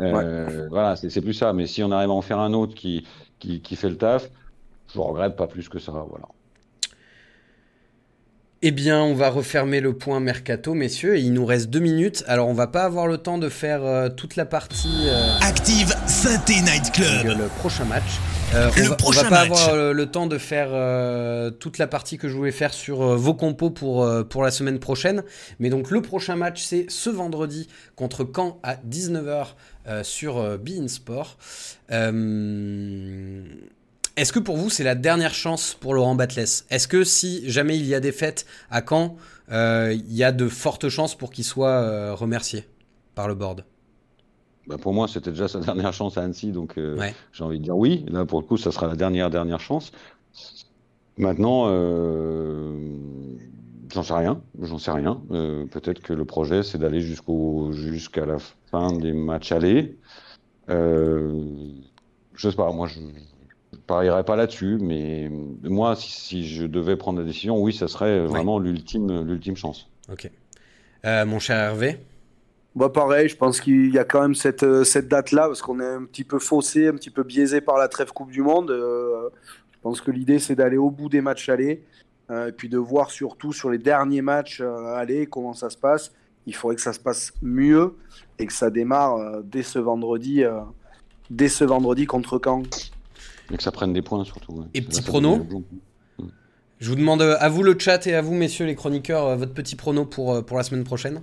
Euh, 0.00 0.68
Voilà, 0.70 0.94
c'est 0.94 1.20
plus 1.20 1.34
ça. 1.34 1.52
Mais 1.52 1.66
si 1.66 1.82
on 1.82 1.90
arrive 1.90 2.10
à 2.10 2.12
en 2.12 2.22
faire 2.22 2.38
un 2.38 2.52
autre 2.52 2.74
qui, 2.74 3.04
qui, 3.40 3.60
qui 3.60 3.74
fait 3.74 3.90
le 3.90 3.96
taf, 3.96 4.30
je 4.94 5.00
regrette 5.00 5.34
pas 5.34 5.48
plus 5.48 5.68
que 5.68 5.80
ça. 5.80 5.90
Voilà. 5.90 6.26
Eh 8.62 8.70
bien, 8.70 9.02
on 9.02 9.14
va 9.14 9.28
refermer 9.28 9.80
le 9.80 9.92
point 9.92 10.20
mercato, 10.20 10.72
messieurs, 10.72 11.16
et 11.16 11.20
il 11.20 11.32
nous 11.32 11.44
reste 11.44 11.68
deux 11.68 11.80
minutes. 11.80 12.22
Alors, 12.28 12.46
on 12.46 12.54
va 12.54 12.68
pas 12.68 12.84
avoir 12.84 13.08
le 13.08 13.18
temps 13.18 13.38
de 13.38 13.48
faire 13.48 13.84
euh, 13.84 14.08
toute 14.08 14.36
la 14.36 14.44
partie 14.44 15.08
euh, 15.08 15.34
Active 15.42 15.92
Synthé 16.06 16.60
Night 16.60 16.92
Club. 16.92 17.36
le 17.38 17.48
prochain 17.58 17.84
match. 17.86 18.20
Euh, 18.54 18.70
on, 18.76 18.82
va, 18.82 18.96
on 19.06 19.10
va 19.10 19.22
pas 19.24 19.30
match. 19.30 19.50
avoir 19.50 19.74
le, 19.76 19.92
le 19.94 20.06
temps 20.10 20.26
de 20.26 20.36
faire 20.36 20.68
euh, 20.72 21.50
toute 21.50 21.78
la 21.78 21.86
partie 21.86 22.18
que 22.18 22.28
je 22.28 22.36
voulais 22.36 22.52
faire 22.52 22.74
sur 22.74 23.00
euh, 23.02 23.16
vos 23.16 23.32
compos 23.32 23.70
pour, 23.70 24.04
euh, 24.04 24.24
pour 24.24 24.42
la 24.42 24.50
semaine 24.50 24.78
prochaine. 24.78 25.22
Mais 25.58 25.70
donc, 25.70 25.90
le 25.90 26.02
prochain 26.02 26.36
match, 26.36 26.62
c'est 26.62 26.84
ce 26.90 27.08
vendredi 27.08 27.68
contre 27.96 28.28
Caen 28.34 28.60
à 28.62 28.76
19h 28.76 29.46
euh, 29.88 30.04
sur 30.04 30.36
euh, 30.36 30.58
Bein 30.58 30.86
Sport. 30.88 31.38
Euh, 31.90 33.42
Est-ce 34.16 34.32
que 34.34 34.38
pour 34.38 34.58
vous, 34.58 34.68
c'est 34.68 34.84
la 34.84 34.96
dernière 34.96 35.32
chance 35.34 35.74
pour 35.80 35.94
Laurent 35.94 36.14
Batles? 36.14 36.44
Est-ce 36.68 36.88
que 36.88 37.04
si 37.04 37.48
jamais 37.50 37.78
il 37.78 37.86
y 37.86 37.94
a 37.94 38.00
des 38.00 38.12
fêtes 38.12 38.44
à 38.70 38.82
Caen, 38.86 39.16
euh, 39.50 39.94
il 39.94 40.14
y 40.14 40.24
a 40.24 40.32
de 40.32 40.46
fortes 40.48 40.90
chances 40.90 41.14
pour 41.16 41.30
qu'il 41.30 41.44
soit 41.44 41.68
euh, 41.70 42.12
remercié 42.14 42.66
par 43.14 43.28
le 43.28 43.34
board? 43.34 43.64
Bah, 44.66 44.76
pour 44.78 44.92
moi, 44.94 45.08
c'était 45.08 45.30
déjà 45.30 45.48
sa 45.48 45.58
dernière 45.60 45.92
chance 45.92 46.16
à 46.18 46.22
Annecy, 46.22 46.52
donc 46.52 46.78
euh, 46.78 46.96
Ouais. 46.98 47.14
j'ai 47.32 47.44
envie 47.44 47.58
de 47.58 47.64
dire 47.64 47.76
oui. 47.76 48.04
Là, 48.08 48.24
pour 48.24 48.40
le 48.40 48.46
coup, 48.46 48.56
ça 48.56 48.70
sera 48.72 48.86
la 48.86 48.96
dernière 48.96 49.28
dernière 49.30 49.60
chance. 49.60 49.92
Maintenant, 51.18 51.64
euh, 51.68 52.96
j'en 53.92 54.02
sais 54.02 54.14
rien. 54.14 54.40
J'en 54.60 54.78
sais 54.78 54.90
rien. 54.92 55.20
Euh, 55.30 55.66
Peut-être 55.66 56.00
que 56.00 56.12
le 56.12 56.24
projet, 56.24 56.62
c'est 56.62 56.78
d'aller 56.78 57.00
jusqu'au 57.00 57.72
jusqu'à 57.72 58.24
la 58.24 58.38
fin 58.70 58.92
des 58.92 59.12
matchs 59.12 59.52
allés. 59.52 59.96
Je 60.68 62.48
sais 62.48 62.56
pas. 62.56 62.72
Moi, 62.72 62.86
je, 62.88 63.00
je 63.72 63.78
parierais 63.86 64.24
pas 64.24 64.36
là-dessus, 64.36 64.78
mais 64.80 65.30
moi, 65.62 65.96
si, 65.96 66.10
si 66.10 66.46
je 66.48 66.64
devais 66.66 66.96
prendre 66.96 67.18
la 67.18 67.24
décision, 67.26 67.60
oui, 67.60 67.72
ça 67.74 67.88
serait 67.88 68.24
vraiment 68.26 68.58
l'ultime 68.58 69.22
l'ultime 69.22 69.56
chance. 69.56 69.88
Ok. 70.10 70.30
Mon 71.04 71.38
cher 71.38 71.56
Hervé 71.58 71.98
Bah 72.74 72.88
pareil, 72.88 73.28
je 73.28 73.36
pense 73.36 73.60
qu'il 73.60 73.92
y 73.92 73.98
a 73.98 74.04
quand 74.04 74.22
même 74.22 74.34
cette, 74.34 74.62
euh, 74.62 74.82
cette 74.82 75.06
date-là, 75.06 75.46
parce 75.46 75.60
qu'on 75.60 75.78
est 75.78 75.86
un 75.86 76.04
petit 76.04 76.24
peu 76.24 76.38
faussé, 76.38 76.88
un 76.88 76.94
petit 76.94 77.10
peu 77.10 77.22
biaisé 77.22 77.60
par 77.60 77.76
la 77.76 77.88
trêve 77.88 78.12
Coupe 78.12 78.30
du 78.30 78.40
Monde. 78.42 78.70
Euh, 78.70 79.28
je 79.72 79.78
pense 79.82 80.00
que 80.00 80.10
l'idée, 80.10 80.38
c'est 80.38 80.54
d'aller 80.54 80.78
au 80.78 80.90
bout 80.90 81.10
des 81.10 81.20
matchs 81.20 81.50
allés, 81.50 81.84
euh, 82.30 82.48
et 82.48 82.52
puis 82.52 82.70
de 82.70 82.78
voir 82.78 83.10
surtout 83.10 83.52
sur 83.52 83.68
les 83.68 83.76
derniers 83.76 84.22
matchs 84.22 84.60
euh, 84.62 84.94
allés 84.94 85.26
comment 85.26 85.52
ça 85.52 85.68
se 85.68 85.76
passe. 85.76 86.12
Il 86.46 86.54
faudrait 86.54 86.76
que 86.76 86.82
ça 86.82 86.94
se 86.94 87.00
passe 87.00 87.34
mieux 87.42 87.94
et 88.38 88.46
que 88.46 88.52
ça 88.54 88.70
démarre 88.70 89.16
euh, 89.16 89.42
dès 89.44 89.62
ce 89.62 89.78
vendredi, 89.78 90.42
euh, 90.42 90.60
dès 91.30 91.48
ce 91.48 91.64
vendredi 91.64 92.06
contre 92.06 92.40
Caen. 92.42 92.62
Et 93.52 93.56
que 93.58 93.62
ça 93.62 93.70
prenne 93.70 93.92
des 93.92 94.02
points 94.02 94.24
surtout. 94.24 94.52
ouais. 94.52 94.66
Et 94.72 94.80
petit 94.80 95.02
prono. 95.02 95.46
Je 96.78 96.88
vous 96.88 96.96
demande 96.96 97.20
à 97.20 97.48
vous 97.48 97.62
le 97.62 97.78
chat 97.78 98.06
et 98.06 98.14
à 98.14 98.22
vous, 98.22 98.34
messieurs 98.34 98.66
les 98.66 98.74
chroniqueurs, 98.74 99.36
votre 99.36 99.52
petit 99.52 99.76
prono 99.76 100.04
pour, 100.04 100.44
pour 100.44 100.56
la 100.56 100.62
semaine 100.64 100.84
prochaine. 100.84 101.20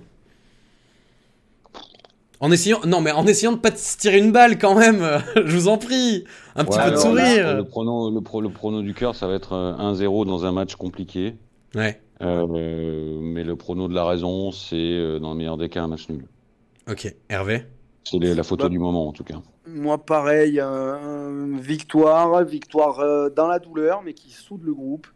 En 2.40 2.50
essayant, 2.50 2.80
non, 2.86 3.00
mais 3.02 3.10
en 3.12 3.26
essayant 3.26 3.52
de 3.52 3.58
pas 3.58 3.74
se 3.76 3.98
tirer 3.98 4.18
une 4.18 4.32
balle 4.32 4.58
quand 4.58 4.74
même, 4.74 5.04
je 5.36 5.54
vous 5.56 5.68
en 5.68 5.76
prie, 5.78 6.24
un 6.56 6.64
petit 6.64 6.78
Ouais, 6.78 6.84
peu 6.86 6.90
de 6.92 6.96
sourire. 6.96 7.46
là, 7.48 7.54
le, 7.54 7.64
prono, 7.64 8.10
le, 8.10 8.20
pro- 8.22 8.40
le 8.40 8.48
prono 8.50 8.80
du 8.82 8.94
cœur, 8.94 9.14
ça 9.14 9.26
va 9.26 9.34
être 9.34 9.52
euh, 9.52 9.74
1-0 9.76 10.26
dans 10.26 10.46
un 10.46 10.52
match 10.52 10.74
compliqué. 10.76 11.34
Ouais, 11.74 12.00
Euh, 12.22 13.18
mais 13.20 13.44
le 13.44 13.56
prono 13.56 13.88
de 13.88 13.94
la 13.94 14.04
raison, 14.06 14.50
c'est 14.52 14.74
euh, 14.76 15.18
dans 15.18 15.30
le 15.32 15.36
meilleur 15.36 15.56
des 15.58 15.68
cas 15.68 15.82
un 15.82 15.88
match 15.88 16.08
nul. 16.08 16.24
ok. 16.90 17.14
Hervé? 17.28 17.64
C'est 18.04 18.18
la 18.18 18.42
photo 18.42 18.64
Bah. 18.64 18.68
du 18.70 18.78
moment 18.78 19.06
en 19.08 19.12
tout 19.12 19.24
cas. 19.24 19.36
Moi, 19.68 19.98
pareil, 19.98 20.58
euh, 20.58 21.46
victoire, 21.60 22.42
victoire 22.44 23.00
euh, 23.00 23.28
dans 23.28 23.46
la 23.46 23.58
douleur, 23.58 24.00
mais 24.02 24.14
qui 24.14 24.30
soude 24.30 24.62
le 24.64 24.72
groupe. 24.74 25.06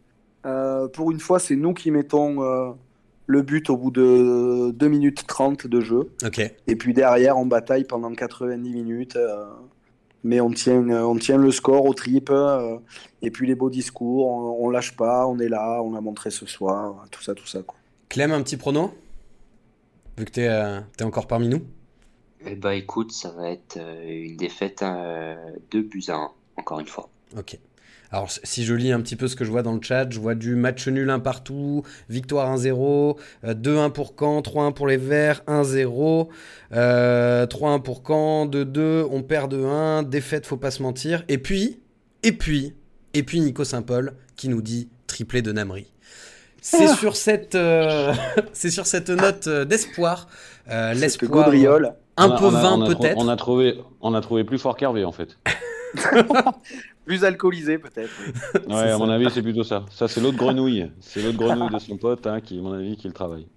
Euh, 0.45 0.87
pour 0.87 1.11
une 1.11 1.19
fois, 1.19 1.39
c'est 1.39 1.55
nous 1.55 1.73
qui 1.73 1.89
mettons 1.91 2.43
euh, 2.43 2.69
le 3.27 3.41
but 3.41 3.69
au 3.69 3.77
bout 3.77 3.91
de 3.91 4.71
2 4.71 4.87
minutes 4.87 5.25
30 5.27 5.67
de 5.67 5.81
jeu. 5.81 6.11
Et 6.67 6.75
puis 6.75 6.93
derrière, 6.93 7.37
on 7.37 7.45
bataille 7.45 7.83
pendant 7.85 8.13
90 8.13 8.69
minutes. 8.71 9.15
euh, 9.15 9.45
mais 10.23 10.41
on 10.41 10.49
tient, 10.49 10.89
euh, 10.89 11.03
on 11.03 11.15
tient 11.17 11.37
le 11.37 11.51
score 11.51 11.85
au 11.85 11.93
trip. 11.93 12.29
euh, 12.31 12.77
et 13.21 13.29
puis 13.31 13.45
les 13.47 13.53
beaux 13.55 13.69
discours, 13.69 14.27
on, 14.27 14.65
on 14.65 14.69
lâche 14.69 14.95
pas, 14.95 15.27
on 15.27 15.37
est 15.39 15.49
là, 15.49 15.81
on 15.83 15.93
l'a 15.93 16.01
montré 16.01 16.31
ce 16.31 16.45
soir, 16.47 17.05
tout 17.11 17.21
ça, 17.21 17.33
tout 17.35 17.45
ça. 17.47 17.61
Quoi. 17.61 17.77
Clem, 18.09 18.31
un 18.31 18.41
petit 18.41 18.57
prono? 18.57 18.91
Vu 20.17 20.25
que 20.25 20.31
t'es 20.31 20.47
euh, 20.47 20.79
t'es 20.97 21.03
encore 21.03 21.27
parmi 21.27 21.47
nous? 21.49 21.61
Eh 22.47 22.55
bah 22.55 22.75
écoute, 22.75 23.11
ça 23.11 23.31
va 23.31 23.49
être 23.49 23.77
euh, 23.77 24.03
une 24.07 24.37
défaite 24.37 24.81
euh, 24.83 25.35
2 25.71 25.81
buts 25.81 26.03
à 26.09 26.15
1, 26.15 26.31
encore 26.57 26.79
une 26.79 26.87
fois. 26.87 27.09
Ok. 27.37 27.57
Alors, 28.11 28.29
si 28.43 28.63
je 28.65 28.73
lis 28.73 28.91
un 28.91 29.01
petit 29.01 29.15
peu 29.15 29.27
ce 29.27 29.35
que 29.35 29.43
je 29.45 29.51
vois 29.51 29.63
dans 29.63 29.73
le 29.73 29.81
chat, 29.81 30.07
je 30.09 30.19
vois 30.19 30.35
du 30.35 30.55
match 30.55 30.87
nul 30.87 31.09
un 31.09 31.19
partout, 31.19 31.83
victoire 32.09 32.55
1-0, 32.55 33.17
euh, 33.43 33.53
2-1 33.53 33.91
pour 33.91 34.13
Caen, 34.17 34.41
3-1 34.41 34.73
pour 34.73 34.87
les 34.87 34.97
Verts, 34.97 35.41
1-0, 35.47 36.29
euh, 36.73 37.45
3-1 37.47 37.81
pour 37.81 38.03
Caen, 38.07 38.45
2-2, 38.45 39.07
on 39.11 39.21
perd 39.23 39.53
2-1, 39.53 40.03
défaite, 40.07 40.45
faut 40.45 40.57
pas 40.57 40.71
se 40.71 40.81
mentir. 40.83 41.23
Et 41.27 41.37
puis, 41.37 41.79
et 42.23 42.31
puis, 42.31 42.73
et 43.13 43.23
puis 43.23 43.39
Nico 43.41 43.63
Saint-Paul 43.63 44.13
qui 44.35 44.49
nous 44.49 44.61
dit 44.61 44.89
triplé 45.07 45.41
de 45.41 45.51
Namri. 45.51 45.91
C'est 46.61 46.87
sur 46.95 47.15
cette, 47.15 47.53
euh, 47.55 48.13
c'est 48.53 48.71
sur 48.71 48.87
cette 48.87 49.09
note 49.09 49.47
euh, 49.47 49.65
d'espoir, 49.65 50.27
euh, 50.69 50.93
l'espoir 50.93 51.29
gaudriole. 51.45 51.93
un 52.17 52.29
On 52.29 52.31
a- 52.31 52.39
peu 52.39 52.47
vain 52.47 52.85
peut-être. 52.87 53.17
On 53.17 53.27
a 53.27 53.35
trouvé, 53.35 53.75
on 54.01 54.13
a 54.15 54.21
trouvé 54.21 54.43
plus 54.43 54.57
fort 54.57 54.75
qu'Hervé 54.75 55.05
en 55.05 55.11
fait. 55.11 55.37
Plus 57.05 57.23
alcoolisé, 57.23 57.77
peut-être. 57.77 58.11
oui. 58.19 58.33
Ouais, 58.67 58.91
à 58.91 58.97
mon 58.97 59.09
avis, 59.09 59.29
c'est 59.31 59.41
plutôt 59.43 59.63
ça. 59.63 59.85
Ça, 59.91 60.07
c'est 60.07 60.21
l'autre 60.21 60.37
grenouille. 60.37 60.91
C'est 60.99 61.21
l'autre 61.21 61.37
grenouille 61.37 61.69
de 61.69 61.79
son 61.79 61.97
pote, 61.97 62.25
hein, 62.27 62.41
qui, 62.41 62.57
à 62.59 62.61
mon 62.61 62.73
avis, 62.73 62.97
qui 62.97 63.07
le 63.07 63.13
travaille. 63.13 63.47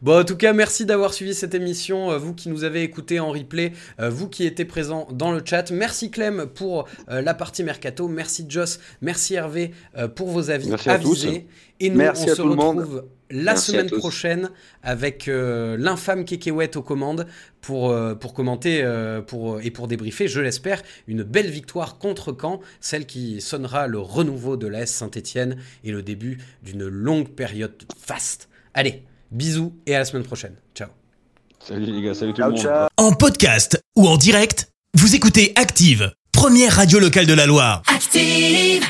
Bon, 0.00 0.20
en 0.20 0.24
tout 0.24 0.36
cas, 0.36 0.52
merci 0.52 0.86
d'avoir 0.86 1.12
suivi 1.12 1.34
cette 1.34 1.54
émission. 1.54 2.10
euh, 2.10 2.18
vous 2.18 2.34
qui 2.34 2.48
nous 2.48 2.64
avez 2.64 2.82
écouté 2.82 3.20
en 3.20 3.30
replay, 3.30 3.72
euh, 4.00 4.08
vous 4.08 4.28
qui 4.28 4.44
étiez 4.44 4.64
présents 4.64 5.06
dans 5.12 5.32
le 5.32 5.42
chat. 5.44 5.70
Merci 5.70 6.10
Clem 6.10 6.46
pour 6.46 6.88
euh, 7.10 7.20
la 7.20 7.34
partie 7.34 7.62
mercato. 7.62 8.08
Merci 8.08 8.46
Joss. 8.48 8.80
Merci 9.00 9.34
Hervé 9.34 9.72
pour 10.16 10.28
vos 10.28 10.50
avis 10.50 10.70
Merci 10.70 10.90
avisés. 10.90 11.46
Et 11.80 11.90
nous, 11.90 11.96
Merci 11.96 12.30
on 12.30 12.34
se 12.34 12.42
retrouve 12.42 13.04
la 13.32 13.52
Merci 13.52 13.72
semaine 13.72 13.90
prochaine 13.90 14.50
avec 14.82 15.26
euh, 15.26 15.76
l'infâme 15.78 16.24
Kekewet 16.24 16.76
aux 16.76 16.82
commandes 16.82 17.26
pour, 17.60 17.90
euh, 17.90 18.14
pour 18.14 18.34
commenter 18.34 18.82
euh, 18.82 19.22
pour, 19.22 19.60
et 19.60 19.70
pour 19.70 19.88
débriefer, 19.88 20.28
je 20.28 20.40
l'espère, 20.40 20.82
une 21.08 21.22
belle 21.22 21.50
victoire 21.50 21.98
contre 21.98 22.36
Caen, 22.38 22.60
celle 22.80 23.06
qui 23.06 23.40
sonnera 23.40 23.86
le 23.86 23.98
renouveau 23.98 24.56
de 24.56 24.66
l'AS 24.66 24.90
Saint-Etienne 24.90 25.56
et 25.82 25.92
le 25.92 26.02
début 26.02 26.38
d'une 26.62 26.86
longue 26.86 27.30
période 27.30 27.74
faste. 27.98 28.48
Allez, 28.74 29.02
bisous 29.32 29.74
et 29.86 29.94
à 29.94 29.98
la 30.00 30.04
semaine 30.04 30.24
prochaine. 30.24 30.54
Ciao. 30.74 30.88
Salut 31.66 31.86
les 31.86 32.02
gars, 32.02 32.14
salut 32.14 32.32
tout 32.32 32.38
Ciao, 32.42 32.50
le 32.50 32.54
monde. 32.56 32.62
ciao. 32.62 32.88
En 32.96 33.12
podcast 33.12 33.82
ou 33.96 34.06
en 34.08 34.16
direct, 34.16 34.68
vous 34.94 35.14
écoutez 35.14 35.52
Active, 35.56 36.12
première 36.32 36.74
radio 36.74 36.98
locale 36.98 37.26
de 37.26 37.34
la 37.34 37.46
Loire. 37.46 37.82
Active. 37.86 38.84